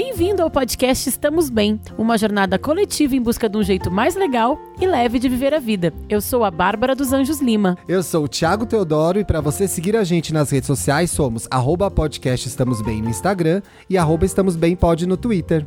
Bem-vindo 0.00 0.44
ao 0.44 0.48
podcast 0.48 1.08
Estamos 1.08 1.50
Bem, 1.50 1.80
uma 1.98 2.16
jornada 2.16 2.56
coletiva 2.56 3.16
em 3.16 3.20
busca 3.20 3.48
de 3.48 3.56
um 3.56 3.64
jeito 3.64 3.90
mais 3.90 4.14
legal 4.14 4.56
e 4.80 4.86
leve 4.86 5.18
de 5.18 5.28
viver 5.28 5.52
a 5.52 5.58
vida. 5.58 5.92
Eu 6.08 6.20
sou 6.20 6.44
a 6.44 6.52
Bárbara 6.52 6.94
dos 6.94 7.12
Anjos 7.12 7.40
Lima. 7.40 7.76
Eu 7.88 8.00
sou 8.04 8.22
o 8.22 8.28
Thiago 8.28 8.64
Teodoro 8.64 9.18
e 9.18 9.24
para 9.24 9.40
você 9.40 9.66
seguir 9.66 9.96
a 9.96 10.04
gente 10.04 10.32
nas 10.32 10.50
redes 10.50 10.68
sociais 10.68 11.10
somos 11.10 11.48
arroba 11.50 11.90
podcast 11.90 12.46
Estamos 12.46 12.80
Bem 12.80 13.02
no 13.02 13.10
Instagram 13.10 13.60
e 13.90 13.98
arroba 13.98 14.24
Estamos 14.24 14.54
Bem 14.54 14.76
Pod 14.76 15.04
no 15.04 15.16
Twitter. 15.16 15.66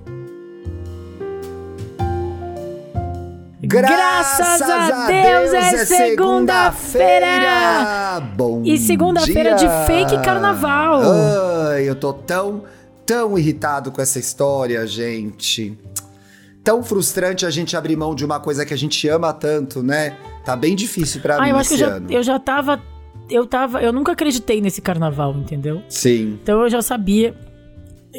Graças 3.63 4.61
a 4.61 5.07
Deus 5.07 5.53
é 5.53 5.85
segunda-feira! 5.85 8.19
Bom 8.35 8.63
E 8.65 8.77
segunda-feira 8.77 9.55
de 9.55 9.67
fake 9.85 10.21
carnaval. 10.23 11.01
Ai, 11.69 11.87
eu 11.87 11.95
tô 11.95 12.11
tão, 12.11 12.63
tão 13.11 13.37
irritado 13.37 13.91
com 13.91 14.01
essa 14.01 14.19
história, 14.19 14.87
gente. 14.87 15.77
Tão 16.63 16.81
frustrante 16.81 17.45
a 17.45 17.49
gente 17.49 17.75
abrir 17.75 17.97
mão 17.97 18.15
de 18.15 18.23
uma 18.23 18.39
coisa 18.39 18.65
que 18.65 18.73
a 18.73 18.77
gente 18.77 19.05
ama 19.09 19.33
tanto, 19.33 19.83
né? 19.83 20.15
Tá 20.45 20.55
bem 20.55 20.75
difícil 20.75 21.19
pra 21.19 21.35
Ah, 21.35 21.41
mim 21.41 21.49
eu 21.49 21.57
acho 21.57 21.75
que 21.75 21.83
eu 21.83 21.87
esse 21.89 22.07
já, 22.07 22.15
eu 22.15 22.23
já 22.23 22.39
tava. 22.39 22.81
Eu 23.29 23.45
tava. 23.45 23.81
Eu 23.81 23.91
nunca 23.91 24.13
acreditei 24.13 24.61
nesse 24.61 24.81
carnaval, 24.81 25.33
entendeu? 25.33 25.81
Sim. 25.89 26.39
Então 26.41 26.61
eu 26.61 26.69
já 26.69 26.81
sabia. 26.81 27.35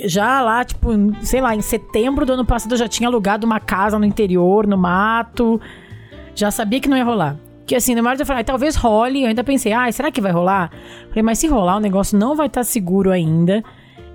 Já 0.04 0.42
lá, 0.42 0.62
tipo, 0.62 0.90
sei 1.22 1.40
lá, 1.40 1.54
em 1.54 1.62
setembro 1.62 2.26
do 2.26 2.32
ano 2.34 2.44
passado 2.44 2.72
eu 2.72 2.78
já 2.78 2.88
tinha 2.88 3.08
alugado 3.08 3.46
uma 3.46 3.60
casa 3.60 3.98
no 3.98 4.04
interior, 4.04 4.66
no 4.66 4.76
mato. 4.76 5.58
Já 6.34 6.50
sabia 6.50 6.80
que 6.80 6.88
não 6.88 6.98
ia 6.98 7.04
rolar. 7.04 7.38
Porque 7.60 7.76
assim, 7.76 7.94
na 7.94 8.06
hora 8.06 8.20
eu 8.20 8.26
falei, 8.26 8.42
ah, 8.42 8.44
talvez 8.44 8.76
role. 8.76 9.22
Eu 9.22 9.28
ainda 9.28 9.44
pensei, 9.44 9.72
ah, 9.72 9.90
será 9.90 10.10
que 10.10 10.20
vai 10.20 10.32
rolar? 10.32 10.70
Falei, 11.08 11.22
mas 11.22 11.38
se 11.38 11.46
rolar, 11.46 11.76
o 11.76 11.80
negócio 11.80 12.18
não 12.18 12.36
vai 12.36 12.46
estar 12.48 12.64
seguro 12.64 13.10
ainda. 13.10 13.62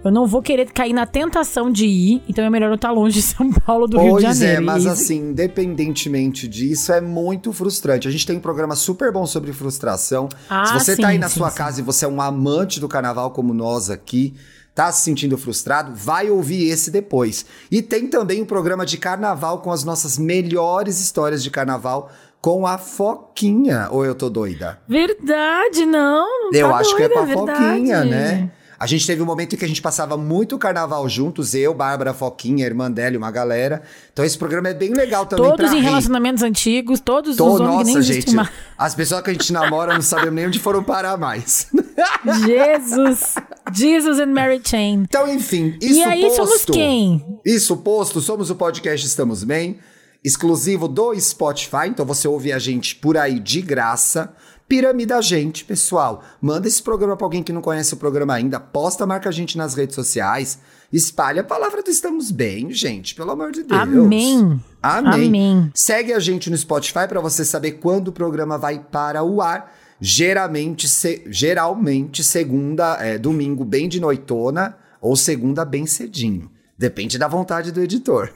Eu 0.07 0.11
não 0.11 0.25
vou 0.25 0.41
querer 0.41 0.71
cair 0.71 0.93
na 0.93 1.05
tentação 1.05 1.71
de 1.71 1.85
ir, 1.85 2.23
então 2.27 2.43
é 2.43 2.49
melhor 2.49 2.69
eu 2.69 2.75
estar 2.75 2.91
longe 2.91 3.15
de 3.15 3.21
São 3.21 3.51
Paulo, 3.51 3.87
do 3.87 3.97
Rio 3.97 4.17
de 4.17 4.23
Pois 4.23 4.37
Janeiro. 4.37 4.61
é, 4.61 4.65
mas 4.65 4.85
E- 4.85 4.89
assim, 4.89 5.17
independentemente 5.29 6.47
disso, 6.47 6.91
é 6.93 7.01
muito 7.01 7.51
frustrante. 7.51 8.07
A 8.07 8.11
gente 8.11 8.25
tem 8.25 8.37
um 8.37 8.39
programa 8.41 8.75
super 8.75 9.11
bom 9.11 9.25
sobre 9.25 9.51
frustração. 9.53 10.29
Ah, 10.49 10.65
se 10.65 10.73
você 10.73 10.95
sim, 10.95 11.01
tá 11.01 11.09
aí 11.09 11.17
na 11.17 11.29
sim, 11.29 11.37
sua 11.39 11.49
sim. 11.49 11.57
casa 11.57 11.79
e 11.81 11.83
você 11.83 12.05
é 12.05 12.07
um 12.07 12.21
amante 12.21 12.79
do 12.79 12.87
carnaval 12.87 13.31
como 13.31 13.53
nós 13.53 13.89
aqui, 13.89 14.33
tá 14.73 14.91
se 14.91 15.03
sentindo 15.03 15.37
frustrado, 15.37 15.91
vai 15.95 16.29
ouvir 16.29 16.69
esse 16.69 16.89
depois. 16.91 17.45
E 17.69 17.81
tem 17.81 18.07
também 18.07 18.41
um 18.41 18.45
programa 18.45 18.85
de 18.85 18.97
carnaval 18.97 19.59
com 19.59 19.71
as 19.71 19.83
nossas 19.83 20.17
melhores 20.17 20.99
histórias 21.01 21.43
de 21.43 21.49
carnaval 21.51 22.11
com 22.39 22.65
a 22.67 22.77
Foquinha. 22.77 23.87
Ou 23.91 24.05
eu 24.05 24.13
tô 24.15 24.29
doida? 24.29 24.79
Verdade, 24.87 25.85
não. 25.85 26.51
não 26.51 26.53
Eu 26.53 26.69
tá 26.69 26.75
acho 26.77 26.95
que 26.95 27.03
é 27.03 27.07
doida, 27.09 27.13
com 27.13 27.19
a 27.19 27.25
verdade. 27.45 27.59
Foquinha, 27.67 28.05
né? 28.05 28.51
A 28.79 28.85
gente 28.85 29.07
teve 29.07 29.21
um 29.21 29.25
momento 29.25 29.53
em 29.53 29.57
que 29.57 29.65
a 29.65 29.67
gente 29.67 29.81
passava 29.81 30.15
muito 30.15 30.57
carnaval 30.57 31.07
juntos, 31.09 31.53
eu, 31.55 31.73
Bárbara, 31.73 32.13
Foquinha, 32.13 32.65
irmã 32.65 32.91
dela 32.91 33.15
e 33.15 33.17
uma 33.17 33.31
galera. 33.31 33.81
Então 34.13 34.23
esse 34.23 34.37
programa 34.37 34.69
é 34.69 34.73
bem 34.73 34.93
legal 34.93 35.25
também 35.25 35.49
Todos 35.49 35.71
em 35.71 35.77
rir. 35.77 35.83
relacionamentos 35.83 36.43
antigos, 36.43 36.99
todos 36.99 37.35
Tô, 37.35 37.53
os 37.53 37.59
homens 37.59 37.87
nossa, 37.87 38.01
gente, 38.01 38.35
mais. 38.35 38.49
as 38.77 38.93
pessoas 38.93 39.21
que 39.21 39.29
a 39.31 39.33
gente 39.33 39.51
namora 39.51 39.93
não 39.93 40.01
sabemos 40.01 40.33
nem 40.35 40.47
onde 40.47 40.59
foram 40.59 40.83
parar 40.83 41.17
mais. 41.17 41.67
Jesus. 42.45 43.35
Jesus 43.73 44.19
and 44.19 44.27
Mary 44.27 44.61
Chain. 44.63 45.03
Então, 45.09 45.27
enfim, 45.27 45.75
isso 45.81 45.99
e 45.99 46.03
aí 46.03 46.21
posto. 46.21 46.35
somos 46.35 46.65
quem? 46.65 47.39
Isso 47.45 47.77
posto, 47.77 48.21
somos 48.21 48.49
o 48.49 48.55
podcast 48.55 49.05
Estamos 49.05 49.43
Bem, 49.43 49.79
exclusivo 50.23 50.87
do 50.87 51.19
Spotify, 51.19 51.87
então 51.87 52.05
você 52.05 52.27
ouve 52.27 52.51
a 52.53 52.59
gente 52.59 52.95
por 52.95 53.17
aí 53.17 53.39
de 53.39 53.61
graça. 53.61 54.33
Piramida 54.67 55.17
a 55.17 55.21
gente, 55.21 55.63
pessoal. 55.63 56.23
Manda 56.41 56.67
esse 56.67 56.83
programa 56.83 57.15
pra 57.15 57.25
alguém 57.25 57.41
que 57.41 57.53
não 57.53 57.61
conhece 57.61 57.93
o 57.93 57.97
programa 57.97 58.33
ainda, 58.33 58.59
posta, 58.59 59.05
marca 59.05 59.29
a 59.29 59.31
gente 59.31 59.57
nas 59.57 59.73
redes 59.73 59.95
sociais, 59.95 60.59
espalha 60.91 61.41
a 61.41 61.43
palavra 61.45 61.81
do 61.81 61.89
Estamos 61.89 62.31
Bem, 62.31 62.71
gente, 62.71 63.15
pelo 63.15 63.31
amor 63.31 63.51
de 63.51 63.63
Deus. 63.63 63.79
Amém. 63.81 64.59
Amém. 64.83 65.27
Amém. 65.27 65.71
Segue 65.73 66.11
a 66.11 66.19
gente 66.19 66.49
no 66.49 66.57
Spotify 66.57 67.07
para 67.07 67.21
você 67.21 67.45
saber 67.45 67.73
quando 67.73 68.09
o 68.09 68.11
programa 68.11 68.57
vai 68.57 68.79
para 68.79 69.23
o 69.23 69.41
ar. 69.41 69.73
Geralmente, 70.01 70.87
se- 70.89 71.23
geralmente 71.27 72.23
segunda, 72.23 72.97
é, 72.99 73.17
domingo 73.17 73.63
bem 73.63 73.87
de 73.87 73.99
noitona 73.99 74.77
ou 75.01 75.15
segunda 75.15 75.63
bem 75.63 75.85
cedinho. 75.85 76.51
Depende 76.77 77.17
da 77.17 77.27
vontade 77.27 77.71
do 77.71 77.81
editor. 77.81 78.29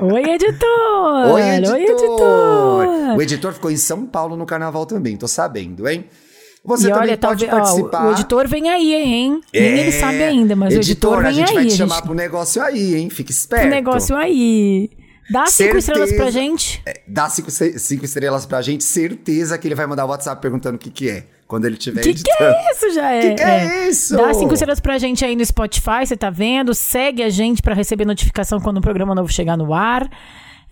Oi, 0.00 0.22
editor! 0.30 1.32
Oi, 1.34 1.42
editor! 1.42 1.74
Oi, 1.74 1.82
editor! 1.84 3.16
O 3.16 3.22
editor 3.22 3.52
ficou 3.52 3.70
em 3.70 3.76
São 3.76 4.06
Paulo 4.06 4.36
no 4.36 4.46
carnaval 4.46 4.86
também, 4.86 5.16
tô 5.16 5.26
sabendo, 5.26 5.88
hein? 5.88 6.04
Você 6.64 6.88
e 6.88 6.90
também 6.90 7.02
olha, 7.10 7.18
pode 7.18 7.46
talvez, 7.46 7.52
ó, 7.52 7.56
participar. 7.56 8.08
o 8.08 8.12
editor 8.12 8.48
vem 8.48 8.68
aí, 8.68 8.94
hein? 8.94 9.40
Nem 9.52 9.78
ele 9.78 9.92
sabe 9.92 10.22
ainda, 10.22 10.56
mas 10.56 10.74
o 10.74 10.78
editor 10.78 11.18
vem 11.18 11.26
É, 11.26 11.28
a 11.28 11.32
gente 11.32 11.48
aí. 11.50 11.54
vai 11.54 11.66
te 11.66 11.74
a 11.74 11.76
chamar 11.76 11.94
gente 11.96 12.04
pro 12.04 12.14
negócio 12.14 12.62
aí, 12.62 12.94
hein? 12.96 13.10
Fique 13.10 13.30
esperto. 13.30 13.66
um 13.66 13.70
negócio 13.70 14.16
aí. 14.16 14.90
Dá 15.30 15.46
cinco 15.46 15.80
Certeza. 15.80 16.04
estrelas 16.04 16.12
pra 16.12 16.30
gente. 16.30 16.82
Dá 17.06 17.28
cinco, 17.28 17.50
cinco 17.50 18.04
estrelas 18.04 18.46
pra 18.46 18.62
gente, 18.62 18.84
certeza 18.84 19.56
que 19.58 19.66
ele 19.66 19.74
vai 19.74 19.86
mandar 19.86 20.04
o 20.04 20.08
WhatsApp 20.08 20.40
perguntando 20.40 20.76
o 20.76 20.78
que 20.78 20.90
que 20.90 21.08
é, 21.10 21.26
quando 21.46 21.64
ele 21.66 21.76
estiver 21.76 22.02
Que 22.02 22.12
que 22.14 22.20
editando. 22.20 22.44
é 22.50 22.72
isso, 22.72 22.94
já 22.94 23.10
é? 23.12 23.20
Que 23.30 23.34
que 23.36 23.42
é 23.42 23.88
isso? 23.88 24.16
Dá 24.16 24.34
cinco 24.34 24.54
estrelas 24.54 24.80
pra 24.80 24.98
gente 24.98 25.24
aí 25.24 25.36
no 25.36 25.44
Spotify, 25.44 26.04
você 26.06 26.16
tá 26.16 26.30
vendo? 26.30 26.74
Segue 26.74 27.22
a 27.22 27.28
gente 27.30 27.62
pra 27.62 27.74
receber 27.74 28.04
notificação 28.04 28.60
quando 28.60 28.78
o 28.78 28.80
programa 28.80 29.14
novo 29.14 29.32
chegar 29.32 29.56
no 29.56 29.72
ar. 29.72 30.08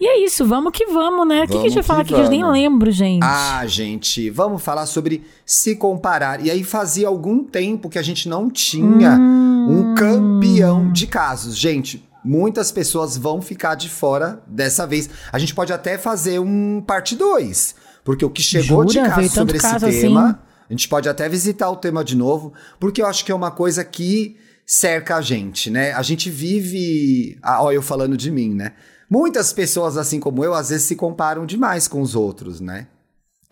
E 0.01 0.07
é 0.07 0.25
isso, 0.25 0.45
vamos 0.45 0.73
que 0.73 0.87
vamos, 0.87 1.27
né? 1.29 1.45
O 1.45 1.47
que, 1.47 1.53
que 1.53 1.59
a 1.59 1.63
gente 1.63 1.75
vai 1.75 1.83
falar 1.84 2.05
que 2.05 2.13
aqui 2.13 2.21
que 2.23 2.27
eu 2.27 2.31
nem 2.31 2.45
lembro, 2.45 2.91
gente? 2.91 3.23
Ah, 3.23 3.63
gente, 3.67 4.29
vamos 4.29 4.61
falar 4.61 4.87
sobre 4.87 5.23
se 5.47 5.77
comparar. 5.77 6.45
E 6.45 6.51
aí 6.51 6.65
fazia 6.65 7.07
algum 7.07 7.45
tempo 7.45 7.89
que 7.89 7.97
a 7.99 8.03
gente 8.03 8.29
não 8.29 8.51
tinha 8.51 9.13
Hum. 9.13 9.93
um 9.93 9.95
campeão 9.95 10.91
de 10.91 11.07
casos. 11.07 11.57
Gente, 11.57 12.05
muitas 12.25 12.73
pessoas 12.73 13.17
vão 13.17 13.41
ficar 13.41 13.77
de 13.77 13.89
fora 13.89 14.43
dessa 14.49 14.84
vez. 14.84 15.09
A 15.33 15.39
gente 15.39 15.55
pode 15.55 15.73
até 15.73 15.97
fazer 15.97 16.41
um 16.41 16.83
parte 16.84 17.15
2, 17.15 17.77
porque 18.03 18.25
o 18.25 18.31
que 18.31 18.43
chegou 18.43 18.84
de 18.84 18.95
Jura? 18.95 19.07
caso 19.09 19.17
Veio 19.21 19.31
tanto 19.31 19.39
sobre 19.39 19.57
esse 19.59 19.71
caso 19.71 19.87
tema, 19.87 20.25
assim? 20.31 20.39
A 20.69 20.73
gente 20.73 20.89
pode 20.89 21.09
até 21.09 21.29
visitar 21.29 21.71
o 21.71 21.77
tema 21.77 22.03
de 22.05 22.17
novo, 22.17 22.53
porque 22.81 23.03
eu 23.03 23.07
acho 23.07 23.25
que 23.25 23.33
é 23.33 23.35
uma 23.35 23.51
coisa 23.51 23.85
que 23.85 24.37
cerca 24.67 25.17
a 25.17 25.21
gente, 25.21 25.71
né? 25.71 25.93
A 25.93 26.03
gente 26.03 26.31
vive, 26.31 27.39
ah, 27.43 27.63
ó, 27.63 27.71
eu 27.73 27.83
falando 27.83 28.17
de 28.17 28.31
mim, 28.31 28.55
né? 28.55 28.73
Muitas 29.11 29.53
pessoas, 29.53 29.97
assim 29.99 30.19
como 30.19 30.43
eu, 30.45 30.55
às 30.55 30.71
vezes 30.71 30.87
se 30.87 30.97
comparam 30.97 31.45
demais 31.45 31.87
com 31.87 32.01
os 32.01 32.15
outros, 32.15 32.61
né? 32.61 32.87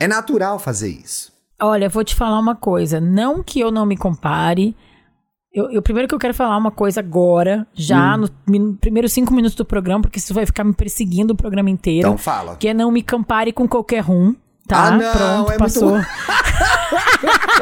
É 0.01 0.09
natural 0.09 0.59
fazer 0.59 0.89
isso. 0.89 1.31
Olha, 1.61 1.89
vou 1.89 2.03
te 2.03 2.15
falar 2.15 2.39
uma 2.41 2.57
coisa. 2.57 2.99
Não 3.01 3.43
que 3.43 3.61
eu 3.61 3.71
não 3.71 3.87
me 3.87 3.97
compare. 3.97 4.75
Eu, 5.55 5.71
eu- 5.71 5.83
primeiro 5.83 6.09
que 6.09 6.15
eu 6.15 6.19
quero 6.19 6.33
falar 6.35 6.57
uma 6.57 6.71
coisa 6.73 6.99
agora, 7.01 7.61
Hum. 7.61 7.67
já 7.75 8.17
nos 8.17 8.33
min- 8.49 8.75
primeiros 8.75 9.13
cinco 9.13 9.33
minutos 9.35 9.55
do 9.55 9.65
programa, 9.67 10.01
porque 10.03 10.19
isso 10.19 10.33
vai 10.35 10.47
ficar 10.47 10.65
me 10.65 10.73
perseguindo 10.73 11.35
o 11.35 11.37
programa 11.37 11.69
inteiro. 11.71 12.09
Então 12.09 12.17
fala. 12.19 12.57
Que 12.57 12.69
é 12.69 12.75
não 12.75 12.91
me 12.91 13.03
compare 13.03 13.53
com 13.53 13.69
qualquer 13.69 14.09
um. 14.11 14.35
Tá? 14.67 14.85
Ah, 14.87 14.91
não, 14.93 15.13
Pronto, 15.13 15.25
é 15.53 15.59
muito 15.59 15.59
passou. 15.59 16.01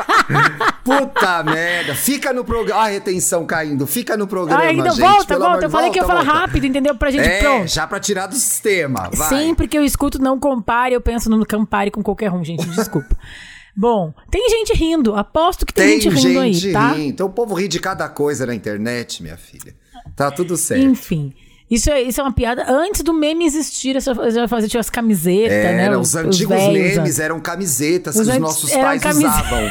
Puta 0.85 1.43
merda. 1.43 1.95
Fica 1.95 2.33
no 2.33 2.45
programa. 2.45 2.83
Ah, 2.83 2.85
a 2.85 2.89
retenção 2.89 3.45
caindo. 3.47 3.87
Fica 3.87 4.17
no 4.17 4.27
programa, 4.27 4.63
Ah, 4.63 4.73
então 4.73 4.87
gente. 4.95 5.01
volta, 5.01 5.35
volta. 5.39 5.47
amor- 5.53 5.63
Eu 5.65 5.71
falei 5.71 5.91
que 5.91 5.99
eu 5.99 6.03
ia 6.03 6.07
falar 6.07 6.23
rápido, 6.23 6.67
entendeu? 6.67 6.95
Pra 6.95 7.11
gente. 7.11 7.27
É, 7.27 7.41
pronto. 7.41 7.69
já 7.69 7.87
pra 7.87 8.01
tirar 8.01 8.27
do 8.27 8.35
sistema. 8.35 9.11
Vai. 9.13 9.29
Sempre 9.29 9.69
que 9.69 9.77
eu 9.79 9.85
escuto 9.85 10.21
não 10.21 10.39
compare, 10.39 10.95
eu 10.95 11.01
penso 11.01 11.31
no 11.31 11.45
compare 11.47 11.91
com 11.91 12.03
qualquer 12.03 12.31
um, 12.33 12.45
gente. 12.45 12.67
Desculpa. 12.69 13.17
Bom, 13.77 14.13
tem 14.31 14.49
gente 14.51 14.75
rindo. 14.77 15.15
Aposto 15.15 15.65
que 15.65 15.73
tem, 15.73 16.01
Tem 16.01 16.11
gente 16.11 16.27
rindo 16.27 16.41
aí, 16.41 16.73
tá? 16.73 16.93
rindo. 16.93 17.09
Então 17.09 17.27
o 17.27 17.31
povo 17.31 17.55
ri 17.55 17.69
de 17.69 17.79
cada 17.79 18.09
coisa 18.09 18.45
na 18.45 18.55
internet, 18.55 19.23
minha 19.23 19.37
filha. 19.37 19.75
Tá 20.17 20.31
tudo 20.31 20.57
certo. 20.57 20.83
Enfim. 20.85 21.33
Isso 21.71 21.89
é, 21.91 22.03
isso 22.03 22.21
é 22.21 22.25
uma 22.25 22.33
piada. 22.33 22.65
Antes 22.69 23.03
do 23.03 23.13
meme 23.15 23.47
existir, 23.47 23.95
eu 23.95 24.01
já 24.31 24.49
fazia 24.49 24.69
tinha 24.69 24.81
as 24.81 24.91
camisetas, 24.91 25.53
né? 25.53 25.85
Era, 25.85 25.99
os 26.01 26.17
antigos 26.17 26.57
velhos, 26.57 26.97
memes 26.97 27.19
eram 27.21 27.39
camisetas 27.39 28.17
Os 28.17 28.27
que 28.27 28.33
os 28.33 28.39
nossos 28.39 28.73
pais 28.73 29.01
camise- 29.03 29.25
usavam. 29.25 29.71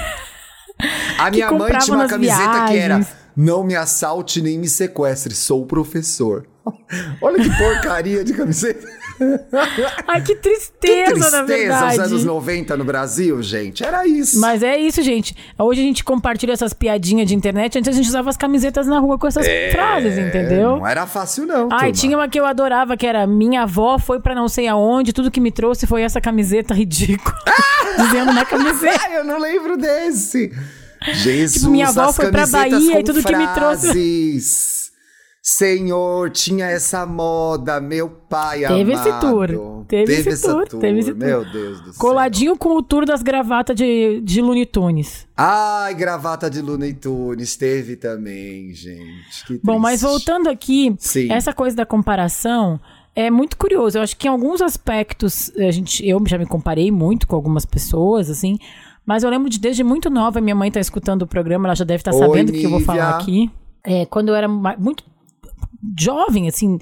A 1.17 1.29
minha 1.29 1.51
mãe 1.51 1.77
tinha 1.79 1.97
uma 1.97 2.07
camiseta 2.07 2.65
que 2.69 2.77
era 2.77 2.95
viagens. 2.99 3.07
Não 3.35 3.63
me 3.63 3.75
assalte 3.75 4.41
nem 4.41 4.57
me 4.57 4.69
sequestre, 4.69 5.35
sou 5.35 5.65
professor. 5.65 6.45
Olha 7.21 7.43
que 7.43 7.57
porcaria 7.57 8.23
de 8.23 8.33
camiseta. 8.33 8.87
Ai, 10.07 10.21
que 10.21 10.35
Que 10.35 10.41
tristeza, 10.41 11.11
tristeza, 11.13 11.29
na 11.37 11.43
verdade. 11.43 11.93
os 11.93 11.99
anos 11.99 12.23
90 12.25 12.77
no 12.77 12.83
Brasil, 12.85 13.41
gente. 13.43 13.83
Era 13.83 14.07
isso. 14.07 14.39
Mas 14.39 14.63
é 14.63 14.77
isso, 14.77 15.01
gente. 15.01 15.35
Hoje 15.57 15.81
a 15.81 15.83
gente 15.83 16.03
compartilha 16.03 16.53
essas 16.53 16.73
piadinhas 16.73 17.27
de 17.27 17.35
internet. 17.35 17.77
Antes 17.77 17.89
a 17.89 17.91
gente 17.91 18.07
usava 18.07 18.29
as 18.29 18.37
camisetas 18.37 18.87
na 18.87 18.99
rua 18.99 19.17
com 19.17 19.27
essas 19.27 19.45
frases, 19.71 20.17
entendeu? 20.17 20.75
É, 20.75 20.79
Não 20.79 20.87
era 20.87 21.05
fácil, 21.05 21.45
não. 21.45 21.69
Ai, 21.71 21.79
turma. 21.79 21.91
tinha 21.91 22.17
uma 22.17 22.27
que 22.29 22.39
eu 22.39 22.45
adorava, 22.45 22.95
que 22.95 23.05
era 23.05 23.25
minha 23.27 23.63
avó 23.63 23.97
foi 23.99 24.19
pra 24.19 24.33
não 24.33 24.47
sei 24.47 24.67
aonde, 24.67 25.11
tudo 25.13 25.29
que 25.31 25.41
me 25.41 25.51
trouxe 25.51 25.85
foi 25.85 26.01
essa 26.01 26.21
camiseta 26.21 26.73
ridícula. 26.73 27.35
Dizendo 27.97 28.31
na 28.33 28.45
camiseta. 28.45 28.99
Ai, 29.05 29.17
eu 29.17 29.23
não 29.25 29.39
lembro 29.39 29.75
desse. 29.77 30.51
Jesus, 31.13 31.53
Tipo, 31.53 31.69
minha 31.71 31.87
avó 31.87 32.11
foi 32.11 32.29
pra 32.31 32.45
Bahia 32.47 32.99
e 32.99 33.03
tudo 33.03 33.23
que 33.23 33.35
me 33.35 33.47
trouxe- 33.47 33.87
frases. 33.87 34.78
Senhor, 35.57 36.29
tinha 36.29 36.67
essa 36.67 37.07
moda, 37.07 37.81
meu 37.81 38.07
pai 38.07 38.59
Teve 38.67 38.93
amado. 38.93 39.09
esse 39.09 39.19
tour. 39.19 39.47
Teve, 39.87 40.15
Teve 40.15 40.29
esse 40.29 40.47
tour, 40.47 40.67
tour. 40.67 40.79
Teve 40.79 40.99
esse 40.99 41.11
tour. 41.11 41.25
Meu 41.25 41.51
Deus 41.51 41.81
do 41.81 41.93
céu. 41.93 41.99
Coladinho 41.99 42.55
com 42.55 42.75
o 42.75 42.83
tour 42.83 43.03
das 43.03 43.23
gravatas 43.23 43.75
de, 43.75 44.21
de 44.21 44.41
Looney 44.41 44.67
Tunes. 44.67 45.27
Ai, 45.35 45.95
gravata 45.95 46.51
de 46.51 46.61
Looney 46.61 46.93
Tunes 46.93 47.55
teve 47.55 47.95
também, 47.95 48.71
gente. 48.75 49.45
Que 49.47 49.59
Bom, 49.63 49.79
mas 49.79 50.03
voltando 50.03 50.49
aqui, 50.49 50.95
Sim. 50.99 51.31
essa 51.31 51.51
coisa 51.51 51.75
da 51.75 51.85
comparação 51.85 52.79
é 53.15 53.31
muito 53.31 53.57
curioso. 53.57 53.97
Eu 53.97 54.03
acho 54.03 54.15
que 54.15 54.27
em 54.27 54.31
alguns 54.31 54.61
aspectos, 54.61 55.51
a 55.57 55.71
gente, 55.71 56.07
eu 56.07 56.21
já 56.27 56.37
me 56.37 56.45
comparei 56.45 56.91
muito 56.91 57.25
com 57.25 57.35
algumas 57.35 57.65
pessoas, 57.65 58.29
assim. 58.29 58.59
Mas 59.03 59.23
eu 59.23 59.29
lembro 59.31 59.49
de 59.49 59.59
desde 59.59 59.83
muito 59.83 60.11
nova, 60.11 60.39
minha 60.39 60.55
mãe 60.55 60.69
tá 60.69 60.79
escutando 60.79 61.23
o 61.23 61.27
programa, 61.27 61.67
ela 61.67 61.75
já 61.75 61.83
deve 61.83 62.01
estar 62.01 62.13
Oi, 62.13 62.19
sabendo 62.19 62.49
o 62.49 62.53
que 62.53 62.63
eu 62.63 62.69
vou 62.69 62.81
falar 62.81 63.17
aqui. 63.17 63.49
É, 63.83 64.05
quando 64.05 64.29
eu 64.29 64.35
era 64.35 64.47
muito 64.47 65.03
jovem, 65.97 66.47
assim, 66.47 66.77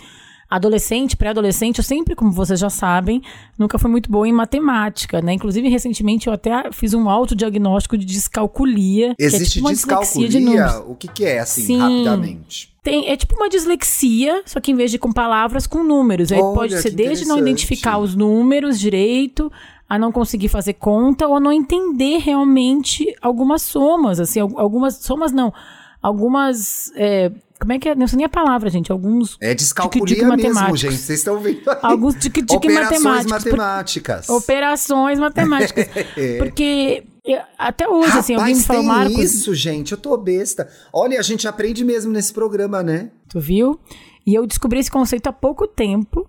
adolescente, 0.49 1.17
pré-adolescente, 1.17 1.79
eu 1.79 1.83
sempre, 1.83 2.15
como 2.15 2.31
vocês 2.31 2.59
já 2.59 2.69
sabem, 2.69 3.21
nunca 3.59 3.77
fui 3.77 3.91
muito 3.91 4.09
boa 4.09 4.27
em 4.27 4.31
matemática, 4.31 5.21
né? 5.21 5.33
Inclusive, 5.33 5.67
recentemente, 5.67 6.27
eu 6.27 6.33
até 6.33 6.71
fiz 6.71 6.93
um 6.93 7.09
autodiagnóstico 7.09 7.97
de 7.97 8.05
descalculia. 8.05 9.13
que 9.15 9.23
é 9.23 9.25
Existe 9.27 9.53
tipo 9.55 9.65
uma 9.67 9.73
dislexia 9.73 10.27
de 10.29 10.37
descalculia? 10.39 10.65
números. 10.71 10.91
O 10.91 10.95
que, 10.95 11.07
que 11.09 11.25
é, 11.25 11.39
assim, 11.39 11.63
Sim. 11.63 11.79
rapidamente? 11.79 12.73
Tem, 12.81 13.09
é 13.09 13.17
tipo 13.17 13.35
uma 13.35 13.49
dislexia, 13.49 14.41
só 14.45 14.61
que 14.61 14.71
em 14.71 14.75
vez 14.75 14.89
de 14.89 14.97
com 14.97 15.11
palavras, 15.11 15.67
com 15.67 15.83
números. 15.83 16.31
Aí 16.31 16.39
Olha, 16.39 16.53
pode 16.55 16.81
ser 16.81 16.91
desde 16.91 17.25
não 17.25 17.37
identificar 17.37 17.97
os 17.97 18.15
números 18.15 18.79
direito, 18.79 19.51
a 19.89 19.99
não 19.99 20.13
conseguir 20.13 20.47
fazer 20.47 20.73
conta, 20.75 21.27
ou 21.27 21.35
a 21.35 21.39
não 21.41 21.51
entender 21.51 22.19
realmente 22.19 23.05
algumas 23.21 23.61
somas, 23.63 24.21
assim, 24.21 24.39
al- 24.39 24.57
algumas 24.57 24.95
somas 24.95 25.33
não, 25.33 25.53
algumas, 26.01 26.89
é, 26.95 27.29
como 27.59 27.73
é 27.73 27.79
que 27.79 27.89
é, 27.89 27.95
não 27.95 28.07
sei 28.07 28.17
nem 28.17 28.25
a 28.25 28.29
palavra, 28.29 28.69
gente, 28.69 28.91
alguns, 28.91 29.37
É 29.41 29.53
descalculia 29.53 30.05
Tique-tique 30.15 30.35
mesmo, 30.53 30.77
gente. 30.77 30.95
Vocês 30.97 31.19
estão 31.19 31.39
vendo 31.39 31.69
aí. 31.69 31.77
alguns 31.81 32.15
tique-tique 32.15 32.55
Operações 32.55 33.01
matemáticos. 33.03 33.43
por- 33.43 33.57
matemáticas. 33.57 34.29
Operações 34.29 35.19
matemáticas. 35.19 35.87
Porque 36.37 37.03
eu- 37.25 37.41
até 37.57 37.87
hoje, 37.87 38.17
assim, 38.17 38.35
alguém 38.35 38.55
me 38.55 38.61
Rapaz, 38.61 38.65
falou, 38.65 38.83
Marcos, 38.83 39.17
isso, 39.19 39.53
gente. 39.55 39.91
Eu 39.91 39.97
tô 39.97 40.15
besta. 40.17 40.67
Olha, 40.93 41.19
a 41.19 41.23
gente 41.23 41.47
aprende 41.47 41.83
mesmo 41.83 42.11
nesse 42.11 42.31
programa, 42.33 42.81
né? 42.83 43.09
Tu 43.29 43.39
viu? 43.39 43.79
E 44.25 44.33
eu 44.35 44.45
descobri 44.45 44.79
esse 44.79 44.91
conceito 44.91 45.27
há 45.27 45.33
pouco 45.33 45.67
tempo. 45.67 46.27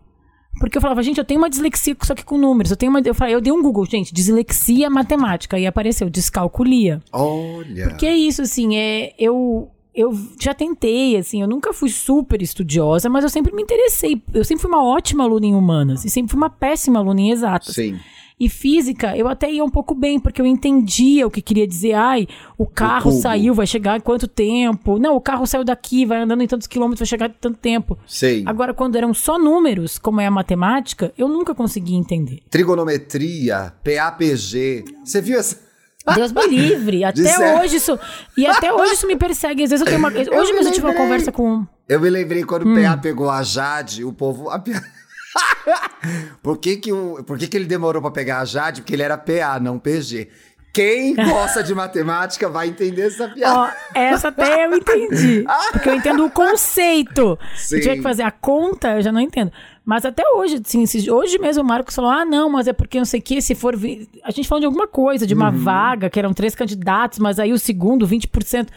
Porque 0.60 0.76
eu 0.76 0.82
falava, 0.82 1.02
gente, 1.04 1.18
eu 1.18 1.24
tenho 1.24 1.38
uma 1.40 1.48
dislexia 1.48 1.96
só 2.02 2.16
que 2.16 2.24
com 2.24 2.36
números. 2.36 2.70
Eu 2.72 2.76
tenho 2.76 2.90
uma. 2.90 3.00
Eu, 3.00 3.14
falei, 3.14 3.32
eu 3.34 3.40
dei 3.40 3.52
um 3.52 3.62
Google, 3.62 3.86
gente, 3.86 4.12
dislexia 4.12 4.90
matemática. 4.90 5.56
E 5.56 5.66
apareceu, 5.66 6.10
descalculia. 6.10 7.00
Olha. 7.12 7.94
Que 7.94 8.06
é 8.06 8.16
isso, 8.16 8.42
assim, 8.42 8.76
é. 8.76 9.14
Eu. 9.16 9.70
Eu 9.98 10.16
já 10.40 10.54
tentei, 10.54 11.16
assim, 11.16 11.42
eu 11.42 11.48
nunca 11.48 11.72
fui 11.72 11.88
super 11.88 12.40
estudiosa, 12.40 13.08
mas 13.08 13.24
eu 13.24 13.28
sempre 13.28 13.52
me 13.52 13.62
interessei. 13.62 14.22
Eu 14.32 14.44
sempre 14.44 14.62
fui 14.62 14.70
uma 14.70 14.84
ótima 14.84 15.24
aluna 15.24 15.46
em 15.46 15.56
humanas 15.56 16.04
e 16.04 16.08
sempre 16.08 16.30
fui 16.30 16.36
uma 16.36 16.48
péssima 16.48 17.00
aluna 17.00 17.20
em 17.20 17.30
exatas. 17.32 17.74
Sim. 17.74 17.98
E 18.38 18.48
física, 18.48 19.16
eu 19.16 19.26
até 19.26 19.50
ia 19.50 19.64
um 19.64 19.68
pouco 19.68 19.96
bem, 19.96 20.20
porque 20.20 20.40
eu 20.40 20.46
entendia 20.46 21.26
o 21.26 21.30
que 21.32 21.42
queria 21.42 21.66
dizer. 21.66 21.94
Ai, 21.94 22.28
o 22.56 22.64
carro 22.64 23.10
cubo. 23.10 23.20
saiu, 23.20 23.52
vai 23.52 23.66
chegar 23.66 23.96
em 23.96 24.00
quanto 24.00 24.28
tempo? 24.28 25.00
Não, 25.00 25.16
o 25.16 25.20
carro 25.20 25.44
saiu 25.44 25.64
daqui, 25.64 26.06
vai 26.06 26.22
andando 26.22 26.44
em 26.44 26.46
tantos 26.46 26.68
quilômetros, 26.68 27.00
vai 27.00 27.06
chegar 27.08 27.28
em 27.28 27.34
tanto 27.40 27.58
tempo. 27.58 27.98
Sei. 28.06 28.44
Agora, 28.46 28.72
quando 28.72 28.94
eram 28.94 29.12
só 29.12 29.36
números, 29.36 29.98
como 29.98 30.20
é 30.20 30.26
a 30.26 30.30
matemática, 30.30 31.12
eu 31.18 31.26
nunca 31.26 31.52
conseguia 31.56 31.98
entender. 31.98 32.38
Trigonometria, 32.48 33.72
PAPG. 33.82 34.84
Você 35.04 35.20
viu 35.20 35.40
essa? 35.40 35.67
Deus 36.14 36.32
me 36.32 36.46
livre. 36.46 37.04
Até 37.04 37.56
hoje 37.60 37.76
isso. 37.76 37.98
E 38.36 38.46
até 38.46 38.72
hoje 38.72 38.94
isso 38.94 39.06
me 39.06 39.16
persegue. 39.16 39.64
Às 39.64 39.70
vezes 39.70 39.80
eu 39.84 39.86
tenho 39.86 39.98
uma. 39.98 40.08
Hoje 40.08 40.28
me 40.52 40.58
mesmo 40.58 40.68
eu 40.68 40.72
tive 40.72 40.86
uma 40.86 40.94
conversa 40.94 41.30
com. 41.32 41.66
Eu 41.88 42.00
me 42.00 42.10
lembrei 42.10 42.44
quando 42.44 42.66
Hum. 42.66 42.78
o 42.78 42.82
PA 42.82 42.96
pegou 42.96 43.30
a 43.30 43.42
Jade, 43.42 44.04
o 44.04 44.12
povo. 44.12 44.50
a 44.50 44.58
P- 44.58 44.72
por 46.42 46.58
que, 46.58 46.76
que, 46.76 46.92
o, 46.92 47.22
por 47.24 47.38
que, 47.38 47.46
que 47.46 47.56
ele 47.56 47.66
demorou 47.66 48.00
pra 48.02 48.10
pegar 48.10 48.40
a 48.40 48.44
Jade? 48.44 48.80
Porque 48.82 48.94
ele 48.94 49.02
era 49.02 49.16
PA, 49.16 49.58
não 49.60 49.78
PG. 49.78 50.28
Quem 50.72 51.14
gosta 51.14 51.62
de 51.62 51.74
matemática 51.74 52.48
vai 52.48 52.68
entender 52.68 53.06
essa 53.06 53.26
piada. 53.32 53.58
Ó, 53.58 53.68
essa 53.94 54.28
até 54.28 54.66
eu 54.66 54.74
entendi. 54.76 55.44
Porque 55.72 55.88
eu 55.88 55.94
entendo 55.94 56.24
o 56.24 56.30
conceito. 56.30 57.38
Se 57.56 57.76
Sim. 57.76 57.80
tiver 57.80 57.96
que 57.96 58.02
fazer 58.02 58.22
a 58.22 58.30
conta, 58.30 58.96
eu 58.96 59.02
já 59.02 59.10
não 59.10 59.20
entendo. 59.20 59.50
Mas 59.88 60.04
até 60.04 60.22
hoje, 60.34 60.60
assim, 60.62 60.84
hoje 61.10 61.38
mesmo 61.38 61.62
o 61.62 61.66
Marcos 61.66 61.94
falou: 61.94 62.10
ah, 62.10 62.22
não, 62.22 62.50
mas 62.50 62.68
é 62.68 62.74
porque 62.74 62.98
não 62.98 63.06
sei 63.06 63.20
o 63.20 63.22
que, 63.22 63.40
se 63.40 63.54
for. 63.54 63.74
vi-" 63.74 64.06
A 64.22 64.30
gente 64.30 64.46
falou 64.46 64.60
de 64.60 64.66
alguma 64.66 64.86
coisa, 64.86 65.26
de 65.26 65.32
Uhum. 65.32 65.40
uma 65.40 65.50
vaga, 65.50 66.10
que 66.10 66.18
eram 66.18 66.34
três 66.34 66.54
candidatos, 66.54 67.18
mas 67.18 67.38
aí 67.40 67.54
o 67.54 67.58
segundo, 67.58 68.06
20%. 68.06 68.68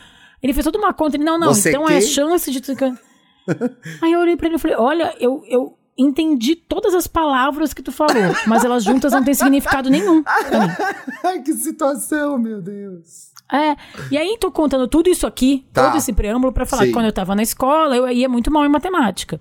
Ele 0.41 0.53
fez 0.53 0.63
toda 0.63 0.77
uma 0.77 0.93
conta. 0.93 1.17
Ele, 1.17 1.25
não, 1.25 1.37
não, 1.37 1.53
Você 1.53 1.67
então 1.67 1.85
quê? 1.85 1.95
é 1.95 1.99
chance 2.01 2.49
de. 2.49 2.61
aí 4.01 4.11
eu 4.13 4.21
olhei 4.21 4.37
pra 4.37 4.47
ele 4.47 4.55
e 4.55 4.59
falei: 4.59 4.77
olha, 4.77 5.13
eu. 5.19 5.43
eu 5.49 5.77
Entendi 5.97 6.55
todas 6.55 6.95
as 6.95 7.05
palavras 7.05 7.73
que 7.73 7.83
tu 7.83 7.91
falou, 7.91 8.15
mas 8.47 8.63
elas 8.63 8.81
juntas 8.83 9.11
não 9.11 9.23
têm 9.23 9.33
significado 9.33 9.89
nenhum. 9.89 10.23
que 11.45 11.53
situação, 11.53 12.39
meu 12.39 12.61
Deus. 12.61 13.29
É, 13.51 13.75
e 14.09 14.17
aí 14.17 14.37
tô 14.39 14.49
contando 14.49 14.87
tudo 14.87 15.09
isso 15.09 15.27
aqui, 15.27 15.65
Tá. 15.73 15.87
todo 15.87 15.97
esse 15.97 16.13
preâmbulo 16.13 16.53
pra 16.53 16.65
falar 16.65 16.83
Sim. 16.83 16.87
que 16.87 16.93
quando 16.93 17.05
eu 17.07 17.11
tava 17.11 17.35
na 17.35 17.43
escola, 17.43 17.95
eu 17.97 18.07
ia 18.09 18.29
muito 18.29 18.49
mal 18.49 18.65
em 18.65 18.69
matemática. 18.69 19.39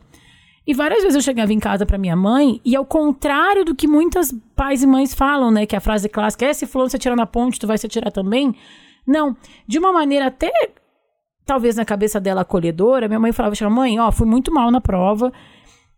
E 0.71 0.73
várias 0.73 1.03
vezes 1.03 1.17
eu 1.17 1.21
chegava 1.21 1.53
em 1.53 1.59
casa 1.59 1.85
pra 1.85 1.99
minha 1.99 2.15
mãe, 2.15 2.61
e 2.65 2.77
ao 2.77 2.85
contrário 2.87 3.65
do 3.65 3.75
que 3.75 3.89
muitas 3.89 4.33
pais 4.55 4.85
e 4.85 4.87
mães 4.87 5.13
falam, 5.13 5.51
né, 5.51 5.67
que 5.67 5.75
a 5.75 5.81
frase 5.81 6.09
clássica 6.09 6.47
é 6.47 6.53
se 6.53 6.65
fulano 6.65 6.89
se 6.89 6.95
atirar 6.95 7.17
na 7.17 7.27
ponte, 7.27 7.59
tu 7.59 7.67
vai 7.67 7.77
se 7.77 7.87
atirar 7.87 8.13
também. 8.13 8.55
Não, 9.05 9.37
de 9.67 9.81
uma 9.81 9.93
maneira 9.93 10.29
até 10.29 10.49
talvez 11.45 11.75
na 11.75 11.85
cabeça 11.85 12.21
dela 12.21 12.43
acolhedora, 12.43 13.09
minha 13.09 13.19
mãe 13.19 13.33
falava, 13.33 13.53
chegava, 13.57 13.75
mãe, 13.75 13.99
ó, 13.99 14.13
fui 14.13 14.29
muito 14.29 14.55
mal 14.55 14.71
na 14.71 14.81
prova. 14.81 15.33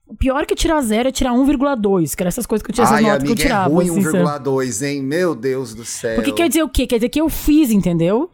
O 0.07 0.17
pior 0.17 0.47
que 0.47 0.55
tirar 0.55 0.81
zero 0.81 1.11
é 1.11 1.13
tirar 1.13 1.33
1,2, 1.33 2.17
que 2.17 2.23
eram 2.23 2.29
essas 2.29 2.47
coisas 2.47 2.65
que 2.65 2.71
eu 2.71 2.75
tinha 2.75 2.85
essas 2.87 2.97
Ai, 2.97 3.03
notas 3.03 3.25
que 3.25 3.29
eu 3.29 3.33
amiga, 3.33 3.43
é 3.43 3.45
tirava. 3.45 3.75
ruim 3.75 3.91
assim, 3.91 4.03
sabe? 4.05 4.25
1,2, 4.25 4.87
hein? 4.89 5.03
Meu 5.03 5.35
Deus 5.35 5.75
do 5.75 5.85
céu. 5.85 6.15
Porque 6.15 6.33
quer 6.33 6.49
dizer 6.49 6.63
o 6.63 6.69
quê? 6.71 6.87
Quer 6.87 6.97
dizer 6.97 7.11
que 7.11 7.21
eu 7.21 7.29
fiz, 7.29 7.71
entendeu? 7.71 8.31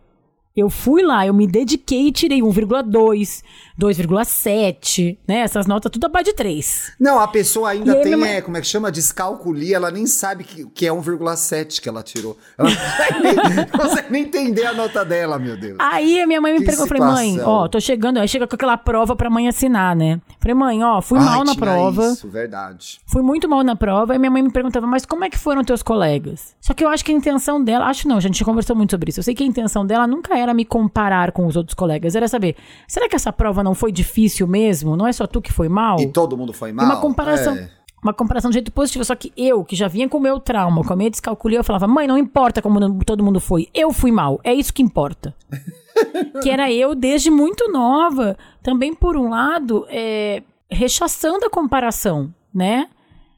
Eu 0.58 0.68
fui 0.68 1.04
lá, 1.04 1.24
eu 1.24 1.32
me 1.32 1.46
dediquei 1.46 2.08
e 2.08 2.10
tirei 2.12 2.40
1,2, 2.40 3.44
2,7, 3.80 5.16
né? 5.24 5.38
Essas 5.38 5.68
notas 5.68 5.88
tudo 5.88 6.06
abaixo 6.06 6.30
de 6.30 6.32
3. 6.32 6.94
Não, 6.98 7.20
a 7.20 7.28
pessoa 7.28 7.70
ainda 7.70 7.92
E 7.92 8.02
tem, 8.02 8.16
minha 8.16 8.28
é, 8.28 8.42
como 8.42 8.56
é 8.56 8.60
que 8.60 8.66
chama? 8.66 8.90
Descalculia, 8.90 9.76
ela 9.76 9.88
nem 9.88 10.04
sabe 10.04 10.42
que, 10.42 10.66
que 10.70 10.84
é 10.84 10.90
1,7 10.90 11.80
que 11.80 11.88
ela 11.88 12.02
tirou. 12.02 12.36
Ela 12.58 12.70
não 13.54 13.66
consegue 13.66 14.10
nem 14.10 14.24
entender 14.24 14.66
a 14.66 14.74
nota 14.74 15.04
dela, 15.04 15.38
meu 15.38 15.56
Deus. 15.56 15.76
Aí 15.78 16.20
a 16.20 16.26
minha 16.26 16.40
mãe 16.40 16.52
me 16.54 16.58
Que 16.58 16.64
perguntou, 16.64 16.96
eu 16.96 16.98
falei, 16.98 17.36
mãe, 17.36 17.40
ó, 17.40 17.68
tô 17.68 17.78
chegando, 17.78 18.18
aí 18.18 18.26
chega 18.26 18.48
com 18.48 18.56
aquela 18.56 18.76
prova 18.76 19.14
pra 19.14 19.30
mãe 19.30 19.46
assinar, 19.46 19.94
né? 19.94 20.20
Falei, 20.48 20.54
mãe, 20.54 20.82
ó, 20.82 21.02
fui 21.02 21.18
Ai, 21.18 21.24
mal 21.24 21.44
na 21.44 21.54
prova. 21.54 22.06
Isso, 22.06 22.26
verdade. 22.28 23.00
Fui 23.04 23.20
muito 23.20 23.46
mal 23.48 23.62
na 23.62 23.76
prova, 23.76 24.14
e 24.14 24.18
minha 24.18 24.30
mãe 24.30 24.42
me 24.42 24.50
perguntava, 24.50 24.86
mas 24.86 25.04
como 25.04 25.24
é 25.24 25.28
que 25.30 25.36
foram 25.36 25.62
teus 25.62 25.82
colegas? 25.82 26.54
Só 26.60 26.72
que 26.72 26.82
eu 26.82 26.88
acho 26.88 27.04
que 27.04 27.12
a 27.12 27.14
intenção 27.14 27.62
dela, 27.62 27.84
acho 27.86 28.08
não, 28.08 28.16
a 28.16 28.20
gente 28.20 28.42
conversou 28.44 28.74
muito 28.74 28.92
sobre 28.92 29.10
isso. 29.10 29.20
Eu 29.20 29.24
sei 29.24 29.34
que 29.34 29.42
a 29.42 29.46
intenção 29.46 29.84
dela 29.84 30.06
nunca 30.06 30.36
era 30.38 30.54
me 30.54 30.64
comparar 30.64 31.32
com 31.32 31.46
os 31.46 31.54
outros 31.56 31.74
colegas, 31.74 32.14
era 32.14 32.26
saber, 32.28 32.56
será 32.86 33.08
que 33.08 33.16
essa 33.16 33.32
prova 33.32 33.62
não 33.62 33.74
foi 33.74 33.92
difícil 33.92 34.46
mesmo? 34.46 34.96
Não 34.96 35.06
é 35.06 35.12
só 35.12 35.26
tu 35.26 35.42
que 35.42 35.52
foi 35.52 35.68
mal? 35.68 36.00
E 36.00 36.06
todo 36.08 36.36
mundo 36.36 36.52
foi 36.54 36.70
E 36.70 36.72
mal? 36.72 36.86
uma 36.86 36.96
comparação. 36.96 37.54
É. 37.54 37.77
Uma 38.02 38.12
comparação 38.14 38.50
de 38.50 38.54
jeito 38.54 38.70
positivo. 38.72 39.04
Só 39.04 39.14
que 39.14 39.32
eu, 39.36 39.64
que 39.64 39.74
já 39.74 39.88
vinha 39.88 40.08
com 40.08 40.18
o 40.18 40.20
meu 40.20 40.38
trauma, 40.38 40.84
com 40.84 40.92
a 40.92 40.96
minha 40.96 41.10
descalculia, 41.10 41.58
eu 41.58 41.64
falava, 41.64 41.86
mãe, 41.88 42.06
não 42.06 42.16
importa 42.16 42.62
como 42.62 43.04
todo 43.04 43.24
mundo 43.24 43.40
foi. 43.40 43.68
Eu 43.74 43.92
fui 43.92 44.12
mal. 44.12 44.40
É 44.44 44.54
isso 44.54 44.72
que 44.72 44.82
importa. 44.82 45.34
que 46.42 46.48
era 46.48 46.70
eu 46.72 46.94
desde 46.94 47.30
muito 47.30 47.70
nova. 47.72 48.36
Também, 48.62 48.94
por 48.94 49.16
um 49.16 49.30
lado, 49.30 49.84
é, 49.90 50.42
rechaçando 50.70 51.44
a 51.46 51.50
comparação, 51.50 52.32
né? 52.54 52.88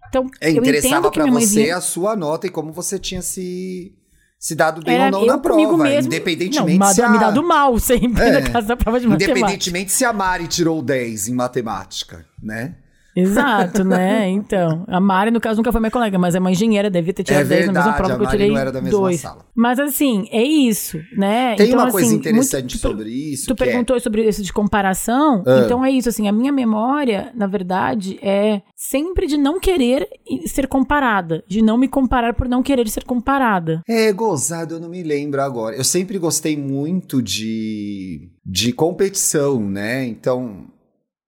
Então, 0.08 0.28
É, 0.40 0.50
eu 0.50 0.56
interessava 0.56 0.98
entendo 1.08 1.10
que 1.12 1.20
pra 1.20 1.30
você 1.30 1.62
vinha... 1.62 1.76
a 1.76 1.80
sua 1.80 2.16
nota 2.16 2.46
e 2.46 2.50
como 2.50 2.72
você 2.72 2.98
tinha 2.98 3.22
se, 3.22 3.94
se 4.38 4.54
dado 4.56 4.82
bem 4.82 4.96
Era 4.96 5.16
ou 5.16 5.20
não 5.24 5.26
na 5.34 5.38
prova. 5.38 5.76
mesmo. 5.78 6.12
Independentemente 6.12 6.78
não, 6.78 6.92
se 6.92 7.00
a... 7.00 7.08
me 7.08 7.18
dado 7.18 7.42
mal 7.42 7.78
sempre 7.78 8.22
É. 8.24 8.40
na 8.40 8.50
casa 8.50 8.66
da 8.68 8.76
prova 8.76 8.98
de 8.98 9.06
matemática. 9.06 9.38
Independentemente 9.38 9.92
se 9.92 10.04
a 10.04 10.12
Mari 10.12 10.48
tirou 10.48 10.82
10 10.82 11.28
em 11.28 11.34
matemática, 11.34 12.26
né? 12.42 12.74
Exato, 13.16 13.84
né? 13.84 14.28
Então, 14.40 14.84
a 14.88 15.00
Mari, 15.00 15.30
no 15.30 15.40
caso, 15.40 15.56
nunca 15.58 15.72
foi 15.72 15.80
minha 15.80 15.90
colega, 15.90 16.18
mas 16.18 16.34
é 16.34 16.38
uma 16.38 16.50
engenheira, 16.50 16.88
devia 16.90 17.12
ter 17.12 17.22
tirado 17.24 17.42
É 17.42 17.44
10 17.48 17.66
na 17.66 17.72
mesma 17.72 17.92
prova 17.94 18.16
que 18.18 18.24
eu 18.24 18.28
tirei 18.28 18.50
não 18.50 18.56
era 18.58 18.72
da 18.72 18.80
mesma 18.80 18.98
dois. 18.98 19.20
sala. 19.20 19.44
Mas 19.54 19.78
assim, 19.78 20.28
é 20.30 20.42
isso, 20.42 20.98
né? 21.16 21.54
Tem 21.56 21.68
então, 21.68 21.80
uma 21.80 21.90
coisa 21.90 22.06
assim, 22.08 22.16
interessante 22.16 22.62
muito- 22.74 22.78
sobre 22.78 23.10
isso, 23.10 23.46
Tu 23.46 23.52
é- 23.62 23.66
perguntou 23.66 23.98
sobre 24.00 24.26
isso 24.28 24.42
de 24.42 24.52
comparação, 24.52 25.42
Ah. 25.46 25.62
então 25.64 25.84
é 25.84 25.90
isso, 25.90 26.08
assim, 26.08 26.28
a 26.28 26.32
minha 26.32 26.52
memória, 26.52 27.30
na 27.34 27.46
verdade, 27.46 28.18
é 28.22 28.62
sempre 28.76 29.26
de 29.26 29.36
não 29.36 29.58
querer 29.60 30.08
ser 30.46 30.66
comparada, 30.68 31.42
de 31.48 31.60
não 31.62 31.76
me 31.76 31.88
comparar 31.88 32.34
por 32.34 32.48
não 32.48 32.62
querer 32.62 32.88
ser 32.88 33.04
comparada. 33.04 33.82
É, 33.88 34.12
gozado, 34.12 34.74
eu 34.76 34.80
não 34.80 34.88
me 34.88 35.02
lembro 35.02 35.40
agora. 35.42 35.76
Eu 35.76 35.84
sempre 35.84 36.18
gostei 36.18 36.56
muito 36.56 37.20
de, 37.22 38.30
de 38.44 38.72
competição, 38.72 39.60
né? 39.60 40.06
Então, 40.06 40.66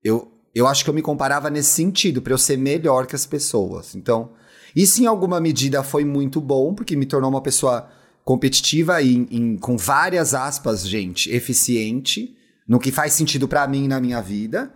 eu, 0.02 0.28
eu 0.54 0.66
acho 0.66 0.84
que 0.84 0.90
eu 0.90 0.94
me 0.94 1.02
comparava 1.02 1.48
nesse 1.50 1.70
sentido, 1.70 2.20
pra 2.22 2.32
eu 2.32 2.38
ser 2.38 2.56
melhor 2.58 3.06
que 3.06 3.14
as 3.16 3.26
pessoas. 3.26 3.94
Então, 3.94 4.30
isso 4.74 5.02
em 5.02 5.06
alguma 5.06 5.40
medida 5.40 5.82
foi 5.82 6.04
muito 6.04 6.40
bom, 6.40 6.74
porque 6.74 6.96
me 6.96 7.06
tornou 7.06 7.30
uma 7.30 7.40
pessoa 7.42 7.88
competitiva 8.24 9.02
e 9.02 9.14
em- 9.30 9.56
com 9.56 9.76
várias 9.76 10.32
aspas, 10.34 10.86
gente, 10.86 11.30
eficiente, 11.30 12.36
no 12.68 12.78
que 12.78 12.92
faz 12.92 13.12
sentido 13.12 13.48
pra 13.48 13.66
mim 13.66 13.88
na 13.88 14.00
minha 14.00 14.20
vida. 14.20 14.72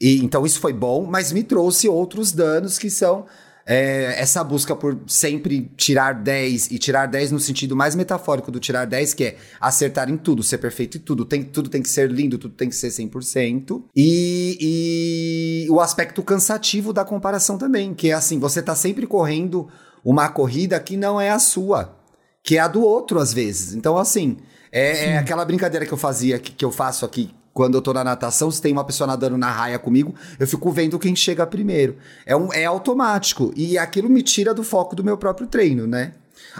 E, 0.00 0.18
então 0.24 0.44
isso 0.46 0.60
foi 0.60 0.72
bom, 0.72 1.04
mas 1.06 1.32
me 1.32 1.42
trouxe 1.42 1.88
outros 1.88 2.32
danos 2.32 2.78
que 2.78 2.90
são 2.90 3.26
é, 3.66 4.20
essa 4.20 4.44
busca 4.44 4.76
por 4.76 4.98
sempre 5.06 5.70
tirar 5.76 6.12
10 6.12 6.70
e 6.70 6.78
tirar 6.78 7.06
10 7.06 7.32
no 7.32 7.40
sentido 7.40 7.74
mais 7.74 7.94
metafórico 7.94 8.50
do 8.50 8.60
tirar 8.60 8.84
10, 8.84 9.14
que 9.14 9.24
é 9.24 9.36
acertar 9.60 10.10
em 10.10 10.16
tudo, 10.16 10.42
ser 10.42 10.58
perfeito 10.58 10.98
em 10.98 11.00
tudo, 11.00 11.24
tem, 11.24 11.42
tudo 11.42 11.70
tem 11.70 11.82
que 11.82 11.88
ser 11.88 12.10
lindo, 12.10 12.38
tudo 12.38 12.54
tem 12.54 12.68
que 12.68 12.76
ser 12.76 12.88
100%. 12.88 13.84
E, 13.96 15.64
e 15.66 15.70
o 15.70 15.80
aspecto 15.80 16.22
cansativo 16.22 16.92
da 16.92 17.04
comparação 17.04 17.56
também, 17.56 17.94
que 17.94 18.10
é 18.10 18.14
assim, 18.14 18.38
você 18.38 18.62
tá 18.62 18.74
sempre 18.74 19.06
correndo 19.06 19.68
uma 20.04 20.28
corrida 20.28 20.78
que 20.78 20.96
não 20.96 21.20
é 21.20 21.30
a 21.30 21.38
sua, 21.38 21.96
que 22.42 22.58
é 22.58 22.60
a 22.60 22.68
do 22.68 22.82
outro 22.82 23.18
às 23.18 23.32
vezes. 23.32 23.74
Então, 23.74 23.96
assim, 23.96 24.36
é, 24.70 25.12
é 25.12 25.18
aquela 25.18 25.44
brincadeira 25.44 25.86
que 25.86 25.92
eu 25.92 25.98
fazia, 25.98 26.38
que, 26.38 26.52
que 26.52 26.64
eu 26.64 26.70
faço 26.70 27.06
aqui 27.06 27.30
quando 27.54 27.76
eu 27.76 27.80
tô 27.80 27.92
na 27.92 28.02
natação, 28.02 28.50
se 28.50 28.60
tem 28.60 28.72
uma 28.72 28.84
pessoa 28.84 29.06
nadando 29.06 29.38
na 29.38 29.48
raia 29.48 29.78
comigo, 29.78 30.12
eu 30.40 30.46
fico 30.46 30.72
vendo 30.72 30.98
quem 30.98 31.14
chega 31.14 31.46
primeiro. 31.46 31.96
É, 32.26 32.36
um, 32.36 32.52
é 32.52 32.64
automático. 32.64 33.52
E 33.56 33.78
aquilo 33.78 34.10
me 34.10 34.22
tira 34.22 34.52
do 34.52 34.64
foco 34.64 34.96
do 34.96 35.04
meu 35.04 35.16
próprio 35.16 35.46
treino, 35.46 35.86
né? 35.86 36.14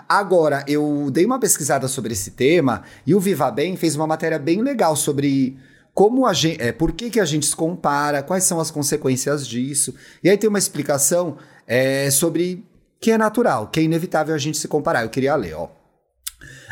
Agora, 0.08 0.64
eu 0.68 1.08
dei 1.10 1.26
uma 1.26 1.40
pesquisada 1.40 1.88
sobre 1.88 2.12
esse 2.12 2.30
tema 2.30 2.82
e 3.04 3.12
o 3.12 3.20
Viva 3.20 3.50
Bem 3.50 3.76
fez 3.76 3.96
uma 3.96 4.06
matéria 4.06 4.38
bem 4.38 4.62
legal 4.62 4.94
sobre 4.94 5.58
como 5.92 6.26
a 6.26 6.32
gente, 6.32 6.62
é, 6.62 6.70
por 6.70 6.92
que, 6.92 7.10
que 7.10 7.20
a 7.20 7.24
gente 7.24 7.46
se 7.46 7.56
compara, 7.56 8.22
quais 8.22 8.44
são 8.44 8.60
as 8.60 8.70
consequências 8.70 9.46
disso. 9.46 9.94
E 10.22 10.30
aí 10.30 10.38
tem 10.38 10.48
uma 10.48 10.58
explicação 10.58 11.36
é, 11.66 12.08
sobre 12.10 12.64
que 13.00 13.10
é 13.10 13.18
natural, 13.18 13.66
que 13.66 13.80
é 13.80 13.82
inevitável 13.82 14.34
a 14.34 14.38
gente 14.38 14.58
se 14.58 14.68
comparar. 14.68 15.02
Eu 15.02 15.10
queria 15.10 15.34
ler, 15.34 15.54
ó. 15.54 15.68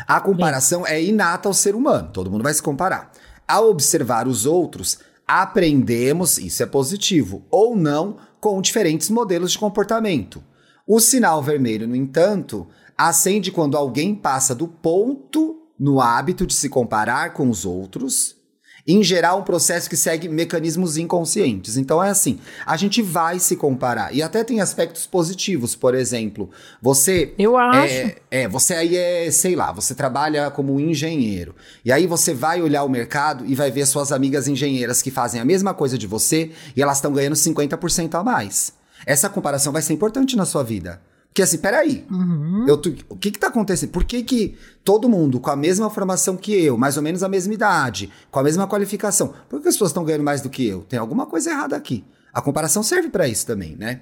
A 0.07 0.19
comparação 0.19 0.85
é 0.85 1.01
inata 1.01 1.47
ao 1.47 1.53
ser 1.53 1.75
humano, 1.75 2.09
todo 2.11 2.31
mundo 2.31 2.43
vai 2.43 2.53
se 2.53 2.61
comparar. 2.61 3.11
Ao 3.47 3.69
observar 3.69 4.27
os 4.27 4.45
outros, 4.45 4.99
aprendemos, 5.27 6.37
isso 6.37 6.63
é 6.63 6.65
positivo, 6.65 7.45
ou 7.49 7.75
não, 7.75 8.17
com 8.39 8.61
diferentes 8.61 9.09
modelos 9.09 9.53
de 9.53 9.59
comportamento. 9.59 10.43
O 10.87 10.99
sinal 10.99 11.41
vermelho, 11.41 11.87
no 11.87 11.95
entanto, 11.95 12.67
acende 12.97 13.51
quando 13.51 13.77
alguém 13.77 14.13
passa 14.13 14.53
do 14.53 14.67
ponto 14.67 15.61
no 15.79 15.99
hábito 16.01 16.45
de 16.45 16.53
se 16.53 16.69
comparar 16.69 17.33
com 17.33 17.49
os 17.49 17.65
outros 17.65 18.42
em 18.85 19.01
geral, 19.01 19.39
um 19.39 19.43
processo 19.43 19.89
que 19.89 19.95
segue 19.95 20.27
mecanismos 20.27 20.97
inconscientes. 20.97 21.77
Então 21.77 22.03
é 22.03 22.09
assim, 22.09 22.39
a 22.65 22.75
gente 22.75 23.01
vai 23.01 23.39
se 23.39 23.55
comparar. 23.55 24.13
E 24.13 24.21
até 24.21 24.43
tem 24.43 24.59
aspectos 24.59 25.07
positivos, 25.07 25.75
por 25.75 25.95
exemplo, 25.95 26.49
você. 26.81 27.33
Eu 27.37 27.57
acho. 27.57 27.93
É, 27.93 28.15
é, 28.29 28.47
você 28.47 28.73
aí 28.73 28.97
é, 28.97 29.31
sei 29.31 29.55
lá, 29.55 29.71
você 29.71 29.95
trabalha 29.95 30.51
como 30.51 30.79
engenheiro. 30.79 31.55
E 31.85 31.91
aí 31.91 32.05
você 32.05 32.33
vai 32.33 32.61
olhar 32.61 32.83
o 32.83 32.89
mercado 32.89 33.45
e 33.45 33.55
vai 33.55 33.71
ver 33.71 33.85
suas 33.85 34.11
amigas 34.11 34.47
engenheiras 34.47 35.01
que 35.01 35.09
fazem 35.11 35.39
a 35.39 35.45
mesma 35.45 35.73
coisa 35.73 35.97
de 35.97 36.05
você 36.05 36.51
e 36.75 36.81
elas 36.81 36.97
estão 36.97 37.13
ganhando 37.13 37.35
50% 37.35 38.15
a 38.15 38.23
mais. 38.23 38.73
Essa 39.05 39.29
comparação 39.29 39.71
vai 39.71 39.81
ser 39.81 39.93
importante 39.93 40.35
na 40.35 40.45
sua 40.45 40.63
vida. 40.63 41.01
Porque 41.33 41.41
assim, 41.41 41.57
peraí, 41.57 42.05
uhum. 42.11 42.67
eu, 42.67 42.75
o 43.09 43.17
que 43.17 43.31
que 43.31 43.39
tá 43.39 43.47
acontecendo? 43.47 43.89
Por 43.89 44.03
que 44.03 44.21
que 44.21 44.55
todo 44.83 45.09
mundo 45.09 45.39
com 45.39 45.49
a 45.49 45.55
mesma 45.55 45.89
formação 45.89 46.37
que 46.37 46.53
eu, 46.53 46.77
mais 46.77 46.95
ou 46.95 47.01
menos 47.01 47.23
a 47.23 47.27
mesma 47.27 47.51
idade, 47.55 48.11
com 48.29 48.37
a 48.37 48.43
mesma 48.43 48.67
qualificação, 48.67 49.33
por 49.49 49.59
que 49.59 49.67
as 49.67 49.73
pessoas 49.73 49.89
estão 49.89 50.05
ganhando 50.05 50.23
mais 50.23 50.41
do 50.41 50.49
que 50.49 50.63
eu? 50.67 50.83
Tem 50.83 50.99
alguma 50.99 51.25
coisa 51.25 51.49
errada 51.49 51.75
aqui. 51.75 52.05
A 52.31 52.39
comparação 52.39 52.83
serve 52.83 53.09
para 53.09 53.27
isso 53.27 53.47
também, 53.47 53.75
né? 53.75 54.01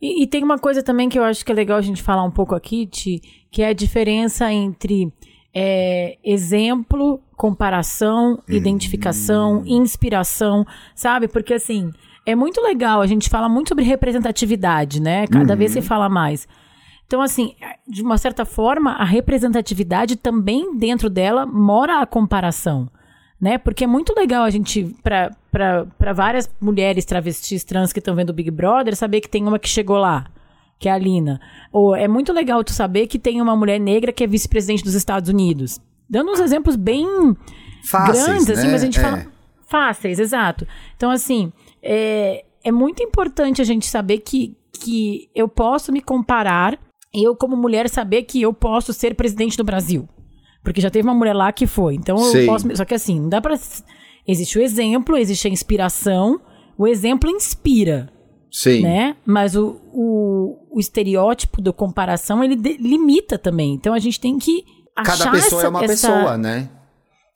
E, 0.00 0.22
e, 0.22 0.26
tem 0.26 0.42
uma 0.42 0.58
coisa 0.58 0.82
também 0.82 1.10
que 1.10 1.18
eu 1.18 1.22
acho 1.22 1.44
que 1.44 1.52
é 1.52 1.54
legal 1.54 1.76
a 1.76 1.82
gente 1.82 2.02
falar 2.02 2.24
um 2.24 2.30
pouco 2.30 2.54
aqui, 2.54 2.86
Ti, 2.86 3.20
que 3.50 3.60
é 3.60 3.68
a 3.68 3.74
diferença 3.74 4.50
entre 4.50 5.12
é, 5.54 6.16
exemplo, 6.24 7.20
comparação, 7.36 8.36
hum. 8.36 8.42
identificação, 8.48 9.62
inspiração, 9.66 10.64
sabe? 10.94 11.28
Porque 11.28 11.52
assim, 11.52 11.92
é 12.28 12.34
muito 12.34 12.60
legal, 12.60 13.00
a 13.00 13.06
gente 13.06 13.30
fala 13.30 13.48
muito 13.48 13.68
sobre 13.68 13.84
representatividade, 13.84 15.00
né? 15.00 15.26
Cada 15.28 15.54
uhum. 15.54 15.58
vez 15.58 15.72
se 15.72 15.80
fala 15.80 16.10
mais. 16.10 16.46
Então, 17.06 17.22
assim, 17.22 17.54
de 17.86 18.02
uma 18.02 18.18
certa 18.18 18.44
forma, 18.44 18.92
a 18.92 19.04
representatividade 19.04 20.14
também 20.14 20.76
dentro 20.76 21.08
dela 21.08 21.46
mora 21.46 22.02
a 22.02 22.06
comparação, 22.06 22.86
né? 23.40 23.56
Porque 23.56 23.84
é 23.84 23.86
muito 23.86 24.12
legal 24.14 24.44
a 24.44 24.50
gente, 24.50 24.94
para 25.02 26.12
várias 26.12 26.50
mulheres 26.60 27.06
travestis 27.06 27.64
trans 27.64 27.94
que 27.94 27.98
estão 27.98 28.14
vendo 28.14 28.28
o 28.28 28.34
Big 28.34 28.50
Brother, 28.50 28.94
saber 28.94 29.22
que 29.22 29.28
tem 29.28 29.46
uma 29.46 29.58
que 29.58 29.68
chegou 29.68 29.96
lá, 29.96 30.26
que 30.78 30.86
é 30.86 30.92
a 30.92 30.98
Lina. 30.98 31.40
Ou 31.72 31.96
é 31.96 32.06
muito 32.06 32.30
legal 32.34 32.62
tu 32.62 32.74
saber 32.74 33.06
que 33.06 33.18
tem 33.18 33.40
uma 33.40 33.56
mulher 33.56 33.80
negra 33.80 34.12
que 34.12 34.22
é 34.22 34.26
vice-presidente 34.26 34.84
dos 34.84 34.94
Estados 34.94 35.30
Unidos. 35.30 35.80
Dando 36.10 36.30
uns 36.30 36.40
exemplos 36.40 36.76
bem 36.76 37.06
Fáceis, 37.84 38.22
grandes, 38.22 38.50
assim, 38.50 38.66
né? 38.66 38.72
mas 38.72 38.82
a 38.82 38.84
gente 38.84 38.98
é. 38.98 39.02
fala. 39.02 39.26
Fáceis, 39.66 40.18
exato. 40.18 40.66
Então, 40.94 41.10
assim, 41.10 41.52
é, 41.82 42.44
é 42.62 42.72
muito 42.72 43.02
importante 43.02 43.60
a 43.60 43.64
gente 43.64 43.86
saber 43.86 44.18
que, 44.18 44.56
que 44.72 45.28
eu 45.34 45.48
posso 45.48 45.92
me 45.92 46.00
comparar, 46.00 46.78
eu 47.12 47.34
como 47.34 47.56
mulher 47.56 47.88
saber 47.88 48.22
que 48.22 48.42
eu 48.42 48.52
posso 48.52 48.92
ser 48.92 49.14
presidente 49.14 49.56
do 49.56 49.64
Brasil. 49.64 50.08
Porque 50.62 50.80
já 50.80 50.90
teve 50.90 51.06
uma 51.08 51.14
mulher 51.14 51.34
lá 51.34 51.52
que 51.52 51.66
foi. 51.66 51.94
Então 51.94 52.16
eu 52.34 52.46
posso. 52.46 52.76
Só 52.76 52.84
que 52.84 52.94
assim, 52.94 53.20
não 53.20 53.28
dá 53.28 53.40
pra. 53.40 53.58
Existe 54.26 54.58
o 54.58 54.62
exemplo, 54.62 55.16
existe 55.16 55.48
a 55.48 55.50
inspiração. 55.50 56.40
O 56.76 56.86
exemplo 56.86 57.30
inspira. 57.30 58.12
Sim. 58.50 58.82
Né? 58.82 59.16
Mas 59.24 59.56
o, 59.56 59.80
o, 59.92 60.58
o 60.70 60.80
estereótipo 60.80 61.60
da 61.60 61.72
comparação, 61.72 62.42
ele 62.42 62.56
de, 62.56 62.76
limita 62.76 63.38
também. 63.38 63.72
Então 63.74 63.94
a 63.94 63.98
gente 63.98 64.20
tem 64.20 64.38
que 64.38 64.64
achar 64.96 65.24
Cada 65.24 65.30
pessoa 65.30 65.60
essa, 65.60 65.66
é 65.66 65.70
uma 65.70 65.84
essa, 65.84 66.08
pessoa, 66.08 66.38
né? 66.38 66.68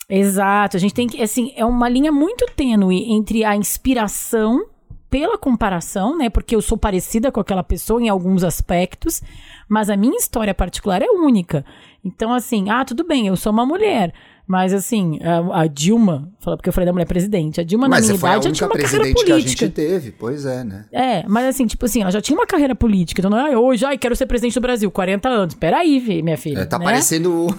Exato, 0.08 0.76
a 0.76 0.80
gente 0.80 0.94
tem 0.94 1.06
que, 1.06 1.22
assim, 1.22 1.52
é 1.56 1.64
uma 1.64 1.88
linha 1.88 2.12
muito 2.12 2.44
tênue 2.54 3.10
entre 3.12 3.44
a 3.44 3.56
inspiração 3.56 4.66
pela 5.08 5.36
comparação, 5.36 6.16
né? 6.16 6.30
Porque 6.30 6.56
eu 6.56 6.62
sou 6.62 6.78
parecida 6.78 7.30
com 7.30 7.38
aquela 7.38 7.62
pessoa 7.62 8.00
em 8.00 8.08
alguns 8.08 8.42
aspectos, 8.42 9.22
mas 9.68 9.90
a 9.90 9.96
minha 9.96 10.16
história 10.16 10.54
particular 10.54 11.02
é 11.02 11.10
única. 11.10 11.64
Então, 12.04 12.32
assim, 12.32 12.70
ah, 12.70 12.84
tudo 12.84 13.04
bem, 13.04 13.26
eu 13.26 13.36
sou 13.36 13.52
uma 13.52 13.66
mulher, 13.66 14.12
mas 14.46 14.72
assim, 14.72 15.18
a, 15.22 15.62
a 15.62 15.66
Dilma, 15.66 16.28
porque 16.40 16.68
eu 16.68 16.72
falei 16.72 16.86
da 16.86 16.92
mulher 16.92 17.06
presidente, 17.06 17.60
a 17.60 17.64
Dilma 17.64 17.88
mas 17.88 18.08
na 18.08 18.14
minha 18.14 18.18
idade 18.18 18.44
já 18.44 18.52
tinha 18.52 18.68
uma 18.68 18.76
carreira 18.76 19.04
política. 19.04 19.24
que 19.24 19.32
a 19.32 19.38
gente 19.38 19.68
teve, 19.70 20.10
pois 20.10 20.44
é, 20.44 20.64
né? 20.64 20.86
É, 20.92 21.24
mas 21.28 21.46
assim, 21.46 21.66
tipo 21.66 21.84
assim, 21.84 22.02
ela 22.02 22.10
já 22.10 22.20
tinha 22.20 22.36
uma 22.36 22.46
carreira 22.46 22.74
política, 22.74 23.20
então 23.20 23.30
não 23.30 23.38
é 23.38 23.56
hoje, 23.56 23.84
ai, 23.84 23.96
quero 23.96 24.16
ser 24.16 24.26
presidente 24.26 24.54
do 24.54 24.60
Brasil, 24.60 24.90
40 24.90 25.28
anos. 25.28 25.54
Peraí, 25.54 26.22
minha 26.22 26.36
filha. 26.36 26.60
É, 26.60 26.64
tá 26.64 26.78
né? 26.78 26.84
parecendo 26.84 27.46
o, 27.46 27.54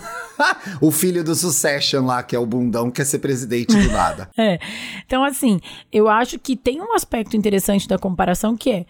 o 0.88 0.92
filho 0.92 1.24
do 1.24 1.34
Succession 1.36 2.06
lá, 2.06 2.22
que 2.22 2.36
é 2.36 2.40
o 2.40 2.46
bundão, 2.46 2.92
que 2.92 2.98
quer 2.98 3.06
ser 3.06 3.20
presidente 3.20 3.76
do 3.76 3.92
nada. 3.92 4.30
é. 4.38 4.60
Então, 5.06 5.24
assim, 5.24 5.60
eu 5.92 6.10
acho 6.10 6.38
que 6.38 6.56
tem 6.56 6.82
um 6.82 6.94
aspecto 6.94 7.38
interessante 7.38 7.88
da 7.88 7.98
comparação 7.98 8.58
que 8.58 8.72
é, 8.72 8.86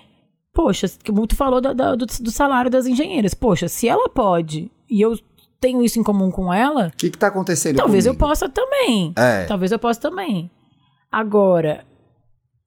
poxa, 0.53 0.89
como 1.05 1.25
tu 1.27 1.35
falou 1.35 1.62
do, 1.62 1.73
do, 1.73 2.05
do 2.05 2.31
salário 2.31 2.71
das 2.71 2.85
engenheiras, 2.85 3.33
poxa, 3.33 3.67
se 3.67 3.88
ela 3.88 4.09
pode 4.09 4.71
e 4.89 5.01
eu 5.01 5.17
tenho 5.63 5.82
isso 5.82 5.98
em 5.98 6.03
comum 6.03 6.29
com 6.29 6.53
ela. 6.53 6.91
O 6.93 6.98
que, 6.98 7.10
que 7.10 7.17
tá 7.17 7.27
acontecendo? 7.27 7.77
Talvez 7.77 8.03
comigo? 8.03 8.22
eu 8.22 8.27
possa 8.27 8.50
também. 8.50 9.13
É. 9.15 9.46
Talvez 9.46 9.72
eu 9.72 9.79
possa 9.79 9.98
também. 9.98 10.51
Agora, 11.10 11.86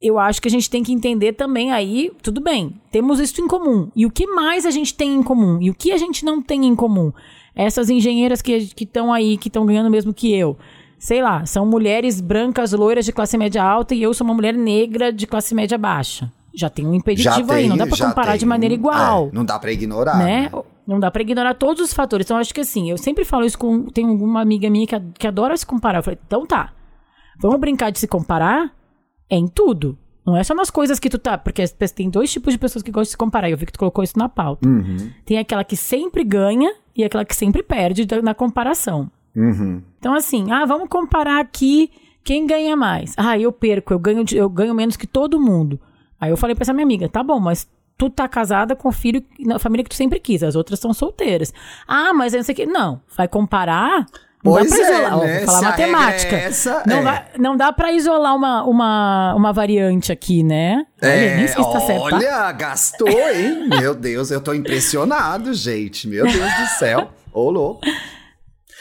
eu 0.00 0.19
acho 0.19 0.41
que 0.41 0.49
a 0.49 0.50
gente 0.50 0.71
tem 0.71 0.83
que 0.83 0.95
entender 0.95 1.35
também 1.35 1.73
aí, 1.73 2.11
tudo 2.23 2.41
bem, 2.41 2.81
temos 2.91 3.21
isso 3.21 3.38
em 3.43 3.47
comum. 3.47 3.91
E 3.95 4.07
o 4.07 4.11
que 4.11 4.26
mais 4.26 4.65
a 4.65 4.71
gente 4.71 4.95
tem 4.95 5.15
em 5.15 5.23
comum? 5.23 5.59
E 5.61 5.69
o 5.69 5.75
que 5.75 5.93
a 5.93 5.99
gente 5.99 6.25
não 6.25 6.41
tem 6.41 6.65
em 6.65 6.75
comum? 6.75 7.12
Essas 7.55 7.91
engenheiras 7.91 8.41
que 8.41 8.73
estão 8.81 9.12
aí, 9.12 9.37
que 9.37 9.49
estão 9.49 9.67
ganhando 9.67 9.91
mesmo 9.91 10.15
que 10.15 10.35
eu. 10.35 10.57
Sei 10.99 11.21
lá, 11.21 11.45
são 11.45 11.67
mulheres 11.67 12.19
brancas, 12.19 12.73
loiras 12.73 13.05
de 13.05 13.12
classe 13.12 13.37
média 13.37 13.62
alta 13.62 13.95
e 13.95 14.03
eu 14.03 14.15
sou 14.15 14.25
uma 14.25 14.33
mulher 14.33 14.55
negra 14.55 15.12
de 15.12 15.26
classe 15.26 15.55
média 15.55 15.76
baixa. 15.76 16.33
Já 16.55 16.71
tem 16.71 16.87
um 16.87 16.95
impeditivo 16.95 17.53
aí, 17.53 17.69
não 17.69 17.76
dá 17.76 17.87
pra 17.87 17.99
comparar 17.99 18.38
de 18.38 18.47
maneira 18.47 18.75
igual. 18.75 19.29
É, 19.31 19.35
não 19.35 19.45
dá 19.45 19.59
pra 19.59 19.71
ignorar. 19.71 20.17
Né? 20.17 20.49
né? 20.50 20.62
Não 20.87 21.00
dá 21.00 21.11
pra 21.11 21.23
ignorar 21.23 21.55
todos 21.55 21.83
os 21.83 21.93
fatores. 21.93 22.26
Então, 22.26 22.37
acho 22.37 22.55
que 22.55 22.61
assim, 22.61 22.90
eu 22.90 22.97
sempre 22.97 23.25
falo 23.25 23.45
isso 23.45 23.59
com. 23.59 23.87
Tem 23.87 24.07
uma 24.07 24.40
amiga 24.40 24.71
minha 24.71 24.87
que, 24.87 25.00
que 25.19 25.26
adora 25.26 25.57
se 25.57 25.66
comparar. 25.66 25.99
Eu 25.99 26.02
falei, 26.02 26.19
então 26.25 26.47
tá. 26.47 26.73
Vamos 27.40 27.59
brincar 27.59 27.90
de 27.90 27.99
se 27.99 28.07
comparar? 28.07 28.73
É 29.28 29.37
em 29.37 29.49
tudo. 29.49 29.99
Não 30.25 30.37
é 30.37 30.43
só 30.43 30.55
nas 30.55 30.71
coisas 30.71 30.99
que 30.99 31.11
tu 31.11 31.19
tá. 31.19 31.37
Porque 31.37 31.66
tem 31.95 32.09
dois 32.09 32.33
tipos 32.33 32.52
de 32.52 32.59
pessoas 32.59 32.83
que 32.83 32.90
gostam 32.90 33.05
de 33.05 33.11
se 33.11 33.16
comparar. 33.16 33.50
Eu 33.50 33.57
vi 33.57 33.66
que 33.66 33.73
tu 33.73 33.78
colocou 33.78 34.05
isso 34.05 34.19
na 34.19 34.28
pauta. 34.28 34.69
Uhum. 34.69 35.11
Tem 35.25 35.38
aquela 35.38 35.64
que 35.64 35.76
sempre 35.76 36.23
ganha 36.23 36.73
e 36.95 37.05
aquela 37.05 37.25
que 37.25 37.35
sempre 37.35 37.62
perde 37.62 38.07
na 38.23 38.35
comparação. 38.35 39.11
Uhum. 39.35 39.83
Então, 39.99 40.14
assim, 40.14 40.50
ah, 40.50 40.64
vamos 40.64 40.88
comparar 40.88 41.40
aqui 41.40 41.90
quem 42.25 42.47
ganha 42.47 42.76
mais. 42.76 43.14
Ah, 43.16 43.38
eu 43.38 43.52
perco, 43.52 43.93
eu 43.93 43.99
ganho, 43.99 44.25
eu 44.33 44.49
ganho 44.49 44.75
menos 44.75 44.97
que 44.97 45.07
todo 45.07 45.40
mundo. 45.40 45.78
Aí 46.19 46.31
eu 46.31 46.37
falei 46.37 46.57
pra 46.57 46.62
essa 46.62 46.73
minha 46.73 46.85
amiga, 46.85 47.09
tá 47.09 47.23
bom, 47.23 47.38
mas 47.38 47.69
tu 47.97 48.11
tá 48.11 48.29
casada 48.29 48.76
com 48.76 48.88
o 48.88 48.93
filho 48.93 49.25
na 49.41 49.59
família 49.59 49.85
que 49.85 49.91
tu 49.91 49.97
sempre 49.97 50.21
quis, 50.21 50.43
as 50.43 50.55
outras 50.55 50.79
são 50.79 50.93
solteiras. 50.93 51.53
Ah, 51.87 52.12
mas 52.12 52.33
não 52.33 52.43
sei 52.43 52.53
o 52.53 52.57
que. 52.57 52.67
Não, 52.67 53.00
vai 53.17 53.26
comparar. 53.26 54.07
Não 54.45 54.53
pois 54.53 54.71
dá 54.71 54.76
pra 54.76 54.85
isolar, 54.85 55.12
é, 55.12 55.26
né? 55.26 55.38
vou 55.38 55.47
falar 55.47 55.62
matemática. 55.62 56.37
É 56.37 56.45
essa, 56.45 56.83
não, 56.87 56.99
é. 56.99 57.03
vai, 57.03 57.25
não 57.38 57.57
dá 57.57 57.73
pra 57.73 57.93
isolar 57.93 58.37
uma, 58.37 58.62
uma, 58.65 59.35
uma 59.35 59.53
variante 59.53 60.12
aqui, 60.12 60.43
né? 60.43 60.87
Olha, 61.03 61.11
é, 61.11 61.47
se 61.49 61.57
tá 61.57 61.81
certo. 61.81 62.11
Tá? 62.11 62.17
Olha, 62.17 62.53
gastou, 62.53 63.09
hein? 63.09 63.69
Meu 63.69 63.95
Deus, 63.95 64.31
eu 64.31 64.41
tô 64.41 64.55
impressionado, 64.55 65.53
gente. 65.53 66.07
Meu 66.07 66.25
Deus 66.25 66.37
do 66.37 66.67
céu. 66.79 67.09
Ô, 67.33 67.50
louco. 67.50 67.81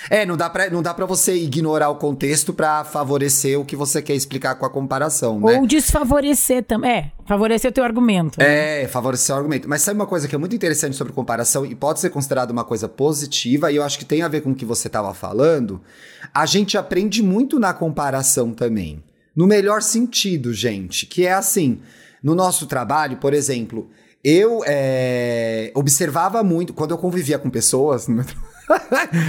É, 0.09 0.25
não 0.25 0.37
dá 0.37 0.49
pra, 0.49 0.69
não 0.69 0.81
dá 0.81 0.93
pra 0.93 1.05
você 1.05 1.35
ignorar 1.35 1.89
o 1.89 1.95
contexto 1.95 2.53
pra 2.53 2.83
favorecer 2.83 3.59
o 3.59 3.65
que 3.65 3.75
você 3.75 4.01
quer 4.01 4.15
explicar 4.15 4.55
com 4.55 4.65
a 4.65 4.69
comparação, 4.69 5.39
né? 5.39 5.59
Ou 5.59 5.67
desfavorecer 5.67 6.63
também. 6.63 6.91
É, 6.91 7.11
favorecer 7.25 7.71
o 7.71 7.73
teu 7.73 7.83
argumento. 7.83 8.39
Né? 8.39 8.83
É, 8.83 8.87
favorecer 8.87 9.35
o 9.35 9.37
argumento. 9.37 9.67
Mas 9.67 9.81
sabe 9.81 9.99
uma 9.99 10.07
coisa 10.07 10.27
que 10.27 10.35
é 10.35 10.37
muito 10.37 10.55
interessante 10.55 10.95
sobre 10.95 11.13
comparação 11.13 11.65
e 11.65 11.73
pode 11.73 11.99
ser 11.99 12.09
considerada 12.09 12.53
uma 12.53 12.63
coisa 12.63 12.87
positiva, 12.87 13.71
e 13.71 13.77
eu 13.77 13.83
acho 13.83 13.97
que 13.97 14.05
tem 14.05 14.21
a 14.21 14.27
ver 14.27 14.41
com 14.41 14.51
o 14.51 14.55
que 14.55 14.65
você 14.65 14.87
estava 14.87 15.13
falando? 15.13 15.81
A 16.33 16.45
gente 16.45 16.77
aprende 16.77 17.23
muito 17.23 17.59
na 17.59 17.73
comparação 17.73 18.53
também. 18.53 19.03
No 19.35 19.45
melhor 19.45 19.81
sentido, 19.81 20.53
gente, 20.53 21.05
que 21.05 21.25
é 21.25 21.33
assim, 21.33 21.79
no 22.23 22.33
nosso 22.33 22.65
trabalho, 22.67 23.17
por 23.17 23.33
exemplo, 23.33 23.89
eu 24.23 24.63
é, 24.65 25.71
observava 25.75 26.41
muito, 26.43 26.73
quando 26.73 26.91
eu 26.91 26.97
convivia 26.97 27.37
com 27.37 27.49
pessoas 27.49 28.07
no 28.09 28.15
meu 28.15 28.25
trabalho, 28.25 28.54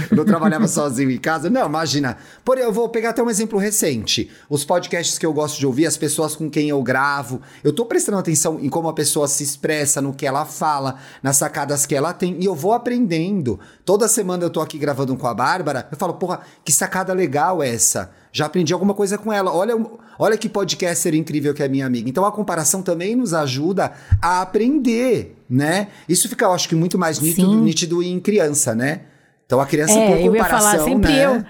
eu 0.09 0.17
não 0.17 0.25
trabalhava 0.25 0.67
sozinho 0.67 1.11
em 1.11 1.17
casa. 1.17 1.49
Não, 1.49 1.67
imagina. 1.67 2.17
Porém, 2.43 2.63
eu 2.63 2.71
vou 2.71 2.89
pegar 2.89 3.09
até 3.09 3.21
um 3.21 3.29
exemplo 3.29 3.59
recente. 3.59 4.29
Os 4.49 4.65
podcasts 4.65 5.17
que 5.17 5.25
eu 5.25 5.33
gosto 5.33 5.59
de 5.59 5.65
ouvir, 5.65 5.85
as 5.85 5.97
pessoas 5.97 6.35
com 6.35 6.49
quem 6.49 6.69
eu 6.69 6.81
gravo. 6.81 7.41
Eu 7.63 7.71
tô 7.71 7.85
prestando 7.85 8.17
atenção 8.17 8.59
em 8.59 8.69
como 8.69 8.87
a 8.87 8.93
pessoa 8.93 9.27
se 9.27 9.43
expressa, 9.43 10.01
no 10.01 10.13
que 10.13 10.25
ela 10.25 10.45
fala, 10.45 10.95
nas 11.21 11.37
sacadas 11.37 11.85
que 11.85 11.95
ela 11.95 12.13
tem. 12.13 12.37
E 12.39 12.45
eu 12.45 12.55
vou 12.55 12.73
aprendendo. 12.73 13.59
Toda 13.85 14.07
semana 14.07 14.43
eu 14.43 14.49
tô 14.49 14.59
aqui 14.59 14.77
gravando 14.77 15.15
com 15.15 15.27
a 15.27 15.33
Bárbara. 15.33 15.87
Eu 15.91 15.97
falo, 15.97 16.15
porra, 16.15 16.41
que 16.65 16.71
sacada 16.71 17.13
legal 17.13 17.61
essa. 17.61 18.11
Já 18.31 18.45
aprendi 18.45 18.73
alguma 18.73 18.93
coisa 18.93 19.17
com 19.17 19.31
ela. 19.31 19.53
Olha, 19.53 19.73
olha 20.19 20.37
que 20.37 20.49
podcaster 20.49 21.15
incrível 21.15 21.53
que 21.53 21.63
é 21.63 21.67
minha 21.67 21.85
amiga. 21.85 22.09
Então 22.09 22.25
a 22.25 22.31
comparação 22.31 22.81
também 22.81 23.15
nos 23.15 23.33
ajuda 23.33 23.93
a 24.21 24.41
aprender, 24.41 25.35
né? 25.49 25.87
Isso 26.07 26.27
fica, 26.27 26.45
eu 26.45 26.53
acho 26.53 26.67
que, 26.67 26.75
muito 26.75 26.97
mais 26.97 27.19
nítido, 27.19 27.55
nítido 27.55 28.03
em 28.03 28.19
criança, 28.19 28.75
né? 28.75 29.01
Então 29.47 29.61
a 29.61 29.65
criança 29.65 29.97
é, 29.97 30.07
por 30.07 30.31
comparação, 30.31 30.33
eu 30.33 30.35
ia 30.35 30.45
falar, 30.45 30.79
sempre 30.79 31.13
né? 31.13 31.25
eu, 31.25 31.43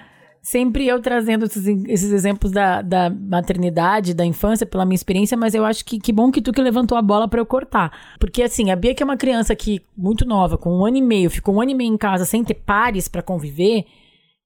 sempre 0.43 0.87
eu 0.87 1.01
trazendo 1.01 1.45
esses, 1.45 1.65
esses 1.65 2.11
exemplos 2.11 2.51
da, 2.51 2.81
da, 2.83 3.09
maternidade, 3.09 4.13
da 4.13 4.23
infância, 4.23 4.67
pela 4.67 4.85
minha 4.85 4.95
experiência, 4.95 5.35
mas 5.35 5.55
eu 5.55 5.65
acho 5.65 5.83
que 5.83 5.99
que 5.99 6.13
bom 6.13 6.31
que 6.31 6.41
tu 6.41 6.53
que 6.53 6.61
levantou 6.61 6.95
a 6.95 7.01
bola 7.01 7.27
para 7.27 7.41
eu 7.41 7.45
cortar. 7.45 7.91
Porque 8.19 8.43
assim, 8.43 8.69
a 8.69 8.75
Bia 8.75 8.93
que 8.93 9.01
é 9.01 9.05
uma 9.05 9.17
criança 9.17 9.55
que 9.55 9.81
muito 9.97 10.25
nova, 10.25 10.57
com 10.57 10.69
um 10.69 10.85
ano 10.85 10.97
e 10.97 11.01
meio, 11.01 11.29
ficou 11.29 11.55
um 11.55 11.61
ano 11.61 11.71
e 11.71 11.75
meio 11.75 11.91
em 11.91 11.97
casa 11.97 12.23
sem 12.23 12.43
ter 12.43 12.53
pares 12.53 13.07
para 13.07 13.23
conviver, 13.23 13.85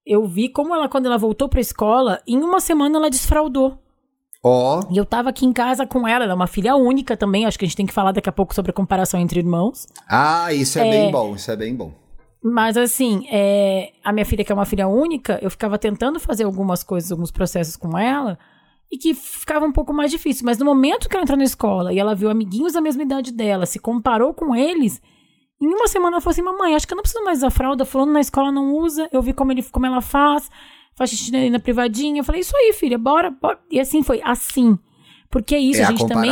eu 0.05 0.25
vi 0.25 0.48
como 0.48 0.74
ela 0.74 0.88
quando 0.88 1.08
ela 1.08 1.17
voltou 1.17 1.50
para 1.50 1.60
escola, 1.60 2.22
em 2.25 2.38
uma 2.38 2.62
semana 2.62 2.98
ela 2.98 3.10
desfraudou. 3.10 3.77
Ó. 4.43 4.79
Oh. 4.79 4.93
E 4.93 4.98
eu 4.98 5.05
tava 5.05 5.29
aqui 5.29 5.46
em 5.46 5.53
casa 5.53 5.86
com 5.86 6.08
ela, 6.08 6.24
ela 6.24 6.34
é 6.34 6.36
uma 6.36 6.48
filha 6.48 6.75
única 6.75 7.15
também, 7.15 7.46
acho 7.46 7.60
que 7.60 7.65
a 7.65 7.67
gente 7.67 7.77
tem 7.77 7.86
que 7.86 7.93
falar 7.93 8.12
daqui 8.12 8.29
a 8.29 8.31
pouco 8.31 8.55
sobre 8.55 8.72
a 8.72 8.74
comparação 8.74 9.20
entre 9.20 9.39
irmãos. 9.39 9.88
Ah, 10.08 10.51
isso 10.53 10.79
é, 10.79 10.88
é... 10.88 10.89
bem 10.89 11.12
bom, 11.12 11.36
isso 11.36 11.51
é 11.51 11.55
bem 11.55 11.75
bom. 11.75 11.91
Mas 12.44 12.76
assim, 12.76 13.28
é, 13.32 13.92
a 14.04 14.12
minha 14.12 14.26
filha, 14.26 14.44
que 14.44 14.52
é 14.52 14.56
uma 14.56 14.66
filha 14.66 14.88
única, 14.88 15.38
eu 15.42 15.52
ficava 15.52 15.78
tentando 15.78 16.20
fazer 16.20 16.44
algumas 16.44 16.84
coisas, 16.84 17.12
alguns 17.12 17.30
processos 17.32 17.76
com 17.76 17.98
ela, 17.98 18.38
e 18.92 18.98
que 18.98 19.14
ficava 19.14 19.66
um 19.66 19.72
pouco 19.72 19.94
mais 19.94 20.10
difícil. 20.10 20.46
Mas 20.46 20.58
no 20.58 20.66
momento 20.66 21.08
que 21.08 21.16
ela 21.16 21.24
entrou 21.24 21.38
na 21.38 21.44
escola 21.44 21.94
e 21.94 22.00
ela 22.00 22.16
viu 22.16 22.30
amiguinhos 22.30 22.74
da 22.74 22.82
mesma 22.82 23.04
idade 23.04 23.32
dela, 23.32 23.66
se 23.66 23.78
comparou 23.78 24.34
com 24.34 24.56
eles, 24.56 25.00
em 25.62 25.68
uma 25.68 25.88
semana 25.88 26.16
ela 26.16 26.22
falou 26.22 26.32
assim: 26.32 26.42
Mamãe, 26.42 26.76
acho 26.76 26.88
que 26.88 26.94
eu 26.94 26.98
não 26.98 27.04
preciso 27.04 27.24
mais 27.24 27.38
usar 27.38 27.52
fralda. 27.52 27.86
Falando 27.86 28.12
na 28.12 28.20
escola 28.20 28.52
não 28.52 28.74
usa, 28.76 29.08
eu 29.12 29.22
vi 29.22 29.34
como, 29.34 29.52
ele, 29.52 29.62
como 29.62 29.86
ela 29.86 30.02
faz, 30.02 30.50
faz 30.96 31.12
xixi 31.12 31.32
na, 31.32 31.48
na 31.52 31.60
privadinha. 31.60 32.22
Eu 32.22 32.24
falei: 32.24 32.42
Isso 32.42 32.58
aí, 32.58 32.74
filha, 32.74 32.98
bora, 32.98 33.30
bora. 33.30 33.60
E 33.70 33.80
assim 33.80 34.02
foi, 34.02 34.20
assim. 34.24 34.78
Porque 35.30 35.54
é 35.54 35.60
isso, 35.60 35.80
é 35.80 35.84
a 35.84 35.88
gente 35.88 36.04
a 36.04 36.08
também 36.08 36.32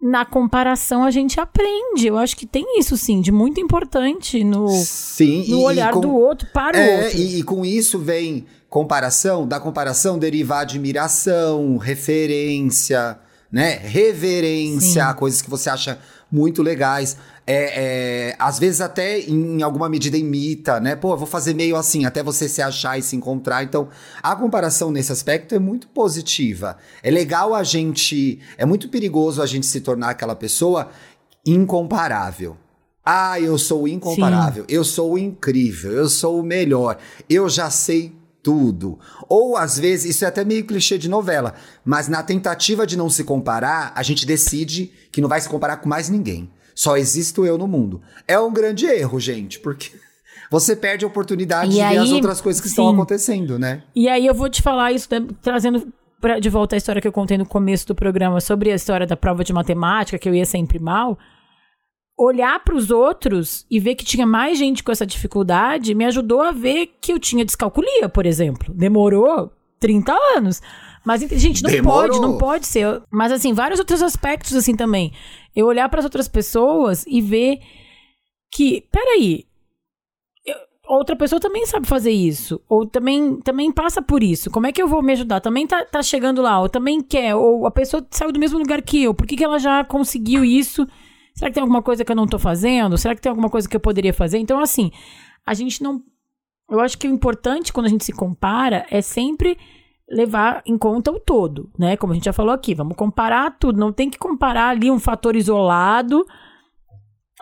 na 0.00 0.24
comparação 0.24 1.04
a 1.04 1.10
gente 1.10 1.40
aprende. 1.40 2.06
Eu 2.06 2.18
acho 2.18 2.36
que 2.36 2.46
tem 2.46 2.78
isso 2.78 2.96
sim, 2.96 3.20
de 3.20 3.32
muito 3.32 3.60
importante 3.60 4.44
no, 4.44 4.68
sim, 4.68 5.48
no 5.48 5.60
e, 5.60 5.64
olhar 5.64 5.90
e 5.90 5.94
com, 5.94 6.00
do 6.00 6.14
outro 6.14 6.48
para 6.52 6.78
é, 6.78 6.86
o 6.86 7.04
outro. 7.04 7.18
E, 7.18 7.38
e 7.40 7.42
com 7.42 7.64
isso 7.64 7.98
vem 7.98 8.46
comparação, 8.68 9.46
da 9.46 9.58
comparação 9.58 10.18
derivar 10.18 10.60
admiração, 10.60 11.76
referência, 11.76 13.18
né? 13.50 13.78
Reverência, 13.78 15.08
sim. 15.08 15.16
coisas 15.16 15.40
que 15.40 15.50
você 15.50 15.70
acha 15.70 15.98
muito 16.30 16.62
legais 16.62 17.16
é, 17.46 18.30
é, 18.30 18.36
às 18.38 18.58
vezes 18.58 18.80
até 18.80 19.20
em 19.20 19.62
alguma 19.62 19.88
medida 19.88 20.16
imita, 20.16 20.80
né? 20.80 20.96
Pô, 20.96 21.12
eu 21.12 21.16
vou 21.16 21.26
fazer 21.26 21.54
meio 21.54 21.76
assim, 21.76 22.04
até 22.04 22.22
você 22.22 22.48
se 22.48 22.60
achar 22.60 22.98
e 22.98 23.02
se 23.02 23.14
encontrar. 23.14 23.62
Então, 23.62 23.88
a 24.20 24.34
comparação 24.34 24.90
nesse 24.90 25.12
aspecto 25.12 25.54
é 25.54 25.58
muito 25.58 25.86
positiva. 25.88 26.76
É 27.02 27.10
legal 27.10 27.54
a 27.54 27.62
gente. 27.62 28.40
É 28.58 28.66
muito 28.66 28.88
perigoso 28.88 29.40
a 29.40 29.46
gente 29.46 29.66
se 29.66 29.80
tornar 29.80 30.10
aquela 30.10 30.34
pessoa 30.34 30.90
incomparável. 31.46 32.56
Ah, 33.04 33.40
eu 33.40 33.56
sou 33.56 33.86
incomparável, 33.86 34.64
Sim. 34.68 34.74
eu 34.74 34.82
sou 34.82 35.16
incrível, 35.16 35.92
eu 35.92 36.08
sou 36.08 36.40
o 36.40 36.42
melhor, 36.42 36.98
eu 37.30 37.48
já 37.48 37.70
sei 37.70 38.12
tudo. 38.42 38.98
Ou 39.28 39.56
às 39.56 39.78
vezes, 39.78 40.16
isso 40.16 40.24
é 40.24 40.28
até 40.28 40.44
meio 40.44 40.64
clichê 40.64 40.98
de 40.98 41.08
novela, 41.08 41.54
mas 41.84 42.08
na 42.08 42.20
tentativa 42.24 42.84
de 42.84 42.96
não 42.96 43.08
se 43.08 43.22
comparar, 43.22 43.92
a 43.94 44.02
gente 44.02 44.26
decide 44.26 44.90
que 45.12 45.20
não 45.20 45.28
vai 45.28 45.40
se 45.40 45.48
comparar 45.48 45.76
com 45.76 45.88
mais 45.88 46.08
ninguém. 46.08 46.50
Só 46.76 46.98
existo 46.98 47.46
eu 47.46 47.56
no 47.56 47.66
mundo. 47.66 48.02
É 48.28 48.38
um 48.38 48.52
grande 48.52 48.84
erro, 48.84 49.18
gente, 49.18 49.58
porque 49.58 49.92
você 50.52 50.76
perde 50.76 51.06
a 51.06 51.08
oportunidade 51.08 51.70
e 51.70 51.74
de 51.76 51.80
aí, 51.80 51.94
ver 51.94 52.02
as 52.02 52.12
outras 52.12 52.40
coisas 52.42 52.60
que 52.60 52.68
sim. 52.68 52.74
estão 52.74 52.90
acontecendo, 52.90 53.58
né? 53.58 53.82
E 53.94 54.06
aí 54.10 54.26
eu 54.26 54.34
vou 54.34 54.50
te 54.50 54.60
falar 54.60 54.92
isso, 54.92 55.08
né, 55.10 55.26
trazendo 55.40 55.90
pra, 56.20 56.38
de 56.38 56.50
volta 56.50 56.76
a 56.76 56.78
história 56.78 57.00
que 57.00 57.08
eu 57.08 57.12
contei 57.12 57.38
no 57.38 57.46
começo 57.46 57.86
do 57.86 57.94
programa 57.94 58.42
sobre 58.42 58.70
a 58.70 58.74
história 58.74 59.06
da 59.06 59.16
prova 59.16 59.42
de 59.42 59.54
matemática, 59.54 60.18
que 60.18 60.28
eu 60.28 60.34
ia 60.34 60.44
sempre 60.44 60.78
mal. 60.78 61.18
Olhar 62.18 62.62
para 62.62 62.74
os 62.74 62.90
outros 62.90 63.64
e 63.70 63.80
ver 63.80 63.94
que 63.94 64.04
tinha 64.04 64.26
mais 64.26 64.58
gente 64.58 64.84
com 64.84 64.92
essa 64.92 65.06
dificuldade 65.06 65.94
me 65.94 66.04
ajudou 66.04 66.42
a 66.42 66.52
ver 66.52 66.94
que 67.00 67.12
eu 67.12 67.18
tinha 67.18 67.44
descalculia, 67.44 68.08
por 68.08 68.26
exemplo. 68.26 68.72
Demorou 68.74 69.50
30 69.80 70.14
anos. 70.36 70.60
Mas, 71.06 71.20
gente, 71.20 71.62
não 71.62 71.70
Demorou. 71.70 72.08
pode, 72.08 72.20
não 72.20 72.36
pode 72.36 72.66
ser. 72.66 73.00
Mas, 73.12 73.30
assim, 73.30 73.52
vários 73.52 73.78
outros 73.78 74.02
aspectos, 74.02 74.56
assim, 74.56 74.74
também. 74.74 75.12
Eu 75.54 75.66
olhar 75.66 75.88
para 75.88 76.00
as 76.00 76.04
outras 76.04 76.26
pessoas 76.26 77.04
e 77.06 77.20
ver 77.20 77.60
que, 78.50 78.80
peraí, 78.90 79.44
eu, 80.44 80.56
outra 80.88 81.14
pessoa 81.14 81.38
também 81.40 81.64
sabe 81.64 81.86
fazer 81.86 82.10
isso. 82.10 82.60
Ou 82.68 82.84
também, 82.84 83.36
também 83.36 83.70
passa 83.70 84.02
por 84.02 84.20
isso. 84.20 84.50
Como 84.50 84.66
é 84.66 84.72
que 84.72 84.82
eu 84.82 84.88
vou 84.88 85.00
me 85.00 85.12
ajudar? 85.12 85.40
Também 85.40 85.64
tá, 85.64 85.84
tá 85.84 86.02
chegando 86.02 86.42
lá, 86.42 86.60
ou 86.60 86.68
também 86.68 87.00
quer, 87.00 87.36
ou 87.36 87.68
a 87.68 87.70
pessoa 87.70 88.04
saiu 88.10 88.32
do 88.32 88.40
mesmo 88.40 88.58
lugar 88.58 88.82
que 88.82 89.04
eu. 89.04 89.14
Por 89.14 89.28
que, 89.28 89.36
que 89.36 89.44
ela 89.44 89.60
já 89.60 89.84
conseguiu 89.84 90.44
isso? 90.44 90.88
Será 91.36 91.48
que 91.48 91.54
tem 91.54 91.60
alguma 91.60 91.82
coisa 91.82 92.04
que 92.04 92.10
eu 92.10 92.16
não 92.16 92.26
tô 92.26 92.36
fazendo? 92.36 92.98
Será 92.98 93.14
que 93.14 93.22
tem 93.22 93.30
alguma 93.30 93.48
coisa 93.48 93.68
que 93.68 93.76
eu 93.76 93.80
poderia 93.80 94.12
fazer? 94.12 94.38
Então, 94.38 94.58
assim, 94.58 94.90
a 95.46 95.54
gente 95.54 95.84
não. 95.84 96.02
Eu 96.68 96.80
acho 96.80 96.98
que 96.98 97.06
o 97.06 97.12
importante 97.12 97.72
quando 97.72 97.86
a 97.86 97.90
gente 97.90 98.04
se 98.04 98.12
compara 98.12 98.84
é 98.90 99.00
sempre 99.00 99.56
levar 100.08 100.62
em 100.64 100.78
conta 100.78 101.10
o 101.10 101.18
todo, 101.18 101.70
né? 101.78 101.96
Como 101.96 102.12
a 102.12 102.14
gente 102.14 102.24
já 102.24 102.32
falou 102.32 102.52
aqui, 102.52 102.74
vamos 102.74 102.96
comparar 102.96 103.56
tudo. 103.58 103.78
Não 103.78 103.92
tem 103.92 104.08
que 104.08 104.18
comparar 104.18 104.68
ali 104.68 104.90
um 104.90 104.98
fator 104.98 105.34
isolado 105.34 106.24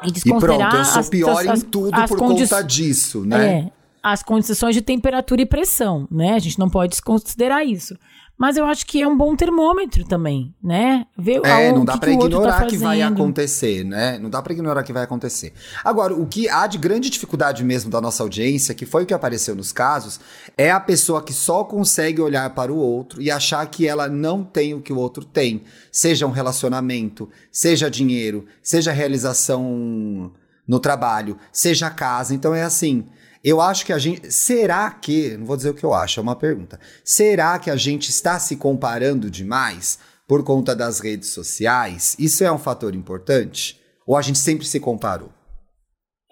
e 0.03 0.11
desconsiderar. 0.11 0.69
E 0.69 0.71
pronto, 0.71 0.77
eu 0.77 0.85
sou 0.85 1.01
as, 1.01 1.09
pior 1.09 1.49
as, 1.49 1.63
em 1.63 1.67
tudo 1.67 1.95
as 1.95 2.11
por 2.11 2.19
conta 2.19 2.63
disso, 2.63 3.25
né? 3.25 3.47
É, 3.47 3.73
as 4.03 4.23
condições 4.23 4.75
de 4.75 4.83
temperatura 4.83 5.43
e 5.43 5.47
pressão, 5.47 6.09
né? 6.11 6.35
A 6.35 6.39
gente 6.39 6.59
não 6.59 6.69
pode 6.69 6.91
desconsiderar 6.91 7.67
isso. 7.67 7.97
Mas 8.37 8.57
eu 8.57 8.67
acho 8.67 8.85
que 8.87 9.01
é 9.01 9.07
um 9.07 9.17
bom 9.17 9.37
termômetro 9.37 10.05
também, 10.05 10.53
né? 10.63 11.07
Ver 11.17 11.41
é, 11.45 11.73
não 11.73 11.85
dá 11.85 11.97
pra 11.97 12.11
que 12.11 12.17
ignorar 12.17 12.61
tá 12.61 12.67
que 12.67 12.77
vai 12.77 13.01
acontecer, 13.01 13.85
né? 13.85 14.19
Não 14.19 14.29
dá 14.29 14.43
pra 14.43 14.53
ignorar 14.53 14.83
que 14.83 14.93
vai 14.93 15.05
acontecer. 15.05 15.53
Agora, 15.85 16.13
o 16.15 16.27
que 16.27 16.49
há 16.49 16.67
de 16.67 16.77
grande 16.77 17.09
dificuldade 17.09 17.63
mesmo 17.63 17.91
da 17.91 18.01
nossa 18.01 18.25
audiência, 18.25 18.75
que 18.75 18.85
foi 18.85 19.05
o 19.05 19.07
que 19.07 19.15
apareceu 19.15 19.55
nos 19.55 19.71
casos, 19.71 20.19
é 20.59 20.71
a 20.71 20.81
pessoa 20.81 21.23
que 21.23 21.33
só 21.33 21.63
consegue 21.63 22.21
olhar 22.21 22.51
para 22.51 22.73
o 22.73 22.77
outro 22.77 23.23
e 23.23 23.31
achar 23.31 23.65
que 23.67 23.87
ela 23.87 24.09
não 24.09 24.43
tem 24.43 24.75
o 24.75 24.81
que 24.81 24.93
o 24.93 24.99
outro 24.99 25.25
tem. 25.25 25.63
Seja 25.93 26.27
um 26.27 26.33
relacionamento, 26.33 27.31
seja 27.53 27.89
dinheiro, 27.89 28.47
seja 28.61 28.91
realização 28.91 30.33
no 30.67 30.81
trabalho, 30.81 31.39
seja 31.53 31.89
casa. 31.89 32.35
Então 32.35 32.53
é 32.53 32.65
assim. 32.65 33.07
Eu 33.45 33.61
acho 33.61 33.85
que 33.85 33.93
a 33.93 33.99
gente. 33.99 34.33
Será 34.33 34.91
que. 34.91 35.37
Não 35.37 35.45
vou 35.45 35.57
dizer 35.57 35.71
o 35.71 35.75
que 35.75 35.85
eu 35.85 35.93
acho, 35.93 36.19
é 36.19 36.23
uma 36.23 36.35
pergunta. 36.35 36.81
Será 37.05 37.59
que 37.59 37.71
a 37.71 37.77
gente 37.77 38.09
está 38.09 38.39
se 38.39 38.57
comparando 38.57 39.31
demais 39.31 39.99
por 40.27 40.43
conta 40.43 40.75
das 40.75 40.99
redes 40.99 41.29
sociais? 41.29 42.17
Isso 42.19 42.43
é 42.43 42.51
um 42.51 42.59
fator 42.59 42.95
importante? 42.95 43.79
Ou 44.07 44.17
a 44.17 44.23
gente 44.23 44.39
sempre 44.39 44.67
se 44.67 44.81
comparou? 44.81 45.31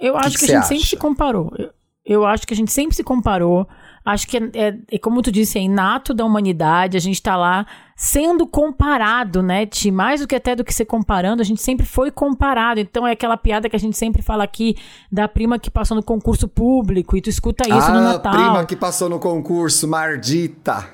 Eu 0.00 0.16
acho 0.16 0.38
que, 0.38 0.38
que, 0.38 0.44
a 0.44 0.48
gente 0.48 0.56
acha? 0.56 0.68
sempre 0.68 0.86
se 0.86 0.96
comparou. 0.96 1.52
Eu, 1.58 1.70
eu 2.04 2.24
acho 2.24 2.46
que 2.46 2.54
a 2.54 2.56
gente 2.56 2.72
sempre 2.72 2.96
se 2.96 3.04
comparou. 3.04 3.68
Acho 4.04 4.26
que 4.26 4.36
é, 4.36 4.40
é, 4.54 4.78
é, 4.90 4.98
como 4.98 5.22
tu 5.22 5.30
disse, 5.30 5.58
é 5.58 5.62
inato 5.62 6.12
da 6.12 6.24
humanidade, 6.24 6.96
a 6.96 7.00
gente 7.00 7.14
está 7.14 7.36
lá 7.36 7.66
sendo 8.02 8.48
comparado, 8.48 9.44
né, 9.44 9.64
Ti? 9.64 9.92
Mais 9.92 10.20
do 10.20 10.26
que 10.26 10.34
até 10.34 10.56
do 10.56 10.64
que 10.64 10.74
ser 10.74 10.86
comparando, 10.86 11.40
a 11.40 11.44
gente 11.44 11.62
sempre 11.62 11.86
foi 11.86 12.10
comparado. 12.10 12.80
Então 12.80 13.06
é 13.06 13.12
aquela 13.12 13.36
piada 13.36 13.68
que 13.68 13.76
a 13.76 13.78
gente 13.78 13.96
sempre 13.96 14.22
fala 14.22 14.42
aqui 14.42 14.76
da 15.10 15.28
prima 15.28 15.56
que 15.56 15.70
passou 15.70 15.96
no 15.96 16.02
concurso 16.02 16.48
público, 16.48 17.16
e 17.16 17.22
tu 17.22 17.30
escuta 17.30 17.62
isso 17.62 17.86
ah, 17.86 17.94
no 17.94 18.00
Natal. 18.00 18.32
prima 18.32 18.66
que 18.66 18.74
passou 18.74 19.08
no 19.08 19.20
concurso, 19.20 19.86
mardita. 19.86 20.84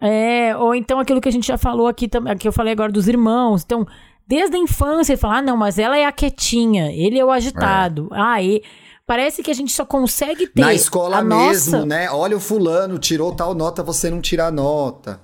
É, 0.00 0.56
ou 0.56 0.72
então 0.72 1.00
aquilo 1.00 1.20
que 1.20 1.28
a 1.28 1.32
gente 1.32 1.48
já 1.48 1.58
falou 1.58 1.88
aqui, 1.88 2.08
que 2.38 2.46
eu 2.46 2.52
falei 2.52 2.74
agora 2.74 2.92
dos 2.92 3.08
irmãos. 3.08 3.64
Então, 3.64 3.84
desde 4.24 4.54
a 4.54 4.58
infância, 4.60 5.14
ele 5.14 5.20
fala, 5.20 5.38
ah, 5.38 5.42
não, 5.42 5.56
mas 5.56 5.80
ela 5.80 5.98
é 5.98 6.04
a 6.04 6.12
quietinha, 6.12 6.92
ele 6.92 7.18
é 7.18 7.24
o 7.24 7.32
agitado. 7.32 8.08
É. 8.12 8.20
Ah, 8.20 8.40
e 8.40 8.62
Parece 9.04 9.42
que 9.42 9.50
a 9.50 9.54
gente 9.54 9.72
só 9.72 9.84
consegue 9.84 10.46
ter. 10.46 10.60
Na 10.60 10.72
escola 10.72 11.20
mesmo, 11.20 11.72
nossa... 11.72 11.84
né? 11.84 12.08
Olha 12.12 12.36
o 12.36 12.40
fulano, 12.40 12.96
tirou 12.96 13.34
tal 13.34 13.52
nota, 13.52 13.82
você 13.82 14.08
não 14.08 14.20
tira 14.20 14.46
a 14.46 14.50
nota. 14.52 15.20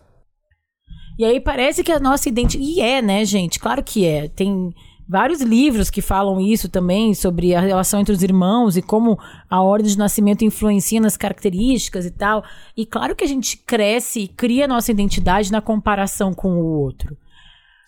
E 1.18 1.24
aí 1.24 1.40
parece 1.40 1.82
que 1.82 1.92
a 1.92 2.00
nossa 2.00 2.28
identidade. 2.28 2.70
E 2.70 2.80
é, 2.80 3.00
né, 3.00 3.24
gente? 3.24 3.58
Claro 3.58 3.82
que 3.82 4.04
é. 4.04 4.28
Tem 4.28 4.74
vários 5.08 5.40
livros 5.40 5.88
que 5.88 6.02
falam 6.02 6.40
isso 6.40 6.68
também, 6.68 7.14
sobre 7.14 7.54
a 7.54 7.60
relação 7.60 8.00
entre 8.00 8.12
os 8.12 8.22
irmãos 8.22 8.76
e 8.76 8.82
como 8.82 9.18
a 9.48 9.62
ordem 9.62 9.90
de 9.90 9.98
nascimento 9.98 10.44
influencia 10.44 11.00
nas 11.00 11.16
características 11.16 12.04
e 12.04 12.10
tal. 12.10 12.44
E 12.76 12.84
claro 12.84 13.14
que 13.14 13.24
a 13.24 13.28
gente 13.28 13.56
cresce 13.56 14.20
e 14.20 14.28
cria 14.28 14.68
nossa 14.68 14.90
identidade 14.90 15.50
na 15.50 15.60
comparação 15.60 16.34
com 16.34 16.56
o 16.56 16.64
outro. 16.64 17.16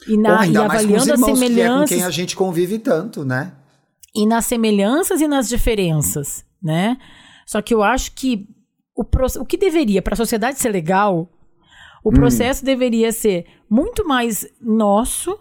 E, 0.07 0.17
na, 0.17 0.31
Porra, 0.31 0.43
ainda 0.43 0.65
e 0.65 0.69
mais 0.69 0.69
com 0.69 0.95
avaliando 0.95 1.13
as 1.13 1.21
irmãos, 1.21 1.39
que 1.49 1.61
é 1.61 1.69
com 1.69 1.87
quem 1.87 2.03
a 2.05 2.11
gente 2.11 2.37
convive 2.37 2.79
tanto, 2.79 3.25
né? 3.25 3.53
e 4.15 4.27
nas 4.27 4.47
semelhanças 4.47 5.21
e 5.21 5.29
nas 5.29 5.49
diferenças, 5.49 6.45
né? 6.63 6.97
Só 7.47 7.63
que 7.63 7.73
eu 7.73 7.83
acho 7.83 8.13
que 8.13 8.49
o, 8.97 9.05
o 9.41 9.45
que 9.45 9.57
deveria 9.57 10.03
para 10.03 10.15
a 10.15 10.17
sociedade 10.17 10.59
ser 10.59 10.71
legal, 10.71 11.31
o 12.03 12.11
processo 12.11 12.65
deveria 12.65 13.13
ser 13.13 13.47
muito 13.69 14.07
mais 14.07 14.47
nosso, 14.61 15.39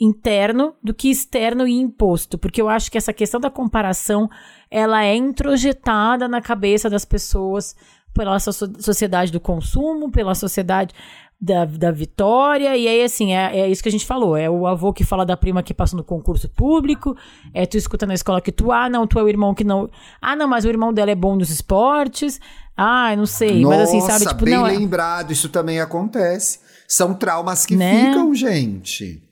interno, 0.00 0.74
do 0.82 0.94
que 0.94 1.10
externo 1.10 1.68
e 1.68 1.72
imposto, 1.72 2.38
porque 2.38 2.60
eu 2.60 2.70
acho 2.70 2.90
que 2.90 2.96
essa 2.96 3.12
questão 3.12 3.38
da 3.38 3.50
comparação, 3.50 4.30
ela 4.70 5.04
é 5.04 5.14
introjetada 5.14 6.26
na 6.26 6.40
cabeça 6.40 6.88
das 6.88 7.04
pessoas 7.04 7.76
pela 8.14 8.38
so- 8.40 8.52
sociedade 8.80 9.30
do 9.30 9.38
consumo, 9.38 10.10
pela 10.10 10.34
sociedade 10.34 10.94
da, 11.40 11.64
da 11.64 11.90
vitória, 11.90 12.76
e 12.76 12.86
aí, 12.86 13.02
assim, 13.02 13.32
é, 13.32 13.60
é 13.60 13.68
isso 13.68 13.82
que 13.82 13.88
a 13.88 13.92
gente 13.92 14.04
falou. 14.04 14.36
É 14.36 14.50
o 14.50 14.66
avô 14.66 14.92
que 14.92 15.04
fala 15.04 15.24
da 15.24 15.36
prima 15.36 15.62
que 15.62 15.72
passou 15.72 15.96
no 15.96 16.04
concurso 16.04 16.48
público, 16.50 17.16
é 17.54 17.64
tu 17.64 17.78
escuta 17.78 18.06
na 18.06 18.12
escola 18.12 18.40
que 18.42 18.52
tu, 18.52 18.70
ah, 18.70 18.90
não, 18.90 19.06
tu 19.06 19.18
é 19.18 19.22
o 19.22 19.28
irmão 19.28 19.54
que 19.54 19.64
não. 19.64 19.88
Ah, 20.20 20.36
não, 20.36 20.46
mas 20.46 20.64
o 20.64 20.68
irmão 20.68 20.92
dela 20.92 21.10
é 21.10 21.14
bom 21.14 21.36
nos 21.36 21.48
esportes. 21.50 22.38
Ah, 22.76 23.14
não 23.16 23.24
sei. 23.26 23.60
Nossa, 23.62 23.76
mas 23.76 23.88
assim, 23.88 24.00
sabe, 24.02 24.26
tipo, 24.26 24.44
bem 24.44 24.54
não. 24.54 24.66
é- 24.66 24.72
lembrado, 24.72 25.32
isso 25.32 25.48
também 25.48 25.80
acontece. 25.80 26.60
São 26.86 27.14
traumas 27.14 27.64
que 27.64 27.74
Né? 27.76 28.08
ficam, 28.08 28.34
gente. 28.34 29.22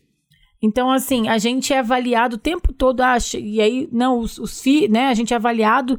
Então, 0.63 0.91
assim, 0.91 1.29
a 1.29 1.39
gente 1.39 1.73
é 1.73 1.79
avaliado 1.79 2.37
o 2.37 2.39
tempo 2.39 2.73
todo, 2.73 3.01
acha, 3.01 3.39
e 3.39 3.61
aí, 3.61 3.89
não, 3.93 4.19
os, 4.19 4.39
os 4.39 4.61
filhos, 4.61 4.91
né, 4.91 5.07
a 5.09 5.15
gente 5.15 5.33
é 5.33 5.37
avaliado, 5.37 5.99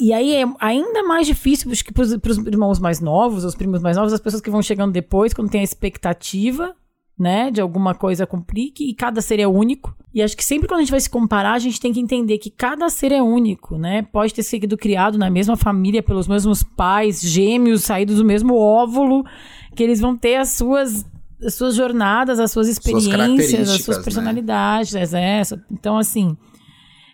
e 0.00 0.12
aí 0.12 0.34
é 0.34 0.44
ainda 0.58 1.02
mais 1.02 1.26
difícil, 1.26 1.70
pros, 1.92 2.16
pros 2.16 2.38
irmãos 2.38 2.78
mais 2.78 3.00
novos, 3.00 3.44
os 3.44 3.54
primos 3.54 3.82
mais 3.82 3.96
novos, 3.96 4.12
as 4.12 4.20
pessoas 4.20 4.40
que 4.40 4.50
vão 4.50 4.62
chegando 4.62 4.92
depois, 4.92 5.34
quando 5.34 5.50
tem 5.50 5.60
a 5.60 5.64
expectativa, 5.64 6.74
né, 7.18 7.50
de 7.50 7.60
alguma 7.60 7.94
coisa 7.94 8.26
cumprir, 8.26 8.72
que 8.72 8.94
cada 8.94 9.20
ser 9.20 9.40
é 9.40 9.46
único. 9.46 9.94
E 10.14 10.22
acho 10.22 10.34
que 10.36 10.44
sempre 10.44 10.66
quando 10.66 10.78
a 10.78 10.82
gente 10.82 10.90
vai 10.90 11.00
se 11.00 11.10
comparar, 11.10 11.52
a 11.52 11.58
gente 11.58 11.78
tem 11.78 11.92
que 11.92 12.00
entender 12.00 12.38
que 12.38 12.50
cada 12.50 12.88
ser 12.88 13.12
é 13.12 13.22
único, 13.22 13.76
né? 13.76 14.02
Pode 14.10 14.32
ter 14.32 14.42
sido 14.42 14.76
criado 14.76 15.18
na 15.18 15.28
mesma 15.28 15.54
família, 15.54 16.02
pelos 16.02 16.26
mesmos 16.26 16.62
pais, 16.62 17.20
gêmeos, 17.20 17.84
saídos 17.84 18.16
do 18.16 18.24
mesmo 18.24 18.56
óvulo, 18.56 19.22
que 19.76 19.82
eles 19.82 20.00
vão 20.00 20.16
ter 20.16 20.36
as 20.36 20.50
suas 20.50 21.04
as 21.42 21.54
suas 21.54 21.74
jornadas, 21.74 22.38
as 22.38 22.50
suas 22.50 22.68
experiências, 22.68 23.12
as 23.12 23.16
características, 23.16 23.84
suas 23.84 23.96
né? 23.98 24.04
personalidades, 24.04 24.94
é, 25.14 25.38
essa. 25.38 25.64
Então, 25.70 25.96
assim, 25.96 26.36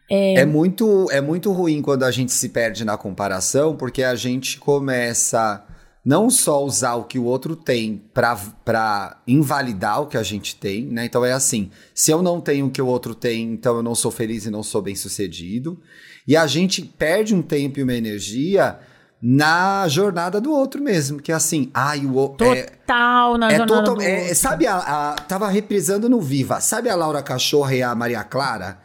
É. 0.08 0.44
muito, 0.44 1.06
é 1.10 1.20
muito 1.20 1.50
ruim 1.52 1.82
quando 1.82 2.04
a 2.04 2.10
gente 2.10 2.32
se 2.32 2.48
perde 2.48 2.84
na 2.84 2.96
comparação, 2.96 3.76
porque 3.76 4.02
a 4.02 4.14
gente 4.14 4.58
começa 4.58 5.64
não 6.04 6.30
só 6.30 6.64
usar 6.64 6.94
o 6.94 7.02
que 7.04 7.18
o 7.18 7.24
outro 7.24 7.56
tem 7.56 8.04
pra, 8.14 8.36
pra 8.64 9.20
invalidar 9.26 10.02
o 10.02 10.06
que 10.06 10.16
a 10.16 10.22
gente 10.22 10.54
tem, 10.54 10.86
né? 10.86 11.04
Então 11.04 11.24
é 11.24 11.32
assim, 11.32 11.70
se 11.92 12.12
eu 12.12 12.22
não 12.22 12.40
tenho 12.40 12.66
o 12.66 12.70
que 12.70 12.80
o 12.80 12.86
outro 12.86 13.12
tem, 13.12 13.52
então 13.52 13.76
eu 13.76 13.82
não 13.82 13.94
sou 13.96 14.12
feliz 14.12 14.46
e 14.46 14.50
não 14.50 14.62
sou 14.62 14.80
bem 14.80 14.94
sucedido. 14.94 15.80
E 16.28 16.36
a 16.36 16.46
gente 16.46 16.82
perde 16.82 17.34
um 17.34 17.42
tempo 17.42 17.80
e 17.80 17.82
uma 17.82 17.92
energia 17.94 18.78
na 19.20 19.88
jornada 19.88 20.40
do 20.40 20.52
outro 20.52 20.80
mesmo, 20.80 21.20
que 21.20 21.32
é 21.32 21.34
assim, 21.34 21.70
ai, 21.74 22.06
o 22.06 22.14
outro... 22.14 22.46
É, 22.46 22.62
total 22.62 23.36
na 23.38 23.50
é 23.50 23.56
jornada 23.56 23.80
total, 23.80 23.94
do 23.96 24.02
é, 24.02 24.20
outro. 24.20 24.34
sabe 24.36 24.66
a, 24.68 24.76
a- 24.76 25.14
tava 25.14 25.48
reprisando 25.48 26.08
no 26.08 26.20
Viva. 26.20 26.60
Sabe 26.60 26.88
a 26.88 26.94
Laura 26.94 27.22
Cachorra 27.22 27.74
e 27.74 27.82
a 27.82 27.92
Maria 27.96 28.22
Clara? 28.22 28.78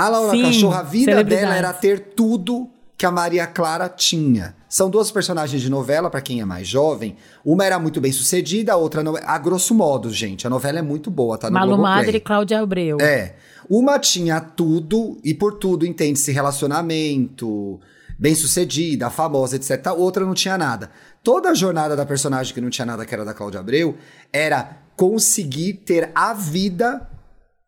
A 0.00 0.08
Laura 0.08 0.30
Sim, 0.30 0.42
Cachorra, 0.44 0.78
a 0.78 0.82
vida 0.82 1.22
dela 1.22 1.54
era 1.54 1.74
ter 1.74 2.00
tudo 2.16 2.70
que 2.96 3.04
a 3.04 3.10
Maria 3.10 3.46
Clara 3.46 3.86
tinha. 3.86 4.56
São 4.66 4.88
duas 4.88 5.10
personagens 5.10 5.60
de 5.60 5.68
novela, 5.68 6.08
pra 6.08 6.22
quem 6.22 6.40
é 6.40 6.44
mais 6.44 6.66
jovem. 6.66 7.16
Uma 7.44 7.66
era 7.66 7.78
muito 7.78 8.00
bem 8.00 8.10
sucedida, 8.10 8.72
a 8.72 8.76
outra 8.76 9.02
não. 9.02 9.14
A 9.22 9.36
grosso 9.36 9.74
modo, 9.74 10.10
gente, 10.10 10.46
a 10.46 10.50
novela 10.50 10.78
é 10.78 10.82
muito 10.82 11.10
boa, 11.10 11.36
tá 11.36 11.48
no 11.48 11.54
Malu 11.54 11.76
Globoplay. 11.76 11.96
Madre 11.96 12.16
e 12.16 12.20
Cláudia 12.20 12.60
Abreu. 12.60 12.96
É. 12.98 13.34
Uma 13.68 13.98
tinha 13.98 14.40
tudo, 14.40 15.18
e 15.22 15.34
por 15.34 15.58
tudo 15.58 15.84
entende-se 15.84 16.32
relacionamento, 16.32 17.78
bem-sucedida, 18.18 19.10
famosa, 19.10 19.56
etc. 19.56 19.86
A 19.88 19.92
outra 19.92 20.24
não 20.24 20.32
tinha 20.32 20.56
nada. 20.56 20.90
Toda 21.22 21.50
a 21.50 21.54
jornada 21.54 21.94
da 21.94 22.06
personagem 22.06 22.54
que 22.54 22.60
não 22.60 22.70
tinha 22.70 22.86
nada, 22.86 23.04
que 23.04 23.12
era 23.12 23.24
da 23.24 23.34
Cláudia 23.34 23.60
Abreu, 23.60 23.98
era 24.32 24.78
conseguir 24.96 25.74
ter 25.74 26.10
a 26.14 26.32
vida 26.32 27.06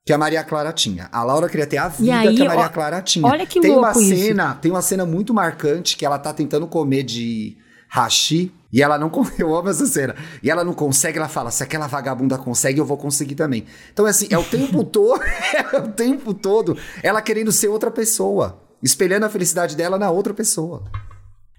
que 0.05 0.13
a 0.13 0.19
Maria 0.19 0.43
Clara 0.43 0.73
tinha. 0.73 1.09
A 1.13 1.23
Laura 1.23 1.49
queria 1.49 1.67
ter 1.67 1.79
a 1.79 1.89
vida 1.89 2.19
aí, 2.19 2.35
que 2.35 2.43
a 2.43 2.47
Maria 2.47 2.67
ó, 2.67 2.69
Clara 2.69 3.01
tinha. 3.01 3.27
olha 3.27 3.47
que 3.47 3.61
tem 3.61 3.71
uma 3.71 3.93
louco 3.93 4.01
isso. 4.01 4.17
cena, 4.17 4.55
tem 4.55 4.71
uma 4.71 4.83
cena 4.83 5.07
muito 5.07 5.33
marcante 5.33 5.97
que 5.97 6.05
ela 6.05 6.19
tá 6.19 6.33
tentando 6.33 6.67
comer 6.67 7.05
de 7.05 7.57
hashi 7.89 8.53
e 8.73 8.83
ela 8.83 8.99
não 8.99 9.13
eu 9.39 9.55
amo 9.55 9.69
essa 9.69 9.87
cena. 9.87 10.17
E 10.43 10.51
ela 10.51 10.65
não 10.65 10.75
consegue, 10.75 11.19
ela 11.19 11.29
fala: 11.29 11.51
"Se 11.51 11.63
aquela 11.63 11.87
vagabunda 11.87 12.37
consegue, 12.37 12.81
eu 12.81 12.85
vou 12.85 12.97
conseguir 12.97 13.37
também". 13.37 13.65
Então 13.93 14.05
assim, 14.07 14.27
é 14.31 14.37
o 14.39 14.45
tempo 14.45 14.83
todo, 14.85 15.23
é 15.23 15.77
o 15.79 15.89
tempo 15.93 16.35
todo 16.35 16.77
ela 17.03 17.23
querendo 17.23 17.53
ser 17.53 17.69
outra 17.69 17.91
pessoa, 17.91 18.61
espelhando 18.83 19.27
a 19.27 19.31
felicidade 19.31 19.77
dela 19.77 19.99
na 19.99 20.11
outra 20.11 20.35
pessoa. 20.35 20.83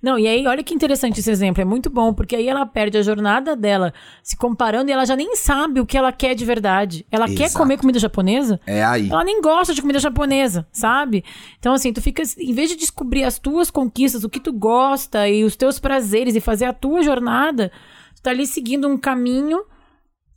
Não, 0.04 0.20
e 0.20 0.28
aí, 0.28 0.46
olha 0.46 0.62
que 0.62 0.74
interessante 0.74 1.22
esse 1.22 1.32
exemplo. 1.32 1.62
É 1.62 1.66
muito 1.66 1.90
bom, 1.90 2.14
porque 2.14 2.36
aí 2.36 2.50
ela 2.50 2.66
perde 2.66 2.98
a 2.98 3.02
jornada 3.02 3.56
dela 3.56 3.94
se 4.22 4.36
comparando 4.36 4.90
e 4.90 4.94
ela 4.94 5.06
já 5.06 5.16
nem 5.16 5.34
sabe 5.38 5.80
o 5.80 5.86
que 5.86 5.98
ela 5.98 6.12
quer 6.12 6.36
de 6.36 6.44
verdade. 6.44 7.06
Ela 7.10 7.26
quer 7.26 7.46
Exato. 7.46 7.60
comer 7.60 7.78
comida 7.78 7.98
japonesa? 7.98 8.60
É 8.68 8.84
aí. 8.84 9.10
Ela 9.10 9.24
nem 9.24 9.42
gosta 9.42 9.74
de 9.74 9.80
comida 9.80 10.00
japonesa, 10.00 10.68
sabe? 10.74 11.24
Então, 11.58 11.74
assim, 11.74 11.94
tu 11.94 12.02
fica. 12.02 12.22
Em 12.38 12.54
vez 12.54 12.70
de 12.70 12.76
descobrir 12.76 13.24
as 13.24 13.40
tuas 13.40 13.72
conquistas, 13.72 14.26
o 14.26 14.30
que 14.30 14.42
tu 14.42 14.52
gosta 14.52 15.30
e 15.30 15.46
os 15.46 15.56
teus 15.56 15.80
prazeres 15.80 16.36
e 16.36 16.42
fazer 16.42 16.66
a 16.66 16.74
tua 16.74 17.02
jornada, 17.02 17.72
tu 18.14 18.22
tá 18.24 18.32
ali 18.32 18.46
seguindo 18.46 18.90
um 18.90 18.98
caminho 18.98 19.64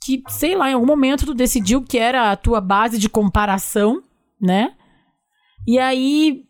que, 0.01 0.23
sei 0.29 0.55
lá, 0.55 0.71
em 0.71 0.75
algum 0.75 0.87
momento 0.87 1.27
tu 1.27 1.35
decidiu 1.35 1.83
que 1.83 1.99
era 1.99 2.31
a 2.31 2.37
tua 2.37 2.61
base 2.61 2.99
de 2.99 3.09
comparação, 3.09 4.01
né? 4.41 4.75
E 5.67 5.77
aí. 5.77 6.45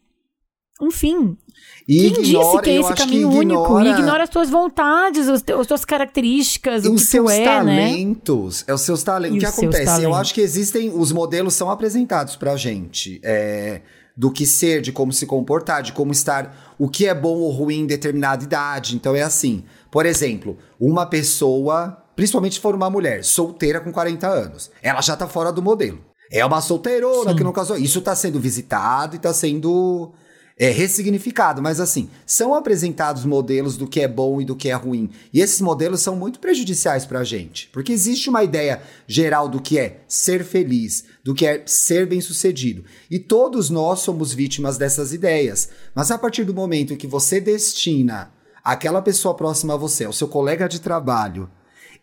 Enfim, 0.83 1.39
E 1.88 2.11
quem 2.11 2.25
ignora, 2.25 2.44
disse 2.46 2.62
que 2.62 2.70
é 2.70 2.81
esse 2.81 2.94
caminho 2.94 3.31
que 3.31 3.37
único? 3.37 3.62
ignora 3.64 3.88
E 3.88 3.92
ignora 3.92 4.25
as 4.25 4.31
tuas 4.31 4.51
vontades, 4.51 5.42
te- 5.42 5.53
as 5.53 5.66
tuas 5.66 5.85
características, 5.85 6.85
E 6.85 6.88
o 6.88 6.94
os 6.94 7.03
que 7.03 7.09
seus 7.09 7.31
é, 7.31 7.38
né? 7.38 7.44
talentos, 7.44 8.64
é 8.66 8.75
os 8.75 8.81
seus 8.81 9.03
talentos. 9.03 9.35
E 9.37 9.38
O 9.38 9.40
que 9.40 9.46
acontece? 9.46 10.03
Eu 10.03 10.14
acho 10.14 10.35
que 10.35 10.40
existem, 10.40 10.90
os 10.92 11.12
modelos 11.12 11.55
são 11.55 11.70
apresentados 11.70 12.35
pra 12.37 12.57
gente. 12.57 13.20
é, 13.22 13.83
do 14.18 14.31
que 14.31 14.46
ser, 14.46 14.81
de 14.81 14.92
como 14.92 15.12
se 15.12 15.27
comportar, 15.27 15.83
de 15.83 15.92
como 15.92 16.11
estar, 16.11 16.75
o 16.79 16.88
que 16.88 17.07
é 17.07 17.14
bom 17.14 17.37
ou 17.37 17.51
ruim 17.51 17.81
em 17.81 17.87
determinada 17.87 18.42
idade. 18.42 18.96
Então 18.96 19.14
é 19.14 19.20
assim. 19.20 19.62
Por 19.90 20.07
exemplo, 20.07 20.57
uma 20.81 21.05
pessoa, 21.05 22.03
principalmente 22.16 22.55
se 22.55 22.61
for 22.62 22.75
uma 22.75 22.88
mulher, 22.88 23.22
solteira 23.22 23.79
com 23.79 23.92
40 23.92 24.27
anos, 24.27 24.70
ela 24.83 25.03
já 25.03 25.14
tá 25.18 25.29
fora 25.29 25.53
do 25.53 25.61
modelo. 25.61 25.99
É 26.33 26.42
uma 26.46 26.62
solteirona 26.62 27.33
Sim. 27.33 27.37
que 27.37 27.44
não 27.44 27.53
casou. 27.53 27.77
Isso 27.77 28.01
tá 28.01 28.16
sendo 28.16 28.40
visitado 28.40 29.16
e 29.16 29.18
tá 29.18 29.35
sendo 29.35 30.12
é, 30.59 30.71
ressignificado, 30.71 31.61
mas 31.61 31.81
assim, 31.81 32.09
são 32.25 32.55
apresentados 32.55 33.27
modelos 33.27 33.77
do 33.77 33.87
que 33.87 34.01
é 34.01 34.09
bom 34.09 34.40
e 34.40 34.45
do 34.45 34.57
que 34.57 34.71
é 34.71 34.75
ruim. 34.75 35.11
E 35.33 35.40
esses 35.40 35.61
modelos 35.61 36.01
são 36.01 36.16
muito 36.16 36.40
prejudiciais 36.40 37.05
pra 37.05 37.25
gente, 37.25 37.69
porque 37.73 37.92
existe 37.92 38.31
uma 38.31 38.42
ideia 38.42 38.81
geral 39.07 39.49
do 39.49 39.61
que 39.61 39.79
é 39.79 40.01
ser 40.09 40.45
feliz, 40.45 41.05
do 41.23 41.35
que 41.35 41.47
é 41.47 41.62
ser 41.66 42.07
bem-sucedido. 42.07 42.85
E 43.11 43.19
todos 43.19 43.69
nós 43.69 44.01
somos 44.01 44.33
vítimas 44.33 44.79
dessas 44.79 45.12
ideias. 45.12 45.69
Mas 45.95 46.11
a 46.11 46.16
partir 46.16 46.45
do 46.45 46.55
momento 46.55 46.95
em 46.95 46.97
que 46.97 47.07
você 47.07 47.38
destina 47.38 48.31
aquela 48.64 49.03
pessoa 49.03 49.35
próxima 49.35 49.75
a 49.75 49.77
você, 49.77 50.07
ao 50.07 50.12
seu 50.12 50.27
colega 50.27 50.66
de 50.69 50.81
trabalho, 50.81 51.51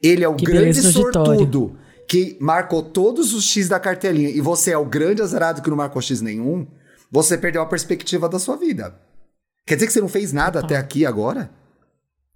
ele 0.01 0.23
é 0.23 0.27
o 0.27 0.35
Que 0.35 0.45
grande 0.45 0.79
sortudo 0.81 1.75
que 2.07 2.37
marcou 2.39 2.83
todos 2.83 3.33
os 3.33 3.45
X 3.45 3.67
da 3.67 3.79
cartelinha 3.79 4.29
e 4.29 4.39
você 4.41 4.71
é 4.71 4.77
o 4.77 4.85
grande 4.85 5.21
azarado 5.21 5.61
que 5.61 5.69
não 5.69 5.77
marcou 5.77 6.01
X 6.01 6.21
nenhum, 6.21 6.67
você 7.13 7.38
perdeu 7.38 7.62
a 7.62 7.65
perspectiva 7.67 8.28
da 8.28 8.39
sua 8.39 8.58
vida. 8.58 8.95
Quer 9.67 9.76
dizer 9.76 9.88
que 9.88 9.93
você 9.93 10.02
não 10.02 10.10
fez 10.10 10.34
nada 10.34 10.60
até 10.60 10.76
aqui 10.76 11.06
agora? 11.06 11.49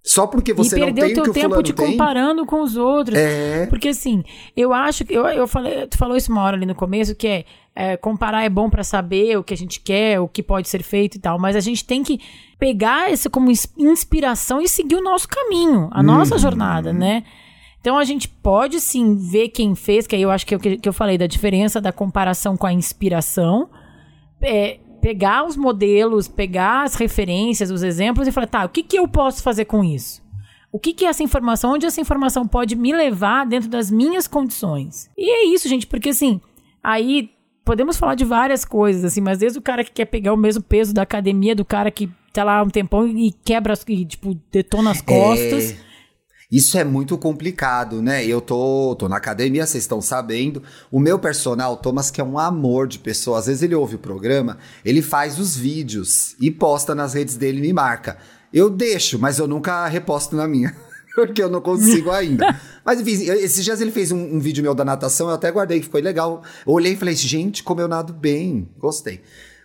Só 0.04 0.26
porque 0.26 0.54
você 0.54 0.78
e 0.78 0.80
não 0.80 0.86
perdeu 0.86 1.06
tem 1.08 1.20
o 1.20 1.24
que 1.24 1.30
o 1.32 1.34
tempo 1.34 1.62
de 1.62 1.74
tem? 1.74 1.92
comparando 1.92 2.46
com 2.46 2.62
os 2.62 2.78
outros. 2.78 3.18
É. 3.18 3.66
Porque 3.66 3.90
assim, 3.90 4.24
eu 4.56 4.72
acho 4.72 5.04
que. 5.04 5.14
Eu, 5.14 5.26
eu 5.28 5.46
falei, 5.48 5.86
tu 5.88 5.98
falou 5.98 6.16
isso 6.16 6.32
uma 6.32 6.44
hora 6.44 6.56
ali 6.56 6.66
no 6.66 6.76
começo, 6.76 7.14
que 7.14 7.28
é, 7.28 7.46
é, 7.76 7.98
comparar 7.98 8.44
é 8.44 8.50
bom 8.50 8.70
pra 8.70 8.86
saber 8.86 9.38
o 9.38 9.44
que 9.44 9.54
a 9.54 9.58
gente 9.58 9.82
quer, 9.82 10.22
o 10.22 10.28
que 10.30 10.42
pode 10.42 10.70
ser 10.70 10.82
feito 10.82 11.16
e 11.16 11.20
tal. 11.20 11.38
Mas 11.38 11.58
a 11.58 11.60
gente 11.60 11.84
tem 11.84 12.04
que 12.04 12.22
pegar 12.58 13.12
isso 13.12 13.30
como 13.30 13.52
ins- 13.52 13.68
inspiração 13.78 14.62
e 14.62 14.70
seguir 14.70 14.96
o 14.96 15.04
nosso 15.04 15.28
caminho, 15.28 15.90
a 15.92 16.02
nossa 16.02 16.36
Uhum. 16.36 16.40
jornada, 16.40 16.94
né? 16.94 17.24
Então 17.82 17.98
a 17.98 18.06
gente 18.06 18.30
pode 18.30 18.80
sim 18.80 19.16
ver 19.16 19.50
quem 19.50 19.76
fez, 19.76 20.08
que 20.08 20.16
aí 20.16 20.22
eu 20.22 20.32
acho 20.32 20.46
que 20.46 20.54
é 20.54 20.58
o 20.58 20.60
que, 20.60 20.78
que 20.78 20.88
eu 20.88 20.94
falei, 20.94 21.18
da 21.18 21.28
diferença 21.28 21.82
da 21.82 21.92
comparação 21.92 22.56
com 22.56 22.66
a 22.68 22.72
inspiração. 22.72 23.70
É, 24.42 24.80
pegar 25.02 25.46
os 25.46 25.56
modelos, 25.56 26.28
pegar 26.28 26.84
as 26.84 26.96
referências, 26.96 27.72
os 27.72 27.84
exemplos 27.84 28.28
e 28.28 28.32
falar, 28.32 28.48
tá, 28.48 28.66
o 28.66 28.70
que, 28.70 28.84
que 28.84 28.98
eu 28.98 29.08
posso 29.08 29.42
fazer 29.42 29.66
com 29.66 29.84
isso? 29.84 30.22
O 30.72 30.80
que, 30.80 30.94
que 30.94 31.06
é 31.06 31.10
essa 31.10 31.24
informação? 31.24 31.74
Onde 31.74 31.86
essa 31.86 32.02
informação 32.02 32.48
pode 32.48 32.76
me 32.76 32.94
levar 32.94 33.46
dentro 33.46 33.70
das 33.70 33.90
minhas 33.90 34.28
condições? 34.28 35.10
E 35.18 35.30
é 35.30 35.46
isso, 35.46 35.68
gente, 35.70 35.88
porque 35.88 36.10
assim, 36.10 36.42
aí 36.84 37.32
podemos 37.64 37.98
falar 37.98 38.16
de 38.16 38.26
várias 38.26 38.64
coisas, 38.64 39.04
assim, 39.04 39.22
mas 39.22 39.40
desde 39.40 39.60
o 39.60 39.62
cara 39.62 39.84
que 39.84 39.92
quer 39.92 40.06
pegar 40.06 40.34
o 40.34 40.38
mesmo 40.38 40.64
peso 40.64 40.94
da 40.94 41.02
academia, 41.02 41.56
do 41.56 41.66
cara 41.66 41.90
que 41.90 42.10
tá 42.32 42.44
lá 42.44 42.62
um 42.62 42.70
tempão 42.70 43.08
e 43.08 43.32
quebra, 43.44 43.74
e, 43.88 44.06
tipo, 44.06 44.38
detona 44.52 44.92
as 44.92 45.02
costas. 45.02 45.72
É... 45.72 45.87
Isso 46.50 46.78
é 46.78 46.84
muito 46.84 47.18
complicado, 47.18 48.02
né? 48.02 48.26
Eu 48.26 48.40
tô, 48.40 48.96
tô 48.96 49.10
na 49.10 49.18
academia, 49.18 49.66
vocês 49.66 49.84
estão 49.84 50.02
sabendo. 50.02 50.64
O 50.90 50.98
meu 50.98 51.20
personal, 51.20 51.76
Thomas, 51.76 52.10
que 52.10 52.22
é 52.22 52.24
um 52.24 52.40
amor 52.40 52.88
de 52.88 53.00
pessoa, 53.00 53.40
às 53.40 53.48
vezes 53.48 53.64
ele 53.64 53.76
ouve 53.76 53.96
o 53.96 54.00
programa, 54.00 54.58
ele 54.86 55.02
faz 55.02 55.40
os 55.40 55.58
vídeos 55.58 56.38
e 56.40 56.50
posta 56.50 56.96
nas 56.96 57.14
redes 57.14 57.36
dele 57.36 57.58
e 57.58 57.62
me 57.62 57.74
marca. 57.74 58.18
Eu 58.54 58.70
deixo, 58.70 59.20
mas 59.20 59.40
eu 59.40 59.48
nunca 59.48 59.88
reposto 59.88 60.38
na 60.38 60.48
minha. 60.48 60.74
Porque 61.14 61.44
eu 61.44 61.50
não 61.50 61.60
consigo 61.60 62.12
ainda. 62.12 62.62
Mas 62.86 63.02
enfim, 63.02 63.24
esses 63.24 63.66
dias 63.66 63.82
ele 63.82 63.92
fez 63.92 64.12
um, 64.12 64.36
um, 64.36 64.40
vídeo 64.40 64.62
meu 64.62 64.76
da 64.76 64.86
natação, 64.86 65.28
eu 65.28 65.34
até 65.34 65.50
guardei, 65.52 65.80
que 65.80 65.86
ficou 65.86 66.00
legal. 66.00 66.44
Eu 66.66 66.74
olhei 66.74 66.94
e 66.94 66.96
falei, 66.96 67.16
gente, 67.16 67.64
como 67.64 67.82
eu 67.82 67.88
nado 67.88 68.14
bem. 68.14 68.70
Gostei. 68.78 69.22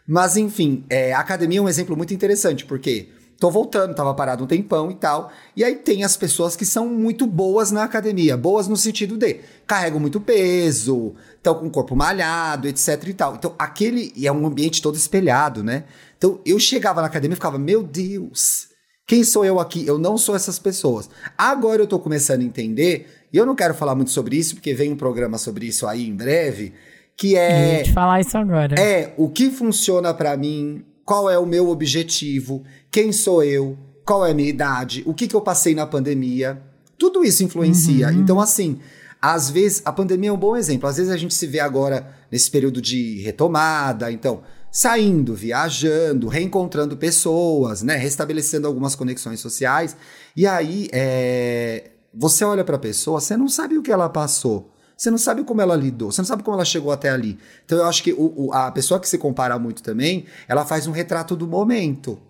Mas 0.06 0.34
enfim, 0.38 0.82
é, 0.88 1.12
a 1.12 1.20
academia 1.20 1.58
é 1.58 1.62
um 1.62 1.68
exemplo 1.68 1.94
muito 1.94 2.14
interessante, 2.14 2.64
porque 2.64 3.10
tô 3.42 3.50
voltando, 3.50 3.92
tava 3.92 4.14
parado 4.14 4.44
um 4.44 4.46
tempão 4.46 4.88
e 4.88 4.94
tal. 4.94 5.32
E 5.56 5.64
aí 5.64 5.74
tem 5.74 6.04
as 6.04 6.16
pessoas 6.16 6.54
que 6.54 6.64
são 6.64 6.86
muito 6.86 7.26
boas 7.26 7.72
na 7.72 7.82
academia. 7.82 8.36
Boas 8.36 8.68
no 8.68 8.76
sentido 8.76 9.16
de 9.16 9.40
carregam 9.66 9.98
muito 9.98 10.20
peso, 10.20 11.12
estão 11.34 11.56
com 11.56 11.66
o 11.66 11.70
corpo 11.70 11.96
malhado, 11.96 12.68
etc 12.68 13.02
e 13.04 13.12
tal. 13.12 13.34
Então 13.34 13.52
aquele. 13.58 14.12
E 14.14 14.28
é 14.28 14.32
um 14.32 14.46
ambiente 14.46 14.80
todo 14.80 14.94
espelhado, 14.94 15.64
né? 15.64 15.82
Então 16.16 16.38
eu 16.46 16.56
chegava 16.60 17.00
na 17.00 17.08
academia 17.08 17.34
e 17.34 17.36
ficava, 17.36 17.58
meu 17.58 17.82
Deus 17.82 18.70
quem 19.04 19.24
sou 19.24 19.44
eu 19.44 19.58
aqui? 19.58 19.84
Eu 19.84 19.98
não 19.98 20.16
sou 20.16 20.36
essas 20.36 20.60
pessoas. 20.60 21.10
Agora 21.36 21.82
eu 21.82 21.86
tô 21.88 21.98
começando 21.98 22.40
a 22.40 22.44
entender, 22.44 23.08
e 23.32 23.36
eu 23.36 23.44
não 23.44 23.56
quero 23.56 23.74
falar 23.74 23.96
muito 23.96 24.12
sobre 24.12 24.36
isso, 24.36 24.54
porque 24.54 24.72
vem 24.72 24.92
um 24.92 24.96
programa 24.96 25.36
sobre 25.36 25.66
isso 25.66 25.86
aí 25.88 26.08
em 26.08 26.14
breve, 26.14 26.72
que 27.16 27.36
é. 27.36 27.80
Eu 27.80 27.84
te 27.84 27.92
falar 27.92 28.20
isso 28.20 28.38
agora. 28.38 28.80
É 28.80 29.12
o 29.18 29.28
que 29.28 29.50
funciona 29.50 30.14
para 30.14 30.34
mim, 30.36 30.84
qual 31.04 31.28
é 31.28 31.38
o 31.38 31.44
meu 31.44 31.68
objetivo, 31.68 32.62
quem 32.92 33.10
sou 33.10 33.42
eu, 33.42 33.76
qual 34.04 34.26
é 34.26 34.30
a 34.30 34.34
minha 34.34 34.50
idade, 34.50 35.02
o 35.06 35.14
que, 35.14 35.26
que 35.26 35.34
eu 35.34 35.40
passei 35.40 35.74
na 35.74 35.86
pandemia. 35.86 36.62
Tudo 36.98 37.24
isso 37.24 37.42
influencia. 37.42 38.08
Uhum. 38.08 38.20
Então, 38.20 38.38
assim, 38.38 38.78
às 39.20 39.48
vezes, 39.48 39.80
a 39.84 39.90
pandemia 39.90 40.28
é 40.28 40.32
um 40.32 40.36
bom 40.36 40.54
exemplo. 40.54 40.88
Às 40.88 40.98
vezes 40.98 41.10
a 41.10 41.16
gente 41.16 41.34
se 41.34 41.46
vê 41.46 41.58
agora 41.58 42.14
nesse 42.30 42.50
período 42.50 42.82
de 42.82 43.20
retomada, 43.22 44.12
então 44.12 44.42
saindo, 44.70 45.34
viajando, 45.34 46.28
reencontrando 46.28 46.96
pessoas, 46.96 47.82
né? 47.82 47.96
Restabelecendo 47.96 48.66
algumas 48.66 48.94
conexões 48.94 49.40
sociais. 49.40 49.96
E 50.36 50.46
aí, 50.46 50.88
é, 50.92 51.92
você 52.14 52.44
olha 52.44 52.64
para 52.64 52.76
a 52.76 52.78
pessoa, 52.78 53.20
você 53.20 53.36
não 53.36 53.48
sabe 53.48 53.78
o 53.78 53.82
que 53.82 53.90
ela 53.90 54.08
passou. 54.08 54.70
Você 54.96 55.10
não 55.10 55.18
sabe 55.18 55.42
como 55.44 55.60
ela 55.60 55.74
lidou, 55.74 56.12
você 56.12 56.20
não 56.20 56.26
sabe 56.26 56.42
como 56.42 56.56
ela 56.56 56.64
chegou 56.64 56.92
até 56.92 57.10
ali. 57.10 57.38
Então 57.64 57.78
eu 57.78 57.86
acho 57.86 58.02
que 58.02 58.12
o, 58.12 58.32
o, 58.36 58.52
a 58.52 58.70
pessoa 58.70 59.00
que 59.00 59.08
se 59.08 59.18
compara 59.18 59.58
muito 59.58 59.82
também, 59.82 60.26
ela 60.46 60.64
faz 60.64 60.86
um 60.86 60.92
retrato 60.92 61.34
do 61.34 61.46
momento. 61.48 62.20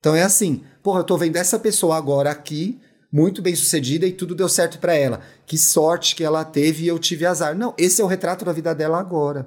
Então 0.00 0.14
é 0.14 0.22
assim, 0.22 0.62
porra, 0.82 1.00
eu 1.00 1.04
tô 1.04 1.16
vendo 1.16 1.36
essa 1.36 1.58
pessoa 1.58 1.96
agora 1.96 2.30
aqui, 2.30 2.80
muito 3.12 3.42
bem 3.42 3.54
sucedida 3.54 4.06
e 4.06 4.12
tudo 4.12 4.34
deu 4.34 4.48
certo 4.48 4.78
para 4.78 4.94
ela. 4.94 5.20
Que 5.46 5.58
sorte 5.58 6.16
que 6.16 6.24
ela 6.24 6.44
teve 6.44 6.84
e 6.84 6.88
eu 6.88 6.98
tive 6.98 7.26
azar. 7.26 7.56
Não, 7.56 7.74
esse 7.76 8.00
é 8.00 8.04
o 8.04 8.08
retrato 8.08 8.44
da 8.44 8.52
vida 8.52 8.74
dela 8.74 8.98
agora. 8.98 9.46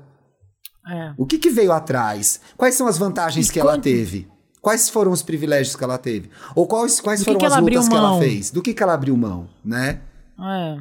É. 0.88 1.14
O 1.18 1.26
que, 1.26 1.38
que, 1.38 1.50
veio 1.50 1.72
atrás? 1.72 2.42
Quais 2.56 2.76
são 2.76 2.88
as 2.88 2.98
vantagens 2.98 3.48
e 3.48 3.52
que 3.52 3.60
quando... 3.60 3.70
ela 3.70 3.82
teve? 3.82 4.28
Quais 4.62 4.90
foram 4.90 5.12
os 5.12 5.24
privilégios 5.24 5.76
que 5.76 5.84
ela 5.84 5.98
teve? 5.98 6.30
Ou 6.56 6.68
quais, 6.68 7.00
quais 7.02 7.24
foram 7.24 7.40
que 7.40 7.46
as 7.46 7.58
lutas 7.58 7.90
que 7.90 7.96
ela 7.96 8.20
fez? 8.20 8.52
Do 8.52 8.62
que, 8.62 8.74
que 8.74 8.84
ela 8.84 8.94
abriu 8.94 9.16
mão, 9.18 9.50
né? 9.64 10.02
É. 10.40 10.78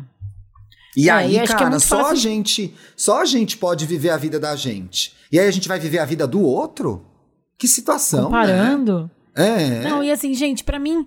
E 0.96 1.08
é, 1.08 1.12
aí, 1.12 1.32
e 1.32 1.38
é 1.38 1.46
cara, 1.46 1.76
é 1.76 1.78
só 1.78 2.10
a 2.10 2.14
gente, 2.14 2.74
só 2.96 3.22
a 3.22 3.24
gente 3.24 3.56
pode 3.56 3.86
viver 3.86 4.10
a 4.10 4.16
vida 4.16 4.38
da 4.38 4.54
gente. 4.54 5.14
E 5.30 5.40
aí 5.40 5.48
a 5.48 5.50
gente 5.50 5.66
vai 5.66 5.80
viver 5.80 5.98
a 5.98 6.04
vida 6.04 6.26
do 6.26 6.42
outro? 6.42 7.04
Que 7.58 7.66
situação, 7.66 8.30
né? 8.30 8.40
Comparando. 8.40 9.02
Né? 9.04 9.10
É. 9.36 9.80
Não, 9.82 10.02
e 10.02 10.10
assim, 10.10 10.34
gente, 10.34 10.62
para 10.64 10.78
mim 10.78 11.06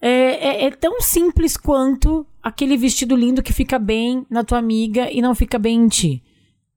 é, 0.00 0.10
é, 0.10 0.64
é, 0.66 0.70
tão 0.70 1.00
simples 1.00 1.56
quanto 1.56 2.26
aquele 2.42 2.76
vestido 2.76 3.16
lindo 3.16 3.42
que 3.42 3.52
fica 3.52 3.78
bem 3.78 4.26
na 4.30 4.44
tua 4.44 4.58
amiga 4.58 5.10
e 5.10 5.22
não 5.22 5.34
fica 5.34 5.58
bem 5.58 5.80
em 5.80 5.88
ti. 5.88 6.22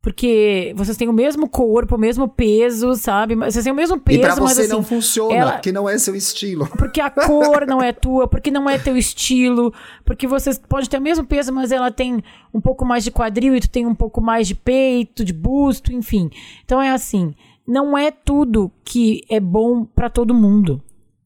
Porque 0.02 0.74
vocês 0.78 0.96
têm 0.96 1.10
o 1.10 1.14
mesmo 1.14 1.50
corpo, 1.50 1.96
o 1.96 2.00
mesmo 2.00 2.26
peso, 2.26 2.96
sabe? 2.96 3.36
Vocês 3.36 3.66
têm 3.66 3.74
o 3.74 3.76
mesmo 3.76 4.00
peso, 4.00 4.20
e 4.20 4.22
pra 4.22 4.30
mas 4.38 4.54
você 4.54 4.62
assim, 4.62 4.72
não 4.72 4.82
funciona, 4.82 5.36
ela... 5.36 5.52
porque 5.52 5.74
não 5.74 5.90
é 5.90 5.98
seu 5.98 6.16
estilo. 6.16 6.66
Porque 6.80 7.02
a 7.02 7.10
cor 7.10 7.68
não 7.68 7.84
é 7.84 7.92
tua, 7.92 8.26
porque 8.26 8.50
não 8.50 8.70
é 8.70 8.80
teu 8.80 8.96
estilo, 8.96 9.74
porque 10.06 10.26
você 10.26 10.58
pode 10.70 10.90
ter 10.90 10.98
o 10.98 11.02
mesmo 11.02 11.26
peso, 11.26 11.52
mas 11.52 11.74
ela 11.74 11.92
tem 11.92 12.24
um 12.54 12.62
pouco 12.62 12.86
mais 12.86 13.04
de 13.04 13.12
quadril 13.12 13.54
e 13.56 13.60
tu 13.60 13.70
tem 13.70 13.86
um 13.86 13.94
pouco 13.94 14.22
mais 14.22 14.48
de 14.48 14.56
peito, 14.56 15.26
de 15.26 15.34
busto, 15.34 15.92
enfim. 15.92 16.30
Então 16.64 16.82
é 16.82 16.92
assim, 16.92 17.36
não 17.70 17.98
é 17.98 18.12
tudo 18.12 18.72
que 18.84 19.24
é 19.30 19.40
bom 19.40 19.86
para 19.86 20.10
todo 20.10 20.34
mundo. 20.34 20.82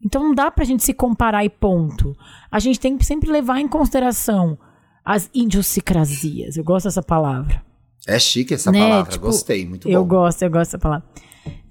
Então 0.06 0.22
não 0.22 0.36
dá 0.36 0.52
pra 0.52 0.66
gente 0.66 0.84
se 0.84 0.94
comparar 0.94 1.46
e 1.46 1.50
ponto. 1.50 2.16
A 2.52 2.60
gente 2.60 2.80
tem 2.80 2.98
que 2.98 3.06
sempre 3.06 3.32
levar 3.32 3.60
em 3.60 3.68
consideração 3.68 4.58
as 5.04 5.30
idiosincrasias. 5.34 6.58
Eu 6.58 6.64
gosto 6.64 6.86
dessa 6.86 7.02
palavra 7.02 7.64
é 8.08 8.20
chique 8.20 8.54
essa 8.54 8.72
né? 8.72 8.80
palavra, 8.80 9.12
tipo, 9.12 9.26
gostei, 9.26 9.66
muito 9.66 9.88
bom. 9.88 9.94
Eu 9.94 10.06
gosto, 10.06 10.42
eu 10.42 10.50
gosto 10.50 10.72
dessa 10.72 10.80
palavra. 10.80 11.06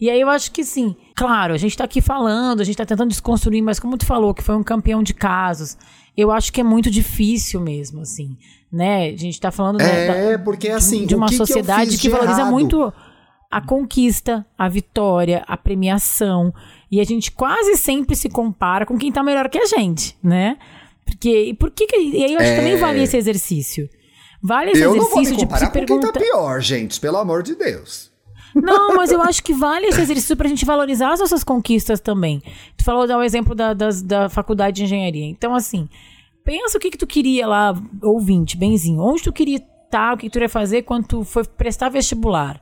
E 0.01 0.11
aí 0.11 0.21
eu 0.21 0.29
acho 0.29 0.51
que 0.53 0.65
sim, 0.65 0.97
claro, 1.15 1.55
a 1.55 1.57
gente 1.57 1.77
tá 1.77 1.85
aqui 1.85 2.01
falando, 2.01 2.61
a 2.61 2.65
gente 2.65 2.77
tá 2.77 2.85
tentando 2.85 3.09
desconstruir, 3.09 3.63
mas 3.63 3.79
como 3.79 3.97
tu 3.97 4.05
falou, 4.05 4.35
que 4.35 4.43
foi 4.43 4.55
um 4.55 4.63
campeão 4.63 5.03
de 5.03 5.15
casos, 5.15 5.77
eu 6.17 6.31
acho 6.31 6.53
que 6.53 6.61
é 6.61 6.65
muito 6.65 6.91
difícil 6.91 7.61
mesmo, 7.61 8.01
assim, 8.01 8.37
né? 8.71 9.09
A 9.09 9.17
gente 9.17 9.41
tá 9.41 9.51
falando 9.51 9.79
né, 9.79 10.07
é, 10.07 10.37
da, 10.37 10.45
porque, 10.45 10.69
assim, 10.69 11.01
de, 11.01 11.09
de 11.09 11.15
uma 11.15 11.29
que 11.29 11.37
sociedade 11.37 11.93
que, 11.93 11.99
que 11.99 12.09
valoriza 12.09 12.41
errado? 12.41 12.51
muito 12.51 12.93
a 13.53 13.61
conquista, 13.61 14.47
a 14.57 14.67
vitória, 14.67 15.45
a 15.47 15.59
premiação, 15.59 16.55
e 16.91 17.03
a 17.03 17.05
gente 17.05 17.31
quase 17.31 17.77
sempre 17.77 18.17
se 18.17 18.31
compara 18.31 18.87
com 18.87 18.97
quem 18.97 19.13
tá 19.13 19.23
melhor 19.23 19.51
que 19.51 19.59
a 19.59 19.67
gente, 19.67 20.17
né? 20.23 20.57
Porque, 21.05 21.49
e 21.49 21.55
por 21.55 21.71
que, 21.71 21.87
que 21.87 21.95
e 21.95 22.25
aí 22.25 22.33
eu 22.33 22.41
acho 22.41 22.49
é... 22.49 22.55
que 22.55 22.61
também 22.61 22.77
vale 22.79 23.03
esse 23.03 23.15
exercício. 23.15 23.91
Vale 24.43 24.71
esse 24.71 24.81
eu 24.81 24.97
exercício 24.97 25.37
de 25.37 25.41
se 25.59 25.71
perguntar. 25.71 25.87
Com 25.87 25.87
quem 25.87 26.01
tá 26.01 26.13
pior, 26.19 26.63
gente, 26.63 26.99
pelo 26.99 27.19
amor 27.19 27.43
de 27.43 27.55
Deus. 27.55 28.11
Não, 28.55 28.97
mas 28.97 29.13
eu 29.13 29.21
acho 29.23 29.43
que 29.43 29.53
vale 29.53 29.85
esse 29.87 30.01
exercício 30.01 30.35
pra 30.35 30.49
gente 30.49 30.65
valorizar 30.65 31.13
as 31.13 31.21
nossas 31.21 31.45
conquistas 31.45 32.01
também. 32.01 32.43
Tu 32.75 32.83
falou, 32.83 33.07
dá 33.07 33.19
o 33.19 33.23
exemplo 33.23 33.55
da, 33.55 33.75
das, 33.75 34.01
da 34.01 34.31
faculdade 34.31 34.77
de 34.77 34.85
engenharia. 34.85 35.27
Então, 35.27 35.55
assim, 35.55 35.87
pensa 36.43 36.79
o 36.79 36.81
que, 36.81 36.91
que 36.91 36.99
tu 36.99 37.07
queria 37.07 37.47
lá, 37.47 37.75
ouvinte, 38.03 38.57
benzinho. 38.57 39.03
Onde 39.03 39.25
tu 39.25 39.33
queria 39.33 39.59
estar, 39.59 40.15
o 40.15 40.17
que, 40.17 40.31
que 40.31 40.33
tu 40.33 40.39
ia 40.39 40.49
fazer 40.49 40.85
quando 40.85 41.07
tu 41.07 41.23
foi 41.23 41.45
prestar 41.45 41.91
vestibular. 41.91 42.62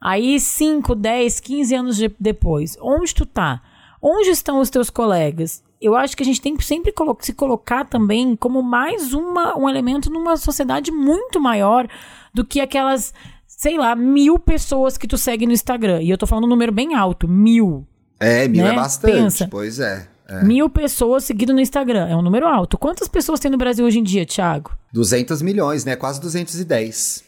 Aí, 0.00 0.38
5, 0.38 0.94
10, 0.94 1.40
15 1.40 1.74
anos 1.74 1.96
de, 1.96 2.14
depois, 2.18 2.76
onde 2.80 3.14
tu 3.14 3.26
tá? 3.26 3.62
Onde 4.00 4.30
estão 4.30 4.60
os 4.60 4.70
teus 4.70 4.90
colegas? 4.90 5.64
eu 5.80 5.94
acho 5.94 6.16
que 6.16 6.22
a 6.22 6.26
gente 6.26 6.40
tem 6.40 6.56
que 6.56 6.64
sempre 6.64 6.92
colo 6.92 7.16
se 7.20 7.32
colocar 7.32 7.84
também 7.84 8.34
como 8.34 8.62
mais 8.62 9.12
uma, 9.12 9.56
um 9.56 9.68
elemento 9.68 10.10
numa 10.10 10.36
sociedade 10.36 10.90
muito 10.90 11.40
maior 11.40 11.86
do 12.32 12.44
que 12.44 12.60
aquelas, 12.60 13.12
sei 13.46 13.76
lá, 13.76 13.94
mil 13.94 14.38
pessoas 14.38 14.96
que 14.96 15.06
tu 15.06 15.18
segue 15.18 15.46
no 15.46 15.52
Instagram. 15.52 16.02
E 16.02 16.10
eu 16.10 16.18
tô 16.18 16.26
falando 16.26 16.44
um 16.44 16.48
número 16.48 16.72
bem 16.72 16.94
alto, 16.94 17.28
mil. 17.28 17.86
É, 18.18 18.48
mil 18.48 18.64
né? 18.64 18.72
é 18.72 18.74
bastante, 18.74 19.12
Pensa, 19.12 19.48
pois 19.48 19.78
é, 19.78 20.08
é. 20.28 20.42
Mil 20.42 20.68
pessoas 20.70 21.24
seguidas 21.24 21.54
no 21.54 21.60
Instagram. 21.60 22.08
É 22.08 22.16
um 22.16 22.22
número 22.22 22.46
alto. 22.46 22.78
Quantas 22.78 23.06
pessoas 23.06 23.38
tem 23.38 23.50
no 23.50 23.58
Brasil 23.58 23.84
hoje 23.84 23.98
em 23.98 24.02
dia, 24.02 24.24
Thiago? 24.24 24.72
200 24.92 25.42
milhões, 25.42 25.84
né? 25.84 25.94
Quase 25.94 26.20
210. 26.20 27.22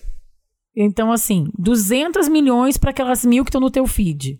Então, 0.80 1.10
assim, 1.10 1.48
200 1.58 2.28
milhões 2.28 2.76
para 2.76 2.90
aquelas 2.90 3.24
mil 3.24 3.44
que 3.44 3.48
estão 3.48 3.60
no 3.60 3.70
teu 3.70 3.84
feed. 3.84 4.38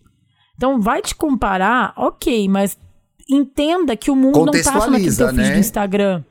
Então, 0.57 0.81
vai 0.81 1.03
te 1.03 1.12
comparar, 1.12 1.92
ok, 1.96 2.48
mas 2.48 2.79
entenda 3.29 3.96
que 3.96 4.09
o 4.09 4.14
mundo 4.14 4.46
não 4.46 4.53
passa 4.53 4.88
naquele 4.88 5.16
teu 5.16 5.33
né? 5.33 5.51
do 5.51 5.59
Instagram. 5.59 6.22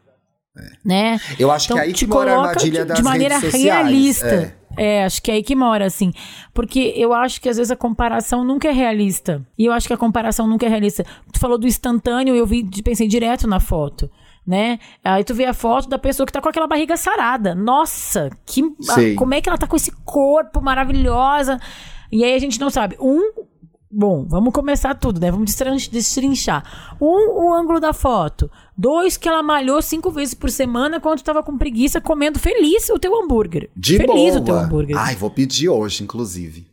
É. 0.57 0.71
Né? 0.83 1.21
Eu 1.37 1.51
acho 1.51 1.65
então, 1.65 1.77
que 1.77 1.81
é 1.81 1.85
aí 1.85 1.93
que 1.93 2.07
mora 2.07 2.33
a 2.33 2.39
armadilha 2.39 2.81
de, 2.81 2.87
das 2.87 2.97
de 2.97 3.03
maneira 3.03 3.37
realista. 3.37 4.55
É. 4.77 4.99
é. 4.99 5.03
acho 5.03 5.21
que 5.21 5.29
é 5.29 5.35
aí 5.35 5.43
que 5.43 5.55
mora, 5.55 5.85
assim. 5.85 6.13
Porque 6.53 6.93
eu 6.95 7.13
acho 7.13 7.41
que 7.41 7.49
às 7.49 7.57
vezes 7.57 7.69
a 7.69 7.75
comparação 7.75 8.45
nunca 8.45 8.69
é 8.69 8.71
realista. 8.71 9.45
E 9.57 9.65
eu 9.65 9.73
acho 9.73 9.87
que 9.87 9.93
a 9.93 9.97
comparação 9.97 10.47
nunca 10.47 10.65
é 10.65 10.69
realista. 10.69 11.05
Tu 11.33 11.39
falou 11.39 11.57
do 11.57 11.67
instantâneo, 11.67 12.33
eu 12.33 12.45
vi, 12.45 12.63
pensei 12.81 13.09
direto 13.09 13.45
na 13.45 13.59
foto 13.59 14.09
né? 14.47 14.79
Aí 15.03 15.25
tu 15.25 15.35
vê 15.35 15.43
a 15.45 15.53
foto 15.53 15.89
da 15.89 15.99
pessoa 15.99 16.25
que 16.25 16.31
tá 16.31 16.41
com 16.41 16.47
aquela 16.47 16.67
barriga 16.67 16.95
sarada. 16.95 17.53
Nossa, 17.53 18.29
que 18.45 18.63
como 19.15 19.33
é 19.33 19.41
que 19.41 19.49
ela 19.49 19.57
tá 19.57 19.67
com 19.67 19.75
esse 19.75 19.91
corpo 20.05 20.61
maravilhosa? 20.61 21.59
E 22.09 22.23
aí 22.23 22.33
a 22.33 22.39
gente 22.39 22.59
não 22.59 22.69
sabe. 22.69 22.95
Um, 23.01 23.45
Bom, 23.89 24.25
vamos 24.27 24.53
começar 24.53 24.93
tudo, 24.95 25.19
né? 25.19 25.31
Vamos 25.31 25.55
destrinchar. 25.89 26.95
Um, 26.99 27.45
o 27.45 27.53
ângulo 27.53 27.79
da 27.79 27.93
foto. 27.93 28.51
Dois, 28.77 29.15
que 29.15 29.29
ela 29.29 29.41
malhou 29.41 29.81
cinco 29.81 30.11
vezes 30.11 30.33
por 30.33 30.51
semana 30.51 30.99
quando 30.99 31.19
estava 31.19 31.41
com 31.41 31.57
preguiça, 31.57 32.01
comendo 32.01 32.37
feliz 32.37 32.89
o 32.89 32.99
teu 32.99 33.15
hambúrguer. 33.15 33.69
De 33.75 33.95
feliz 33.95 34.33
boa. 34.33 34.41
o 34.41 34.43
teu 34.43 34.55
hambúrguer. 34.55 34.97
Ai, 34.97 35.15
vou 35.15 35.29
pedir 35.29 35.69
hoje, 35.69 36.03
inclusive. 36.03 36.67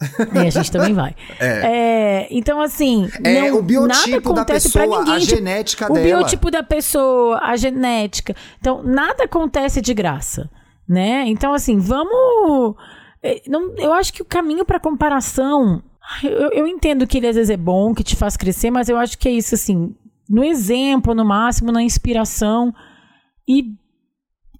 E 0.34 0.38
a 0.38 0.50
gente 0.50 0.72
também 0.72 0.94
vai. 0.94 1.14
É. 1.38 2.26
então, 2.30 2.60
assim, 2.60 3.08
É 3.22 3.50
não, 3.50 3.58
o 3.58 3.62
biotipo 3.62 3.88
nada 3.88 4.10
da 4.10 4.30
acontece 4.42 4.68
pessoa, 4.72 4.86
pra 4.86 4.98
ninguém. 4.98 5.14
a 5.16 5.20
tipo, 5.20 5.36
genética 5.36 5.90
o 5.90 5.94
dela. 5.94 6.06
biotipo 6.06 6.50
da 6.50 6.62
pessoa, 6.62 7.38
a 7.42 7.56
genética. 7.56 8.34
Então, 8.58 8.82
nada 8.82 9.24
acontece 9.24 9.80
de 9.82 9.92
graça, 9.92 10.48
né? 10.88 11.24
Então, 11.26 11.52
assim, 11.52 11.78
vamos... 11.78 12.76
eh, 13.22 13.42
não- 13.46 13.74
eu 13.76 13.92
acho 13.92 14.12
que 14.12 14.22
o 14.22 14.24
caminho 14.24 14.64
pra 14.64 14.80
comparação... 14.80 15.82
Eu, 16.24 16.50
eu 16.52 16.66
entendo 16.66 17.06
que 17.06 17.18
ele 17.18 17.28
às 17.28 17.36
vezes 17.36 17.50
é 17.50 17.56
bom, 17.56 17.94
que 17.94 18.02
te 18.02 18.16
faz 18.16 18.36
crescer, 18.36 18.70
mas 18.70 18.88
eu 18.88 18.96
acho 18.96 19.18
que 19.18 19.28
é 19.28 19.32
isso, 19.32 19.54
assim... 19.54 19.94
No 20.28 20.44
exemplo, 20.44 21.12
no 21.14 21.24
máximo, 21.24 21.72
na 21.72 21.82
inspiração. 21.82 22.72
E 23.48 23.64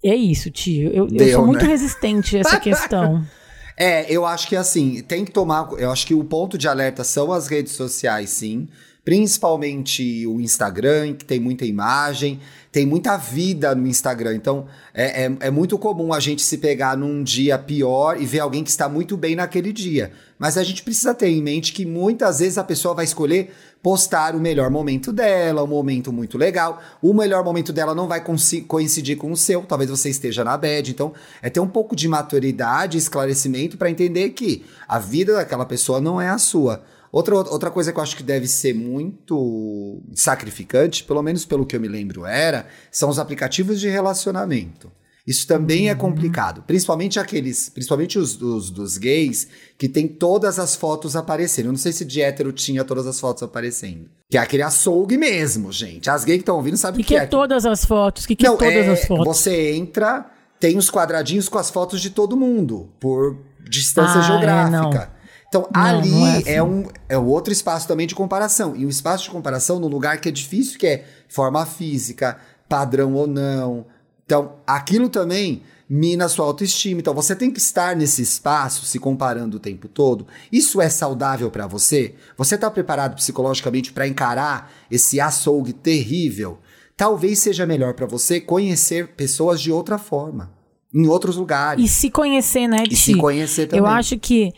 é 0.03 0.13
isso, 0.15 0.51
tio. 0.51 0.89
Eu, 0.89 1.05
eu 1.05 1.07
Deu, 1.07 1.37
sou 1.37 1.45
muito 1.47 1.63
né? 1.63 1.69
resistente 1.71 2.35
a 2.37 2.41
essa 2.41 2.59
questão. 2.59 3.23
É, 3.77 4.11
eu 4.11 4.25
acho 4.25 4.47
que 4.47 4.55
assim, 4.55 5.01
tem 5.01 5.25
que 5.25 5.31
tomar. 5.31 5.69
Eu 5.77 5.91
acho 5.91 6.05
que 6.05 6.13
o 6.13 6.23
ponto 6.23 6.57
de 6.57 6.67
alerta 6.67 7.03
são 7.03 7.31
as 7.31 7.47
redes 7.47 7.73
sociais, 7.73 8.29
sim. 8.29 8.67
Principalmente 9.03 10.27
o 10.27 10.39
Instagram, 10.39 11.15
que 11.15 11.25
tem 11.25 11.39
muita 11.39 11.65
imagem, 11.65 12.39
tem 12.71 12.85
muita 12.85 13.17
vida 13.17 13.73
no 13.73 13.87
Instagram. 13.87 14.35
Então, 14.35 14.67
é, 14.93 15.25
é, 15.25 15.37
é 15.39 15.49
muito 15.49 15.75
comum 15.79 16.13
a 16.13 16.19
gente 16.19 16.43
se 16.43 16.59
pegar 16.59 16.95
num 16.95 17.23
dia 17.23 17.57
pior 17.57 18.21
e 18.21 18.25
ver 18.27 18.41
alguém 18.41 18.63
que 18.63 18.69
está 18.69 18.87
muito 18.87 19.17
bem 19.17 19.35
naquele 19.35 19.73
dia. 19.73 20.11
Mas 20.37 20.55
a 20.55 20.63
gente 20.63 20.83
precisa 20.83 21.15
ter 21.15 21.29
em 21.29 21.41
mente 21.41 21.73
que 21.73 21.83
muitas 21.83 22.39
vezes 22.39 22.59
a 22.59 22.63
pessoa 22.63 22.93
vai 22.93 23.05
escolher 23.05 23.51
postar 23.81 24.35
o 24.35 24.39
melhor 24.39 24.69
momento 24.69 25.11
dela, 25.11 25.63
um 25.63 25.67
momento 25.67 26.13
muito 26.13 26.37
legal. 26.37 26.81
O 27.01 27.13
melhor 27.13 27.43
momento 27.43 27.73
dela 27.73 27.95
não 27.95 28.07
vai 28.07 28.23
coincidir 28.67 29.17
com 29.17 29.31
o 29.31 29.37
seu, 29.37 29.63
talvez 29.63 29.89
você 29.89 30.09
esteja 30.09 30.43
na 30.43 30.55
bad. 30.55 30.91
Então, 30.91 31.13
é 31.41 31.49
ter 31.49 31.59
um 31.59 31.67
pouco 31.67 31.95
de 31.95 32.07
maturidade, 32.07 32.97
esclarecimento 32.97 33.77
para 33.77 33.89
entender 33.89 34.29
que 34.29 34.63
a 34.87 34.99
vida 34.99 35.33
daquela 35.33 35.65
pessoa 35.65 35.99
não 35.99 36.21
é 36.21 36.29
a 36.29 36.37
sua. 36.37 36.83
Outra, 37.11 37.35
outra 37.35 37.69
coisa 37.69 37.91
que 37.91 37.99
eu 37.99 38.03
acho 38.03 38.15
que 38.15 38.23
deve 38.23 38.47
ser 38.47 38.73
muito 38.73 40.01
sacrificante, 40.15 41.03
pelo 41.03 41.21
menos 41.21 41.43
pelo 41.43 41.65
que 41.65 41.75
eu 41.75 41.81
me 41.81 41.87
lembro 41.87 42.25
era, 42.25 42.67
são 42.89 43.09
os 43.09 43.19
aplicativos 43.19 43.79
de 43.79 43.89
relacionamento. 43.89 44.89
Isso 45.25 45.45
também 45.45 45.89
é 45.89 45.95
complicado, 45.95 46.63
principalmente 46.65 47.19
aqueles, 47.19 47.69
principalmente 47.69 48.17
os, 48.17 48.41
os 48.41 48.71
dos 48.71 48.97
gays, 48.97 49.47
que 49.77 49.87
tem 49.87 50.07
todas 50.07 50.57
as 50.57 50.75
fotos 50.75 51.15
aparecendo. 51.15 51.67
Eu 51.67 51.71
não 51.73 51.79
sei 51.79 51.91
se 51.91 52.03
de 52.03 52.21
hétero 52.21 52.51
tinha 52.51 52.83
todas 52.83 53.05
as 53.05 53.19
fotos 53.19 53.43
aparecendo. 53.43 54.09
Que 54.29 54.37
é 54.37 54.41
aquele 54.41 54.63
açougue 54.63 55.17
mesmo, 55.17 55.71
gente. 55.71 56.09
As 56.09 56.23
gays 56.23 56.37
que 56.37 56.41
estão 56.41 56.55
ouvindo 56.55 56.73
O 56.73 56.77
sabem 56.77 57.01
que, 57.03 57.09
que 57.09 57.15
é 57.15 57.25
todas 57.27 57.65
as 57.65 57.85
fotos? 57.85 58.23
O 58.23 58.27
que, 58.27 58.35
que 58.35 58.45
é 58.45 58.49
não, 58.49 58.57
todas 58.57 58.73
é, 58.73 58.89
as 58.89 59.05
fotos? 59.05 59.25
Você 59.25 59.73
entra, 59.73 60.25
tem 60.59 60.75
os 60.77 60.89
quadradinhos 60.89 61.47
com 61.47 61.59
as 61.59 61.69
fotos 61.69 62.01
de 62.01 62.09
todo 62.09 62.35
mundo, 62.35 62.89
por 62.99 63.37
distância 63.69 64.19
Ah, 64.19 64.23
é, 64.23 64.27
geográfica. 64.27 65.11
Então, 65.47 65.67
Não, 65.73 65.81
ali 65.81 66.09
não 66.09 66.27
é 66.27 66.35
é, 66.45 66.59
assim. 66.59 66.61
um, 66.61 66.85
é 67.09 67.19
um 67.19 67.27
outro 67.27 67.51
espaço 67.51 67.87
também 67.87 68.07
de 68.07 68.15
comparação. 68.15 68.73
E 68.75 68.85
um 68.85 68.89
espaço 68.89 69.25
de 69.25 69.29
comparação 69.29 69.79
num 69.79 69.87
lugar 69.89 70.19
que 70.19 70.29
é 70.29 70.31
difícil, 70.31 70.79
que 70.79 70.87
é 70.87 71.05
forma 71.27 71.65
física, 71.65 72.37
padrão 72.69 73.13
ou 73.13 73.27
não. 73.27 73.85
Então, 74.31 74.53
aquilo 74.65 75.09
também 75.09 75.61
mina 75.89 76.23
a 76.23 76.29
sua 76.29 76.45
autoestima. 76.45 77.01
Então, 77.01 77.13
você 77.13 77.35
tem 77.35 77.51
que 77.51 77.59
estar 77.59 77.97
nesse 77.97 78.21
espaço 78.21 78.85
se 78.85 78.97
comparando 78.97 79.57
o 79.57 79.59
tempo 79.59 79.89
todo. 79.89 80.25
Isso 80.49 80.79
é 80.79 80.87
saudável 80.87 81.51
pra 81.51 81.67
você? 81.67 82.15
Você 82.37 82.57
tá 82.57 82.71
preparado 82.71 83.15
psicologicamente 83.15 83.91
pra 83.91 84.07
encarar 84.07 84.71
esse 84.89 85.19
açougue 85.19 85.73
terrível? 85.73 86.59
Talvez 86.95 87.39
seja 87.39 87.65
melhor 87.65 87.93
pra 87.93 88.05
você 88.05 88.39
conhecer 88.39 89.09
pessoas 89.17 89.59
de 89.59 89.69
outra 89.69 89.97
forma, 89.97 90.53
em 90.95 91.07
outros 91.07 91.35
lugares. 91.35 91.83
E 91.83 91.89
se 91.89 92.09
conhecer, 92.09 92.69
né, 92.69 92.85
E 92.89 92.95
se 92.95 93.15
conhecer 93.15 93.67
também. 93.67 93.79
Eu 93.79 93.85
acho 93.85 94.17
que 94.17 94.53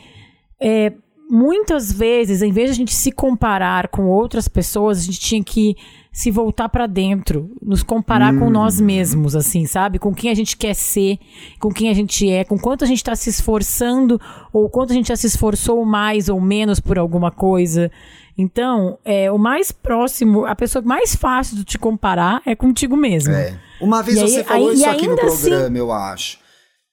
é, 0.61 0.93
muitas 1.27 1.91
vezes, 1.91 2.43
em 2.43 2.51
vez 2.51 2.67
de 2.67 2.73
a 2.73 2.75
gente 2.75 2.93
se 2.93 3.11
comparar 3.11 3.87
com 3.87 4.05
outras 4.05 4.47
pessoas, 4.47 4.99
a 4.99 5.01
gente 5.01 5.19
tinha 5.19 5.43
que 5.43 5.75
se 6.15 6.29
voltar 6.29 6.69
pra 6.69 6.85
dentro, 6.85 7.49
nos 7.59 7.81
comparar 7.81 8.37
com 8.37 8.47
nós 8.47 8.79
Hum. 8.79 8.85
mesmos, 8.85 9.35
assim, 9.35 9.65
sabe? 9.65 9.97
Com 9.97 10.13
quem 10.13 10.29
a 10.29 10.35
gente 10.35 10.55
quer 10.55 10.75
ser, 10.75 11.17
com 11.59 11.69
quem 11.69 11.89
a 11.89 11.93
gente 11.95 12.29
é, 12.29 12.43
com 12.43 12.57
quanto 12.57 12.83
a 12.83 12.87
gente 12.87 13.03
tá 13.03 13.15
se 13.15 13.31
esforçando, 13.31 14.21
ou 14.53 14.69
quanto 14.69 14.91
a 14.91 14.93
gente 14.93 15.07
já 15.07 15.15
se 15.15 15.25
esforçou 15.25 15.83
mais 15.83 16.29
ou 16.29 16.39
menos 16.39 16.79
por 16.79 16.99
alguma 16.99 17.31
coisa. 17.31 17.91
Então, 18.37 18.97
é, 19.03 19.31
o 19.31 19.37
mais 19.39 19.71
próximo, 19.71 20.45
a 20.45 20.55
pessoa 20.55 20.83
mais 20.85 21.15
fácil 21.15 21.55
de 21.57 21.63
te 21.63 21.79
comparar 21.79 22.41
é 22.45 22.55
contigo 22.55 22.95
mesmo. 22.95 23.33
É. 23.33 23.59
Uma 23.81 24.01
vez 24.03 24.17
E 24.17 24.21
aí- 24.21 24.29
você 24.29 24.43
falou 24.43 24.69
aí- 24.69 24.75
isso 24.75 24.89
aqui 24.89 25.07
no 25.07 25.13
assim- 25.19 25.49
programa, 25.49 25.77
eu 25.77 25.91
acho. 25.91 26.37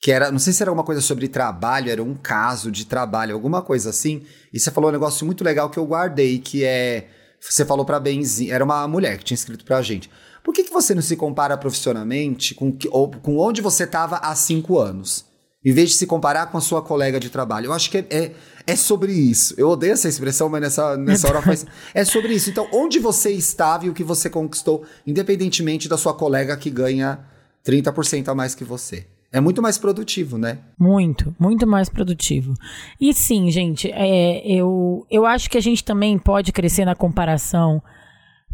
Que 0.03 0.11
era, 0.13 0.33
não 0.33 0.39
sei 0.39 0.55
se 0.55 0.63
era 0.63 0.71
alguma 0.71 0.85
coisa 0.85 1.03
sobre 1.03 1.29
trabalho, 1.29 1.91
era 1.91 2.03
um 2.03 2.15
caso 2.15 2.71
de 2.71 2.87
trabalho, 2.87 3.35
alguma 3.35 3.61
coisa 3.61 3.91
assim. 3.91 4.23
E 4.51 4.59
você 4.59 4.71
falou 4.71 4.89
um 4.89 4.93
negócio 4.95 5.27
muito 5.27 5.45
legal 5.45 5.69
que 5.69 5.79
eu 5.79 5.85
guardei, 5.85 6.39
que 6.39 6.65
é. 6.65 7.07
Você 7.41 7.65
falou 7.65 7.85
pra 7.85 7.99
Benzinha, 7.99 8.55
era 8.55 8.65
uma 8.65 8.87
mulher 8.87 9.17
que 9.19 9.25
tinha 9.25 9.35
escrito 9.35 9.65
pra 9.65 9.81
gente. 9.81 10.11
Por 10.45 10.53
que, 10.53 10.65
que 10.65 10.73
você 10.73 10.95
não 10.95 11.03
se 11.03 11.17
compara 11.17 11.57
profissionalmente 11.57 12.55
com, 12.55 12.73
que, 12.73 12.89
ou, 12.91 13.11
com 13.11 13.39
onde 13.39 13.61
você 13.63 13.85
estava 13.85 14.17
há 14.17 14.35
cinco 14.35 14.79
anos? 14.79 15.25
Em 15.65 15.73
vez 15.73 15.91
de 15.91 15.97
se 15.97 16.07
comparar 16.07 16.47
com 16.47 16.57
a 16.57 16.61
sua 16.61 16.81
colega 16.81 17.21
de 17.21 17.29
trabalho. 17.29 17.67
Eu 17.67 17.73
acho 17.73 17.91
que 17.91 17.99
é, 17.99 18.07
é, 18.11 18.33
é 18.67 18.77
sobre 18.77 19.13
isso. 19.13 19.55
Eu 19.59 19.69
odeio 19.69 19.93
essa 19.93 20.09
expressão, 20.09 20.49
mas 20.49 20.63
nessa, 20.63 20.97
nessa 20.97 21.29
hora 21.29 21.43
faz. 21.43 21.67
É 21.93 22.03
sobre 22.05 22.33
isso. 22.33 22.49
Então, 22.49 22.67
onde 22.73 22.99
você 22.99 23.31
estava 23.31 23.85
e 23.85 23.91
o 23.91 23.95
que 23.95 24.03
você 24.03 24.31
conquistou, 24.31 24.85
independentemente 25.07 25.89
da 25.89 25.99
sua 25.99 26.15
colega 26.15 26.57
que 26.57 26.71
ganha 26.71 27.21
30% 27.65 28.29
a 28.29 28.35
mais 28.35 28.55
que 28.55 28.65
você. 28.65 29.07
É 29.33 29.41
muito 29.41 29.63
mais 29.63 29.79
produtivo, 29.79 30.37
né? 30.37 30.59
Muito, 30.79 31.35
muito 31.39 31.67
mais 31.67 31.89
produtivo. 31.89 32.55
E 33.01 33.15
sim, 33.15 33.49
gente, 33.51 33.89
é, 33.93 34.45
eu, 34.45 35.07
eu 35.09 35.25
acho 35.25 35.49
que 35.49 35.57
a 35.57 35.61
gente 35.61 35.85
também 35.85 36.19
pode 36.19 36.51
crescer 36.51 36.85
na 36.85 36.97
comparação 36.97 37.81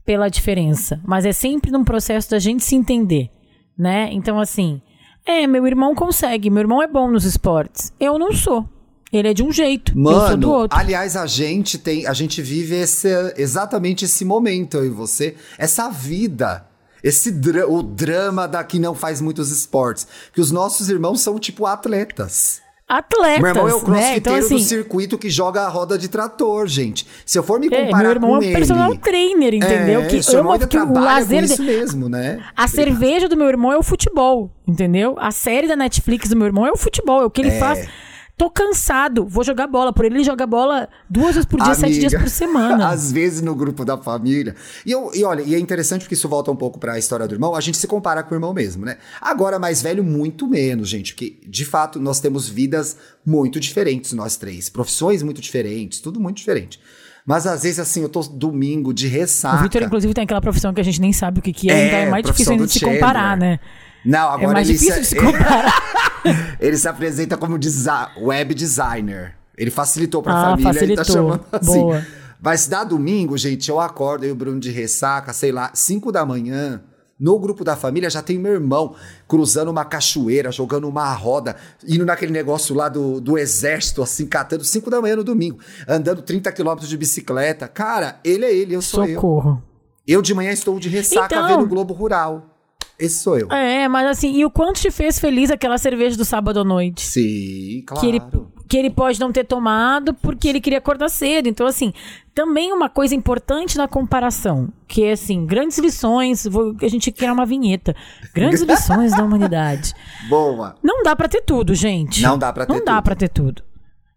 pela 0.04 0.28
diferença, 0.28 1.00
mas 1.04 1.24
é 1.24 1.32
sempre 1.32 1.70
num 1.70 1.82
processo 1.82 2.30
da 2.30 2.38
gente 2.38 2.62
se 2.62 2.76
entender, 2.76 3.30
né? 3.76 4.10
Então, 4.12 4.38
assim, 4.38 4.80
é, 5.24 5.46
meu 5.46 5.66
irmão 5.66 5.94
consegue, 5.94 6.50
meu 6.50 6.60
irmão 6.60 6.82
é 6.82 6.86
bom 6.86 7.10
nos 7.10 7.24
esportes. 7.24 7.92
Eu 7.98 8.18
não 8.18 8.32
sou. 8.32 8.68
Ele 9.12 9.28
é 9.28 9.34
de 9.34 9.42
um 9.42 9.52
jeito, 9.52 9.92
eu 9.96 10.04
sou 10.04 10.36
do 10.36 10.48
Mano, 10.48 10.50
outro. 10.50 10.78
aliás, 10.78 11.16
a 11.16 11.26
gente 11.26 11.78
tem, 11.78 12.06
a 12.06 12.12
gente 12.12 12.42
vive 12.42 12.74
esse, 12.74 13.08
exatamente 13.36 14.04
esse 14.04 14.24
momento, 14.24 14.76
eu 14.76 14.84
e 14.84 14.90
você, 14.90 15.36
essa 15.56 15.88
vida, 15.88 16.66
esse 17.06 17.30
dra 17.30 17.68
o 17.68 17.82
drama 17.82 18.46
da 18.48 18.62
que 18.64 18.78
não 18.78 18.94
faz 18.94 19.20
muitos 19.20 19.50
esportes, 19.50 20.06
que 20.32 20.40
os 20.40 20.50
nossos 20.50 20.88
irmãos 20.88 21.20
são 21.20 21.38
tipo 21.38 21.66
atletas. 21.66 22.60
Atletas, 22.88 23.40
Meu 23.40 23.48
irmão 23.48 23.68
é 23.68 23.74
o 23.74 23.78
né? 23.78 23.84
crossfiteiro 23.84 24.18
Então, 24.18 24.36
assim, 24.36 24.54
do 24.54 24.60
circuito 24.60 25.18
que 25.18 25.28
joga 25.28 25.62
a 25.62 25.68
roda 25.68 25.98
de 25.98 26.06
trator, 26.06 26.68
gente. 26.68 27.04
Se 27.24 27.36
eu 27.36 27.42
for 27.42 27.58
me 27.58 27.66
é, 27.66 27.84
comparar 27.84 28.02
meu 28.04 28.10
irmão 28.12 28.30
com 28.30 28.36
é 28.36 28.38
um 28.38 28.42
ele... 28.44 28.52
personal 28.52 28.96
trainer, 28.98 29.54
entendeu? 29.54 30.02
É, 30.02 30.06
que 30.06 30.36
ama 30.36 30.56
que 30.58 30.76
o 30.78 30.92
lazer 30.92 31.40
com 31.40 31.46
de- 31.46 31.52
isso 31.52 31.62
mesmo, 31.64 32.08
né? 32.08 32.44
A 32.56 32.68
cerveja 32.68 33.28
do 33.28 33.36
meu 33.36 33.48
irmão 33.48 33.72
é 33.72 33.76
o 33.76 33.82
futebol, 33.82 34.52
entendeu? 34.64 35.16
A 35.18 35.32
série 35.32 35.66
da 35.66 35.74
Netflix 35.74 36.28
do 36.28 36.36
meu 36.36 36.46
irmão 36.46 36.64
é 36.64 36.70
o 36.70 36.76
futebol, 36.76 37.22
é 37.22 37.24
o 37.24 37.30
que 37.30 37.40
ele 37.40 37.50
É. 37.50 37.58
faz. 37.58 37.88
Tô 38.36 38.50
cansado, 38.50 39.26
vou 39.26 39.42
jogar 39.42 39.66
bola. 39.66 39.94
Por 39.94 40.04
ele, 40.04 40.16
ele 40.16 40.24
joga 40.24 40.46
bola 40.46 40.90
duas 41.08 41.34
vezes 41.34 41.46
por 41.46 41.58
dia, 41.58 41.74
sete 41.74 41.92
Amiga, 41.92 42.08
dias 42.08 42.22
por 42.22 42.28
semana. 42.28 42.88
Às 42.92 43.10
vezes 43.10 43.40
no 43.40 43.54
grupo 43.54 43.82
da 43.82 43.96
família. 43.96 44.54
E, 44.84 44.92
eu, 44.92 45.10
e 45.14 45.24
olha, 45.24 45.40
e 45.40 45.54
é 45.54 45.58
interessante 45.58 46.02
porque 46.02 46.12
isso 46.14 46.28
volta 46.28 46.50
um 46.50 46.56
pouco 46.56 46.78
pra 46.78 46.98
história 46.98 47.26
do 47.26 47.34
irmão. 47.34 47.54
A 47.54 47.60
gente 47.62 47.78
se 47.78 47.86
compara 47.86 48.22
com 48.22 48.34
o 48.34 48.36
irmão 48.36 48.52
mesmo, 48.52 48.84
né? 48.84 48.98
Agora, 49.22 49.58
mais 49.58 49.80
velho, 49.80 50.04
muito 50.04 50.46
menos, 50.46 50.86
gente. 50.86 51.14
Porque, 51.14 51.38
de 51.46 51.64
fato, 51.64 51.98
nós 51.98 52.20
temos 52.20 52.46
vidas 52.46 52.98
muito 53.24 53.58
diferentes, 53.58 54.12
nós 54.12 54.36
três. 54.36 54.68
Profissões 54.68 55.22
muito 55.22 55.40
diferentes, 55.40 55.98
tudo 56.00 56.20
muito 56.20 56.36
diferente. 56.36 56.78
Mas 57.24 57.46
às 57.46 57.62
vezes, 57.62 57.80
assim, 57.80 58.02
eu 58.02 58.08
tô 58.08 58.20
domingo 58.20 58.92
de 58.92 59.08
ressaca. 59.08 59.56
O 59.56 59.62
Vitor, 59.62 59.82
inclusive, 59.82 60.12
tem 60.14 60.24
aquela 60.24 60.42
profissão 60.42 60.74
que 60.74 60.80
a 60.80 60.84
gente 60.84 61.00
nem 61.00 61.12
sabe 61.12 61.40
o 61.40 61.42
que, 61.42 61.52
que 61.52 61.70
é, 61.70 61.74
É, 61.74 61.86
então 61.86 61.98
é 62.00 62.10
mais 62.10 62.22
profissão 62.22 62.54
difícil 62.56 62.62
ainda 62.62 62.68
se 62.68 62.78
Chandler. 62.78 63.00
comparar, 63.00 63.36
né? 63.36 63.58
Não, 64.06 64.30
É 64.30 64.34
agora 64.34 64.52
mais 64.52 64.68
ele 64.68 64.78
difícil 64.78 65.00
de 65.00 65.06
se, 65.06 65.14
se 65.16 65.20
comparar. 65.20 66.56
ele 66.60 66.76
se 66.76 66.88
apresenta 66.88 67.36
como 67.36 67.58
desi- 67.58 67.88
web 68.20 68.54
designer. 68.54 69.34
Ele 69.56 69.70
facilitou 69.70 70.22
pra 70.22 70.32
Ah, 70.34 70.42
família, 70.50 70.82
ele 70.82 70.94
tá 70.96 71.04
facilitou. 71.04 71.32
chamando 71.32 71.44
assim. 71.52 71.80
Boa. 71.80 72.06
Mas 72.40 72.68
dá 72.68 72.84
domingo, 72.84 73.36
gente, 73.38 73.68
eu 73.70 73.80
acordo 73.80 74.24
eu 74.24 74.28
e 74.28 74.32
o 74.32 74.36
Bruno 74.36 74.60
de 74.60 74.70
ressaca, 74.70 75.32
sei 75.32 75.50
lá, 75.50 75.70
5 75.74 76.12
da 76.12 76.24
manhã. 76.24 76.82
No 77.18 77.38
grupo 77.38 77.64
da 77.64 77.74
família 77.74 78.10
já 78.10 78.20
tem 78.20 78.38
meu 78.38 78.52
irmão 78.52 78.94
cruzando 79.26 79.70
uma 79.70 79.86
cachoeira, 79.86 80.52
jogando 80.52 80.86
uma 80.86 81.10
roda, 81.14 81.56
indo 81.88 82.04
naquele 82.04 82.30
negócio 82.30 82.74
lá 82.74 82.90
do, 82.90 83.22
do 83.22 83.38
exército, 83.38 84.02
assim, 84.02 84.26
catando 84.26 84.62
5 84.64 84.90
da 84.90 85.00
manhã 85.00 85.16
no 85.16 85.24
domingo, 85.24 85.58
andando 85.88 86.20
30 86.20 86.52
quilômetros 86.52 86.90
de 86.90 86.96
bicicleta. 86.98 87.66
Cara, 87.66 88.20
ele 88.22 88.44
é 88.44 88.54
ele, 88.54 88.74
eu 88.76 88.82
sou 88.82 89.06
eu. 89.06 89.14
Socorro. 89.14 89.62
Eu 90.06 90.20
de 90.20 90.34
manhã 90.34 90.52
estou 90.52 90.78
de 90.78 90.90
ressaca 90.90 91.34
Então- 91.34 91.48
vendo 91.48 91.62
o 91.64 91.66
Globo 91.68 91.94
Rural. 91.94 92.55
Esse 92.98 93.18
sou 93.22 93.38
eu. 93.38 93.50
É, 93.52 93.86
mas 93.88 94.06
assim, 94.06 94.32
e 94.36 94.44
o 94.44 94.50
quanto 94.50 94.80
te 94.80 94.90
fez 94.90 95.18
feliz 95.18 95.50
aquela 95.50 95.76
cerveja 95.78 96.16
do 96.16 96.24
sábado 96.24 96.60
à 96.60 96.64
noite? 96.64 97.02
Sim, 97.02 97.82
claro. 97.86 98.00
que 98.00 98.06
ele, 98.08 98.20
que 98.68 98.76
ele 98.76 98.90
pode 98.90 99.20
não 99.20 99.30
ter 99.30 99.44
tomado 99.44 100.14
porque 100.14 100.48
ele 100.48 100.60
queria 100.60 100.78
acordar 100.78 101.08
cedo. 101.10 101.46
Então, 101.48 101.66
assim, 101.66 101.92
também 102.34 102.72
uma 102.72 102.88
coisa 102.88 103.14
importante 103.14 103.76
na 103.76 103.86
comparação, 103.86 104.72
que 104.88 105.04
é 105.04 105.12
assim, 105.12 105.44
grandes 105.44 105.76
lições, 105.78 106.44
vou, 106.46 106.74
a 106.80 106.88
gente 106.88 107.12
quer 107.12 107.30
uma 107.30 107.44
vinheta. 107.44 107.94
Grandes 108.34 108.62
lições 108.64 109.12
da 109.12 109.22
humanidade. 109.22 109.92
Boa. 110.28 110.74
Não 110.82 111.02
dá 111.02 111.14
pra 111.14 111.28
ter 111.28 111.42
tudo, 111.42 111.74
gente. 111.74 112.22
Não 112.22 112.38
dá 112.38 112.50
pra 112.52 112.64
ter 112.64 112.72
Não 112.72 112.82
dá 112.84 112.94
tudo. 112.94 113.04
pra 113.04 113.14
ter 113.14 113.28
tudo. 113.28 113.62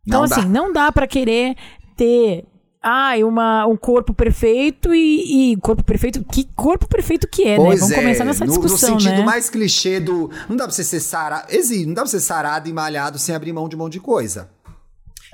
Então, 0.08 0.20
Não 0.22 0.26
assim, 0.26 0.42
dá. 0.42 0.48
não 0.48 0.72
dá 0.74 0.92
pra 0.92 1.06
querer 1.06 1.56
ter. 1.98 2.46
Ai, 2.82 3.24
uma, 3.26 3.66
um 3.68 3.76
corpo 3.76 4.14
perfeito 4.14 4.94
e, 4.94 5.52
e 5.52 5.58
corpo 5.58 5.84
perfeito. 5.84 6.24
Que 6.24 6.46
corpo 6.56 6.88
perfeito 6.88 7.28
que 7.28 7.44
é, 7.44 7.58
né? 7.58 7.66
Pois 7.66 7.80
Vamos 7.82 7.94
é, 7.96 8.00
começar 8.02 8.24
nessa 8.24 8.46
no- 8.46 8.52
discussão, 8.52 8.94
no, 8.96 9.02
sentido 9.02 9.18
né? 9.20 9.26
mais 9.26 9.50
clichê 9.50 10.00
do. 10.00 10.30
Não 10.48 10.56
dá 10.56 10.64
pra 10.64 10.72
você 10.72 10.84
ser 10.84 11.02
sarado. 11.02 11.48
Existe, 11.50 11.86
não 11.86 11.94
dá 11.94 12.02
pra 12.04 12.10
ser 12.12 12.22
sarado 12.22 12.70
e 12.70 12.74
malhado 12.74 13.20
sem 13.20 13.36
abrir 13.36 13.52
mão 13.52 13.68
de 13.68 13.76
um 13.76 13.80
monte 13.80 13.94
de 13.94 14.00
coisa. 14.00 14.50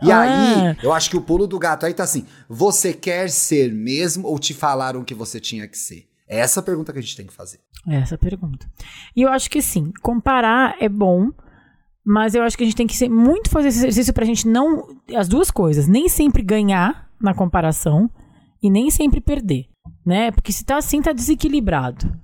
E 0.02 0.12
Ah. 0.12 0.22
aí, 0.22 0.78
eu 0.84 0.92
acho 0.92 1.10
que 1.10 1.16
o 1.18 1.22
pulo 1.22 1.46
do 1.46 1.60
gato 1.60 1.86
aí 1.86 1.94
tá 1.94 2.04
assim: 2.04 2.26
você 2.50 2.92
quer 2.94 3.30
ser 3.30 3.72
mesmo 3.72 4.28
ou 4.28 4.40
te 4.40 4.54
falaram 4.54 5.04
que 5.04 5.14
você 5.14 5.40
tinha 5.40 5.68
que 5.68 5.78
ser? 5.78 6.08
É 6.28 6.40
essa 6.40 6.60
a 6.62 6.64
pergunta 6.64 6.92
que 6.92 6.98
a 6.98 7.02
gente 7.02 7.16
tem 7.16 7.28
que 7.28 7.34
fazer. 7.34 7.60
É 7.88 7.98
Essa 7.98 8.18
pergunta. 8.18 8.68
E 9.16 9.22
eu 9.22 9.30
acho 9.30 9.48
que 9.52 9.62
sim, 9.62 9.94
comparar 10.02 10.76
é 10.80 10.90
bom, 10.90 11.30
mas 12.04 12.34
eu 12.34 12.42
acho 12.42 12.58
que 12.58 12.64
a 12.64 12.66
gente 12.66 12.76
tem 12.76 12.88
que 12.88 12.98
ser 12.98 13.08
muito 13.10 13.52
fazer 13.52 13.68
esse 13.68 13.78
exercício 13.78 14.12
pra 14.12 14.26
gente 14.26 14.48
não. 14.48 14.88
As 15.16 15.28
duas 15.28 15.52
coisas, 15.52 15.88
nem 15.88 16.10
sempre 16.10 16.42
ganhar 16.42 17.06
na 17.22 17.34
comparação 17.34 18.10
e 18.62 18.70
nem 18.70 18.90
sempre 18.92 19.22
perder. 19.22 19.66
Né? 20.06 20.32
Porque 20.32 20.52
se 20.52 20.64
tá 20.64 20.78
assim, 20.78 21.02
tá 21.02 21.12
desequilibrado. 21.14 22.16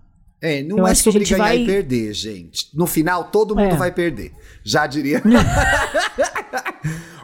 É, 0.41 0.63
não 0.63 0.79
Eu 0.79 0.87
é 0.87 0.91
acho 0.91 1.03
que 1.03 1.09
a 1.09 1.11
sobre 1.11 1.27
ganhar 1.27 1.43
vai- 1.43 1.59
e 1.61 1.65
perder, 1.67 2.13
gente. 2.13 2.67
No 2.75 2.87
final, 2.87 3.25
todo 3.25 3.55
mundo 3.55 3.73
É. 3.73 3.77
vai 3.77 3.91
perder. 3.91 4.31
Já 4.63 4.87
diria. 4.87 5.21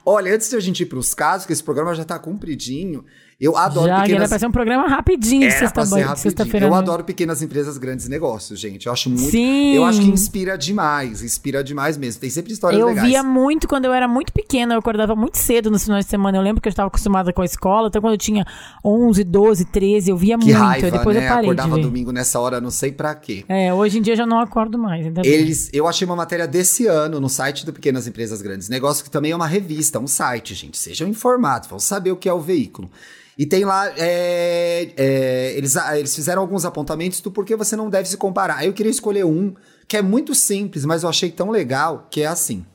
Olha, 0.05 0.33
antes 0.33 0.49
de 0.49 0.55
a 0.55 0.59
gente 0.59 0.83
ir 0.83 0.85
pros 0.85 1.13
casos, 1.13 1.45
que 1.45 1.53
esse 1.53 1.63
programa 1.63 1.93
já 1.93 2.05
tá 2.05 2.17
compridinho, 2.17 3.03
eu 3.39 3.55
adoro 3.55 3.87
Já 3.87 3.93
era 3.95 4.03
pequenas... 4.03 4.29
pra 4.29 4.39
ser 4.39 4.47
um 4.47 4.51
programa 4.51 4.87
rapidinho 4.87 5.47
de 5.47 5.53
Era 5.55 5.69
pra 5.71 5.85
ser 5.85 5.95
sexta- 5.95 6.15
sexta-feira. 6.15 6.65
Eu 6.65 6.73
adoro 6.73 7.03
pequenas 7.03 7.41
empresas, 7.41 7.77
grandes 7.77 8.07
negócios, 8.07 8.59
gente. 8.59 8.87
Eu 8.87 8.93
acho 8.93 9.09
muito. 9.09 9.29
Sim. 9.29 9.73
Eu 9.75 9.85
acho 9.85 9.99
que 10.01 10.07
inspira 10.07 10.57
demais. 10.57 11.21
Inspira 11.21 11.63
demais 11.63 11.97
mesmo. 11.97 12.19
Tem 12.21 12.29
sempre 12.29 12.51
histórias 12.53 12.81
Eu 12.81 12.87
legais. 12.87 13.07
via 13.07 13.21
muito 13.21 13.67
quando 13.67 13.85
eu 13.85 13.93
era 13.93 14.07
muito 14.07 14.33
pequena, 14.33 14.73
eu 14.73 14.79
acordava 14.79 15.15
muito 15.15 15.37
cedo 15.37 15.69
nos 15.69 15.83
finais 15.83 16.05
de 16.05 16.09
semana. 16.11 16.37
Eu 16.37 16.41
lembro 16.41 16.61
que 16.61 16.67
eu 16.67 16.71
estava 16.71 16.87
acostumada 16.87 17.31
com 17.31 17.41
a 17.41 17.45
escola, 17.45 17.89
então 17.89 18.01
quando 18.01 18.13
eu 18.13 18.17
tinha 18.17 18.45
11, 18.83 19.23
12, 19.23 19.65
13, 19.65 20.09
eu 20.09 20.17
via 20.17 20.37
Que 20.37 20.45
muito. 20.45 20.57
raiva, 20.57 20.89
depois 20.91 21.15
né? 21.15 21.23
eu 21.25 21.27
parei 21.29 21.43
Acordava 21.45 21.69
de 21.69 21.75
ver. 21.75 21.81
domingo 21.81 22.11
nessa 22.11 22.39
hora, 22.39 22.59
não 22.59 22.71
sei 22.71 22.91
pra 22.91 23.13
quê. 23.13 23.45
É, 23.47 23.71
hoje 23.73 23.99
em 23.99 24.01
dia 24.01 24.13
eu 24.13 24.17
já 24.17 24.25
não 24.25 24.39
acordo 24.39 24.77
mais. 24.79 25.05
Eles, 25.23 25.69
eu 25.71 25.87
achei 25.87 26.05
uma 26.05 26.15
matéria 26.15 26.47
desse 26.47 26.87
ano 26.87 27.19
no 27.19 27.29
site 27.29 27.65
do 27.65 27.71
Pequenas 27.71 28.07
Empresas 28.07 28.41
Grandes 28.41 28.67
Negócios, 28.67 29.03
que 29.03 29.11
também 29.11 29.31
é 29.31 29.35
uma 29.35 29.47
revista, 29.47 29.99
um 29.99 30.07
site, 30.07 30.55
gente. 30.55 30.77
Sejam 30.77 31.07
informados, 31.07 31.69
vão 31.69 31.79
saber 31.79 32.11
o 32.11 32.17
que 32.17 32.27
é 32.27 32.33
o 32.33 32.39
veículo. 32.41 32.89
E 33.37 33.45
tem 33.45 33.63
lá, 33.63 33.87
é, 33.97 34.91
é, 34.97 35.53
eles, 35.55 35.75
eles 35.75 36.15
fizeram 36.15 36.41
alguns 36.41 36.65
apontamentos 36.65 37.21
do 37.21 37.31
porquê 37.31 37.55
você 37.55 37.75
não 37.75 37.89
deve 37.89 38.09
se 38.09 38.17
comparar. 38.17 38.57
Aí 38.57 38.67
eu 38.67 38.73
queria 38.73 38.91
escolher 38.91 39.25
um 39.25 39.53
que 39.87 39.95
é 39.95 40.01
muito 40.01 40.33
simples, 40.33 40.83
mas 40.85 41.03
eu 41.03 41.09
achei 41.09 41.31
tão 41.31 41.51
legal, 41.51 42.07
que 42.09 42.21
é 42.21 42.25
assim. 42.25 42.65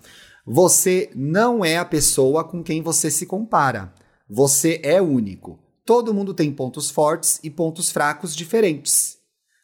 Você 0.46 1.10
não 1.14 1.64
é 1.64 1.78
a 1.78 1.84
pessoa 1.84 2.44
com 2.44 2.62
quem 2.62 2.80
você 2.80 3.10
se 3.10 3.26
compara. 3.26 3.92
Você 4.30 4.80
é 4.84 5.02
único. 5.02 5.58
Todo 5.84 6.14
mundo 6.14 6.32
tem 6.32 6.52
pontos 6.52 6.90
fortes 6.90 7.40
e 7.42 7.50
pontos 7.50 7.90
fracos 7.90 8.34
diferentes. 8.34 9.18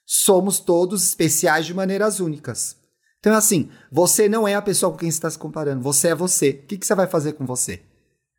Somos 0.05 0.59
todos 0.59 1.05
especiais 1.05 1.65
de 1.65 1.75
maneiras 1.75 2.19
únicas. 2.19 2.77
Então, 3.21 3.35
assim, 3.35 3.71
você 3.91 4.29
não 4.29 4.47
é 4.47 4.55
a 4.55 4.63
pessoa 4.63 4.91
com 4.91 4.99
quem 4.99 5.11
você 5.11 5.17
está 5.17 5.31
se 5.31 5.39
comparando. 5.39 5.83
Você 5.83 6.09
é 6.09 6.15
você. 6.15 6.51
O 6.51 6.67
que, 6.67 6.79
que 6.79 6.87
você 6.87 6.95
vai 6.95 7.07
fazer 7.07 7.35
com 7.35 7.47
você? 7.47 7.83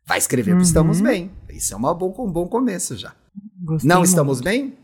Vai 0.06 0.18
escrever 0.18 0.54
pro 0.54 0.62
Estamos 0.62 1.00
Bem. 1.00 1.30
Isso 1.50 1.72
é 1.74 1.76
uma 1.76 1.94
bom, 1.94 2.14
um 2.18 2.30
bom 2.30 2.46
começo 2.46 2.96
já. 2.96 3.12
Gostei 3.62 3.88
não 3.88 3.96
muito. 3.98 4.08
estamos 4.08 4.40
bem? 4.40 4.74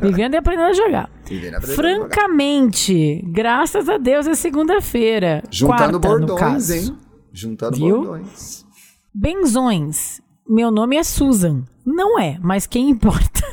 vivendo 0.02 0.34
e 0.34 0.36
aprendendo 0.36 0.66
a 0.66 0.72
jogar. 0.72 1.08
Vivendo 1.24 1.54
aprendendo 1.54 1.80
a 1.80 1.84
Francamente, 2.10 3.22
graças 3.30 3.88
a 3.88 3.98
Deus 3.98 4.26
é 4.26 4.34
segunda-feira. 4.34 5.44
Juntando 5.48 6.00
quarta, 6.00 6.18
no 6.18 6.26
bordões, 6.26 6.40
caso. 6.40 6.74
hein? 6.74 6.98
Juntando 7.32 7.76
Viu? 7.76 8.02
bordões. 8.02 8.66
Benzões. 9.14 10.20
Meu 10.48 10.70
nome 10.70 10.96
é 10.96 11.02
Susan. 11.04 11.62
Não 11.84 12.18
é, 12.18 12.38
mas 12.42 12.66
quem 12.66 12.88
importa? 12.90 13.42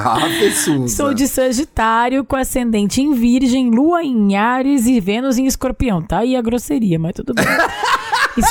Ah, 0.00 0.16
Suza. 0.54 0.94
Sou 0.94 1.12
de 1.12 1.26
Sagitário, 1.26 2.24
com 2.24 2.36
ascendente 2.36 3.02
em 3.02 3.14
Virgem, 3.14 3.68
Lua 3.68 4.00
em 4.04 4.36
Ares 4.36 4.86
e 4.86 5.00
Vênus 5.00 5.38
em 5.38 5.46
Escorpião. 5.46 6.00
Tá 6.00 6.18
aí 6.18 6.36
a 6.36 6.40
grosseria, 6.42 7.00
mas 7.00 7.14
tudo 7.14 7.34
bem. 7.34 7.44
Es- 8.38 8.46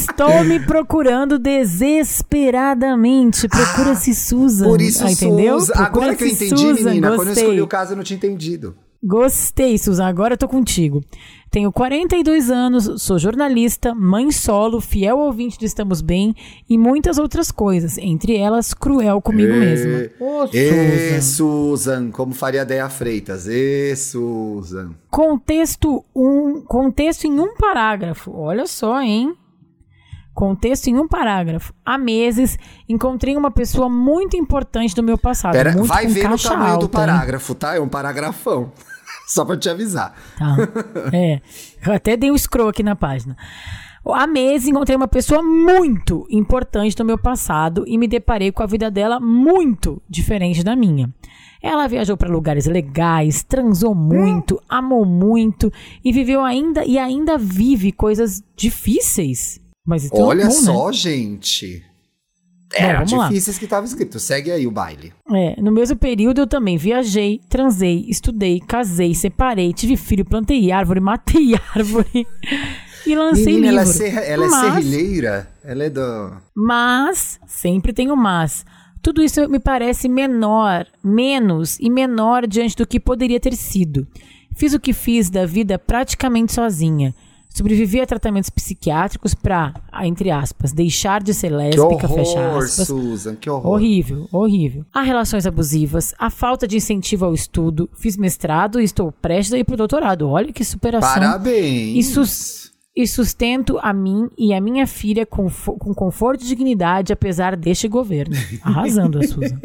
Estou 0.00 0.42
me 0.42 0.58
procurando 0.58 1.38
desesperadamente. 1.38 3.46
Procura-se 3.46 4.12
Susan. 4.16 4.64
Por 4.64 4.80
isso, 4.80 5.06
Ah, 5.06 5.12
entendeu? 5.12 5.58
Agora 5.76 6.16
que 6.16 6.24
eu 6.24 6.28
entendi, 6.28 6.56
Susan, 6.56 6.88
menina. 6.88 7.10
Quando 7.10 7.20
eu 7.20 7.24
gostei. 7.26 7.44
escolhi 7.44 7.62
o 7.62 7.68
caso, 7.68 7.92
eu 7.92 7.96
não 7.96 8.02
tinha 8.02 8.16
entendido. 8.16 8.74
Gostei, 9.02 9.78
Susan. 9.78 10.06
Agora 10.06 10.34
eu 10.34 10.38
tô 10.38 10.48
contigo. 10.48 11.02
Tenho 11.50 11.72
42 11.72 12.50
anos, 12.50 13.02
sou 13.02 13.18
jornalista, 13.18 13.94
mãe 13.94 14.30
solo, 14.30 14.80
fiel 14.80 15.18
ouvinte 15.18 15.58
do 15.58 15.64
Estamos 15.64 16.02
Bem 16.02 16.34
e 16.68 16.76
muitas 16.76 17.18
outras 17.18 17.50
coisas, 17.50 17.96
entre 17.98 18.36
elas 18.36 18.74
cruel 18.74 19.22
comigo 19.22 19.52
mesma. 19.54 20.10
Ô, 20.20 20.44
Ê, 20.52 21.20
Susan. 21.20 21.22
Susan, 21.22 22.10
como 22.10 22.34
faria 22.34 22.64
Deia 22.64 22.88
Freitas. 22.88 23.46
Ê, 23.48 23.94
Susan. 23.96 24.90
Contexto, 25.08 26.04
um, 26.14 26.60
contexto 26.60 27.26
em 27.26 27.38
um 27.38 27.54
parágrafo. 27.56 28.32
Olha 28.36 28.66
só, 28.66 29.00
hein? 29.00 29.34
Contexto 30.36 30.88
em 30.88 30.98
um 30.98 31.08
parágrafo. 31.08 31.72
Há 31.82 31.96
meses 31.96 32.58
encontrei 32.86 33.34
uma 33.34 33.50
pessoa 33.50 33.88
muito 33.88 34.36
importante 34.36 34.94
do 34.94 35.02
meu 35.02 35.16
passado. 35.16 35.54
Pera, 35.54 35.72
muito 35.72 35.86
vai 35.86 36.06
ver 36.06 36.24
no 36.24 36.30
caixa 36.32 36.50
tamanho 36.50 36.72
alta, 36.74 36.86
do 36.86 36.90
hein? 36.90 36.92
parágrafo, 36.92 37.54
tá? 37.54 37.74
É 37.74 37.80
um 37.80 37.88
paragrafão. 37.88 38.70
Só 39.26 39.46
pra 39.46 39.56
te 39.56 39.70
avisar. 39.70 40.14
Tá. 40.38 40.56
É. 41.10 41.40
Eu 41.86 41.94
até 41.94 42.18
dei 42.18 42.30
um 42.30 42.36
scroll 42.36 42.68
aqui 42.68 42.82
na 42.82 42.94
página. 42.94 43.34
Há 44.04 44.26
meses 44.26 44.68
encontrei 44.68 44.94
uma 44.94 45.08
pessoa 45.08 45.42
muito 45.42 46.26
importante 46.30 46.94
do 46.94 47.04
meu 47.04 47.16
passado 47.16 47.82
e 47.86 47.96
me 47.96 48.06
deparei 48.06 48.52
com 48.52 48.62
a 48.62 48.66
vida 48.66 48.90
dela 48.90 49.18
muito 49.18 50.02
diferente 50.06 50.62
da 50.62 50.76
minha. 50.76 51.10
Ela 51.62 51.88
viajou 51.88 52.14
para 52.14 52.28
lugares 52.28 52.66
legais, 52.66 53.42
transou 53.42 53.94
muito, 53.94 54.60
amou 54.68 55.06
muito 55.06 55.72
e 56.04 56.12
viveu 56.12 56.44
ainda 56.44 56.84
e 56.84 56.98
ainda 56.98 57.38
vive 57.38 57.90
coisas 57.90 58.44
difíceis. 58.54 59.64
Mas 59.86 60.04
então, 60.04 60.20
Olha 60.20 60.46
bom, 60.46 60.50
só, 60.50 60.90
gente. 60.92 61.84
Era 62.74 62.98
vamos 62.98 63.12
lá. 63.12 63.28
difíceis 63.28 63.56
que 63.58 63.64
estava 63.64 63.86
escrito. 63.86 64.18
Segue 64.18 64.50
aí 64.50 64.66
o 64.66 64.70
baile. 64.70 65.12
Né? 65.30 65.54
É, 65.56 65.60
no 65.62 65.70
mesmo 65.70 65.96
período 65.96 66.40
eu 66.40 66.46
também 66.46 66.76
viajei, 66.76 67.40
transei, 67.48 68.04
estudei, 68.08 68.58
casei, 68.60 69.14
separei, 69.14 69.72
tive 69.72 69.96
filho, 69.96 70.24
plantei 70.24 70.72
árvore, 70.72 70.98
matei 71.00 71.54
árvore 71.74 72.26
e 73.06 73.14
lancei 73.14 73.54
Menina, 73.54 73.68
ela 73.68 73.80
é, 73.80 73.84
livro. 73.84 73.98
serra- 73.98 74.20
ela 74.22 74.44
é 74.44 74.48
Mas- 74.48 74.74
serrilheira. 74.84 75.48
Ela 75.62 75.84
é 75.84 75.90
do... 75.90 76.32
Mas, 76.54 77.38
sempre 77.46 77.92
tem 77.92 78.10
o 78.10 78.16
mas. 78.16 78.66
Tudo 79.00 79.22
isso 79.22 79.48
me 79.48 79.60
parece 79.60 80.08
menor, 80.08 80.84
menos 81.02 81.78
e 81.78 81.88
menor 81.88 82.44
diante 82.48 82.74
do 82.74 82.84
que 82.86 82.98
poderia 82.98 83.38
ter 83.38 83.54
sido. 83.54 84.06
Fiz 84.56 84.74
o 84.74 84.80
que 84.80 84.92
fiz 84.92 85.30
da 85.30 85.46
vida 85.46 85.78
praticamente 85.78 86.52
sozinha. 86.52 87.14
Sobrevivi 87.56 88.02
a 88.02 88.06
tratamentos 88.06 88.50
psiquiátricos 88.50 89.32
pra, 89.32 89.72
entre 90.02 90.30
aspas, 90.30 90.72
deixar 90.72 91.22
de 91.22 91.32
ser 91.32 91.48
lésbica, 91.48 92.06
fecha 92.06 92.38
horror, 92.38 92.64
aspas. 92.64 92.86
Susan. 92.86 93.34
Que 93.34 93.48
horror. 93.48 93.72
Horrível, 93.72 94.28
horrível. 94.30 94.84
Há 94.92 95.00
relações 95.00 95.46
abusivas, 95.46 96.14
a 96.18 96.28
falta 96.28 96.68
de 96.68 96.76
incentivo 96.76 97.24
ao 97.24 97.32
estudo. 97.32 97.88
Fiz 97.94 98.14
mestrado 98.18 98.78
e 98.78 98.84
estou 98.84 99.10
prestes 99.10 99.54
a 99.54 99.58
ir 99.58 99.64
pro 99.64 99.74
doutorado. 99.74 100.28
Olha 100.28 100.52
que 100.52 100.62
superação. 100.62 101.14
Parabéns. 101.14 101.96
Isso- 101.96 102.66
e 102.94 103.06
sustento 103.06 103.78
a 103.82 103.92
mim 103.92 104.28
e 104.38 104.52
a 104.54 104.60
minha 104.60 104.86
filha 104.86 105.24
com, 105.26 105.48
com 105.50 105.94
conforto 105.94 106.42
e 106.44 106.46
dignidade, 106.46 107.12
apesar 107.12 107.54
deste 107.56 107.88
governo. 107.88 108.34
Arrasando 108.62 109.18
a 109.18 109.22
Susan. 109.28 109.58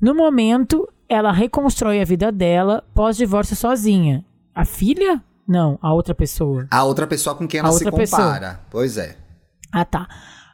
No 0.00 0.14
momento, 0.14 0.88
ela 1.08 1.32
reconstrói 1.32 2.00
a 2.00 2.04
vida 2.04 2.32
dela 2.32 2.82
pós-divórcio 2.94 3.54
sozinha. 3.56 4.24
A 4.54 4.64
filha? 4.64 5.22
Não, 5.46 5.78
a 5.82 5.92
outra 5.92 6.14
pessoa. 6.14 6.66
A 6.70 6.84
outra 6.84 7.06
pessoa 7.06 7.34
com 7.34 7.46
quem 7.48 7.60
ela 7.60 7.68
A 7.68 7.72
se 7.72 7.84
outra 7.84 7.98
pessoa. 7.98 8.22
compara. 8.22 8.60
Pois 8.70 8.96
é. 8.96 9.16
Ah, 9.72 9.84
tá. 9.84 10.06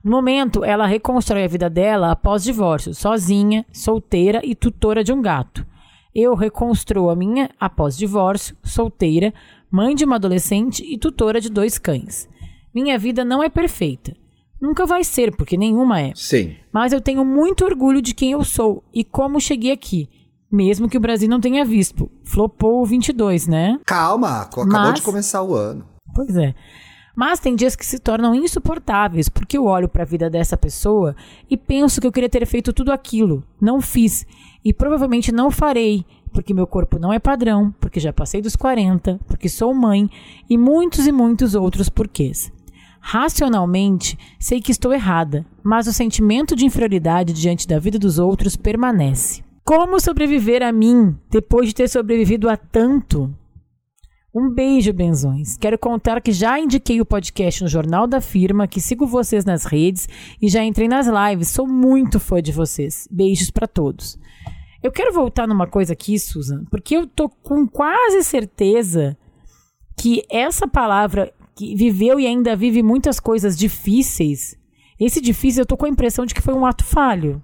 No 0.03 0.11
momento, 0.13 0.65
ela 0.65 0.87
reconstrói 0.87 1.45
a 1.45 1.49
vida 1.49 1.69
dela 1.69 2.13
após 2.13 2.43
divórcio, 2.45 2.95
sozinha, 2.95 3.67
solteira 3.73 4.41
e 4.45 4.55
tutora 4.55 5.03
de 5.05 5.13
um 5.13 5.21
gato. 5.21 5.67
Eu 6.15 6.35
reconstruo 6.35 7.11
a 7.11 7.17
minha 7.17 7.51
após 7.61 7.97
divórcio, 7.97 8.57
solteira, 8.63 9.33
mãe 9.71 9.95
de 9.95 10.05
uma 10.05 10.17
adolescente 10.17 10.83
e 10.85 10.97
tutora 10.97 11.41
de 11.41 11.51
dois 11.51 11.79
cães. 11.79 12.29
Minha 12.75 12.99
vida 12.99 13.25
não 13.25 13.43
é 13.43 13.49
perfeita. 13.49 14.17
Nunca 14.61 14.87
vai 14.87 15.05
ser, 15.05 15.37
porque 15.37 15.57
nenhuma 15.57 16.01
é. 16.01 16.13
Sim. 16.15 16.57
Mas 16.73 16.93
eu 16.93 17.01
tenho 17.01 17.25
muito 17.25 17.65
orgulho 17.65 18.01
de 18.03 18.15
quem 18.15 18.33
eu 18.33 18.45
sou 18.45 18.83
e 18.93 19.05
como 19.05 19.41
cheguei 19.41 19.71
aqui. 19.73 20.09
Mesmo 20.51 20.89
que 20.89 20.97
o 20.97 21.01
Brasil 21.01 21.29
não 21.29 21.41
tenha 21.41 21.65
visto. 21.65 22.11
Flopou 22.25 22.83
o 22.83 22.87
22, 22.87 23.47
né? 23.47 23.79
Calma, 23.85 24.43
acabou 24.43 24.67
Mas- 24.73 24.95
de 24.95 25.03
começar 25.03 25.43
o 25.43 25.55
ano. 25.55 25.85
Pois 26.15 26.37
é. 26.37 26.55
Mas 27.15 27.41
tem 27.41 27.57
dias 27.57 27.75
que 27.75 27.85
se 27.85 27.99
tornam 27.99 28.35
insuportáveis, 28.35 29.29
porque 29.29 29.59
eu 29.59 29.65
olho 29.65 29.89
para 29.89 30.05
a 30.05 30.07
vida 30.07 30.31
dessa 30.31 30.57
pessoa 30.57 31.17
e 31.51 31.57
penso 31.57 32.01
que 32.01 32.07
eu 32.07 32.13
queria 32.13 32.29
ter 32.29 32.47
feito 32.47 32.73
tudo 32.73 32.93
aquilo. 32.93 33.43
Não 33.61 33.81
fiz. 33.81 34.25
E 34.65 34.73
provavelmente 34.73 35.33
não 35.33 35.51
farei, 35.51 36.05
porque 36.33 36.55
meu 36.55 36.67
corpo 36.67 36.99
não 36.99 37.13
é 37.13 37.19
padrão, 37.19 37.75
porque 37.81 37.99
já 37.99 38.13
passei 38.13 38.41
dos 38.41 38.55
40, 38.55 39.19
porque 39.27 39.49
sou 39.49 39.75
mãe 39.75 40.09
e 40.49 40.57
muitos 40.57 41.07
e 41.07 41.13
muitos 41.13 41.55
outros 41.57 41.89
porquês. 41.89 42.53
Racionalmente, 43.01 44.17
sei 44.39 44.61
que 44.61 44.71
estou 44.71 44.93
errada, 44.93 45.45
mas 45.63 45.87
o 45.87 45.93
sentimento 45.93 46.55
de 46.55 46.65
inferioridade 46.65 47.33
diante 47.33 47.67
da 47.67 47.79
vida 47.79 47.99
dos 47.99 48.19
outros 48.19 48.55
permanece. 48.55 49.43
Como 49.69 50.01
sobreviver 50.01 50.63
a 50.63 50.73
mim 50.73 51.15
depois 51.31 51.69
de 51.69 51.75
ter 51.75 51.91
sobrevivido 51.91 52.49
a 52.49 52.57
tanto? 52.57 53.37
Um 54.35 54.49
beijo, 54.49 54.95
benzões. 54.95 55.59
Quero 55.59 55.79
contar 55.79 56.23
que 56.23 56.33
já 56.33 56.59
indiquei 56.59 57.03
o 57.03 57.05
podcast 57.05 57.63
no 57.63 57.69
Jornal 57.69 58.07
da 58.07 58.19
Firma, 58.19 58.67
que 58.67 58.81
sigo 58.81 59.07
vocês 59.07 59.45
nas 59.45 59.67
redes 59.67 60.09
e 60.41 60.49
já 60.49 60.65
entrei 60.65 60.89
nas 60.89 61.07
lives. 61.07 61.49
Sou 61.49 61.67
muito 61.67 62.19
fã 62.19 62.41
de 62.41 62.51
vocês. 62.51 63.07
Beijos 63.11 63.51
pra 63.51 63.67
todos. 63.67 64.19
Eu 64.83 64.91
quero 64.91 65.13
voltar 65.13 65.47
numa 65.47 65.67
coisa 65.67 65.93
aqui, 65.93 66.19
Susan, 66.19 66.65
porque 66.71 66.97
eu 66.97 67.07
tô 67.07 67.29
com 67.29 67.69
quase 67.69 68.25
certeza 68.25 69.19
que 69.99 70.25
essa 70.31 70.67
palavra 70.67 71.31
que 71.55 71.77
viveu 71.77 72.19
e 72.19 72.27
ainda 72.27 72.57
vive 72.57 72.83
muitas 72.83 73.21
coisas 73.21 73.55
difíceis, 73.55 74.57
esse 74.99 75.21
difícil 75.21 75.61
eu 75.61 75.67
tô 75.67 75.77
com 75.77 75.85
a 75.85 75.91
impressão 75.91 76.25
de 76.25 76.35
que 76.35 76.41
foi 76.41 76.55
um 76.55 76.65
ato 76.65 76.85
falho. 76.85 77.43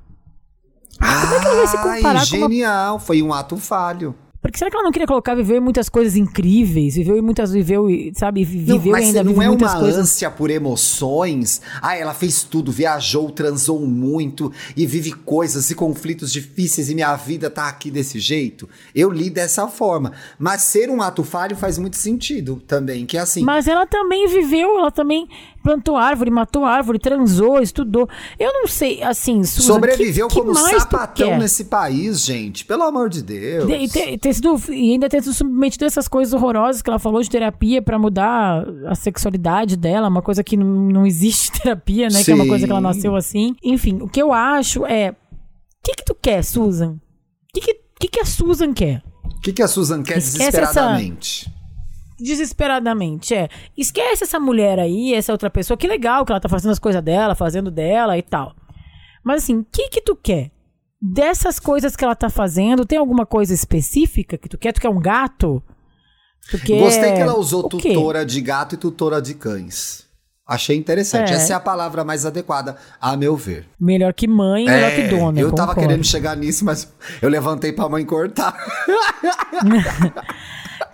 Como 0.99 1.35
é 1.35 1.41
que 1.41 1.47
ela 1.47 1.57
vai 1.57 1.67
se 1.67 1.77
comparar 1.77 2.01
com 2.03 2.37
uma- 2.37 2.49
genial. 2.49 2.99
Foi 2.99 3.23
um 3.23 3.33
ato 3.33 3.57
falho. 3.57 4.15
Porque 4.43 4.59
será 4.59 4.71
que 4.71 4.77
ela 4.77 4.85
não 4.85 4.93
queria 4.93 5.07
colocar 5.07 5.35
viveu 5.35 5.57
em 5.57 5.61
muitas 5.61 5.89
coisas 5.89 6.17
incríveis, 6.17 6.97
viveu 6.97 7.17
em 7.17 7.23
muitas 7.23 7.51
viveu, 7.51 7.89
e, 7.89 8.13
sabe, 8.15 8.45
vi- 8.45 8.59
Não, 8.59 8.77
viveu 8.79 8.93
mas 8.93 9.07
ainda 9.07 9.25
não 9.25 9.41
é 9.41 9.49
muitas 9.49 9.73
uma 9.73 9.81
coisas 9.81 10.01
ânsia 10.03 10.31
por 10.31 10.51
emoções. 10.51 11.63
Ah, 11.81 11.97
ela 11.97 12.13
fez 12.13 12.43
tudo, 12.43 12.71
viajou, 12.71 13.31
transou 13.31 13.81
muito 13.87 14.53
e 14.77 14.87
vive 14.87 15.13
coisas 15.13 15.71
e 15.71 15.75
conflitos 15.75 16.31
difíceis 16.31 16.91
e 16.91 16.95
minha 16.95 17.17
vida 17.17 17.49
tá 17.49 17.69
aqui 17.69 17.91
desse 17.91 18.19
jeito. 18.19 18.69
Eu 18.95 19.11
li 19.11 19.31
dessa 19.31 19.67
forma. 19.67 20.13
Mas 20.39 20.61
ser 20.63 20.91
um 20.91 21.01
ato 21.01 21.25
falho 21.25 21.57
faz 21.57 21.79
muito 21.79 21.97
sentido 21.97 22.63
também, 22.67 23.07
que 23.07 23.17
é 23.17 23.21
assim. 23.21 23.43
Mas 23.43 23.67
ela 23.67 23.87
também 23.87 24.29
viveu, 24.29 24.79
ela 24.79 24.91
também 24.91 25.27
plantou 25.65 25.97
árvore, 25.97 26.31
matou 26.31 26.65
árvore, 26.65 26.99
transou, 26.99 27.59
estudou. 27.61 28.09
Eu 28.39 28.53
não 28.53 28.69
sei, 28.69 29.03
assim, 29.03 29.43
Susan, 29.43 29.75
sobreviveu 29.75 30.29
que, 30.29 30.35
que 30.35 30.41
como 30.41 30.53
tu 30.53 30.61
sapatão 30.61 31.39
nesse 31.39 31.65
país, 31.65 32.25
gente. 32.25 32.65
Pelo 32.65 32.83
amor 32.85 33.09
de 33.09 33.23
Deus. 33.23 33.67
De- 33.67 33.73
E 33.75 33.89
ter, 33.89 34.19
ter 34.19 34.35
sido, 34.35 34.55
e 34.69 34.93
ainda 34.93 35.09
ter 35.09 35.23
sido 35.23 35.33
submetido 35.35 35.85
a 35.85 35.87
essas 35.87 36.07
coisas 36.07 36.33
horrorosas 36.35 36.83
que 36.83 36.89
ela 36.91 36.99
falou 36.99 37.21
de 37.23 37.31
terapia 37.31 37.81
pra 37.83 37.99
mudar 37.99 38.65
a 38.87 38.95
sexualidade 38.95 39.77
dela, 39.77 40.07
uma 40.09 40.23
coisa 40.23 40.45
que 40.45 40.57
não, 40.57 40.67
não 40.67 41.07
existe 41.07 41.51
terapia, 41.61 42.09
né? 42.09 42.23
Que 42.23 42.31
é 42.31 42.35
uma 42.35 42.47
coisa 42.47 42.67
que 42.67 42.71
ela 42.71 42.81
Sim. 42.81 42.87
nasceu 42.87 43.17
assim. 43.17 43.57
Enfim, 43.65 43.99
o 44.03 44.09
que 44.09 44.21
eu 44.23 44.33
acho 44.33 44.85
é. 44.87 45.11
O 45.11 45.15
que, 45.83 45.95
que 45.97 46.05
tu 46.05 46.15
quer, 46.15 46.45
Susan? 46.45 46.93
O 46.93 46.99
que, 47.55 47.61
que, 47.61 47.75
que, 48.01 48.09
que 48.09 48.21
a 48.21 48.25
Susan 48.25 48.73
quer? 48.73 49.03
O 49.25 49.41
que, 49.41 49.53
que 49.53 49.63
a 49.63 49.69
Susan 49.69 50.03
quer 50.03 50.19
Esquece 50.19 50.61
essa- 50.61 50.99
desesperadamente? 52.25 53.35
é. 53.35 53.49
Esquece 53.77 54.25
essa 54.25 54.41
mulher 54.41 54.79
aí, 54.81 55.15
essa 55.15 55.33
outra 55.33 55.51
pessoa. 55.51 55.77
Que 55.77 55.87
legal 55.87 56.25
que 56.25 56.33
ela 56.33 56.41
tá 56.41 56.49
fazendo 56.49 56.73
as 56.73 56.79
coisas 56.79 57.03
dela, 57.03 57.35
fazendo 57.35 57.71
dela 57.71 58.17
e 58.19 58.23
tal. 58.23 58.57
Mas 59.23 59.43
assim, 59.43 59.59
o 59.59 59.67
que 59.71 59.89
que 59.89 60.01
tu 60.01 60.17
quer? 60.17 60.51
Dessas 61.01 61.61
coisas 61.61 61.95
que 61.95 62.05
ela 62.05 62.15
tá 62.15 62.31
fazendo, 62.31 62.87
tem 62.87 62.99
alguma 62.99 63.27
coisa 63.27 63.53
específica 63.53 64.39
que 64.39 64.49
tu 64.49 64.57
quer? 64.57 64.73
Tu 64.73 64.81
quer 64.81 64.89
um 64.89 65.01
gato? 65.01 65.63
Tu 66.51 66.59
quer... 66.59 66.79
Gostei 66.79 67.13
que 67.13 67.21
ela 67.21 67.39
usou 67.39 67.69
tutora 67.69 68.25
de 68.25 68.41
gato 68.41 68.75
e 68.75 68.79
tutora 68.79 69.21
de 69.21 69.35
cães. 69.35 70.05
Achei 70.47 70.77
interessante. 70.77 71.33
É. 71.33 71.37
Essa 71.37 71.55
é 71.55 71.57
a 71.57 71.61
palavra 71.61 72.05
mais 72.05 72.27
adequada, 72.27 72.77
a 73.01 73.17
meu 73.17 73.35
ver. 73.35 73.67
Melhor 73.81 74.13
que 74.13 74.29
mãe, 74.29 74.67
melhor 74.67 74.91
que 74.95 75.03
dona. 75.09 75.41
É, 75.41 75.43
eu 75.43 75.53
tava 75.53 75.69
concordo. 75.69 75.89
querendo 75.89 76.05
chegar 76.05 76.37
nisso, 76.37 76.65
mas 76.67 76.93
eu 77.23 77.31
levantei 77.31 77.73
pra 77.73 77.89
mãe 77.89 78.05
cortar. 78.05 78.55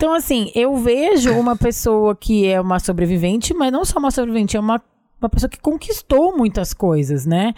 Então, 0.00 0.14
assim, 0.14 0.50
eu 0.54 0.74
vejo 0.78 1.30
uma 1.38 1.54
pessoa 1.54 2.16
que 2.16 2.46
é 2.46 2.58
uma 2.58 2.78
sobrevivente, 2.80 3.52
mas 3.52 3.70
não 3.70 3.84
só 3.84 3.98
uma 3.98 4.10
sobrevivente, 4.10 4.56
é 4.56 4.60
uma, 4.60 4.80
uma 5.20 5.28
pessoa 5.28 5.50
que 5.50 5.60
conquistou 5.60 6.34
muitas 6.34 6.72
coisas, 6.72 7.26
né? 7.26 7.52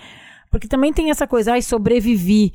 Porque 0.51 0.67
também 0.67 0.93
tem 0.93 1.09
essa 1.09 1.25
coisa, 1.25 1.53
ai, 1.53 1.63
sobrevivi. 1.63 2.53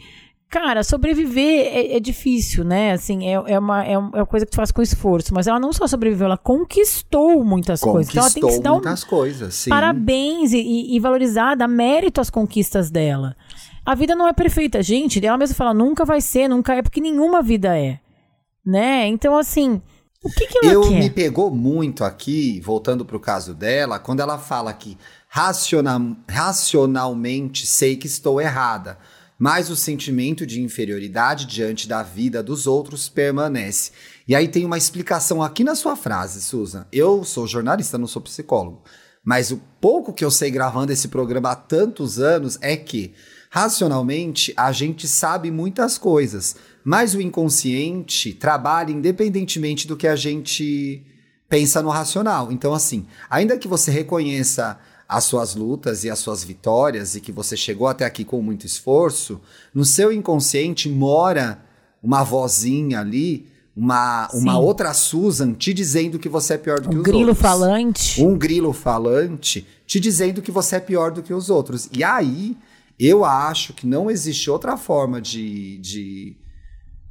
Cara, 0.49 0.83
sobreviver 0.83 1.67
é, 1.73 1.95
é 1.95 1.99
difícil, 2.01 2.65
né? 2.65 2.91
Assim, 2.91 3.29
é, 3.29 3.41
é, 3.53 3.57
uma, 3.57 3.81
é 3.85 3.97
uma 3.97 4.25
coisa 4.25 4.45
que 4.45 4.51
tu 4.51 4.57
faz 4.57 4.73
com 4.73 4.81
esforço. 4.81 5.33
Mas 5.33 5.47
ela 5.47 5.57
não 5.57 5.71
só 5.71 5.87
sobreviveu, 5.87 6.25
ela 6.25 6.37
conquistou 6.37 7.41
muitas 7.45 7.79
coisas. 7.79 8.09
Então 8.11 8.23
ela 8.23 8.33
tem 8.33 8.43
que 8.43 8.49
se 8.49 8.55
Conquistou 8.55 8.63
dar 8.63 8.71
um 8.73 8.75
muitas 8.75 9.05
coisas, 9.05 9.55
sim. 9.55 9.69
parabéns 9.69 10.51
e- 10.51 10.57
e, 10.57 10.97
e 10.97 10.99
valorizar, 10.99 11.55
dar 11.55 11.69
mérito 11.69 12.19
às 12.19 12.29
conquistas 12.29 12.91
dela. 12.91 13.37
A 13.85 13.95
vida 13.95 14.13
não 14.15 14.27
é 14.27 14.33
perfeita, 14.33 14.83
gente. 14.83 15.25
Ela 15.25 15.37
mesma 15.37 15.55
fala, 15.55 15.73
nunca 15.73 16.03
vai 16.03 16.19
ser, 16.19 16.49
nunca 16.49 16.75
é, 16.75 16.81
porque 16.81 16.99
nenhuma 16.99 17.41
vida 17.41 17.77
é. 17.79 18.01
Né? 18.67 19.07
Então, 19.07 19.37
assim, 19.37 19.81
o 20.21 20.29
que, 20.29 20.45
que 20.45 20.57
ela 20.57 20.73
Eu 20.73 20.81
quer? 20.81 20.99
me 20.99 21.09
pegou 21.09 21.49
muito 21.49 22.03
aqui, 22.03 22.59
voltando 22.59 23.05
pro 23.05 23.17
caso 23.17 23.53
dela, 23.53 23.97
quando 23.97 24.19
ela 24.19 24.37
fala 24.37 24.73
que 24.73 24.97
raciona- 25.29 26.17
racionalmente 26.29 27.65
sei 27.65 27.95
que 27.95 28.07
estou 28.07 28.41
errada, 28.41 28.97
mas 29.39 29.69
o 29.69 29.75
sentimento 29.75 30.45
de 30.45 30.61
inferioridade 30.61 31.45
diante 31.45 31.87
da 31.87 32.03
vida 32.03 32.43
dos 32.43 32.67
outros 32.67 33.07
permanece. 33.07 33.91
E 34.27 34.35
aí 34.35 34.47
tem 34.49 34.65
uma 34.65 34.77
explicação 34.77 35.41
aqui 35.41 35.63
na 35.63 35.73
sua 35.75 35.95
frase, 35.95 36.41
Susan. 36.41 36.85
Eu 36.91 37.23
sou 37.23 37.47
jornalista, 37.47 37.97
não 37.97 38.07
sou 38.07 38.21
psicólogo. 38.21 38.83
Mas 39.23 39.51
o 39.51 39.61
pouco 39.79 40.11
que 40.11 40.25
eu 40.25 40.31
sei 40.31 40.49
gravando 40.51 40.91
esse 40.91 41.07
programa 41.07 41.51
há 41.51 41.55
tantos 41.55 42.17
anos 42.19 42.57
é 42.61 42.75
que, 42.75 43.13
racionalmente, 43.49 44.53
a 44.57 44.71
gente 44.71 45.07
sabe 45.07 45.51
muitas 45.51 45.97
coisas, 45.97 46.55
mas 46.87 47.13
o 47.13 47.19
inconsciente 47.19 48.31
trabalha 48.31 48.93
independentemente 48.93 49.85
do 49.85 49.97
que 49.97 50.07
a 50.07 50.15
gente 50.15 51.03
pensa 51.49 51.81
no 51.81 51.89
racional. 51.89 52.49
Então, 52.49 52.73
assim, 52.73 53.05
ainda 53.29 53.57
que 53.57 53.67
você 53.67 53.91
reconheça 53.91 54.79
as 55.05 55.25
suas 55.25 55.53
lutas 55.53 56.05
e 56.05 56.09
as 56.09 56.17
suas 56.17 56.45
vitórias 56.45 57.13
e 57.13 57.19
que 57.19 57.29
você 57.29 57.57
chegou 57.57 57.89
até 57.89 58.05
aqui 58.05 58.23
com 58.23 58.41
muito 58.41 58.65
esforço, 58.65 59.41
no 59.73 59.83
seu 59.83 60.13
inconsciente 60.13 60.87
mora 60.87 61.61
uma 62.01 62.23
vozinha 62.23 63.01
ali, 63.01 63.49
uma, 63.75 64.29
uma 64.31 64.57
outra 64.57 64.93
Susan 64.93 65.51
te 65.51 65.73
dizendo 65.73 66.17
que 66.17 66.29
você 66.29 66.53
é 66.53 66.57
pior 66.57 66.79
do 66.79 66.87
que 66.87 66.95
Um 66.95 66.99
os 66.99 67.03
grilo 67.03 67.19
outros 67.19 67.41
falante. 67.41 68.23
um 68.23 68.37
grilo 68.37 68.71
falante 68.71 69.67
te 69.85 69.99
dizendo 69.99 70.41
que 70.41 70.51
você 70.51 70.77
é 70.77 70.79
pior 70.79 71.11
do 71.11 71.21
que 71.21 71.33
os 71.33 71.49
outros. 71.49 71.89
E 71.91 72.01
aí, 72.01 72.55
eu 72.97 73.25
acho 73.25 73.73
que 73.73 73.85
não 73.85 74.09
existe 74.09 74.49
outra 74.49 74.77
forma 74.77 75.19
de, 75.19 75.79
de, 75.79 76.37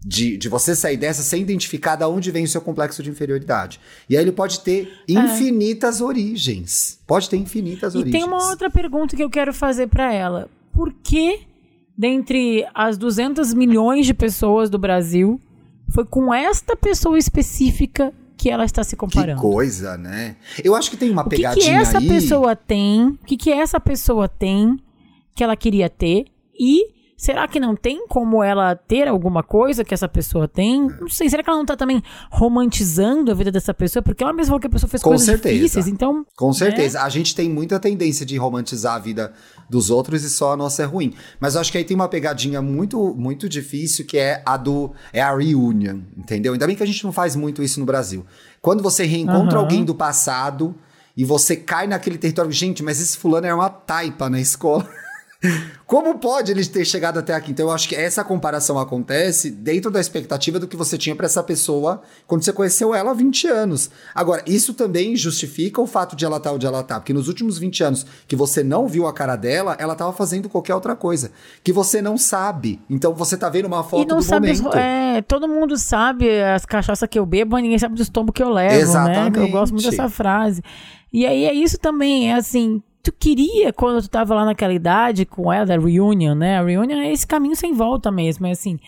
de, 0.09 0.37
de 0.37 0.49
você 0.49 0.77
sair 0.77 0.97
dessa 0.97 1.23
sem 1.23 1.43
identificar 1.43 1.97
de 1.97 2.05
onde 2.05 2.31
vem 2.31 2.45
o 2.45 2.49
seu 2.49 2.61
complexo 2.61 3.03
de 3.03 3.11
inferioridade. 3.11 3.81
E 4.09 4.17
aí 4.17 4.23
ele 4.23 4.31
pode 4.31 4.61
ter 4.61 4.89
infinitas 5.09 6.01
origens. 6.01 7.01
Pode 7.07 7.29
ter 7.29 7.37
infinitas 7.37 7.95
É. 7.95 7.99
E 7.99 8.01
origens. 8.03 8.23
tem 8.23 8.29
uma 8.33 8.49
outra 8.49 8.71
pergunta 8.71 9.17
que 9.17 9.23
eu 9.23 9.31
quero 9.31 9.53
fazer 9.53 9.89
pra 9.89 10.13
ela. 10.13 10.49
Por 10.73 10.93
que, 10.93 11.41
dentre 11.99 12.65
as 12.75 12.97
200 12.97 13.53
milhões 13.55 14.07
de 14.07 14.15
pessoas 14.15 14.71
do 14.71 14.79
Brasil, 14.79 15.41
foi 15.93 16.05
com 16.05 16.33
esta 16.33 16.77
pessoa 16.77 17.19
específica 17.19 18.13
que 18.37 18.51
ela 18.51 18.65
está 18.65 18.85
se 18.85 18.91
Que 18.91 18.97
comparando? 18.97 19.41
coisa, 19.41 19.97
né? 19.97 20.37
Eu 20.63 20.75
acho 20.75 20.91
que 20.91 20.97
tem 20.97 21.11
uma 21.11 21.23
O 21.23 21.29
que, 21.29 21.37
pegadinha 21.37 21.65
que 21.65 21.71
essa 21.71 21.99
aí. 21.99 22.07
pessoa 22.09 22.55
tem? 22.55 23.07
O 23.09 23.19
que, 23.27 23.37
que 23.37 23.51
essa 23.51 23.81
pessoa 23.81 24.29
tem 24.29 24.79
que 25.35 25.43
ela 25.43 25.57
queria 25.57 25.89
ter? 25.89 26.27
E 26.59 26.95
Será 27.17 27.49
que 27.49 27.59
não 27.59 27.75
tem 27.75 28.07
como 28.07 28.43
ela 28.43 28.77
ter 28.77 29.09
alguma 29.09 29.43
coisa 29.43 29.83
que 29.83 29.95
essa 29.95 30.07
pessoa 30.07 30.47
tem? 30.47 30.87
Não 31.01 31.09
sei. 31.09 31.31
Será 31.31 31.43
que 31.43 31.49
ela 31.49 31.59
não 31.59 31.65
tá 31.65 31.75
também 31.75 32.03
romantizando 32.31 33.31
a 33.31 33.35
vida 33.35 33.51
dessa 33.51 33.73
pessoa? 33.73 34.03
Porque 34.03 34.23
ela 34.23 34.35
mesma 34.35 34.49
falou 34.51 34.61
que 34.61 34.67
a 34.67 34.71
pessoa 34.71 34.91
fez 34.91 35.03
Com 35.03 35.11
coisas 35.11 35.27
certeza. 35.27 35.55
difíceis. 35.55 35.89
Então. 35.89 36.27
Com 36.37 36.49
né? 36.49 36.53
certeza. 36.53 37.03
A 37.03 37.09
gente 37.09 37.35
tem 37.35 37.49
muita 37.49 37.81
tendência 37.81 38.27
de 38.27 38.37
romantizar 38.37 38.97
a 38.97 38.99
vida 38.99 39.33
dos 39.69 39.89
outros 39.89 40.25
e 40.25 40.31
só 40.31 40.53
a 40.53 40.57
nossa 40.57 40.83
é 40.83 40.85
ruim. 40.85 41.15
Mas 41.41 41.55
eu 41.55 41.63
acho 41.63 41.73
que 41.73 41.79
aí 41.79 41.85
tem 41.85 41.95
uma 41.95 42.09
pegadinha 42.09 42.61
muito, 42.61 43.15
muito 43.15 43.49
difícil 43.49 44.05
que 44.05 44.19
é 44.19 44.43
a 44.45 44.59
do 44.59 44.93
é 45.13 45.23
a 45.23 45.35
reunion, 45.35 46.01
entendeu? 46.17 46.53
Ainda 46.53 46.67
bem 46.67 46.77
que 46.77 46.83
a 46.83 46.87
gente 46.87 47.03
não 47.03 47.13
faz 47.13 47.35
muito 47.35 47.63
isso 47.63 47.81
no 47.81 47.87
Brasil. 47.87 48.27
Quando 48.61 48.83
você 48.83 49.05
reencontra 49.05 49.57
Aham. 49.57 49.65
alguém 49.65 49.85
do 49.85 49.95
passado 49.95 50.75
e 51.17 51.25
você 51.25 51.57
cai 51.57 51.87
naquele 51.87 52.19
território, 52.19 52.53
gente, 52.53 52.83
mas 52.83 53.01
esse 53.01 53.17
fulano 53.17 53.47
era 53.47 53.57
uma 53.57 53.71
taipa 53.71 54.29
na 54.29 54.39
escola. 54.39 54.87
Como 55.87 56.19
pode 56.19 56.51
ele 56.51 56.65
ter 56.65 56.85
chegado 56.85 57.19
até 57.19 57.35
aqui? 57.35 57.53
Então 57.53 57.67
eu 57.67 57.73
acho 57.73 57.89
que 57.89 57.95
essa 57.95 58.25
comparação 58.25 58.79
acontece 58.79 59.51
dentro 59.51 59.91
da 59.91 60.01
expectativa 60.01 60.59
do 60.59 60.67
que 60.67 60.77
você 60.77 60.97
tinha 60.99 61.15
para 61.15 61.27
essa 61.27 61.43
pessoa 61.43 62.03
quando 62.27 62.43
você 62.43 62.53
conheceu 62.53 62.95
ela 62.95 63.11
há 63.11 63.15
20 63.15 63.47
anos. 63.49 63.91
Agora, 64.15 64.43
isso 64.47 64.75
também 64.75 65.15
justifica 65.15 65.81
o 65.81 65.87
fato 65.87 66.17
de 66.17 66.25
ela 66.25 66.39
estar 66.39 66.53
onde 66.53 66.67
ela 66.67 66.83
tá, 66.83 66.99
porque 66.99 67.13
nos 67.13 67.29
últimos 67.29 67.59
20 67.59 67.85
anos 67.85 68.07
que 68.27 68.35
você 68.35 68.65
não 68.65 68.89
viu 68.89 69.07
a 69.07 69.13
cara 69.13 69.37
dela, 69.37 69.77
ela 69.79 69.95
tava 69.95 70.13
fazendo 70.13 70.49
qualquer 70.49 70.75
outra 70.75 70.97
coisa 70.97 71.31
que 71.63 71.73
você 71.73 72.03
não 72.03 72.17
sabe. 72.19 72.81
Então 72.91 73.15
você 73.15 73.37
tá 73.37 73.49
vendo 73.49 73.67
uma 73.67 73.81
E 73.81 73.85
foto 73.85 74.09
não 74.09 74.17
do 74.19 74.23
sabe. 74.23 74.49
momento. 74.57 74.77
é, 74.77 75.23
todo 75.23 75.47
mundo 75.47 75.77
sabe 75.77 76.43
as 76.43 76.65
cachaças 76.67 77.09
que 77.09 77.19
eu 77.19 77.27
bebo, 77.27 77.53
mas 77.53 77.63
ninguém 77.63 77.79
sabe 77.79 77.95
dos 77.95 78.09
tombos 78.09 78.33
que 78.35 78.43
eu 78.43 78.49
levo, 78.51 78.75
né? 78.75 78.77
Que 78.81 78.83
eu 78.83 78.89
Exatamente. 78.91 79.53
gosto 79.53 79.73
muito 79.73 79.89
dessa 79.91 80.09
frase. 80.09 80.63
E 81.13 81.25
aí 81.25 81.45
é 81.45 81.53
isso 81.55 81.79
também, 81.79 82.31
é 82.33 82.35
assim. 82.35 82.83
Tu 83.07 83.13
queria, 83.13 83.73
quando 83.73 84.03
tu 84.03 84.11
tava 84.11 84.35
lá 84.35 84.45
naquela 84.45 84.73
idade 84.73 85.25
com 85.25 85.53
ela, 85.53 85.65
da 85.65 85.79
reunion, 85.79 86.35
né? 86.35 86.59
A 86.59 86.65
reunion 86.65 86.99
é 86.99 87.13
esse 87.13 87.25
caminho 87.25 87.55
sem 87.55 87.73
volta 87.73 88.11
mesmo. 88.11 88.49
É 88.49 88.51
assim. 88.51 88.81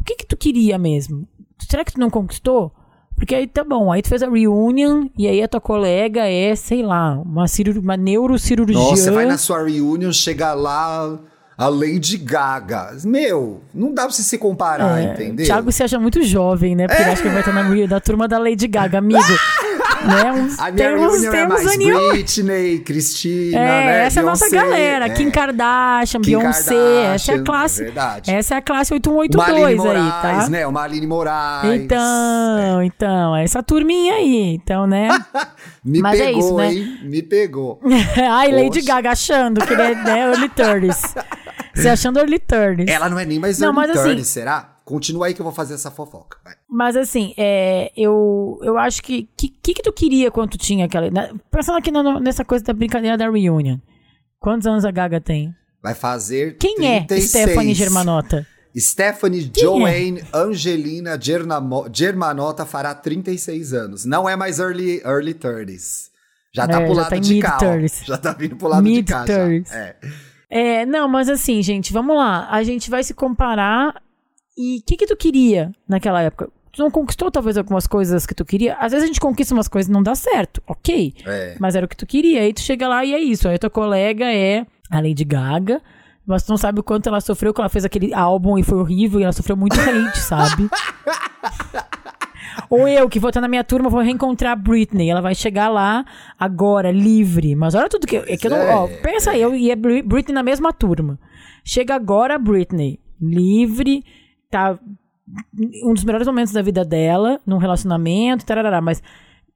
O 0.00 0.04
que 0.04 0.16
que 0.16 0.26
tu 0.26 0.36
queria 0.36 0.76
mesmo? 0.76 1.28
Será 1.70 1.84
que 1.84 1.92
tu 1.92 2.00
não 2.00 2.10
conquistou? 2.10 2.72
Porque 3.14 3.36
aí 3.36 3.46
tá 3.46 3.62
bom, 3.62 3.92
aí 3.92 4.02
tu 4.02 4.08
fez 4.08 4.20
a 4.20 4.28
reunion 4.28 5.06
e 5.16 5.28
aí 5.28 5.40
a 5.40 5.46
tua 5.46 5.60
colega 5.60 6.26
é, 6.26 6.56
sei 6.56 6.82
lá, 6.82 7.12
uma, 7.12 7.46
cirur... 7.46 7.78
uma 7.78 7.96
neurocirurgiã. 7.96 8.80
Nossa, 8.80 8.96
você 8.96 9.10
vai 9.12 9.26
na 9.26 9.38
sua 9.38 9.62
reunion, 9.62 10.10
chega 10.10 10.54
lá 10.54 11.20
a 11.56 11.68
Lady 11.68 12.16
Gaga. 12.16 12.96
Meu, 13.04 13.60
não 13.72 13.94
dá 13.94 14.02
pra 14.02 14.10
você 14.10 14.24
se 14.24 14.38
comparar, 14.38 15.00
entendeu? 15.04 15.44
É, 15.44 15.46
Thiago 15.46 15.70
se 15.70 15.84
acha 15.84 16.00
muito 16.00 16.20
jovem, 16.24 16.74
né? 16.74 16.88
Porque 16.88 17.00
ele 17.00 17.10
acha 17.12 17.22
que 17.22 17.28
ele 17.28 17.40
vai 17.40 17.48
estar 17.48 17.52
na, 17.52 17.86
da 17.86 18.00
turma 18.00 18.26
da 18.26 18.40
Lady 18.40 18.66
Gaga, 18.66 18.98
amigo. 18.98 19.20
né? 20.06 20.32
Uns, 20.32 20.58
A 20.58 20.70
minha 20.70 20.88
temos, 20.88 21.12
reunião 21.12 21.32
é 21.32 21.36
temos 21.36 21.62
mais 21.64 21.74
aninho- 21.76 22.08
Britney, 22.10 22.78
Cristina, 22.80 23.58
É, 23.58 23.84
né? 23.86 24.04
essa 24.06 24.20
é 24.20 24.22
a 24.22 24.26
nossa 24.26 24.48
Beyoncé, 24.50 24.66
galera. 24.68 25.06
é. 25.06 25.10
Kim 25.10 25.30
Kardashian, 25.30 26.20
Kim 26.20 26.30
Beyoncé. 26.38 26.74
essa 27.14 27.32
é 27.32 27.34
Kardashian, 27.34 27.34
a 27.40 27.44
classe. 27.44 27.80
é 27.80 27.84
verdade. 27.84 28.30
essa 28.30 28.54
é 28.54 28.58
a 28.58 28.62
classe 28.62 28.92
Uma 28.92 28.96
8182 29.18 29.80
Aline 29.80 29.88
aí, 29.88 30.22
tá? 30.22 30.48
né? 30.50 30.66
Uma 30.66 30.82
Aline 30.82 31.06
Moraes. 31.06 31.80
Então, 31.80 32.82
então, 32.82 33.36
essa 33.36 33.62
turminha 33.62 34.14
aí. 34.14 34.54
Então, 34.54 34.86
né? 34.86 35.08
Me 35.84 36.00
Mas 36.00 36.20
é 36.20 36.26
pegou, 36.26 36.40
isso, 36.40 36.56
né? 36.56 36.72
hein? 36.74 36.98
Me 37.04 37.22
pegou. 37.22 37.80
Ai, 38.30 38.52
Lady 38.52 38.80
Poxa. 38.80 38.86
Gaga 38.94 39.10
achando 39.10 39.64
que 39.66 39.72
é 39.74 39.94
né, 39.94 40.20
early 40.30 40.48
30s. 40.48 41.14
Você 41.74 41.88
achando 41.88 42.18
early 42.18 42.38
30s. 42.38 42.88
Ela 42.88 43.08
não 43.08 43.18
é 43.18 43.24
nem 43.24 43.38
mais 43.38 43.58
Não, 43.58 43.68
early 43.68 43.80
mas 43.88 43.90
assim- 43.98 44.10
30, 44.10 44.24
será? 44.24 44.71
Continua 44.92 45.26
aí 45.26 45.34
que 45.34 45.40
eu 45.40 45.44
vou 45.44 45.52
fazer 45.54 45.72
essa 45.74 45.90
fofoca. 45.90 46.36
vai. 46.44 46.54
Mas 46.68 46.96
assim, 46.96 47.32
é, 47.36 47.90
eu, 47.96 48.58
eu 48.62 48.76
acho 48.76 49.02
que. 49.02 49.20
O 49.32 49.36
que, 49.36 49.48
que, 49.48 49.74
que 49.74 49.82
tu 49.82 49.92
queria 49.92 50.30
quando 50.30 50.50
tu 50.50 50.58
tinha 50.58 50.84
aquela. 50.84 51.10
na- 51.10 51.30
pensando 51.50 51.78
aqui 51.78 51.90
na- 51.90 52.20
nessa 52.20 52.44
coisa 52.44 52.62
da 52.64 52.72
brincadeira 52.74 53.16
da 53.16 53.30
reunion. 53.30 53.78
Quantos 54.38 54.66
anos 54.66 54.84
a 54.84 54.90
Gaga 54.90 55.20
tem? 55.20 55.54
Vai 55.82 55.94
fazer 55.94 56.56
Quem 56.58 56.76
36. 56.76 57.34
é 57.34 57.44
Stephanie 57.44 57.74
Germanotta? 57.74 58.46
Stephanie 58.76 59.48
Quem 59.48 59.62
é? 59.62 59.66
Joanne 59.66 60.24
Angelina 60.32 61.18
Gernamo- 61.20 61.86
Germanotta 61.92 62.64
fará 62.66 62.94
36 62.94 63.72
anos. 63.72 64.04
Não 64.04 64.28
é 64.28 64.36
mais 64.36 64.58
early, 64.58 65.00
early 65.04 65.34
30s. 65.34 66.10
Já 66.54 66.66
tá 66.68 66.80
É, 66.82 66.84
pro 66.84 66.94
já 66.94 67.00
lado 67.02 67.10
tá 67.10 67.16
de 67.18 67.38
cá. 67.40 67.58
ó. 67.62 67.64
mid-30s. 67.64 68.04
Já 68.04 68.16
tá 68.18 68.32
vindo 68.34 68.56
pro 68.56 68.68
lado 68.68 68.84
de 68.84 69.02
cá. 69.02 69.24
já. 69.26 69.46
Mid-30s. 69.46 69.72
É. 69.72 69.96
É, 70.54 70.84
não, 70.86 71.08
mas 71.08 71.28
assim, 71.30 71.62
gente, 71.62 71.92
vamos 71.94 72.14
lá. 72.14 72.46
A 72.50 72.62
gente 72.62 72.90
vai 72.90 73.02
se 73.02 73.14
comparar. 73.14 73.94
E 74.56 74.78
o 74.78 74.82
que, 74.86 74.96
que 74.96 75.06
tu 75.06 75.16
queria 75.16 75.72
naquela 75.88 76.20
época? 76.22 76.50
Tu 76.72 76.82
não 76.82 76.90
conquistou 76.90 77.30
talvez 77.30 77.56
algumas 77.58 77.86
coisas 77.86 78.24
que 78.26 78.34
tu 78.34 78.44
queria? 78.44 78.74
Às 78.76 78.92
vezes 78.92 79.04
a 79.04 79.06
gente 79.06 79.20
conquista 79.20 79.52
umas 79.54 79.68
coisas 79.68 79.88
e 79.90 79.92
não 79.92 80.02
dá 80.02 80.14
certo, 80.14 80.62
ok. 80.66 81.14
É. 81.26 81.56
Mas 81.60 81.74
era 81.74 81.84
o 81.84 81.88
que 81.88 81.96
tu 81.96 82.06
queria. 82.06 82.40
Aí 82.40 82.52
tu 82.52 82.60
chega 82.60 82.88
lá 82.88 83.04
e 83.04 83.12
é 83.12 83.18
isso. 83.20 83.46
Aí 83.48 83.58
tua 83.58 83.68
colega 83.70 84.24
é 84.32 84.66
a 84.90 84.96
Lady 85.00 85.24
Gaga. 85.24 85.82
Mas 86.26 86.44
tu 86.44 86.50
não 86.50 86.56
sabe 86.56 86.78
o 86.80 86.82
quanto 86.84 87.08
ela 87.08 87.20
sofreu, 87.20 87.52
que 87.52 87.60
ela 87.60 87.68
fez 87.68 87.84
aquele 87.84 88.14
álbum 88.14 88.56
e 88.56 88.62
foi 88.62 88.78
horrível 88.78 89.18
e 89.20 89.24
ela 89.24 89.32
sofreu 89.32 89.56
muito 89.56 89.74
hate, 89.80 90.18
sabe? 90.18 90.68
Ou 92.70 92.86
eu, 92.88 93.08
que 93.08 93.18
vou 93.18 93.28
estar 93.30 93.40
na 93.40 93.48
minha 93.48 93.64
turma, 93.64 93.90
vou 93.90 94.00
reencontrar 94.00 94.52
a 94.52 94.56
Britney. 94.56 95.10
Ela 95.10 95.20
vai 95.20 95.34
chegar 95.34 95.68
lá 95.68 96.04
agora, 96.38 96.90
livre. 96.90 97.54
Mas 97.54 97.74
olha 97.74 97.88
tudo 97.88 98.06
que. 98.06 98.16
É 98.16 98.36
que 98.36 98.46
eu 98.46 98.50
não, 98.50 98.84
ó, 98.84 98.88
pensa 99.02 99.32
aí, 99.32 99.42
eu 99.42 99.54
e 99.54 99.70
a 99.70 99.76
Bri- 99.76 100.02
Britney 100.02 100.34
na 100.34 100.42
mesma 100.42 100.72
turma. 100.72 101.18
Chega 101.64 101.94
agora 101.94 102.34
a 102.36 102.38
Britney, 102.38 102.98
livre, 103.20 104.04
tá 104.52 104.78
um 105.82 105.94
dos 105.94 106.04
melhores 106.04 106.26
momentos 106.26 106.52
da 106.52 106.62
vida 106.62 106.84
dela, 106.84 107.40
num 107.46 107.56
relacionamento, 107.58 108.44
tarará, 108.44 108.80
mas 108.80 109.02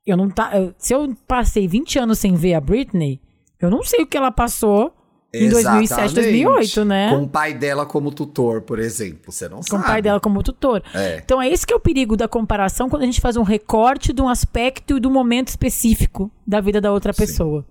eu 0.06 0.16
não 0.16 0.28
tá, 0.30 0.56
eu- 0.58 0.74
se 0.78 0.94
eu 0.94 1.14
passei 1.28 1.68
20 1.68 1.98
anos 1.98 2.18
sem 2.18 2.34
ver 2.34 2.54
a 2.54 2.60
Britney, 2.60 3.20
eu 3.60 3.70
não 3.70 3.82
sei 3.82 4.02
o 4.02 4.06
que 4.06 4.16
ela 4.16 4.30
passou 4.30 4.92
em 5.34 5.48
2007, 5.50 6.14
2008, 6.14 6.84
né? 6.84 7.10
Com 7.10 7.24
o 7.24 7.28
pai 7.28 7.52
dela 7.52 7.84
como 7.84 8.10
tutor, 8.10 8.62
por 8.62 8.78
exemplo. 8.78 9.30
Você 9.32 9.48
não 9.48 9.58
Com 9.58 9.62
sabe. 9.64 9.82
o 9.82 9.86
pai 9.86 10.00
dela 10.00 10.18
como 10.20 10.42
tutor. 10.42 10.82
É. 10.94 11.18
Então 11.22 11.42
é 11.42 11.48
esse 11.50 11.66
que 11.66 11.74
é 11.74 11.76
o 11.76 11.80
perigo 11.80 12.16
da 12.16 12.26
comparação 12.28 12.88
quando 12.88 13.02
a 13.02 13.06
gente 13.06 13.20
faz 13.20 13.36
um 13.36 13.42
recorte 13.42 14.12
de 14.14 14.22
um 14.22 14.28
aspecto 14.28 14.96
e 14.96 15.00
do 15.00 15.10
momento 15.10 15.48
específico 15.48 16.30
da 16.46 16.60
vida 16.60 16.80
da 16.80 16.90
outra 16.92 17.12
pessoa. 17.12 17.66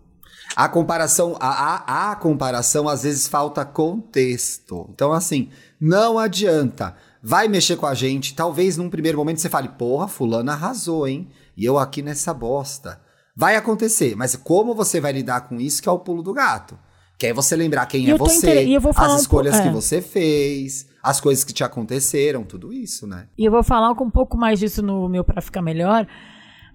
A 0.56 0.70
comparação, 0.70 1.36
a, 1.40 1.48
a, 1.50 2.12
a 2.12 2.16
comparação, 2.18 2.88
às 2.88 3.02
vezes 3.04 3.28
falta 3.28 3.66
contexto. 3.66 4.88
Então, 4.94 5.12
assim, 5.12 5.50
não 5.80 6.20
adianta. 6.20 6.96
Vai 7.28 7.48
mexer 7.48 7.76
com 7.76 7.88
a 7.88 7.96
gente. 7.96 8.36
Talvez 8.36 8.78
num 8.78 8.88
primeiro 8.90 9.18
momento 9.18 9.40
você 9.42 9.50
fale, 9.50 9.70
porra, 9.70 10.08
fulano 10.08 10.52
arrasou, 10.52 11.08
hein? 11.08 11.28
E 11.58 11.66
eu 11.66 11.80
aqui 11.80 12.04
nessa 12.04 12.32
bosta. 12.32 13.02
Vai 13.36 13.56
acontecer, 13.56 14.16
mas 14.16 14.36
como 14.36 14.76
você 14.76 15.02
vai 15.02 15.12
lidar 15.12 15.42
com 15.42 15.60
isso 15.60 15.82
que 15.82 15.90
é 15.90 15.92
o 15.92 15.98
pulo 16.00 16.22
do 16.22 16.34
gato? 16.34 16.78
Que 17.18 17.28
é 17.28 17.34
você 17.34 17.56
lembrar 17.56 17.88
quem 17.88 18.10
é 18.12 18.16
você, 18.16 18.38
inter- 18.38 18.68
e 18.68 18.76
as 18.76 19.14
um 19.14 19.16
escolhas 19.18 19.60
que 19.60 19.68
é. 19.68 19.72
você 19.72 20.02
fez, 20.02 20.88
as 21.02 21.20
coisas 21.20 21.44
que 21.44 21.52
te 21.52 21.64
aconteceram, 21.64 22.44
tudo 22.44 22.72
isso, 22.72 23.08
né? 23.08 23.28
E 23.38 23.44
eu 23.46 23.52
vou 23.52 23.64
falar 23.64 23.96
com 23.96 24.04
um 24.06 24.10
pouco 24.12 24.38
mais 24.38 24.60
disso 24.60 24.84
no 24.84 25.10
meu 25.10 25.24
Pra 25.24 25.42
Ficar 25.42 25.62
Melhor. 25.64 26.06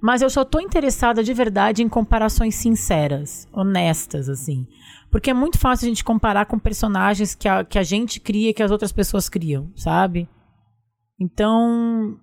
Mas 0.02 0.20
eu 0.22 0.30
só 0.30 0.44
tô 0.44 0.58
interessada 0.58 1.22
de 1.22 1.32
verdade 1.32 1.82
em 1.82 1.88
comparações 1.88 2.54
sinceras, 2.56 3.46
honestas, 3.52 4.28
assim. 4.28 4.66
Porque 5.10 5.30
é 5.30 5.34
muito 5.34 5.58
fácil 5.58 5.86
a 5.86 5.88
gente 5.90 6.02
comparar 6.02 6.46
com 6.46 6.58
personagens 6.58 7.34
que 7.34 7.46
a, 7.46 7.62
que 7.64 7.78
a 7.78 7.82
gente 7.82 8.18
cria 8.18 8.50
e 8.50 8.54
que 8.54 8.62
as 8.62 8.70
outras 8.70 8.92
pessoas 8.92 9.28
criam, 9.28 9.70
sabe? 9.76 10.26
Então, 11.20 12.16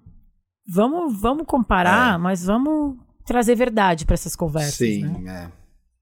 vamos, 0.67 1.19
vamos 1.21 1.45
comparar, 1.45 2.15
É. 2.15 2.17
mas 2.17 2.43
vamos 2.45 2.97
trazer 3.25 3.55
verdade 3.55 4.05
para 4.05 4.15
essas 4.15 4.35
conversas, 4.35 4.79
né? 5.01 5.23
é. 5.51 5.51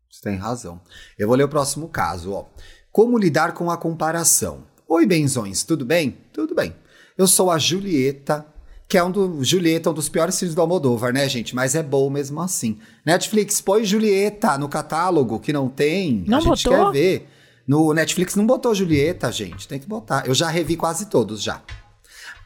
Você 0.10 0.22
tem 0.30 0.38
razão. 0.38 0.80
Eu 1.20 1.28
vou 1.28 1.36
ler 1.36 1.44
o 1.44 1.50
próximo 1.50 1.90
caso, 1.90 2.32
ó. 2.32 2.46
Como 2.92 3.18
lidar 3.18 3.54
com 3.54 3.70
a 3.70 3.76
comparação? 3.78 4.64
Oi, 4.88 5.06
benzões, 5.06 5.64
tudo 5.64 5.84
bem? 5.86 6.16
Tudo 6.32 6.56
bem. 6.56 6.74
Eu 7.18 7.28
sou 7.28 7.52
a 7.52 7.58
Julieta, 7.58 8.46
que 8.88 8.98
é 8.98 9.04
um 9.04 9.12
do 9.12 9.44
Julieta, 9.44 9.90
um 9.90 9.94
dos 9.94 10.08
piores 10.08 10.40
filmes 10.40 10.56
do 10.56 10.62
Almodóvar, 10.62 11.12
né, 11.12 11.28
gente? 11.28 11.54
Mas 11.54 11.76
é 11.76 11.84
bom 11.84 12.10
mesmo 12.10 12.40
assim. 12.40 12.80
Netflix, 13.06 13.60
põe 13.60 13.84
Julieta 13.84 14.58
no 14.58 14.70
catálogo, 14.70 15.40
que 15.40 15.52
não 15.52 15.68
tem. 15.68 16.24
Não 16.28 16.38
a 16.38 16.42
gente 16.42 16.64
botou? 16.70 16.92
quer 16.94 16.98
ver. 16.98 17.30
No 17.68 17.94
Netflix 17.94 18.36
não 18.36 18.46
botou 18.46 18.74
Julieta, 18.74 19.30
gente. 19.32 19.68
Tem 19.68 19.80
que 19.80 19.88
botar. 19.88 20.26
Eu 20.28 20.34
já 20.36 20.48
revi 20.48 20.78
quase 20.78 21.08
todos 21.08 21.42
já. 21.42 21.62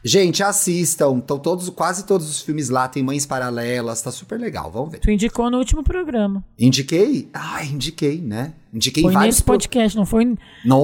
Gente, 0.04 0.42
assistam. 0.42 1.18
Estão 1.20 1.38
todos, 1.38 1.70
quase 1.70 2.06
todos 2.06 2.30
os 2.30 2.42
filmes 2.42 2.70
lá, 2.70 2.88
tem 2.88 3.04
mães 3.04 3.26
paralelas, 3.26 4.02
tá 4.02 4.12
super 4.12 4.40
legal. 4.40 4.72
Vamos 4.72 4.92
ver. 4.92 5.00
Tu 5.00 5.12
indicou 5.12 5.50
no 5.52 5.58
último 5.58 5.84
programa. 5.84 6.44
Indiquei? 6.58 7.30
Ah, 7.34 7.64
indiquei, 7.64 8.20
né? 8.22 8.54
Indiquei 8.74 9.04
Foi 9.04 9.12
vários 9.14 9.36
nesse 9.36 9.44
podcast, 9.44 9.98
não 9.98 10.06
foi, 10.06 10.26
não 10.26 10.38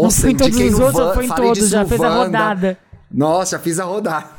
Nossa, 0.04 0.22
foi 0.22 0.32
em 0.32 0.36
todos 0.36 0.58
os 0.58 0.80
outros, 0.80 0.94
Van- 0.94 1.14
foi 1.14 1.26
em 1.26 1.28
falei 1.28 1.48
todos, 1.54 1.70
já 1.70 1.86
fez 1.86 2.02
a 2.02 2.10
Wanda. 2.10 2.24
rodada. 2.26 2.78
Nossa, 3.12 3.58
já 3.58 3.64
fiz 3.64 3.80
a 3.80 3.84
rodar. 3.86 4.35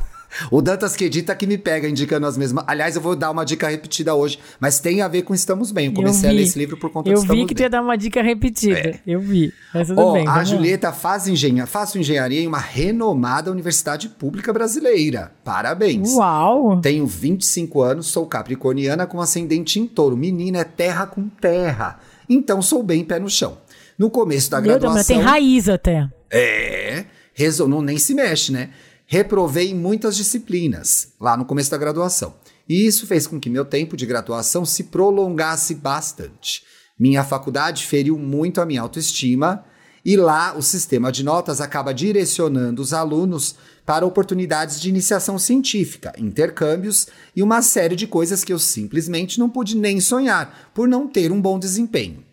O 0.51 0.61
Dantas 0.63 0.95
que 0.97 1.05
edita 1.05 1.35
que 1.35 1.47
me 1.47 1.59
pega 1.59 1.89
indicando 1.89 2.27
as 2.27 2.37
mesmas. 2.37 2.65
Aliás, 2.67 2.97
eu 2.97 3.03
vou 3.03 3.17
dar 3.17 3.31
uma 3.31 3.45
dica 3.45 3.69
repetida 3.69 4.15
hoje, 4.15 4.39
mas 4.61 4.79
tem 4.81 5.03
a 5.03 5.09
ver 5.09 5.23
com 5.23 5.35
Estamos 5.35 5.71
Bem. 5.71 5.87
Eu 5.87 5.93
comecei 5.93 6.29
Eu 6.29 6.33
a 6.33 6.37
ler 6.37 6.43
esse 6.43 6.59
livro 6.59 6.77
por 6.77 6.91
conta 6.91 7.09
Eu 7.11 7.15
do 7.15 7.21
Estamos 7.21 7.43
vi 7.43 7.47
que 7.47 7.55
tu 7.55 7.63
ia 7.63 7.71
dar 7.71 7.83
uma 7.83 7.97
dica 7.97 8.23
repetida. 8.23 8.99
Eu 9.07 9.21
vi. 9.21 9.53
Mas 9.73 9.89
tudo 9.89 10.01
Ó, 10.01 10.13
bem. 10.13 10.27
a 10.27 10.37
lá. 10.37 10.45
Julieta 10.45 10.93
faz 10.93 11.29
engenharia, 11.29 11.67
faço 11.67 11.99
engenharia 11.99 12.41
em 12.41 12.47
uma 12.47 12.59
renomada 12.59 13.51
universidade 13.51 14.09
pública 14.09 14.53
brasileira. 14.53 15.33
Parabéns. 15.45 16.15
Uau! 16.15 16.81
Tenho 16.81 17.07
25 17.07 17.83
anos, 17.83 18.07
sou 18.07 18.27
capricorniana 18.27 19.07
com 19.07 19.21
ascendente 19.21 19.79
em 19.79 19.87
touro. 19.87 20.17
Menina 20.17 20.59
é 20.59 20.65
terra 20.65 21.07
com 21.07 21.29
terra. 21.29 21.99
Então 22.29 22.61
sou 22.63 22.83
bem 22.83 23.05
pé 23.05 23.19
no 23.19 23.29
chão. 23.31 23.59
No 23.99 24.11
começo 24.11 24.51
da 24.51 24.61
Meu 24.61 24.79
Deus, 24.79 24.83
mas 24.95 25.07
graduação. 25.07 25.17
tem 25.17 25.25
raiz 25.25 25.69
até. 25.69 26.09
É. 26.31 27.05
Resol 27.33 27.69
não, 27.69 27.83
nem 27.83 27.99
se 27.99 28.15
mexe, 28.15 28.51
né? 28.51 28.71
Reprovei 29.07 29.73
muitas 29.73 30.17
disciplinas, 30.17 31.13
lá 31.21 31.37
no 31.37 31.45
começo 31.45 31.71
da 31.71 31.79
graduação. 31.79 32.35
E 32.69 32.85
isso 32.87 33.07
fez 33.07 33.27
com 33.27 33.39
que 33.39 33.49
meu 33.49 33.65
tempo 33.65 33.97
de 33.97 34.05
graduação 34.05 34.65
se 34.65 34.85
prolongasse 34.85 35.77
bastante. 35.77 36.65
Minha 36.99 37.23
faculdade 37.23 37.87
feriu 37.87 38.19
muito 38.19 38.61
a 38.61 38.67
minha 38.67 38.81
autoestima 38.81 39.65
e 40.05 40.17
lá 40.17 40.57
o 40.57 40.63
sistema 40.63 41.13
de 41.13 41.23
notas 41.23 41.61
acaba 41.61 41.93
direcionando 41.93 42.83
os 42.83 42.93
alunos 42.93 43.55
para 43.85 44.07
oportunidades 44.07 44.81
de 44.81 44.89
iniciação 44.89 45.39
científica, 45.39 46.13
intercâmbios 46.19 47.07
e 47.35 47.43
uma 47.43 47.63
série 47.63 47.95
de 47.95 48.07
coisas 48.07 48.43
que 48.43 48.53
eu 48.53 48.59
simplesmente 48.59 49.39
não 49.39 49.49
pude 49.49 49.77
nem 49.77 50.01
sonhar 50.01 50.71
por 50.75 50.89
não 50.89 51.07
ter 51.07 51.31
um 51.31 51.41
bom 51.41 51.59
desempenho. 51.59 52.25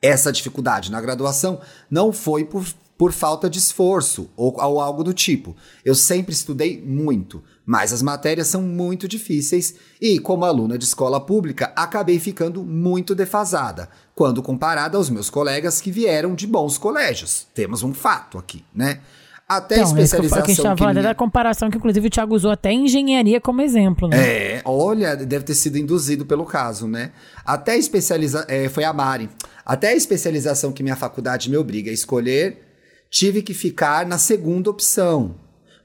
Essa 0.00 0.30
dificuldade 0.30 0.92
na 0.92 1.00
graduação 1.00 1.60
não 1.90 2.12
foi 2.12 2.44
por, 2.44 2.64
por 2.98 3.12
falta 3.12 3.48
de 3.48 3.58
esforço 3.58 4.30
ou, 4.36 4.54
ou 4.58 4.80
algo 4.80 5.04
do 5.04 5.12
tipo. 5.12 5.54
Eu 5.84 5.94
sempre 5.94 6.32
estudei 6.32 6.80
muito, 6.80 7.42
mas 7.64 7.92
as 7.92 8.02
matérias 8.02 8.46
são 8.46 8.62
muito 8.62 9.06
difíceis 9.06 9.74
e, 10.00 10.18
como 10.18 10.44
aluna 10.44 10.78
de 10.78 10.84
escola 10.84 11.20
pública, 11.20 11.72
acabei 11.76 12.18
ficando 12.18 12.64
muito 12.64 13.14
defasada 13.14 13.88
quando 14.14 14.42
comparada 14.42 14.96
aos 14.96 15.10
meus 15.10 15.28
colegas 15.28 15.80
que 15.80 15.90
vieram 15.90 16.34
de 16.34 16.46
bons 16.46 16.78
colégios. 16.78 17.46
Temos 17.54 17.82
um 17.82 17.92
fato 17.92 18.38
aqui, 18.38 18.64
né? 18.74 19.00
Até 19.48 19.76
então, 19.76 19.88
especialização. 19.88 20.42
Que, 20.42 20.54
que, 20.56 20.86
que 20.86 20.90
minha... 20.90 21.02
da 21.02 21.14
comparação 21.14 21.70
que, 21.70 21.76
inclusive, 21.76 22.08
o 22.08 22.10
Thiago 22.10 22.34
usou 22.34 22.50
até 22.50 22.72
engenharia 22.72 23.40
como 23.40 23.62
exemplo, 23.62 24.08
né? 24.08 24.16
É, 24.18 24.62
olha, 24.64 25.14
deve 25.14 25.44
ter 25.44 25.54
sido 25.54 25.78
induzido 25.78 26.26
pelo 26.26 26.44
caso, 26.44 26.88
né? 26.88 27.12
Até 27.44 27.76
especializa... 27.76 28.44
É, 28.48 28.68
foi 28.68 28.82
a 28.82 28.92
Mari. 28.92 29.30
Até 29.64 29.90
a 29.90 29.94
especialização 29.94 30.72
que 30.72 30.82
minha 30.82 30.96
faculdade 30.96 31.48
me 31.48 31.56
obriga 31.56 31.92
a 31.92 31.94
escolher, 31.94 32.65
tive 33.10 33.42
que 33.42 33.54
ficar 33.54 34.06
na 34.06 34.18
segunda 34.18 34.70
opção, 34.70 35.36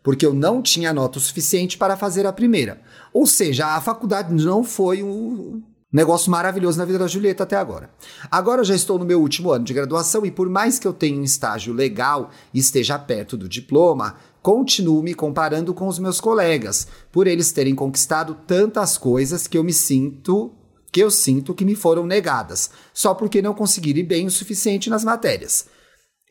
porque 0.03 0.25
eu 0.25 0.33
não 0.33 0.61
tinha 0.61 0.93
nota 0.93 1.17
o 1.17 1.21
suficiente 1.21 1.77
para 1.77 1.97
fazer 1.97 2.25
a 2.25 2.33
primeira. 2.33 2.81
Ou 3.13 3.25
seja, 3.25 3.67
a 3.67 3.81
faculdade 3.81 4.33
não 4.33 4.63
foi 4.63 5.03
o, 5.03 5.61
Negócio 5.91 6.31
maravilhoso 6.31 6.77
na 6.77 6.85
vida 6.85 6.99
da 6.99 7.07
Julieta 7.07 7.43
até 7.43 7.57
agora. 7.57 7.89
Agora 8.29 8.61
eu 8.61 8.65
já 8.65 8.73
estou 8.73 8.97
no 8.97 9.03
meu 9.03 9.19
último 9.19 9.51
ano 9.51 9.65
de 9.65 9.73
graduação 9.73 10.25
e 10.25 10.31
por 10.31 10.49
mais 10.49 10.79
que 10.79 10.87
eu 10.87 10.93
tenha 10.93 11.19
um 11.19 11.23
estágio 11.23 11.73
legal 11.73 12.29
e 12.53 12.59
esteja 12.59 12.97
perto 12.97 13.35
do 13.35 13.49
diploma, 13.49 14.15
continuo 14.41 15.03
me 15.03 15.13
comparando 15.13 15.73
com 15.73 15.87
os 15.87 15.99
meus 15.99 16.21
colegas, 16.21 16.87
por 17.11 17.27
eles 17.27 17.51
terem 17.51 17.75
conquistado 17.75 18.37
tantas 18.47 18.97
coisas 18.97 19.47
que 19.47 19.57
eu 19.57 19.63
me 19.65 19.73
sinto 19.73 20.53
que 20.93 21.01
eu 21.01 21.09
sinto 21.09 21.53
que 21.53 21.63
me 21.63 21.73
foram 21.73 22.05
negadas, 22.05 22.69
só 22.93 23.13
porque 23.13 23.41
não 23.41 23.53
conseguiram 23.53 24.05
bem 24.05 24.27
o 24.27 24.31
suficiente 24.31 24.89
nas 24.89 25.05
matérias. 25.05 25.65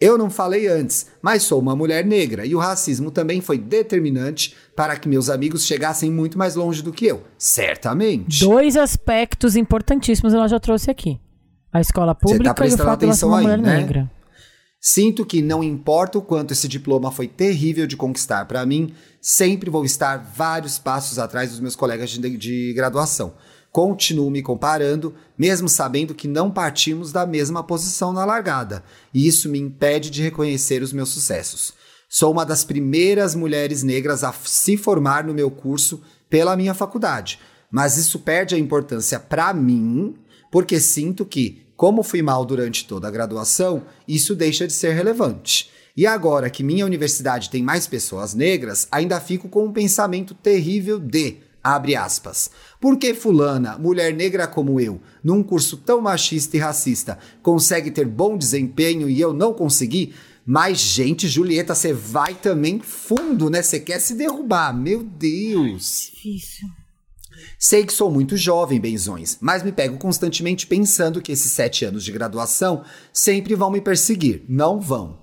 Eu 0.00 0.16
não 0.16 0.30
falei 0.30 0.66
antes, 0.66 1.08
mas 1.20 1.42
sou 1.42 1.60
uma 1.60 1.76
mulher 1.76 2.06
negra 2.06 2.46
e 2.46 2.54
o 2.54 2.58
racismo 2.58 3.10
também 3.10 3.42
foi 3.42 3.58
determinante 3.58 4.56
para 4.74 4.96
que 4.96 5.06
meus 5.06 5.28
amigos 5.28 5.66
chegassem 5.66 6.10
muito 6.10 6.38
mais 6.38 6.54
longe 6.54 6.82
do 6.82 6.90
que 6.90 7.04
eu. 7.04 7.22
Certamente. 7.36 8.40
Dois 8.40 8.78
aspectos 8.78 9.56
importantíssimos 9.56 10.32
ela 10.32 10.48
já 10.48 10.58
trouxe 10.58 10.90
aqui: 10.90 11.20
a 11.70 11.82
escola 11.82 12.14
tá 12.14 12.20
pública 12.20 12.54
tá 12.54 12.66
e 12.66 12.72
o 12.72 12.78
fato 12.78 13.06
de 13.06 13.14
ser 13.14 13.26
uma 13.26 13.38
aí, 13.38 13.42
mulher 13.42 13.58
né? 13.58 13.76
negra. 13.76 14.10
Sinto 14.80 15.26
que 15.26 15.42
não 15.42 15.62
importa 15.62 16.16
o 16.16 16.22
quanto 16.22 16.52
esse 16.52 16.66
diploma 16.66 17.12
foi 17.12 17.28
terrível 17.28 17.86
de 17.86 17.98
conquistar 17.98 18.46
para 18.46 18.64
mim, 18.64 18.94
sempre 19.20 19.68
vou 19.68 19.84
estar 19.84 20.16
vários 20.16 20.78
passos 20.78 21.18
atrás 21.18 21.50
dos 21.50 21.60
meus 21.60 21.76
colegas 21.76 22.08
de, 22.08 22.36
de 22.38 22.72
graduação. 22.72 23.34
Continuo 23.72 24.30
me 24.30 24.42
comparando, 24.42 25.14
mesmo 25.38 25.68
sabendo 25.68 26.14
que 26.14 26.26
não 26.26 26.50
partimos 26.50 27.12
da 27.12 27.24
mesma 27.24 27.62
posição 27.62 28.12
na 28.12 28.24
largada, 28.24 28.82
e 29.14 29.28
isso 29.28 29.48
me 29.48 29.60
impede 29.60 30.10
de 30.10 30.22
reconhecer 30.22 30.82
os 30.82 30.92
meus 30.92 31.10
sucessos. 31.10 31.72
Sou 32.08 32.32
uma 32.32 32.44
das 32.44 32.64
primeiras 32.64 33.36
mulheres 33.36 33.84
negras 33.84 34.24
a 34.24 34.32
se 34.32 34.76
formar 34.76 35.22
no 35.22 35.32
meu 35.32 35.48
curso 35.48 36.02
pela 36.28 36.56
minha 36.56 36.74
faculdade, 36.74 37.38
mas 37.70 37.96
isso 37.96 38.18
perde 38.18 38.56
a 38.56 38.58
importância 38.58 39.20
para 39.20 39.54
mim, 39.54 40.16
porque 40.50 40.80
sinto 40.80 41.24
que, 41.24 41.62
como 41.76 42.02
fui 42.02 42.22
mal 42.22 42.44
durante 42.44 42.84
toda 42.88 43.06
a 43.06 43.10
graduação, 43.12 43.84
isso 44.08 44.34
deixa 44.34 44.66
de 44.66 44.72
ser 44.72 44.94
relevante. 44.94 45.70
E 45.96 46.06
agora 46.06 46.50
que 46.50 46.64
minha 46.64 46.84
universidade 46.84 47.48
tem 47.48 47.62
mais 47.62 47.86
pessoas 47.86 48.34
negras, 48.34 48.88
ainda 48.90 49.20
fico 49.20 49.48
com 49.48 49.66
um 49.66 49.72
pensamento 49.72 50.34
terrível 50.34 50.98
de 50.98 51.38
Abre 51.62 51.94
aspas. 51.94 52.50
Por 52.80 52.96
que 52.96 53.12
fulana, 53.12 53.78
mulher 53.78 54.14
negra 54.14 54.46
como 54.46 54.80
eu, 54.80 55.00
num 55.22 55.42
curso 55.42 55.76
tão 55.76 56.00
machista 56.00 56.56
e 56.56 56.60
racista, 56.60 57.18
consegue 57.42 57.90
ter 57.90 58.06
bom 58.06 58.36
desempenho 58.36 59.08
e 59.08 59.20
eu 59.20 59.34
não 59.34 59.52
consegui? 59.52 60.14
Mas, 60.44 60.78
gente, 60.78 61.28
Julieta, 61.28 61.74
você 61.74 61.92
vai 61.92 62.34
também 62.34 62.80
fundo, 62.80 63.50
né? 63.50 63.62
Você 63.62 63.78
quer 63.78 64.00
se 64.00 64.14
derrubar. 64.14 64.74
Meu 64.74 65.04
Deus. 65.04 66.10
Difícil. 66.14 66.68
Sei 67.58 67.84
que 67.84 67.92
sou 67.92 68.10
muito 68.10 68.36
jovem, 68.36 68.80
benzões, 68.80 69.38
mas 69.40 69.62
me 69.62 69.70
pego 69.70 69.98
constantemente 69.98 70.66
pensando 70.66 71.20
que 71.22 71.32
esses 71.32 71.52
sete 71.52 71.84
anos 71.84 72.04
de 72.04 72.12
graduação 72.12 72.84
sempre 73.12 73.54
vão 73.54 73.70
me 73.70 73.80
perseguir. 73.80 74.44
Não 74.48 74.80
vão. 74.80 75.19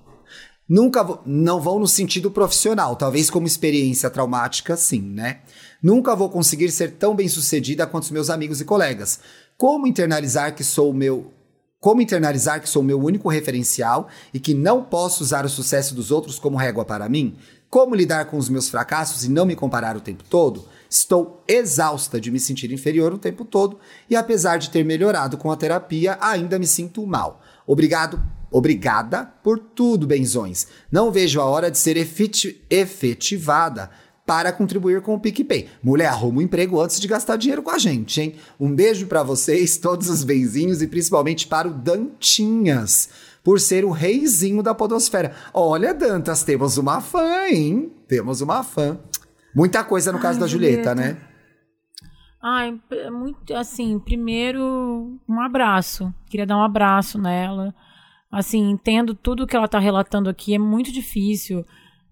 Nunca 0.68 1.20
não 1.24 1.60
vão 1.60 1.78
no 1.78 1.88
sentido 1.88 2.30
profissional, 2.30 2.94
talvez 2.94 3.30
como 3.30 3.46
experiência 3.46 4.10
traumática, 4.10 4.76
sim, 4.76 5.00
né? 5.00 5.40
Nunca 5.82 6.14
vou 6.14 6.28
conseguir 6.28 6.70
ser 6.70 6.92
tão 6.92 7.16
bem 7.16 7.28
sucedida 7.28 7.86
quanto 7.86 8.04
os 8.04 8.10
meus 8.10 8.28
amigos 8.28 8.60
e 8.60 8.64
colegas. 8.64 9.20
Como 9.56 9.86
internalizar 9.86 10.54
que 10.54 10.62
sou 10.62 10.90
o 10.90 10.94
meu 10.94 11.32
como 11.80 12.02
internalizar 12.02 12.60
que 12.60 12.68
sou 12.68 12.82
o 12.82 12.84
meu 12.84 13.00
único 13.00 13.28
referencial 13.28 14.08
e 14.34 14.40
que 14.40 14.52
não 14.52 14.82
posso 14.82 15.22
usar 15.22 15.46
o 15.46 15.48
sucesso 15.48 15.94
dos 15.94 16.10
outros 16.10 16.36
como 16.36 16.56
régua 16.56 16.84
para 16.84 17.08
mim? 17.08 17.36
Como 17.70 17.94
lidar 17.94 18.24
com 18.24 18.36
os 18.36 18.48
meus 18.48 18.68
fracassos 18.68 19.24
e 19.24 19.30
não 19.30 19.46
me 19.46 19.54
comparar 19.54 19.96
o 19.96 20.00
tempo 20.00 20.24
todo? 20.28 20.64
Estou 20.90 21.44
exausta 21.46 22.20
de 22.20 22.32
me 22.32 22.40
sentir 22.40 22.72
inferior 22.72 23.12
o 23.12 23.18
tempo 23.18 23.44
todo 23.44 23.78
e, 24.10 24.16
apesar 24.16 24.56
de 24.56 24.70
ter 24.70 24.84
melhorado 24.84 25.36
com 25.36 25.52
a 25.52 25.56
terapia, 25.56 26.18
ainda 26.20 26.58
me 26.58 26.66
sinto 26.66 27.06
mal. 27.06 27.40
Obrigado, 27.64 28.20
obrigada 28.50 29.24
por 29.24 29.58
tudo, 29.58 30.06
benzões. 30.06 30.66
Não 30.90 31.10
vejo 31.10 31.40
a 31.40 31.44
hora 31.44 31.70
de 31.70 31.78
ser 31.78 31.96
efetivada 31.96 33.90
para 34.28 34.52
contribuir 34.52 35.00
com 35.00 35.14
o 35.14 35.18
PicPay. 35.18 35.68
Mulher, 35.82 36.08
arruma 36.08 36.40
um 36.40 36.42
emprego 36.42 36.78
antes 36.78 37.00
de 37.00 37.08
gastar 37.08 37.36
dinheiro 37.36 37.62
com 37.62 37.70
a 37.70 37.78
gente, 37.78 38.20
hein? 38.20 38.34
Um 38.60 38.74
beijo 38.74 39.06
para 39.06 39.22
vocês, 39.22 39.78
todos 39.80 40.10
os 40.10 40.22
benzinhos 40.22 40.82
e 40.82 40.86
principalmente 40.86 41.46
para 41.46 41.66
o 41.66 41.72
Dantinhas, 41.72 43.08
por 43.42 43.58
ser 43.58 43.86
o 43.86 43.90
reizinho 43.90 44.62
da 44.62 44.74
podosfera. 44.74 45.34
Olha, 45.54 45.94
Dantas, 45.94 46.42
temos 46.42 46.76
uma 46.76 47.00
fã, 47.00 47.46
hein? 47.46 47.90
Temos 48.06 48.42
uma 48.42 48.62
fã. 48.62 48.98
Muita 49.54 49.82
coisa 49.82 50.12
no 50.12 50.18
caso 50.18 50.36
Ai, 50.36 50.40
da 50.40 50.46
Julieta, 50.46 50.90
Julieta, 50.90 50.94
né? 50.94 51.16
Ai, 52.42 52.78
muito 53.10 53.54
assim, 53.54 53.98
primeiro 53.98 55.18
um 55.26 55.40
abraço. 55.40 56.12
Queria 56.26 56.46
dar 56.46 56.58
um 56.58 56.62
abraço 56.62 57.18
nela. 57.18 57.74
Assim, 58.30 58.70
entendo 58.70 59.14
tudo 59.14 59.46
que 59.46 59.56
ela 59.56 59.68
tá 59.68 59.78
relatando 59.78 60.28
aqui, 60.28 60.54
é 60.54 60.58
muito 60.58 60.92
difícil. 60.92 61.64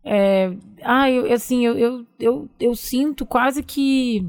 É, 0.02 0.56
ah, 0.82 1.10
eu, 1.10 1.32
assim, 1.32 1.66
eu, 1.66 1.76
eu, 1.76 2.06
eu, 2.18 2.48
eu, 2.60 2.74
sinto 2.74 3.26
quase 3.26 3.62
que 3.62 4.24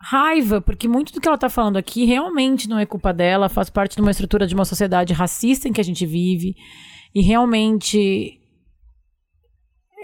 raiva, 0.00 0.60
porque 0.60 0.86
muito 0.86 1.12
do 1.12 1.20
que 1.20 1.26
ela 1.26 1.36
está 1.36 1.48
falando 1.48 1.78
aqui 1.78 2.04
realmente 2.04 2.68
não 2.68 2.78
é 2.78 2.84
culpa 2.84 3.14
dela, 3.14 3.48
faz 3.48 3.70
parte 3.70 3.96
de 3.96 4.02
uma 4.02 4.10
estrutura 4.10 4.46
de 4.46 4.54
uma 4.54 4.64
sociedade 4.64 5.14
racista 5.14 5.68
em 5.68 5.72
que 5.72 5.80
a 5.80 5.84
gente 5.84 6.04
vive. 6.04 6.54
E 7.14 7.22
realmente 7.22 8.41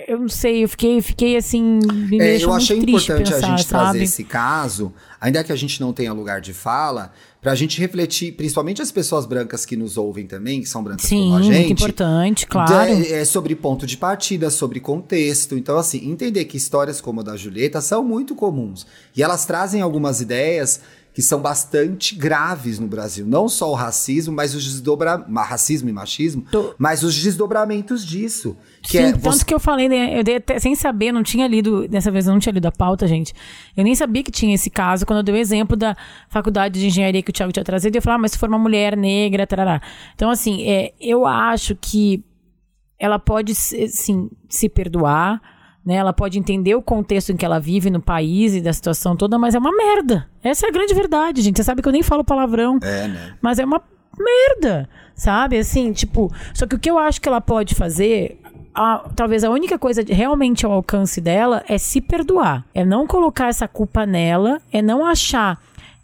eu 0.09 0.19
não 0.19 0.29
sei, 0.29 0.65
eu 0.65 0.69
fiquei, 0.71 1.03
fiquei 1.03 1.37
assim. 1.37 1.81
Me 2.09 2.19
é, 2.19 2.43
eu 2.43 2.51
achei 2.51 2.79
importante 2.79 3.31
pensar, 3.31 3.37
a 3.37 3.51
gente 3.51 3.65
sabe? 3.65 3.85
trazer 3.85 4.03
esse 4.03 4.25
caso, 4.25 4.91
ainda 5.21 5.45
que 5.45 5.53
a 5.53 5.57
gente 5.57 5.79
não 5.83 5.93
tenha 5.93 6.15
lugar 6.15 6.41
de 6.41 6.55
fala, 6.55 7.13
pra 7.43 7.55
gente 7.55 7.79
refletir, 7.79 8.33
principalmente 8.33 8.81
as 8.81 8.91
pessoas 8.91 9.27
brancas 9.27 9.67
que 9.67 9.77
nos 9.77 9.99
ouvem 9.99 10.27
também, 10.27 10.63
que 10.63 10.67
são 10.67 10.83
brancas 10.83 11.05
Sim, 11.05 11.25
como 11.25 11.37
a 11.37 11.43
gente. 11.43 11.57
Muito 11.59 11.73
importante, 11.73 12.47
claro. 12.47 12.91
é, 12.91 13.23
sobre 13.27 13.55
ponto 13.55 13.87
de 13.87 13.99
partida, 13.99 14.49
sobre 14.49 14.81
contexto. 14.81 15.59
Então, 15.59 15.77
assim, 15.77 16.11
entender 16.11 16.47
que 16.47 16.57
histórias 16.57 17.03
como 17.03 17.21
a 17.21 17.23
da 17.23 17.37
Julieta 17.37 17.83
são 17.83 18.03
muito 18.03 18.35
comuns. 18.35 18.87
E 19.15 19.23
elas 19.23 19.45
trazem 19.45 19.83
algumas 19.83 20.23
ideias 20.23 20.81
que 21.19 21.23
são 21.23 21.41
bastante 21.41 22.15
graves 22.15 22.79
no 22.79 22.87
Brasil. 22.87 23.27
Não 23.27 23.49
só 23.49 23.73
o 23.73 23.75
racismo, 23.75 24.33
mas 24.33 24.55
os 24.55 24.63
desdobra... 24.63 25.27
racismo 25.35 25.89
e 25.89 25.93
machismo, 25.93 26.43
Tô... 26.43 26.77
mas 26.79 27.03
os 27.03 27.13
desdobramentos 27.21 28.07
disso. 28.07 28.57
Que 28.81 28.99
Sim, 28.99 28.99
é 28.99 29.13
tanto 29.15 29.23
você... 29.25 29.45
que 29.45 29.53
eu 29.53 29.59
falei, 29.59 29.89
né, 29.89 30.17
eu 30.17 30.23
dei 30.23 30.37
até, 30.37 30.61
sem 30.61 30.77
saber, 30.77 31.11
não 31.11 31.25
tinha 31.25 31.49
lido, 31.49 31.89
dessa 31.89 32.09
vez 32.13 32.29
eu 32.29 32.33
não 32.33 32.39
tinha 32.39 32.53
lido 32.53 32.67
a 32.67 32.71
pauta, 32.71 33.05
gente. 33.09 33.35
Eu 33.77 33.83
nem 33.83 33.97
sabia 33.97 34.23
que 34.23 34.31
tinha 34.31 34.55
esse 34.55 34.71
caso, 34.71 35.05
quando 35.05 35.17
eu 35.17 35.23
dei 35.25 35.35
o 35.35 35.39
exemplo 35.39 35.77
da 35.77 35.97
faculdade 36.29 36.79
de 36.79 36.87
engenharia 36.87 37.21
que 37.21 37.31
o 37.31 37.33
Thiago 37.33 37.53
tinha 37.53 37.65
trazido, 37.65 37.97
eu 37.97 38.03
falei, 38.03 38.15
ah, 38.15 38.19
mas 38.19 38.31
se 38.31 38.39
for 38.39 38.49
uma 38.49 38.57
mulher 38.57 38.97
negra, 38.97 39.45
tarará. 39.45 39.83
Então, 40.15 40.31
assim, 40.31 40.69
é, 40.71 40.95
eu 41.01 41.27
acho 41.27 41.75
que 41.75 42.25
ela 42.97 43.19
pode, 43.19 43.57
sim, 43.57 44.31
se 44.49 44.69
perdoar, 44.69 45.43
né? 45.89 45.95
Ela 45.95 46.13
pode 46.13 46.39
entender 46.39 46.75
o 46.75 46.83
contexto 46.83 47.33
em 47.33 47.37
que 47.37 47.47
ela 47.47 47.59
vive 47.59 47.89
no 47.89 47.99
país 47.99 48.55
e 48.55 48.61
da 48.61 48.75
situação 48.75 49.17
toda, 49.17 49.39
mas 49.39 49.55
é 49.55 49.59
uma 49.59 49.75
merda. 49.75 50.29
Essa 50.45 50.67
é 50.67 50.69
a 50.69 50.73
grande 50.73 50.93
verdade, 50.93 51.41
gente. 51.41 51.57
Você 51.57 51.65
sabe 51.65 51.81
que 51.81 51.89
eu 51.89 51.93
nem 51.93 52.03
falo 52.03 52.23
palavrão. 52.23 52.79
É, 52.83 53.09
né? 53.09 53.35
Mas 53.41 53.59
é 53.59 53.65
uma 53.65 53.81
merda, 54.19 54.87
sabe? 55.15 55.57
Assim, 55.57 55.91
tipo, 55.91 56.31
só 56.53 56.67
que 56.67 56.75
o 56.75 56.79
que 56.79 56.91
eu 56.91 56.99
acho 56.99 57.23
que 57.23 57.27
ela 57.27 57.41
pode 57.41 57.75
fazer, 57.75 58.39
a, 58.75 59.09
talvez 59.17 59.43
a 59.43 59.49
única 59.49 59.79
coisa 59.79 60.05
realmente 60.07 60.67
ao 60.67 60.73
alcance 60.73 61.23
dela 61.23 61.65
é 61.67 61.79
se 61.79 62.03
perdoar. 62.03 62.67
É 62.75 62.85
não 62.85 63.07
colocar 63.07 63.49
essa 63.49 63.67
culpa 63.67 64.05
nela, 64.05 64.61
é 64.71 64.83
não 64.83 65.07
achar 65.07 65.59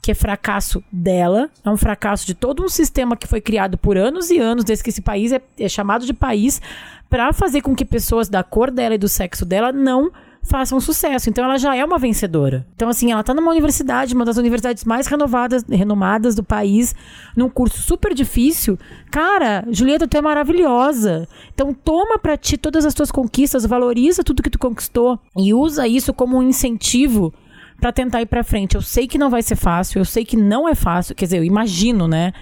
que 0.04 0.10
é 0.10 0.14
fracasso 0.14 0.84
dela, 0.92 1.48
é 1.64 1.70
um 1.70 1.78
fracasso 1.78 2.26
de 2.26 2.34
todo 2.34 2.62
um 2.62 2.68
sistema 2.68 3.16
que 3.16 3.26
foi 3.26 3.40
criado 3.40 3.78
por 3.78 3.96
anos 3.96 4.30
e 4.30 4.38
anos, 4.38 4.62
desde 4.62 4.84
que 4.84 4.90
esse 4.90 5.00
país 5.00 5.32
é, 5.32 5.40
é 5.58 5.66
chamado 5.66 6.04
de 6.04 6.12
país, 6.12 6.60
para 7.08 7.32
fazer 7.32 7.62
com 7.62 7.74
que 7.74 7.86
pessoas 7.86 8.28
da 8.28 8.42
cor 8.42 8.70
dela 8.70 8.96
e 8.96 8.98
do 8.98 9.08
sexo 9.08 9.46
dela 9.46 9.72
não 9.72 10.12
façam 10.42 10.78
sucesso. 10.78 11.30
Então 11.30 11.42
ela 11.42 11.56
já 11.56 11.74
é 11.74 11.82
uma 11.82 11.98
vencedora. 11.98 12.66
Então, 12.76 12.90
assim, 12.90 13.12
ela 13.12 13.22
tá 13.22 13.32
numa 13.32 13.50
universidade, 13.50 14.14
uma 14.14 14.26
das 14.26 14.36
universidades 14.36 14.84
mais 14.84 15.06
renovadas, 15.06 15.64
renomadas 15.66 16.34
do 16.34 16.44
país, 16.44 16.94
num 17.34 17.48
curso 17.48 17.78
super 17.78 18.12
difícil. 18.12 18.78
Cara, 19.10 19.64
Julieta, 19.70 20.06
tu 20.06 20.18
é 20.18 20.20
maravilhosa. 20.20 21.26
Então 21.54 21.72
toma 21.72 22.18
para 22.18 22.36
ti 22.36 22.58
todas 22.58 22.84
as 22.84 22.92
tuas 22.92 23.10
conquistas, 23.10 23.64
valoriza 23.64 24.22
tudo 24.22 24.42
que 24.42 24.50
tu 24.50 24.58
conquistou 24.58 25.18
e 25.34 25.54
usa 25.54 25.88
isso 25.88 26.12
como 26.12 26.36
um 26.36 26.42
incentivo 26.42 27.32
para 27.80 27.92
tentar 27.92 28.22
ir 28.22 28.26
para 28.26 28.42
frente. 28.42 28.74
Eu 28.74 28.82
sei 28.82 29.06
que 29.06 29.18
não 29.18 29.30
vai 29.30 29.42
ser 29.42 29.56
fácil, 29.56 29.98
eu 29.98 30.04
sei 30.04 30.24
que 30.24 30.36
não 30.36 30.68
é 30.68 30.74
fácil, 30.74 31.14
quer 31.14 31.26
dizer, 31.26 31.38
eu 31.38 31.44
imagino, 31.44 32.08
né? 32.08 32.32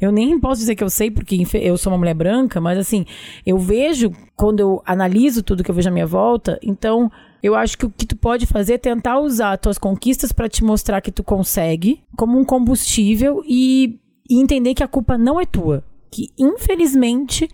Eu 0.00 0.10
nem 0.12 0.38
posso 0.38 0.60
dizer 0.60 0.74
que 0.74 0.84
eu 0.84 0.90
sei 0.90 1.10
porque 1.10 1.46
eu 1.54 1.76
sou 1.76 1.92
uma 1.92 1.98
mulher 1.98 2.14
branca, 2.14 2.60
mas 2.60 2.78
assim, 2.78 3.04
eu 3.44 3.58
vejo 3.58 4.12
quando 4.36 4.60
eu 4.60 4.82
analiso 4.86 5.42
tudo 5.42 5.62
que 5.62 5.70
eu 5.70 5.74
vejo 5.74 5.88
à 5.88 5.92
minha 5.92 6.06
volta, 6.06 6.58
então 6.62 7.10
eu 7.42 7.54
acho 7.54 7.76
que 7.76 7.86
o 7.86 7.90
que 7.90 8.06
tu 8.06 8.16
pode 8.16 8.46
fazer 8.46 8.74
é 8.74 8.78
tentar 8.78 9.18
usar 9.18 9.52
as 9.52 9.60
tuas 9.60 9.78
conquistas 9.78 10.32
para 10.32 10.48
te 10.48 10.62
mostrar 10.62 11.00
que 11.00 11.10
tu 11.10 11.22
consegue 11.22 12.02
como 12.16 12.38
um 12.38 12.44
combustível 12.44 13.42
e, 13.46 13.98
e 14.28 14.40
entender 14.40 14.74
que 14.74 14.82
a 14.82 14.88
culpa 14.88 15.16
não 15.16 15.40
é 15.40 15.46
tua, 15.46 15.84
que 16.10 16.28
infelizmente, 16.38 17.48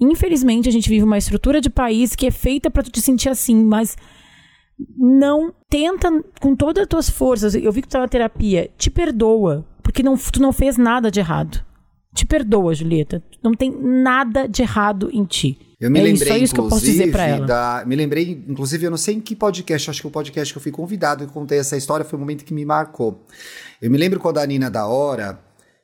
infelizmente 0.00 0.68
a 0.68 0.72
gente 0.72 0.88
vive 0.88 1.04
uma 1.04 1.18
estrutura 1.18 1.60
de 1.60 1.70
país 1.70 2.16
que 2.16 2.26
é 2.26 2.30
feita 2.30 2.70
para 2.70 2.82
tu 2.82 2.90
te 2.90 3.00
sentir 3.00 3.28
assim, 3.28 3.54
mas 3.64 3.96
não 4.96 5.52
tenta 5.68 6.08
com 6.40 6.54
todas 6.54 6.82
as 6.82 6.88
tuas 6.88 7.10
forças. 7.10 7.54
Eu 7.54 7.72
vi 7.72 7.82
que 7.82 7.88
tu 7.88 7.92
tá 7.92 8.00
na 8.00 8.08
terapia. 8.08 8.70
Te 8.76 8.90
perdoa, 8.90 9.66
porque 9.82 10.02
não, 10.02 10.16
tu 10.16 10.40
não 10.40 10.52
fez 10.52 10.76
nada 10.76 11.10
de 11.10 11.20
errado. 11.20 11.64
Te 12.14 12.24
perdoa, 12.24 12.74
Julieta. 12.74 13.22
Não 13.42 13.52
tem 13.52 13.70
nada 13.70 14.48
de 14.48 14.62
errado 14.62 15.10
em 15.12 15.24
ti. 15.24 15.58
Eu 15.80 15.90
me 15.90 16.00
é 16.00 16.02
lembrei, 16.02 16.28
isso, 16.28 16.32
é 16.32 16.38
isso 16.38 16.54
que 16.54 16.60
eu 16.60 16.68
posso 16.68 16.84
dizer 16.84 17.10
pra 17.12 17.24
ela. 17.24 17.46
Da, 17.46 17.84
me 17.86 17.94
lembrei, 17.94 18.44
inclusive, 18.48 18.86
eu 18.86 18.90
não 18.90 18.96
sei 18.96 19.14
em 19.14 19.20
que 19.20 19.36
podcast, 19.36 19.90
acho 19.90 20.00
que 20.00 20.06
o 20.08 20.10
podcast 20.10 20.52
que 20.52 20.58
eu 20.58 20.62
fui 20.62 20.72
convidado 20.72 21.22
e 21.22 21.26
contei 21.28 21.58
essa 21.58 21.76
história 21.76 22.04
foi 22.04 22.16
um 22.16 22.20
momento 22.20 22.44
que 22.44 22.52
me 22.52 22.64
marcou. 22.64 23.24
Eu 23.80 23.88
me 23.88 23.96
lembro 23.96 24.18
quando 24.18 24.38
a 24.38 24.46
Nina 24.46 24.68
da 24.68 24.86
Hora, 24.86 25.38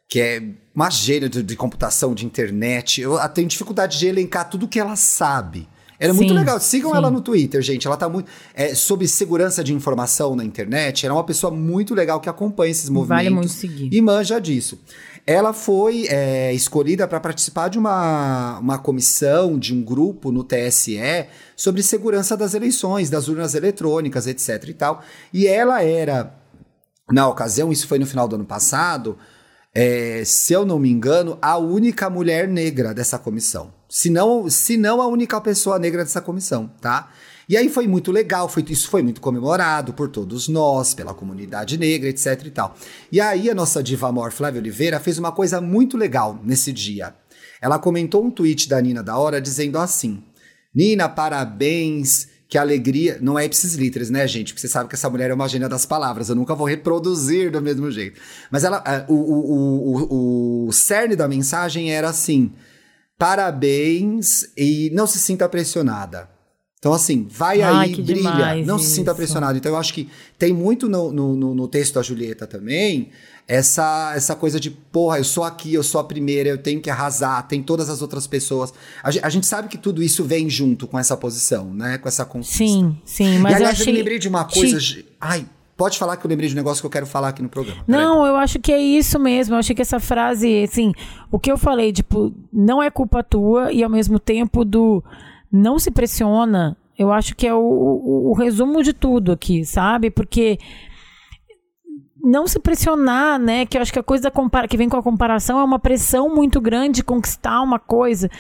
que 0.09 0.21
é 0.21 0.43
uma 0.75 0.91
gênia 0.91 1.29
de, 1.29 1.45
de 1.45 1.55
computação, 1.55 2.13
de 2.13 2.27
internet, 2.27 3.01
eu 3.01 3.17
tenho 3.29 3.47
dificuldade 3.47 3.97
de 3.97 4.07
elencar 4.09 4.51
tudo 4.51 4.67
que 4.67 4.81
ela 4.81 4.97
sabe. 4.97 5.69
Era 5.99 6.13
sim, 6.13 6.19
muito 6.19 6.35
legal. 6.35 6.61
Sigam 6.61 6.91
sim. 6.91 6.97
ela 6.97 7.11
no 7.11 7.21
Twitter, 7.21 7.63
gente. 7.63 7.87
Ela 7.87 7.97
tá 7.97 8.09
muito. 8.09 8.31
É, 8.55 8.75
sobre 8.75 9.07
segurança 9.07 9.63
de 9.63 9.73
informação 9.73 10.35
na 10.35 10.45
internet. 10.45 11.07
Ela 11.07 11.15
é 11.15 11.19
uma 11.19 11.25
pessoa 11.25 11.53
muito 11.53 11.95
legal 11.95 12.21
que 12.21 12.29
acompanha 12.29 12.71
esses 12.71 12.89
movimentos. 12.89 13.25
Vale 13.25 13.31
muito 13.31 13.53
seguir. 13.53 13.89
E 13.93 14.01
manja 14.01 14.41
disso. 14.41 14.79
Ela 15.27 15.55
foi 15.55 16.07
é, 16.09 16.53
escolhida 16.53 17.09
para 17.09 17.19
participar 17.19 17.69
de 17.69 17.79
uma, 17.79 18.59
uma 18.59 18.79
comissão, 18.79 19.59
de 19.59 19.73
um 19.73 19.83
grupo 19.83 20.31
no 20.31 20.45
TSE 20.45 20.99
sobre 21.57 21.83
segurança 21.83 22.37
das 22.37 22.53
eleições, 22.53 23.09
das 23.09 23.27
urnas 23.27 23.55
eletrônicas, 23.55 24.27
etc 24.27 24.69
e 24.69 24.75
tal. 24.75 25.03
E 25.33 25.47
ela 25.47 25.83
era, 25.83 26.35
na 27.11 27.27
ocasião, 27.27 27.73
isso 27.73 27.89
foi 27.89 27.99
no 27.99 28.07
final 28.07 28.29
do 28.29 28.37
ano 28.37 28.45
passado, 28.45 29.17
é, 29.75 30.23
se 30.27 30.53
eu 30.53 30.67
não 30.67 30.79
me 30.79 30.91
engano, 30.91 31.39
a 31.41 31.57
única 31.57 32.11
mulher 32.11 32.47
negra 32.47 32.93
dessa 32.93 33.19
comissão. 33.19 33.73
Se 33.89 34.11
não, 34.11 34.49
se 34.49 34.77
não 34.77 35.01
a 35.01 35.07
única 35.07 35.41
pessoa 35.41 35.79
negra 35.79 36.03
dessa 36.03 36.21
comissão, 36.21 36.71
tá? 36.81 37.11
E 37.49 37.57
aí 37.57 37.69
foi 37.69 37.87
muito 37.87 38.11
legal, 38.11 38.49
foi, 38.49 38.65
isso 38.69 38.89
foi 38.89 39.03
muito 39.03 39.21
comemorado 39.21 39.93
por 39.93 40.09
todos 40.09 40.49
nós, 40.49 40.95
pela 40.95 41.13
comunidade 41.13 41.77
negra, 41.77 42.09
etc 42.09 42.43
e 42.47 42.51
tal. 42.51 42.75
E 43.13 43.21
aí 43.21 43.51
a 43.51 43.55
nossa 43.55 43.83
diva 43.83 44.09
amor 44.09 44.33
Flávia 44.33 44.61
Oliveira 44.61 44.99
fez 44.99 45.19
uma 45.19 45.31
coisa 45.31 45.61
muito 45.61 45.97
legal 45.97 46.41
nesse 46.43 46.73
dia. 46.73 47.15
Ela 47.61 47.79
comentou 47.79 48.25
um 48.25 48.31
tweet 48.31 48.69
da 48.69 48.81
Nina 48.81 49.03
da 49.03 49.17
hora 49.17 49.41
dizendo 49.41 49.79
assim: 49.79 50.23
Nina, 50.75 51.09
parabéns, 51.09 52.29
que 52.49 52.59
alegria. 52.59 53.19
Não 53.21 53.39
é 53.39 53.45
ipsis 53.45 53.75
literis, 53.75 54.11
né, 54.11 54.27
gente? 54.27 54.53
Porque 54.53 54.61
você 54.61 54.69
sabe 54.69 54.89
que 54.89 54.95
essa 54.95 55.11
mulher 55.11 55.31
é 55.31 55.35
uma 55.35 55.49
gênia 55.49 55.69
das 55.69 55.85
palavras. 55.85 56.29
Eu 56.29 56.35
nunca 56.35 56.55
vou 56.55 56.67
reproduzir 56.67 57.51
do 57.51 57.61
mesmo 57.61 57.91
jeito. 57.91 58.21
Mas 58.51 58.65
ela, 58.65 59.07
o, 59.09 59.15
o, 59.15 60.65
o, 60.65 60.69
o 60.69 60.73
cerne 60.73 61.15
da 61.15 61.29
mensagem 61.29 61.93
era 61.93 62.09
assim: 62.09 62.53
parabéns 63.19 64.51
e 64.57 64.91
não 64.93 65.07
se 65.07 65.19
sinta 65.19 65.49
pressionada. 65.49 66.29
Então, 66.79 66.93
assim, 66.93 67.27
vai 67.31 67.63
Ai, 67.63 67.87
aí, 67.87 68.03
brilha, 68.03 68.57
não 68.65 68.77
isso. 68.77 68.91
se 68.91 68.97
sinta 68.97 69.15
pressionado. 69.15 69.57
Então, 69.57 69.73
eu 69.73 69.79
acho 69.79 69.95
que 69.95 70.11
tem 70.39 70.53
muito 70.53 70.87
no, 70.89 71.11
no, 71.11 71.55
no, 71.55 71.67
texto 71.67 71.95
da 71.95 72.03
Julieta 72.03 72.47
também 72.47 73.11
essa, 73.47 74.13
essa 74.17 74.35
coisa 74.35 74.59
de, 74.59 74.71
porra, 74.71 75.19
eu 75.19 75.25
sou 75.25 75.45
aqui, 75.45 75.75
eu 75.75 75.83
sou 75.83 76.01
a 76.01 76.05
primeira, 76.05 76.49
eu 76.49 76.59
tenho 76.59 76.81
que 76.81 76.89
arrasar, 76.89 77.47
tem 77.47 77.63
todas 77.63 77.91
as 77.91 78.01
outras 78.01 78.27
pessoas. 78.27 78.73
A, 79.03 79.09
a 79.09 79.31
gente 79.31 79.47
sabe 79.47 79.69
que 79.69 79.77
tudo 79.77 80.03
isso 80.03 80.25
vem 80.25 80.49
junto 80.49 80.87
com 80.87 80.99
essa 80.99 81.17
posição, 81.17 81.73
né? 81.73 81.99
Com 81.99 82.09
essa 82.09 82.25
conquista. 82.25 82.59
Sim, 82.59 82.97
sim, 83.05 83.39
mas 83.39 83.53
e, 83.53 83.57
aliás, 83.57 83.79
eu, 83.79 83.83
achei... 83.83 83.87
eu 83.89 83.93
me 83.93 83.99
lembrei 83.99 84.19
de 84.19 84.29
uma 84.29 84.45
coisa. 84.45 84.79
Te... 84.79 85.07
Ai, 85.21 85.47
Pode 85.77 85.99
falar 85.99 86.17
que 86.17 86.25
eu 86.25 86.29
lembrei 86.29 86.49
de 86.49 86.55
um 86.55 86.57
negócio 86.57 86.81
que 86.81 86.87
eu 86.87 86.91
quero 86.91 87.07
falar 87.07 87.29
aqui 87.29 87.43
no 87.43 87.49
programa. 87.49 87.83
Não, 87.87 88.25
eu 88.25 88.37
acho 88.37 88.61
que 88.61 88.73
é 88.73 88.79
isso 88.81 89.19
mesmo. 89.19 89.55
Eu 89.55 89.59
acho 89.59 89.75
que 89.75 89.83
essa 89.83 89.99
frase, 89.99 90.63
assim, 90.63 90.93
o 91.33 91.39
que 91.39 91.51
eu 91.51 91.59
falei, 91.59 91.93
tipo, 91.93 92.33
não 92.53 92.81
é 92.81 92.91
culpa 92.91 93.25
tua 93.25 93.73
e 93.73 93.83
ao 93.83 93.91
mesmo 93.91 94.21
tempo 94.21 94.65
do 94.65 95.03
não 95.51 95.79
se 95.79 95.91
pressiona, 95.91 96.77
eu 96.97 97.13
acho 97.13 97.35
que 97.35 97.47
é 97.47 97.55
o, 97.55 97.59
o, 97.59 98.31
o 98.31 98.35
resumo 98.35 98.83
de 98.83 98.93
tudo 98.93 99.33
aqui, 99.33 99.65
sabe? 99.65 100.11
Porque 100.11 100.59
não 102.23 102.47
se 102.47 102.59
pressionar, 102.59 103.39
né? 103.39 103.67
Que 103.67 103.77
eu 103.77 103.83
acho 103.83 103.93
que 103.93 103.99
a 103.99 104.03
coisa 104.03 104.31
compara 104.31 104.67
que 104.69 104.77
vem 104.77 104.89
com 104.89 104.97
a 104.97 105.03
comparação 105.03 105.59
é 105.59 105.65
uma 105.65 105.79
pressão 105.79 106.33
muito 106.33 106.61
grande 106.61 106.97
de 106.97 107.05
conquistar 107.05 107.61
uma 107.61 107.79
coisa. 107.79 108.31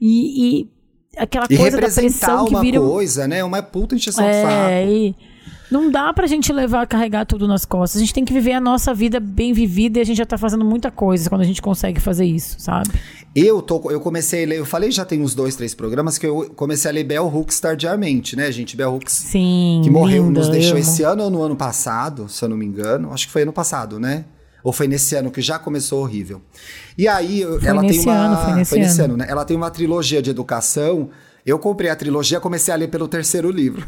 E, 0.00 0.60
e 0.62 0.70
aquela 1.18 1.46
e 1.50 1.56
coisa 1.56 1.80
da 1.80 1.90
pressão 1.90 2.44
que 2.46 2.56
vira. 2.60 2.80
uma 2.80 2.90
coisa, 2.90 3.28
né? 3.28 3.42
Uma 3.44 3.62
puta 3.62 3.94
encheção 3.94 4.24
é, 4.24 4.30
de 4.30 4.48
saco. 4.48 4.92
E 4.92 5.33
não 5.74 5.90
dá 5.90 6.12
pra 6.12 6.26
gente 6.28 6.52
levar, 6.52 6.86
carregar 6.86 7.26
tudo 7.26 7.48
nas 7.48 7.64
costas. 7.64 8.00
A 8.00 8.04
gente 8.04 8.14
tem 8.14 8.24
que 8.24 8.32
viver 8.32 8.52
a 8.52 8.60
nossa 8.60 8.94
vida 8.94 9.18
bem 9.18 9.52
vivida 9.52 9.98
e 9.98 10.02
a 10.02 10.04
gente 10.04 10.18
já 10.18 10.24
tá 10.24 10.38
fazendo 10.38 10.64
muita 10.64 10.90
coisa 10.90 11.28
quando 11.28 11.40
a 11.40 11.44
gente 11.44 11.60
consegue 11.60 12.00
fazer 12.00 12.24
isso, 12.24 12.60
sabe? 12.60 12.90
Eu, 13.34 13.60
tô, 13.60 13.90
eu 13.90 14.00
comecei 14.00 14.44
a 14.44 14.46
ler, 14.46 14.58
eu 14.60 14.64
falei 14.64 14.92
já 14.92 15.04
tem 15.04 15.20
uns 15.20 15.34
dois, 15.34 15.56
três 15.56 15.74
programas 15.74 16.16
que 16.16 16.26
eu 16.26 16.52
comecei 16.54 16.88
a 16.88 16.94
ler 16.94 17.02
Bell 17.02 17.26
Hooks 17.26 17.58
tardiamente, 17.58 18.36
né, 18.36 18.52
gente? 18.52 18.76
Bell 18.76 18.94
Hooks. 18.94 19.12
Sim. 19.12 19.80
Que 19.82 19.90
morreu, 19.90 20.26
linda, 20.26 20.38
nos 20.38 20.48
deixou 20.48 20.78
esse 20.78 21.02
ano 21.02 21.24
ou 21.24 21.30
no 21.30 21.42
ano 21.42 21.56
passado, 21.56 22.28
se 22.28 22.44
eu 22.44 22.48
não 22.48 22.56
me 22.56 22.64
engano. 22.64 23.12
Acho 23.12 23.26
que 23.26 23.32
foi 23.32 23.42
ano 23.42 23.52
passado, 23.52 23.98
né? 23.98 24.24
Ou 24.62 24.72
foi 24.72 24.86
nesse 24.86 25.16
ano 25.16 25.30
que 25.30 25.42
já 25.42 25.58
começou 25.58 26.02
horrível. 26.02 26.40
E 26.96 27.08
aí, 27.08 27.42
foi 27.42 27.68
ela 27.68 27.82
tem 27.84 28.00
uma. 28.00 28.14
Ano, 28.14 28.36
foi 28.36 28.54
nesse, 28.54 28.70
foi 28.70 28.78
nesse 28.78 29.00
ano. 29.02 29.14
ano, 29.14 29.16
né? 29.18 29.26
Ela 29.28 29.44
tem 29.44 29.56
uma 29.56 29.70
trilogia 29.70 30.22
de 30.22 30.30
educação. 30.30 31.10
Eu 31.44 31.58
comprei 31.58 31.90
a 31.90 31.96
trilogia, 31.96 32.40
comecei 32.40 32.72
a 32.72 32.76
ler 32.76 32.88
pelo 32.88 33.06
terceiro 33.06 33.50
livro. 33.50 33.84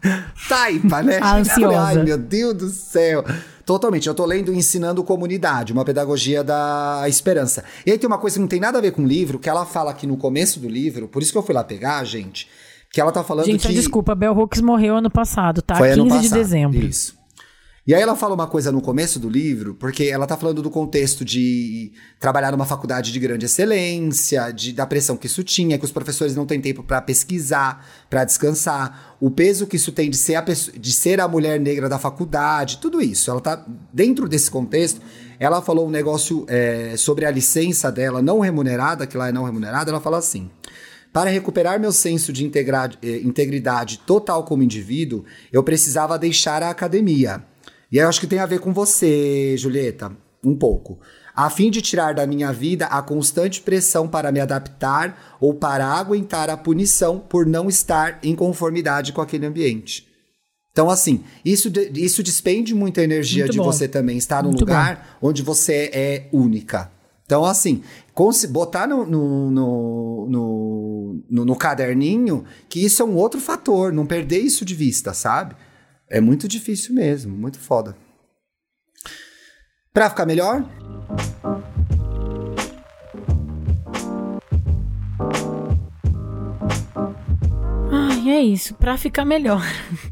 Taipa, 0.48 1.02
né? 1.02 1.20
Ansiosa. 1.22 1.80
Ai, 1.80 2.02
meu 2.02 2.18
Deus 2.18 2.54
do 2.54 2.68
céu. 2.68 3.24
Totalmente. 3.64 4.08
Eu 4.08 4.14
tô 4.14 4.24
lendo 4.24 4.52
Ensinando 4.52 5.02
Comunidade, 5.04 5.72
uma 5.72 5.84
pedagogia 5.84 6.42
da 6.42 7.04
esperança. 7.06 7.64
E 7.86 7.92
aí 7.92 7.98
tem 7.98 8.06
uma 8.06 8.18
coisa 8.18 8.36
que 8.36 8.40
não 8.40 8.48
tem 8.48 8.60
nada 8.60 8.78
a 8.78 8.80
ver 8.80 8.92
com 8.92 9.02
o 9.02 9.06
livro, 9.06 9.38
que 9.38 9.48
ela 9.48 9.64
fala 9.64 9.90
aqui 9.90 10.06
no 10.06 10.16
começo 10.16 10.58
do 10.60 10.68
livro, 10.68 11.08
por 11.08 11.22
isso 11.22 11.32
que 11.32 11.38
eu 11.38 11.42
fui 11.42 11.54
lá 11.54 11.62
pegar, 11.62 12.04
gente, 12.04 12.48
que 12.92 13.00
ela 13.00 13.12
tá 13.12 13.22
falando 13.22 13.46
gente, 13.46 13.62
que... 13.62 13.68
Gente, 13.68 13.76
desculpa, 13.76 14.14
Bell 14.14 14.36
Hooks 14.36 14.60
morreu 14.60 14.96
ano 14.96 15.10
passado, 15.10 15.62
tá? 15.62 15.76
Foi 15.76 15.88
15 15.88 16.00
ano 16.00 16.08
passado, 16.08 16.22
de 16.22 16.30
dezembro. 16.30 16.84
Isso. 16.84 17.21
E 17.84 17.92
aí 17.92 18.00
ela 18.00 18.14
fala 18.14 18.32
uma 18.32 18.46
coisa 18.46 18.70
no 18.70 18.80
começo 18.80 19.18
do 19.18 19.28
livro, 19.28 19.74
porque 19.74 20.04
ela 20.04 20.24
tá 20.24 20.36
falando 20.36 20.62
do 20.62 20.70
contexto 20.70 21.24
de 21.24 21.90
trabalhar 22.20 22.52
numa 22.52 22.64
faculdade 22.64 23.10
de 23.10 23.18
grande 23.18 23.46
excelência, 23.46 24.52
de, 24.52 24.72
da 24.72 24.86
pressão 24.86 25.16
que 25.16 25.26
isso 25.26 25.42
tinha, 25.42 25.76
que 25.76 25.84
os 25.84 25.90
professores 25.90 26.36
não 26.36 26.46
têm 26.46 26.60
tempo 26.60 26.84
para 26.84 27.02
pesquisar, 27.02 27.84
para 28.08 28.22
descansar, 28.22 29.16
o 29.18 29.32
peso 29.32 29.66
que 29.66 29.74
isso 29.74 29.90
tem 29.90 30.08
de 30.08 30.16
ser, 30.16 30.36
a, 30.36 30.42
de 30.42 30.92
ser 30.92 31.20
a 31.20 31.26
mulher 31.26 31.58
negra 31.58 31.88
da 31.88 31.98
faculdade, 31.98 32.78
tudo 32.78 33.02
isso. 33.02 33.28
Ela 33.28 33.40
tá 33.40 33.66
dentro 33.92 34.28
desse 34.28 34.48
contexto. 34.48 35.00
Ela 35.40 35.60
falou 35.60 35.88
um 35.88 35.90
negócio 35.90 36.46
é, 36.48 36.96
sobre 36.96 37.26
a 37.26 37.32
licença 37.32 37.90
dela 37.90 38.22
não 38.22 38.38
remunerada, 38.38 39.08
que 39.08 39.16
lá 39.16 39.28
é 39.28 39.32
não 39.32 39.42
remunerada. 39.42 39.90
Ela 39.90 40.00
fala 40.00 40.18
assim: 40.18 40.48
para 41.12 41.30
recuperar 41.30 41.80
meu 41.80 41.90
senso 41.90 42.32
de 42.32 42.44
eh, 42.46 43.20
integridade 43.24 43.98
total 44.06 44.44
como 44.44 44.62
indivíduo, 44.62 45.24
eu 45.52 45.64
precisava 45.64 46.16
deixar 46.16 46.62
a 46.62 46.70
academia 46.70 47.44
e 47.92 47.98
eu 47.98 48.08
acho 48.08 48.18
que 48.18 48.26
tem 48.26 48.38
a 48.38 48.46
ver 48.46 48.58
com 48.58 48.72
você, 48.72 49.54
Julieta, 49.56 50.10
um 50.42 50.56
pouco. 50.56 50.98
A 51.34 51.48
fim 51.50 51.70
de 51.70 51.80
tirar 51.82 52.14
da 52.14 52.26
minha 52.26 52.52
vida 52.52 52.86
a 52.86 53.02
constante 53.02 53.60
pressão 53.60 54.08
para 54.08 54.32
me 54.32 54.40
adaptar 54.40 55.36
ou 55.40 55.54
para 55.54 55.86
aguentar 55.86 56.50
a 56.50 56.56
punição 56.56 57.18
por 57.18 57.46
não 57.46 57.68
estar 57.68 58.18
em 58.22 58.34
conformidade 58.34 59.12
com 59.12 59.20
aquele 59.20 59.46
ambiente. 59.46 60.06
Então, 60.72 60.88
assim, 60.88 61.22
isso, 61.44 61.70
isso 61.94 62.22
despende 62.22 62.74
muita 62.74 63.02
energia 63.02 63.44
Muito 63.44 63.52
de 63.52 63.58
bom. 63.58 63.64
você 63.64 63.86
também 63.86 64.16
estar 64.16 64.42
num 64.42 64.48
Muito 64.48 64.60
lugar 64.60 65.18
bom. 65.20 65.28
onde 65.28 65.42
você 65.42 65.90
é 65.92 66.28
única. 66.32 66.90
Então, 67.26 67.44
assim, 67.44 67.82
botar 68.48 68.86
no, 68.86 69.06
no, 69.06 69.50
no, 69.50 71.22
no, 71.30 71.44
no 71.44 71.56
caderninho 71.56 72.44
que 72.68 72.84
isso 72.84 73.02
é 73.02 73.04
um 73.04 73.16
outro 73.16 73.40
fator, 73.40 73.92
não 73.92 74.06
perder 74.06 74.38
isso 74.38 74.64
de 74.64 74.74
vista, 74.74 75.12
sabe? 75.12 75.54
É 76.12 76.20
muito 76.20 76.46
difícil 76.46 76.94
mesmo, 76.94 77.34
muito 77.34 77.58
foda. 77.58 77.96
Pra 79.94 80.10
ficar 80.10 80.26
melhor? 80.26 80.62
Ai, 87.90 88.30
é 88.30 88.40
isso, 88.42 88.74
pra 88.74 88.96
ficar 88.96 89.24
melhor. 89.24 89.62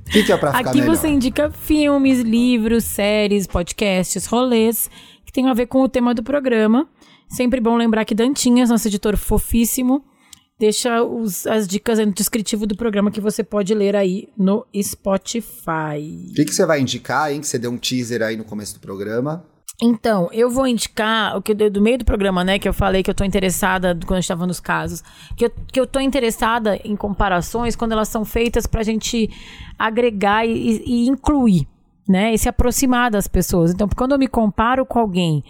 O 0.07 0.11
que, 0.11 0.23
que 0.25 0.33
é 0.33 0.37
pra 0.37 0.53
ficar 0.53 0.71
Aqui 0.71 0.81
melhor? 0.81 0.97
você 0.97 1.09
indica 1.09 1.51
filmes, 1.51 2.21
livros, 2.21 2.85
séries, 2.85 3.47
podcasts, 3.47 4.27
rolês 4.27 4.91
que 5.25 5.33
tem 5.33 5.49
a 5.49 5.55
ver 5.55 5.67
com 5.67 5.83
o 5.83 5.89
tema 5.89 6.13
do 6.15 6.23
programa. 6.23 6.89
Sempre 7.29 7.61
bom 7.61 7.77
lembrar 7.77 8.05
que 8.05 8.15
Dantinhas, 8.15 8.71
nosso 8.71 8.89
editor 8.89 9.17
fofíssimo, 9.17 10.05
deixa 10.61 11.03
os, 11.03 11.47
as 11.47 11.67
dicas 11.67 11.99
no 11.99 12.13
descritivo 12.13 12.67
do 12.67 12.77
programa 12.77 13.11
que 13.11 13.21
você 13.21 13.43
pode 13.43 13.75
ler 13.75 13.97
aí 13.97 14.29
no 14.37 14.67
Spotify. 14.81 16.29
O 16.31 16.35
que, 16.35 16.45
que 16.45 16.55
você 16.55 16.67
vai 16.67 16.81
indicar, 16.81 17.33
hein? 17.33 17.41
Que 17.41 17.47
você 17.47 17.59
deu 17.59 17.71
um 17.71 17.79
teaser 17.79 18.21
aí 18.21 18.37
no 18.37 18.45
começo 18.45 18.75
do 18.75 18.81
programa. 18.81 19.43
Então, 19.83 20.29
eu 20.31 20.51
vou 20.51 20.67
indicar 20.67 21.35
o 21.35 21.41
que 21.41 21.55
do 21.55 21.81
meio 21.81 21.97
do 21.97 22.05
programa, 22.05 22.45
né, 22.45 22.59
que 22.59 22.69
eu 22.69 22.75
falei 22.75 23.03
que 23.03 23.09
eu 23.09 23.15
tô 23.15 23.25
interessada 23.25 23.99
quando 24.05 24.19
a 24.19 24.21
gente 24.21 24.29
tava 24.29 24.47
nos 24.47 24.61
casos, 24.61 25.03
que 25.35 25.47
eu, 25.47 25.51
que 25.73 25.81
eu 25.81 25.87
tô 25.87 25.99
interessada 25.99 26.79
em 26.85 26.95
comparações 26.95 27.75
quando 27.75 27.93
elas 27.93 28.09
são 28.09 28.23
feitas 28.23 28.67
pra 28.67 28.83
gente 28.83 29.31
agregar 29.79 30.47
e, 30.47 30.83
e 30.85 31.09
incluir, 31.09 31.67
né, 32.07 32.35
e 32.35 32.37
se 32.37 32.47
aproximar 32.47 33.11
das 33.11 33.27
pessoas. 33.27 33.73
Então, 33.73 33.89
quando 33.97 34.13
eu 34.13 34.19
me 34.19 34.29
comparo 34.29 34.85
com 34.85 34.99
alguém 34.99 35.43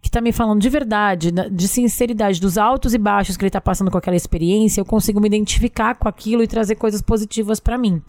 que 0.00 0.10
tá 0.10 0.20
me 0.20 0.32
falando 0.32 0.60
de 0.60 0.68
verdade, 0.68 1.30
de 1.30 1.68
sinceridade, 1.68 2.40
dos 2.40 2.56
altos 2.56 2.94
e 2.94 2.98
baixos 2.98 3.36
que 3.36 3.44
ele 3.44 3.50
tá 3.50 3.60
passando 3.60 3.90
com 3.90 3.98
aquela 3.98 4.16
experiência, 4.16 4.80
eu 4.80 4.84
consigo 4.84 5.20
me 5.20 5.26
identificar 5.26 5.94
com 5.96 6.08
aquilo 6.08 6.42
e 6.42 6.46
trazer 6.46 6.76
coisas 6.76 7.02
positivas 7.02 7.58
para 7.60 7.76
mim. 7.76 8.02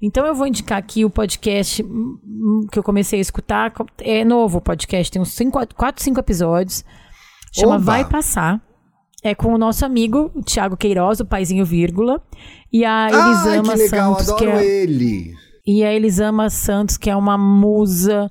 Então 0.00 0.26
eu 0.26 0.34
vou 0.34 0.46
indicar 0.46 0.78
aqui 0.78 1.04
o 1.04 1.10
podcast 1.10 1.84
que 2.70 2.78
eu 2.78 2.82
comecei 2.82 3.18
a 3.18 3.22
escutar. 3.22 3.72
É 4.00 4.24
novo 4.24 4.58
o 4.58 4.60
podcast, 4.60 5.10
tem 5.10 5.22
uns 5.22 5.38
4, 5.76 6.02
5 6.02 6.20
episódios. 6.20 6.84
Chama 7.52 7.76
Oba! 7.76 7.84
Vai 7.84 8.04
Passar. 8.08 8.60
É 9.22 9.34
com 9.34 9.54
o 9.54 9.58
nosso 9.58 9.86
amigo, 9.86 10.30
o 10.34 10.42
Thiago 10.42 10.76
Queiroz, 10.76 11.20
o 11.20 11.24
paizinho 11.24 11.64
vírgula. 11.64 12.20
E 12.70 12.84
a 12.84 13.08
Elisama 13.08 13.72
Ai, 13.72 13.76
que 13.78 13.82
legal, 13.82 14.14
Santos, 14.16 14.28
adoro 14.28 14.44
que 14.44 14.44
é, 14.44 14.82
ele. 14.82 15.34
e 15.66 15.82
a 15.82 15.90
Elisama 15.90 16.50
Santos, 16.50 16.98
que 16.98 17.08
é 17.08 17.16
uma 17.16 17.38
musa, 17.38 18.28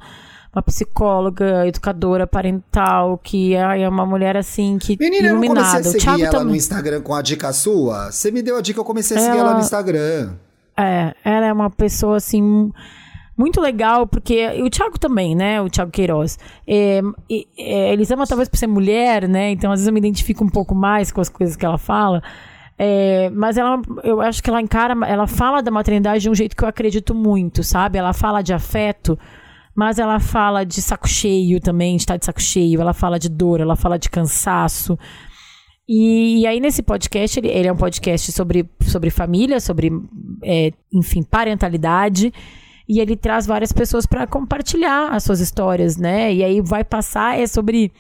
uma 0.54 0.62
psicóloga, 0.62 1.68
educadora 1.68 2.28
parental, 2.28 3.18
que 3.18 3.56
é 3.56 3.82
é 3.82 3.90
uma 3.90 4.06
mulher 4.06 4.38
assim 4.38 4.78
que 4.78 4.96
Menina, 5.00 5.28
eu 5.30 5.34
não 5.36 5.42
comecei 5.42 5.56
iluminada. 5.64 5.80
a 5.80 5.84
seguir 5.92 6.04
Thiago 6.04 6.24
ela 6.36 6.44
no. 6.44 6.56
Instagram 6.56 7.02
com 7.02 7.16
a 7.16 7.22
dica 7.22 7.52
sua. 7.54 8.12
Você 8.12 8.30
me 8.32 8.42
deu 8.42 8.58
a 8.58 8.62
dica, 8.62 8.80
eu 8.80 8.86
comecei 8.86 9.18
a 9.18 9.20
seguir 9.20 9.32
ela, 9.38 9.40
Ela- 9.50 9.54
no 9.56 9.60
Instagram. 9.62 10.34
É, 10.78 11.14
ela 11.24 11.46
é 11.48 11.54
uma 11.54 11.70
pessoa 11.70 12.18
assim 12.18 12.42
mu- 12.42 12.74
muito 13.38 13.60
legal, 13.60 14.06
porque 14.06 14.36
e 14.56 14.62
o 14.62 14.70
Thiago 14.70 15.00
também, 15.00 15.36
né? 15.36 15.60
O 15.62 15.70
Thiago 15.70 15.90
Queiroz. 15.92 16.38
É, 16.68 17.02
é, 17.58 17.92
eles 17.94 18.10
amam 18.12 18.26
talvez 18.28 18.48
por 18.48 18.58
ser 18.58 18.68
mulher, 18.68 19.28
né? 19.28 19.50
Então 19.52 19.72
às 19.72 19.80
vezes 19.80 19.88
eu 19.88 19.94
me 19.94 20.00
identifico 20.00 20.44
um 20.44 20.50
pouco 20.50 20.76
mais 20.76 21.12
com 21.12 21.20
as 21.20 21.30
coisas 21.30 21.56
que 21.56 21.66
ela 21.66 21.78
fala. 21.80 22.22
É, 22.78 23.30
mas 23.32 23.56
ela, 23.58 23.80
eu 24.04 24.20
acho 24.22 24.42
que 24.42 24.50
ela 24.50 24.60
encara, 24.62 24.96
ela 25.08 25.28
fala 25.28 25.62
da 25.62 25.70
maternidade 25.72 26.22
de 26.24 26.30
um 26.30 26.36
jeito 26.36 26.56
que 26.56 26.64
eu 26.64 26.68
acredito 26.68 27.14
muito, 27.14 27.64
sabe? 27.64 27.98
Ela 28.00 28.14
fala 28.14 28.42
de 28.42 28.52
afeto, 28.54 29.18
mas 29.76 29.98
ela 30.00 30.20
fala 30.20 30.64
de 30.64 30.82
saco 30.82 31.08
cheio 31.08 31.60
também, 31.60 31.96
de 31.96 32.04
estar 32.04 32.18
de 32.18 32.26
saco 32.26 32.42
cheio. 32.42 32.80
Ela 32.80 32.94
fala 32.94 33.18
de 33.18 33.30
dor, 33.30 33.60
ela 33.60 33.76
fala 33.76 33.98
de 33.98 34.10
cansaço. 34.10 34.98
E, 35.88 36.42
e 36.42 36.48
aí, 36.48 36.60
nesse 36.60 36.82
podcast, 36.82 37.40
ele, 37.40 37.50
ele 37.50 37.68
é 37.68 37.74
um 37.74 37.78
podcast 37.78 38.32
sobre, 38.32 38.70
sobre 38.82 39.10
família, 39.10 39.60
sobre, 39.60 39.92
é, 40.44 40.72
enfim, 40.94 41.24
parentalidade. 41.24 42.32
E 42.88 43.00
ele 43.00 43.16
traz 43.16 43.46
várias 43.46 43.72
pessoas 43.72 44.06
para 44.06 44.28
compartilhar 44.28 45.10
as 45.12 45.24
suas 45.24 45.40
histórias, 45.40 45.98
né? 45.98 46.34
E 46.34 46.44
aí 46.44 46.62
vai 46.62 46.84
passar, 46.84 47.40
é 47.40 47.48
sobre 47.48 47.92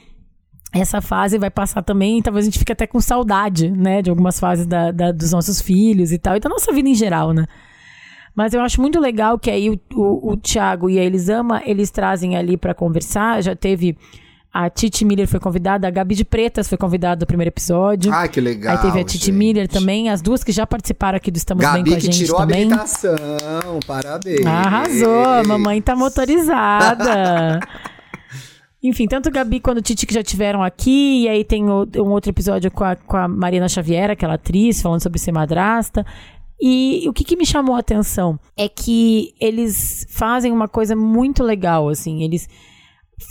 essa 0.73 1.01
fase, 1.01 1.37
vai 1.37 1.49
passar 1.49 1.81
também. 1.81 2.21
Talvez 2.21 2.45
a 2.45 2.47
gente 2.49 2.59
fique 2.59 2.71
até 2.71 2.85
com 2.87 2.99
saudade, 2.99 3.69
né? 3.69 4.01
De 4.01 4.09
algumas 4.09 4.39
fases 4.39 4.65
da, 4.65 4.91
da- 4.91 5.11
dos 5.11 5.31
nossos 5.31 5.61
filhos 5.61 6.11
e 6.11 6.17
tal, 6.17 6.35
e 6.35 6.39
da 6.39 6.49
nossa 6.49 6.71
vida 6.71 6.87
em 6.89 6.95
geral, 6.95 7.31
né? 7.33 7.45
Mas 8.35 8.53
eu 8.53 8.61
acho 8.61 8.81
muito 8.81 8.99
legal 8.99 9.37
que 9.37 9.51
aí 9.51 9.69
o, 9.69 9.79
o, 9.93 10.31
o 10.31 10.37
Thiago 10.37 10.89
e 10.89 10.97
a 10.97 11.03
Elisama, 11.03 11.61
eles 11.65 11.91
trazem 11.91 12.35
ali 12.35 12.57
para 12.57 12.73
conversar. 12.73 13.41
Já 13.41 13.55
teve. 13.55 13.97
A 14.51 14.69
Titi 14.69 15.03
Miller 15.03 15.27
foi 15.27 15.39
convidada, 15.39 15.87
a 15.87 15.89
Gabi 15.89 16.13
de 16.13 16.23
Pretas 16.23 16.69
foi 16.69 16.77
convidada 16.77 17.21
no 17.21 17.25
primeiro 17.25 17.49
episódio. 17.49 18.13
Ai, 18.13 18.29
que 18.29 18.39
legal. 18.39 18.75
Aí 18.75 18.81
teve 18.83 18.99
a 18.99 19.03
Titi 19.03 19.25
gente. 19.25 19.31
Miller 19.31 19.67
também, 19.67 20.09
as 20.11 20.21
duas 20.21 20.43
que 20.43 20.51
já 20.51 20.67
participaram 20.67 21.17
aqui 21.17 21.31
do 21.31 21.37
Estamos 21.37 21.65
Bem 21.65 21.73
Gabi 21.77 21.89
com 21.89 21.95
a 21.95 21.99
gente 21.99 22.17
tirou 22.19 22.37
a 22.37 22.41
também. 22.41 22.65
habilitação. 22.65 23.79
Parabéns. 23.87 24.45
Arrasou, 24.45 25.23
a 25.23 25.43
mamãe 25.43 25.81
tá 25.81 25.95
motorizada. 25.95 27.59
Enfim, 28.83 29.07
tanto 29.07 29.31
Gabi 29.31 29.59
quanto 29.59 29.81
Titi 29.81 30.05
que 30.05 30.13
já 30.13 30.21
tiveram 30.21 30.61
aqui, 30.61 31.23
e 31.23 31.29
aí 31.29 31.43
tem 31.43 31.63
um 31.65 32.11
outro 32.11 32.29
episódio 32.29 32.69
com 32.69 32.83
a, 32.83 32.95
com 32.95 33.17
a 33.17 33.27
Marina 33.27 33.67
Xavier, 33.67 34.11
aquela 34.11 34.35
atriz, 34.35 34.81
falando 34.83 35.01
sobre 35.01 35.17
ser 35.19 35.31
madrasta. 35.31 36.05
E 36.61 37.05
o 37.07 37.13
que, 37.13 37.23
que 37.23 37.35
me 37.35 37.45
chamou 37.45 37.75
a 37.75 37.79
atenção 37.79 38.39
é 38.55 38.69
que 38.69 39.33
eles 39.39 40.05
fazem 40.09 40.51
uma 40.51 40.67
coisa 40.67 40.95
muito 40.95 41.43
legal, 41.43 41.89
assim, 41.89 42.23
eles 42.23 42.47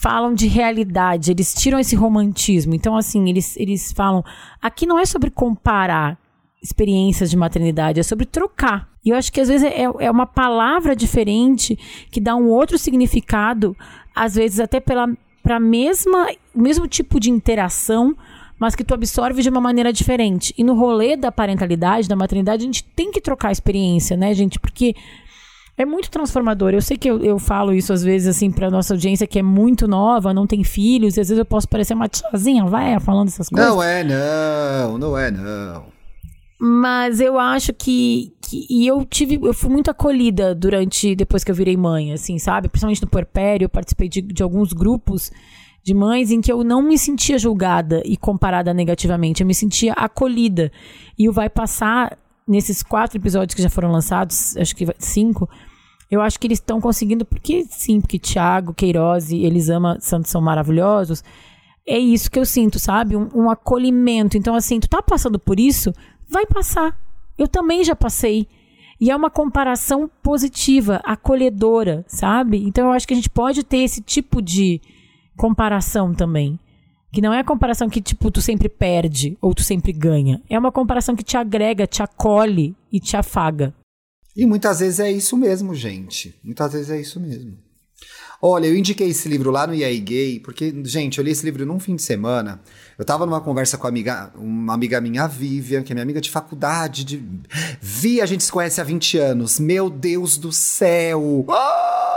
falam 0.00 0.34
de 0.34 0.46
realidade, 0.46 1.30
eles 1.30 1.54
tiram 1.54 1.78
esse 1.78 1.94
romantismo. 1.94 2.74
Então, 2.74 2.96
assim, 2.96 3.28
eles, 3.28 3.56
eles 3.56 3.92
falam. 3.92 4.24
Aqui 4.60 4.86
não 4.86 4.98
é 4.98 5.04
sobre 5.04 5.30
comparar 5.30 6.18
experiências 6.62 7.30
de 7.30 7.36
maternidade, 7.36 8.00
é 8.00 8.02
sobre 8.02 8.24
trocar. 8.24 8.88
E 9.04 9.10
eu 9.10 9.16
acho 9.16 9.32
que 9.32 9.40
às 9.40 9.48
vezes 9.48 9.64
é, 9.64 9.82
é 9.82 10.10
uma 10.10 10.26
palavra 10.26 10.94
diferente 10.94 11.76
que 12.10 12.20
dá 12.20 12.36
um 12.36 12.48
outro 12.48 12.78
significado, 12.78 13.76
às 14.14 14.36
vezes 14.36 14.60
até 14.60 14.78
pela 14.78 15.08
para 15.42 15.58
mesma 15.58 16.28
mesmo 16.54 16.86
tipo 16.86 17.18
de 17.18 17.28
interação, 17.28 18.16
mas 18.62 18.76
que 18.76 18.84
tu 18.84 18.94
absorve 18.94 19.42
de 19.42 19.48
uma 19.48 19.60
maneira 19.60 19.92
diferente. 19.92 20.54
E 20.56 20.62
no 20.62 20.76
rolê 20.76 21.16
da 21.16 21.32
parentalidade, 21.32 22.08
da 22.08 22.14
maternidade, 22.14 22.62
a 22.62 22.66
gente 22.66 22.84
tem 22.84 23.10
que 23.10 23.20
trocar 23.20 23.48
a 23.48 23.52
experiência, 23.52 24.16
né, 24.16 24.32
gente? 24.32 24.60
Porque 24.60 24.94
é 25.76 25.84
muito 25.84 26.08
transformador. 26.08 26.72
Eu 26.72 26.80
sei 26.80 26.96
que 26.96 27.10
eu, 27.10 27.20
eu 27.24 27.40
falo 27.40 27.74
isso 27.74 27.92
às 27.92 28.04
vezes, 28.04 28.28
assim, 28.28 28.52
pra 28.52 28.70
nossa 28.70 28.94
audiência 28.94 29.26
que 29.26 29.36
é 29.36 29.42
muito 29.42 29.88
nova, 29.88 30.32
não 30.32 30.46
tem 30.46 30.62
filhos, 30.62 31.16
e 31.16 31.20
às 31.20 31.26
vezes 31.26 31.40
eu 31.40 31.44
posso 31.44 31.68
parecer 31.68 31.92
uma 31.94 32.08
tiazinha, 32.08 32.64
vai, 32.64 33.00
falando 33.00 33.26
essas 33.26 33.48
coisas. 33.48 33.68
Não 33.68 33.82
é, 33.82 34.04
não. 34.04 34.96
Não 34.96 35.18
é, 35.18 35.28
não. 35.32 35.86
Mas 36.60 37.18
eu 37.18 37.40
acho 37.40 37.72
que, 37.72 38.32
que. 38.40 38.64
E 38.70 38.86
eu 38.86 39.04
tive. 39.04 39.40
Eu 39.42 39.52
fui 39.52 39.70
muito 39.70 39.90
acolhida 39.90 40.54
durante. 40.54 41.16
Depois 41.16 41.42
que 41.42 41.50
eu 41.50 41.54
virei 41.56 41.76
mãe, 41.76 42.12
assim, 42.12 42.38
sabe? 42.38 42.68
Principalmente 42.68 43.02
no 43.02 43.08
puerpério, 43.08 43.64
eu 43.64 43.68
participei 43.68 44.08
de, 44.08 44.22
de 44.22 44.40
alguns 44.40 44.72
grupos 44.72 45.32
de 45.82 45.94
mães 45.94 46.30
em 46.30 46.40
que 46.40 46.52
eu 46.52 46.62
não 46.62 46.80
me 46.80 46.96
sentia 46.96 47.38
julgada 47.38 48.02
e 48.04 48.16
comparada 48.16 48.72
negativamente. 48.72 49.42
Eu 49.42 49.46
me 49.46 49.54
sentia 49.54 49.92
acolhida. 49.94 50.70
E 51.18 51.28
o 51.28 51.32
Vai 51.32 51.50
Passar, 51.50 52.16
nesses 52.46 52.82
quatro 52.82 53.18
episódios 53.18 53.54
que 53.54 53.62
já 53.62 53.70
foram 53.70 53.90
lançados, 53.90 54.56
acho 54.56 54.74
que 54.76 54.86
cinco, 54.98 55.48
eu 56.10 56.20
acho 56.20 56.38
que 56.38 56.46
eles 56.46 56.58
estão 56.58 56.80
conseguindo, 56.80 57.24
porque 57.24 57.64
sim, 57.70 58.00
porque 58.00 58.18
Thiago, 58.18 58.74
Queiroz 58.74 59.30
e 59.30 59.44
Elisama 59.44 59.98
Santos 60.00 60.30
são 60.30 60.40
maravilhosos. 60.40 61.24
É 61.86 61.98
isso 61.98 62.30
que 62.30 62.38
eu 62.38 62.44
sinto, 62.44 62.78
sabe? 62.78 63.16
Um, 63.16 63.28
um 63.34 63.50
acolhimento. 63.50 64.36
Então, 64.36 64.54
assim, 64.54 64.78
tu 64.78 64.88
tá 64.88 65.02
passando 65.02 65.38
por 65.38 65.58
isso? 65.58 65.92
Vai 66.28 66.46
passar. 66.46 66.96
Eu 67.36 67.48
também 67.48 67.82
já 67.82 67.96
passei. 67.96 68.46
E 69.00 69.10
é 69.10 69.16
uma 69.16 69.30
comparação 69.30 70.08
positiva, 70.22 71.00
acolhedora, 71.02 72.04
sabe? 72.06 72.62
Então 72.68 72.86
eu 72.86 72.92
acho 72.92 73.08
que 73.08 73.14
a 73.14 73.16
gente 73.16 73.30
pode 73.30 73.64
ter 73.64 73.78
esse 73.78 74.00
tipo 74.00 74.40
de 74.40 74.80
comparação 75.43 76.14
também. 76.14 76.57
Que 77.12 77.20
não 77.20 77.34
é 77.34 77.40
a 77.40 77.45
comparação 77.45 77.90
que, 77.90 78.01
tipo, 78.01 78.30
tu 78.30 78.40
sempre 78.40 78.68
perde 78.68 79.36
ou 79.40 79.53
tu 79.53 79.64
sempre 79.64 79.93
ganha. 79.93 80.40
É 80.49 80.57
uma 80.57 80.70
comparação 80.70 81.16
que 81.16 81.24
te 81.24 81.36
agrega, 81.36 81.84
te 81.84 82.01
acolhe 82.01 82.76
e 82.93 83.01
te 83.01 83.16
afaga. 83.16 83.74
E 84.36 84.47
muitas 84.47 84.78
vezes 84.78 85.01
é 85.01 85.11
isso 85.11 85.36
mesmo, 85.36 85.74
gente. 85.74 86.34
Muitas 86.45 86.72
vezes 86.72 86.90
é 86.90 87.01
isso 87.01 87.18
mesmo. 87.18 87.59
Olha, 88.40 88.66
eu 88.66 88.76
indiquei 88.76 89.09
esse 89.09 89.28
livro 89.28 89.51
lá 89.51 89.66
no 89.66 89.74
IAI 89.74 89.99
Gay, 89.99 90.40
porque, 90.40 90.72
gente, 90.84 91.18
eu 91.18 91.24
li 91.24 91.32
esse 91.32 91.45
livro 91.45 91.66
num 91.66 91.78
fim 91.78 91.97
de 91.97 92.03
semana. 92.03 92.61
Eu 92.97 93.05
tava 93.05 93.26
numa 93.26 93.40
conversa 93.40 93.76
com 93.76 93.84
uma 93.84 93.90
amiga, 93.90 94.32
uma 94.36 94.74
amiga 94.74 95.01
minha, 95.01 95.24
a 95.24 95.26
Vivian, 95.26 95.82
que 95.82 95.93
é 95.93 95.95
minha 95.95 96.05
amiga 96.05 96.20
de 96.20 96.30
faculdade. 96.30 97.05
De... 97.05 97.22
Vi, 97.80 98.20
a 98.20 98.26
gente 98.26 98.45
se 98.45 98.51
conhece 98.51 98.80
há 98.80 98.84
20 98.84 99.18
anos. 99.18 99.59
Meu 99.59 99.90
Deus 99.90 100.36
do 100.36 100.53
céu! 100.53 101.45
Ah! 101.49 102.11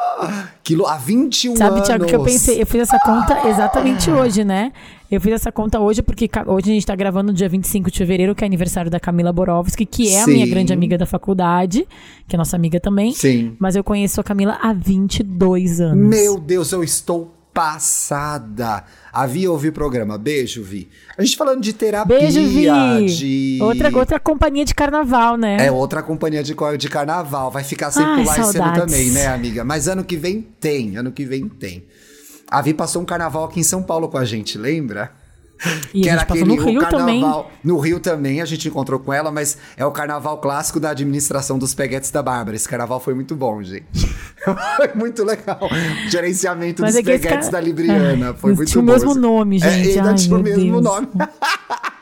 Quilo... 0.63 0.85
Há 0.87 0.97
21 0.97 1.55
Sabe, 1.55 1.75
anos! 1.75 1.87
Thiago, 1.87 2.05
que 2.05 2.15
eu 2.15 2.23
pensei, 2.23 2.61
eu 2.61 2.65
fiz 2.65 2.81
essa 2.81 2.99
conta 2.99 3.47
exatamente 3.47 4.09
hoje, 4.09 4.43
né? 4.43 4.71
Eu 5.09 5.21
fiz 5.21 5.33
essa 5.33 5.51
conta 5.51 5.79
hoje 5.79 6.01
porque 6.01 6.29
hoje 6.47 6.71
a 6.71 6.73
gente 6.73 6.85
tá 6.85 6.95
gravando 6.95 7.31
dia 7.31 7.47
25 7.47 7.91
de 7.91 7.97
fevereiro, 7.97 8.33
que 8.33 8.43
é 8.43 8.47
aniversário 8.47 8.89
da 8.89 8.99
Camila 8.99 9.31
Borowski, 9.31 9.85
que 9.85 10.13
é 10.13 10.23
a 10.23 10.27
minha 10.27 10.45
Sim. 10.45 10.51
grande 10.51 10.73
amiga 10.73 10.97
da 10.97 11.05
faculdade, 11.05 11.87
que 12.27 12.35
é 12.35 12.37
nossa 12.37 12.55
amiga 12.55 12.79
também. 12.79 13.13
Sim. 13.13 13.55
Mas 13.59 13.75
eu 13.75 13.83
conheço 13.83 14.19
a 14.19 14.23
Camila 14.23 14.57
há 14.61 14.73
22 14.73 15.79
anos. 15.79 16.09
Meu 16.09 16.39
Deus, 16.39 16.71
eu 16.71 16.83
estou 16.83 17.34
passada. 17.55 18.83
A 19.13 19.25
Vi 19.25 19.47
ouviu 19.47 19.71
o 19.71 19.73
programa. 19.73 20.17
Beijo, 20.17 20.61
Vi. 20.61 20.89
A 21.17 21.23
gente 21.23 21.37
falando 21.37 21.61
de 21.61 21.71
terapia. 21.71 22.19
Beijo, 22.19 22.41
Vi. 22.41 22.65
De... 23.05 23.59
Outra, 23.61 23.97
outra 23.97 24.19
companhia 24.19 24.65
de 24.65 24.75
carnaval, 24.75 25.37
né? 25.37 25.65
É 25.65 25.71
outra 25.71 26.03
companhia 26.03 26.43
de, 26.43 26.53
de 26.77 26.89
carnaval. 26.89 27.49
Vai 27.49 27.63
ficar 27.63 27.91
sem 27.91 28.03
Ai, 28.03 28.21
pular 28.21 28.39
esse 28.39 28.57
ano 28.57 28.73
também, 28.73 29.09
né, 29.11 29.27
amiga? 29.27 29.63
Mas 29.63 29.87
ano 29.87 30.03
que 30.03 30.17
vem 30.17 30.41
tem. 30.59 30.97
Ano 30.97 31.13
que 31.13 31.23
vem 31.23 31.47
tem. 31.47 31.85
A 32.51 32.61
Vi 32.61 32.73
passou 32.73 33.01
um 33.01 33.05
carnaval 33.05 33.45
aqui 33.45 33.61
em 33.61 33.63
São 33.63 33.81
Paulo 33.81 34.09
com 34.09 34.17
a 34.17 34.25
gente, 34.25 34.57
lembra? 34.57 35.13
E 35.93 36.09
a 36.09 36.17
gente 36.17 36.27
passou 36.27 36.45
no 36.45 36.53
o 36.55 36.65
Rio 36.65 36.79
também. 36.89 37.21
carnaval. 37.21 37.51
No 37.63 37.79
Rio 37.79 37.99
também 37.99 38.41
a 38.41 38.45
gente 38.45 38.67
encontrou 38.67 38.99
com 38.99 39.13
ela, 39.13 39.31
mas 39.31 39.57
é 39.77 39.85
o 39.85 39.91
carnaval 39.91 40.37
clássico 40.39 40.79
da 40.79 40.89
administração 40.89 41.57
dos 41.57 41.73
peguetes 41.73 42.11
da 42.11 42.21
Bárbara. 42.21 42.55
Esse 42.55 42.67
carnaval 42.67 42.99
foi 42.99 43.13
muito 43.13 43.35
bom, 43.35 43.63
gente. 43.63 43.85
foi 44.75 44.93
muito 44.95 45.23
legal. 45.23 45.59
O 45.61 46.09
gerenciamento 46.09 46.81
Mas 46.81 46.93
dos 46.95 46.99
é 46.99 47.03
que 47.03 47.19
peguetes 47.19 47.49
da 47.49 47.59
Libriana. 47.59 48.29
É, 48.29 48.33
foi 48.33 48.53
muito 48.53 48.69
tinham 48.69 48.83
o 48.83 48.85
bom. 48.85 48.91
mesmo 48.93 49.15
nome, 49.15 49.57
É, 49.57 49.59
gente. 49.71 49.97
ainda 49.97 50.09
Ai, 50.09 50.15
tinha 50.15 50.37
o 50.37 50.41
mesmo 50.43 50.81
Deus. 50.81 50.83
nome. 50.83 51.07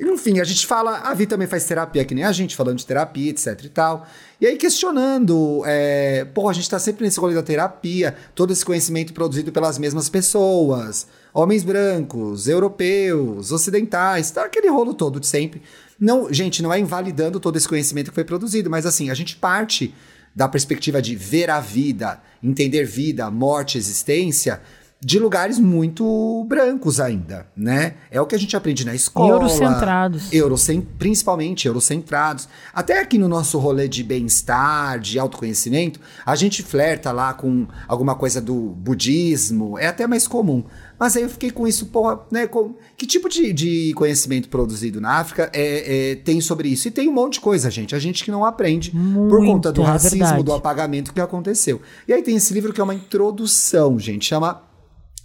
Enfim, 0.00 0.40
a 0.40 0.44
gente 0.44 0.66
fala, 0.66 0.98
a 1.00 1.14
Vi 1.14 1.26
também 1.26 1.46
faz 1.48 1.64
terapia 1.64 2.04
que 2.04 2.14
nem 2.14 2.24
a 2.24 2.32
gente, 2.32 2.54
falando 2.54 2.78
de 2.78 2.86
terapia, 2.86 3.30
etc 3.30 3.58
e 3.64 3.68
tal. 3.68 4.06
E 4.40 4.46
aí 4.46 4.56
questionando, 4.56 5.62
é, 5.66 6.24
pô, 6.32 6.48
a 6.48 6.52
gente 6.52 6.68
tá 6.68 6.78
sempre 6.78 7.04
nesse 7.04 7.18
rolê 7.18 7.34
da 7.34 7.42
terapia, 7.42 8.14
todo 8.34 8.52
esse 8.52 8.64
conhecimento 8.64 9.12
produzido 9.12 9.50
pelas 9.52 9.78
mesmas 9.78 10.08
pessoas, 10.08 11.06
homens 11.32 11.64
brancos, 11.64 12.48
europeus, 12.48 13.52
ocidentais, 13.52 14.30
tá 14.30 14.44
aquele 14.44 14.68
rolo 14.68 14.94
todo 14.94 15.18
de 15.18 15.26
sempre. 15.26 15.62
Não, 15.98 16.32
gente, 16.32 16.62
não 16.62 16.72
é 16.72 16.78
invalidando 16.78 17.38
todo 17.38 17.56
esse 17.56 17.68
conhecimento 17.68 18.10
que 18.10 18.14
foi 18.14 18.24
produzido, 18.24 18.68
mas 18.68 18.86
assim, 18.86 19.10
a 19.10 19.14
gente 19.14 19.36
parte 19.36 19.94
da 20.34 20.48
perspectiva 20.48 21.00
de 21.00 21.14
ver 21.14 21.50
a 21.50 21.60
vida, 21.60 22.20
entender 22.42 22.84
vida, 22.84 23.30
morte, 23.30 23.78
existência, 23.78 24.60
de 25.04 25.18
lugares 25.18 25.58
muito 25.58 26.46
brancos 26.48 27.00
ainda, 27.00 27.48
né? 27.56 27.94
É 28.08 28.20
o 28.20 28.26
que 28.26 28.36
a 28.36 28.38
gente 28.38 28.56
aprende 28.56 28.86
na 28.86 28.94
escola. 28.94 29.32
Eurocentrados. 29.32 30.32
Eurocen 30.32 30.80
principalmente 30.80 31.66
eurocentrados. 31.66 32.48
Até 32.72 33.00
aqui 33.00 33.18
no 33.18 33.26
nosso 33.26 33.58
rolê 33.58 33.88
de 33.88 34.04
bem-estar, 34.04 35.00
de 35.00 35.18
autoconhecimento, 35.18 35.98
a 36.24 36.36
gente 36.36 36.62
flerta 36.62 37.10
lá 37.10 37.34
com 37.34 37.66
alguma 37.88 38.14
coisa 38.14 38.40
do 38.40 38.54
budismo, 38.54 39.76
é 39.76 39.88
até 39.88 40.06
mais 40.06 40.28
comum. 40.28 40.62
Mas 41.02 41.16
aí 41.16 41.24
eu 41.24 41.28
fiquei 41.28 41.50
com 41.50 41.66
isso, 41.66 41.86
porra, 41.86 42.20
né? 42.30 42.46
Com, 42.46 42.76
que 42.96 43.04
tipo 43.04 43.28
de, 43.28 43.52
de 43.52 43.92
conhecimento 43.94 44.48
produzido 44.48 45.00
na 45.00 45.14
África 45.18 45.50
é, 45.52 46.12
é, 46.12 46.14
tem 46.14 46.40
sobre 46.40 46.68
isso? 46.68 46.86
E 46.86 46.92
tem 46.92 47.08
um 47.08 47.12
monte 47.12 47.32
de 47.32 47.40
coisa, 47.40 47.68
gente. 47.72 47.92
A 47.92 47.98
gente 47.98 48.22
que 48.22 48.30
não 48.30 48.44
aprende 48.44 48.92
por 48.92 48.98
Muito, 49.00 49.46
conta 49.46 49.72
do 49.72 49.82
é 49.82 49.84
racismo, 49.84 50.18
verdade. 50.18 50.44
do 50.44 50.52
apagamento 50.52 51.12
que 51.12 51.20
aconteceu. 51.20 51.82
E 52.06 52.12
aí 52.12 52.22
tem 52.22 52.36
esse 52.36 52.54
livro 52.54 52.72
que 52.72 52.80
é 52.80 52.84
uma 52.84 52.94
introdução, 52.94 53.98
gente. 53.98 54.26
Chama. 54.26 54.62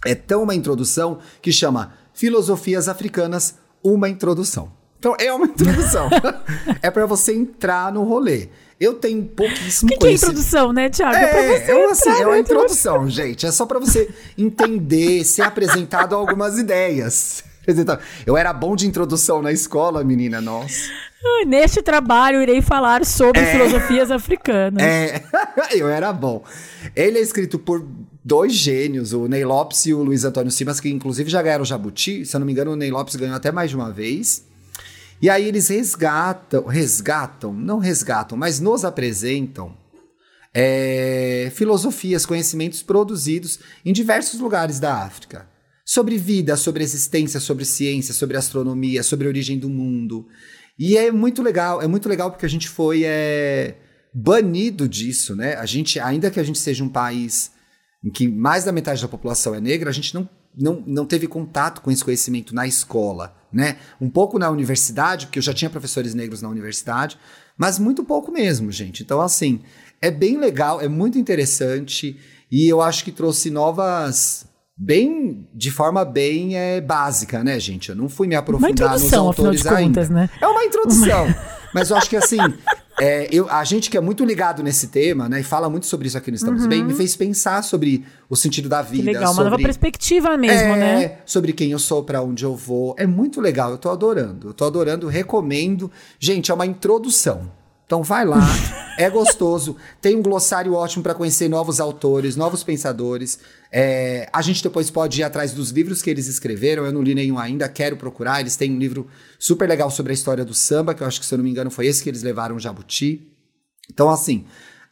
É 0.04 0.16
tão 0.16 0.42
uma 0.42 0.52
introdução 0.52 1.20
que 1.40 1.52
chama 1.52 1.92
Filosofias 2.12 2.88
Africanas, 2.88 3.54
uma 3.80 4.08
introdução. 4.08 4.72
Então 4.98 5.14
é 5.16 5.32
uma 5.32 5.46
introdução. 5.46 6.10
é 6.82 6.90
para 6.90 7.06
você 7.06 7.32
entrar 7.32 7.92
no 7.92 8.02
rolê. 8.02 8.48
Eu 8.80 8.94
tenho 8.94 9.24
pouquíssimo 9.24 9.88
O 9.88 9.92
que, 9.92 9.98
que 9.98 10.04
é 10.04 10.08
conhecimento. 10.08 10.32
introdução, 10.32 10.72
né, 10.72 10.88
Thiago? 10.88 11.16
É, 11.16 11.60
você 11.60 11.72
é, 11.72 11.74
uma, 11.74 11.92
assim, 11.92 12.10
é 12.10 12.26
uma 12.26 12.30
na 12.30 12.38
introdução, 12.38 13.10
gente. 13.10 13.44
É 13.44 13.50
só 13.50 13.66
pra 13.66 13.78
você 13.78 14.08
entender, 14.36 15.24
ser 15.26 15.42
apresentado 15.42 16.14
algumas 16.14 16.58
ideias. 16.58 17.42
Eu 18.24 18.36
era 18.36 18.50
bom 18.52 18.74
de 18.74 18.86
introdução 18.86 19.42
na 19.42 19.52
escola, 19.52 20.02
menina, 20.02 20.40
nossa. 20.40 20.90
Neste 21.46 21.82
trabalho, 21.82 22.40
irei 22.40 22.62
falar 22.62 23.04
sobre 23.04 23.44
filosofias 23.44 24.10
africanas. 24.10 24.82
É, 24.82 25.22
eu 25.76 25.88
era 25.88 26.10
bom. 26.12 26.42
Ele 26.96 27.18
é 27.18 27.20
escrito 27.20 27.58
por 27.58 27.84
dois 28.24 28.54
gênios, 28.54 29.12
o 29.12 29.26
Ney 29.26 29.44
Lopes 29.44 29.84
e 29.84 29.92
o 29.92 30.02
Luiz 30.02 30.24
Antônio 30.24 30.50
Simas, 30.50 30.80
que 30.80 30.88
inclusive 30.88 31.28
já 31.28 31.42
ganharam 31.42 31.62
o 31.62 31.66
Jabuti. 31.66 32.24
Se 32.24 32.36
eu 32.36 32.40
não 32.40 32.46
me 32.46 32.52
engano, 32.52 32.72
o 32.72 32.76
Ney 32.76 32.90
Lopes 32.90 33.16
ganhou 33.16 33.36
até 33.36 33.52
mais 33.52 33.68
de 33.68 33.76
uma 33.76 33.90
vez. 33.90 34.46
E 35.20 35.28
aí 35.28 35.46
eles 35.46 35.68
resgatam, 35.68 36.64
resgatam, 36.64 37.52
não 37.52 37.78
resgatam, 37.78 38.38
mas 38.38 38.60
nos 38.60 38.84
apresentam 38.84 39.76
é, 40.54 41.50
filosofias, 41.54 42.24
conhecimentos 42.24 42.82
produzidos 42.82 43.58
em 43.84 43.92
diversos 43.92 44.40
lugares 44.40 44.78
da 44.78 45.02
África. 45.02 45.48
Sobre 45.84 46.18
vida, 46.18 46.56
sobre 46.56 46.84
existência, 46.84 47.40
sobre 47.40 47.64
ciência, 47.64 48.12
sobre 48.14 48.36
astronomia, 48.36 49.02
sobre 49.02 49.26
a 49.26 49.30
origem 49.30 49.58
do 49.58 49.68
mundo. 49.68 50.26
E 50.78 50.96
é 50.96 51.10
muito 51.10 51.42
legal, 51.42 51.82
é 51.82 51.86
muito 51.86 52.08
legal 52.08 52.30
porque 52.30 52.46
a 52.46 52.48
gente 52.48 52.68
foi 52.68 53.02
é, 53.04 53.74
banido 54.14 54.88
disso, 54.88 55.34
né? 55.34 55.54
A 55.54 55.66
gente, 55.66 55.98
ainda 55.98 56.30
que 56.30 56.38
a 56.38 56.42
gente 56.44 56.58
seja 56.58 56.84
um 56.84 56.88
país 56.88 57.50
em 58.04 58.10
que 58.10 58.28
mais 58.28 58.64
da 58.64 58.72
metade 58.72 59.02
da 59.02 59.08
população 59.08 59.54
é 59.54 59.60
negra, 59.60 59.90
a 59.90 59.92
gente 59.92 60.14
não, 60.14 60.28
não, 60.56 60.82
não 60.86 61.06
teve 61.06 61.26
contato 61.26 61.80
com 61.80 61.90
esse 61.90 62.04
conhecimento 62.04 62.54
na 62.54 62.66
escola, 62.66 63.34
né? 63.52 63.78
Um 64.00 64.10
pouco 64.10 64.38
na 64.38 64.50
universidade, 64.50 65.26
porque 65.26 65.38
eu 65.38 65.42
já 65.42 65.54
tinha 65.54 65.70
professores 65.70 66.14
negros 66.14 66.42
na 66.42 66.48
universidade, 66.48 67.18
mas 67.56 67.78
muito 67.78 68.04
pouco 68.04 68.30
mesmo, 68.30 68.70
gente. 68.70 69.02
Então, 69.02 69.20
assim, 69.20 69.60
é 70.00 70.10
bem 70.10 70.38
legal, 70.38 70.80
é 70.80 70.88
muito 70.88 71.18
interessante 71.18 72.18
e 72.50 72.68
eu 72.68 72.80
acho 72.80 73.04
que 73.04 73.12
trouxe 73.12 73.50
novas. 73.50 74.46
Bem, 74.80 75.48
de 75.52 75.72
forma 75.72 76.04
bem 76.04 76.56
é, 76.56 76.80
básica, 76.80 77.42
né, 77.42 77.58
gente? 77.58 77.88
Eu 77.88 77.96
não 77.96 78.08
fui 78.08 78.28
me 78.28 78.36
aprofundar 78.36 78.70
nos 78.70 79.02
introdução, 79.02 79.28
afinal 79.28 79.32
de 79.32 79.58
autores 79.58 79.62
contas, 79.64 80.08
ainda. 80.08 80.20
né? 80.20 80.30
É 80.40 80.46
uma 80.46 80.64
introdução. 80.64 81.26
Mas 81.74 81.90
eu 81.90 81.96
acho 81.96 82.08
que 82.08 82.16
assim, 82.16 82.38
é, 83.00 83.28
eu, 83.30 83.48
a 83.50 83.64
gente 83.64 83.90
que 83.90 83.96
é 83.96 84.00
muito 84.00 84.24
ligado 84.24 84.62
nesse 84.62 84.88
tema, 84.88 85.28
né, 85.28 85.40
e 85.40 85.42
fala 85.42 85.68
muito 85.68 85.86
sobre 85.86 86.08
isso 86.08 86.18
aqui 86.18 86.30
no 86.30 86.36
Estamos 86.36 86.66
Bem, 86.66 86.84
me 86.84 86.94
fez 86.94 87.16
pensar 87.16 87.62
sobre 87.62 88.04
o 88.28 88.36
sentido 88.36 88.68
da 88.68 88.82
Que 88.82 88.92
vida. 88.92 89.06
legal, 89.06 89.24
uma 89.24 89.34
sobre, 89.34 89.50
nova 89.50 89.62
perspectiva 89.62 90.36
mesmo, 90.36 90.68
é, 90.68 90.76
né? 90.76 91.18
Sobre 91.24 91.52
quem 91.52 91.70
eu 91.70 91.78
sou, 91.78 92.02
pra 92.02 92.22
onde 92.22 92.44
eu 92.44 92.54
vou. 92.54 92.94
É 92.98 93.06
muito 93.06 93.40
legal, 93.40 93.70
eu 93.70 93.78
tô 93.78 93.90
adorando. 93.90 94.48
Eu 94.48 94.54
tô 94.54 94.64
adorando, 94.64 95.06
recomendo. 95.06 95.90
Gente, 96.18 96.50
é 96.50 96.54
uma 96.54 96.66
introdução. 96.66 97.57
Então 97.88 98.02
vai 98.02 98.22
lá, 98.22 98.46
é 98.98 99.08
gostoso. 99.08 99.74
Tem 99.98 100.14
um 100.14 100.20
glossário 100.20 100.74
ótimo 100.74 101.02
para 101.02 101.14
conhecer 101.14 101.48
novos 101.48 101.80
autores, 101.80 102.36
novos 102.36 102.62
pensadores. 102.62 103.38
É, 103.72 104.28
a 104.30 104.42
gente 104.42 104.62
depois 104.62 104.90
pode 104.90 105.22
ir 105.22 105.24
atrás 105.24 105.52
dos 105.54 105.70
livros 105.70 106.02
que 106.02 106.10
eles 106.10 106.26
escreveram. 106.26 106.84
Eu 106.84 106.92
não 106.92 107.02
li 107.02 107.14
nenhum 107.14 107.38
ainda, 107.38 107.66
quero 107.66 107.96
procurar. 107.96 108.40
Eles 108.40 108.56
têm 108.56 108.72
um 108.72 108.78
livro 108.78 109.06
super 109.38 109.66
legal 109.66 109.90
sobre 109.90 110.12
a 110.12 110.14
história 110.14 110.44
do 110.44 110.52
samba, 110.52 110.92
que 110.92 111.02
eu 111.02 111.06
acho 111.06 111.18
que, 111.18 111.24
se 111.24 111.32
eu 111.32 111.38
não 111.38 111.44
me 111.44 111.50
engano, 111.50 111.70
foi 111.70 111.86
esse 111.86 112.02
que 112.02 112.10
eles 112.10 112.22
levaram 112.22 112.56
o 112.56 112.60
Jabuti. 112.60 113.26
Então, 113.90 114.10
assim, 114.10 114.44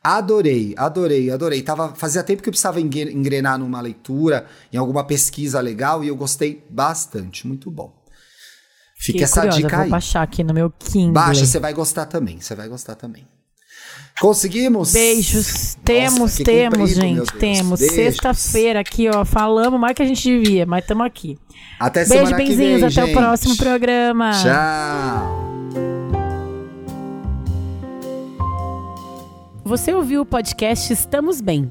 adorei, 0.02 0.72
adorei, 0.78 1.30
adorei. 1.30 1.60
Tava, 1.60 1.94
fazia 1.94 2.22
tempo 2.22 2.42
que 2.42 2.48
eu 2.48 2.52
precisava 2.52 2.80
engre- 2.80 3.12
engrenar 3.12 3.58
numa 3.58 3.82
leitura, 3.82 4.46
em 4.72 4.78
alguma 4.78 5.04
pesquisa 5.04 5.60
legal, 5.60 6.02
e 6.02 6.08
eu 6.08 6.16
gostei 6.16 6.64
bastante. 6.70 7.46
Muito 7.46 7.70
bom. 7.70 7.95
Fica 8.98 9.24
essa 9.24 9.40
curiosa, 9.40 9.58
dica 9.58 9.76
vou 9.76 9.84
aí. 9.84 9.90
baixar 9.90 10.22
aqui 10.22 10.42
no 10.42 10.52
meu 10.54 10.70
Kindle. 10.70 11.12
Baixa, 11.12 11.44
você 11.46 11.60
vai 11.60 11.72
gostar 11.72 12.06
também. 12.06 12.40
Você 12.40 12.54
vai 12.54 12.68
gostar 12.68 12.94
também. 12.94 13.26
Conseguimos? 14.20 14.92
Beijos. 14.92 15.76
temos, 15.84 16.18
Nossa, 16.18 16.44
temos, 16.44 16.78
comprido, 16.78 17.00
gente. 17.00 17.32
Temos. 17.34 17.80
Sexta-feira 17.80 18.80
aqui, 18.80 19.08
ó. 19.10 19.24
Falamos 19.26 19.78
mais 19.78 19.94
que 19.94 20.02
a 20.02 20.06
gente 20.06 20.22
devia, 20.22 20.64
mas 20.64 20.82
estamos 20.82 21.06
aqui. 21.06 21.38
Até 21.78 22.06
Beijo, 22.06 22.24
semana 22.26 22.36
benzinhos. 22.38 22.56
vem, 22.58 22.76
Até 22.76 22.90
gente. 22.90 23.10
o 23.10 23.12
próximo 23.12 23.56
programa. 23.58 24.30
Tchau. 24.42 25.46
Você 29.64 29.92
ouviu 29.92 30.22
o 30.22 30.26
podcast 30.26 30.90
Estamos 30.92 31.40
Bem. 31.40 31.70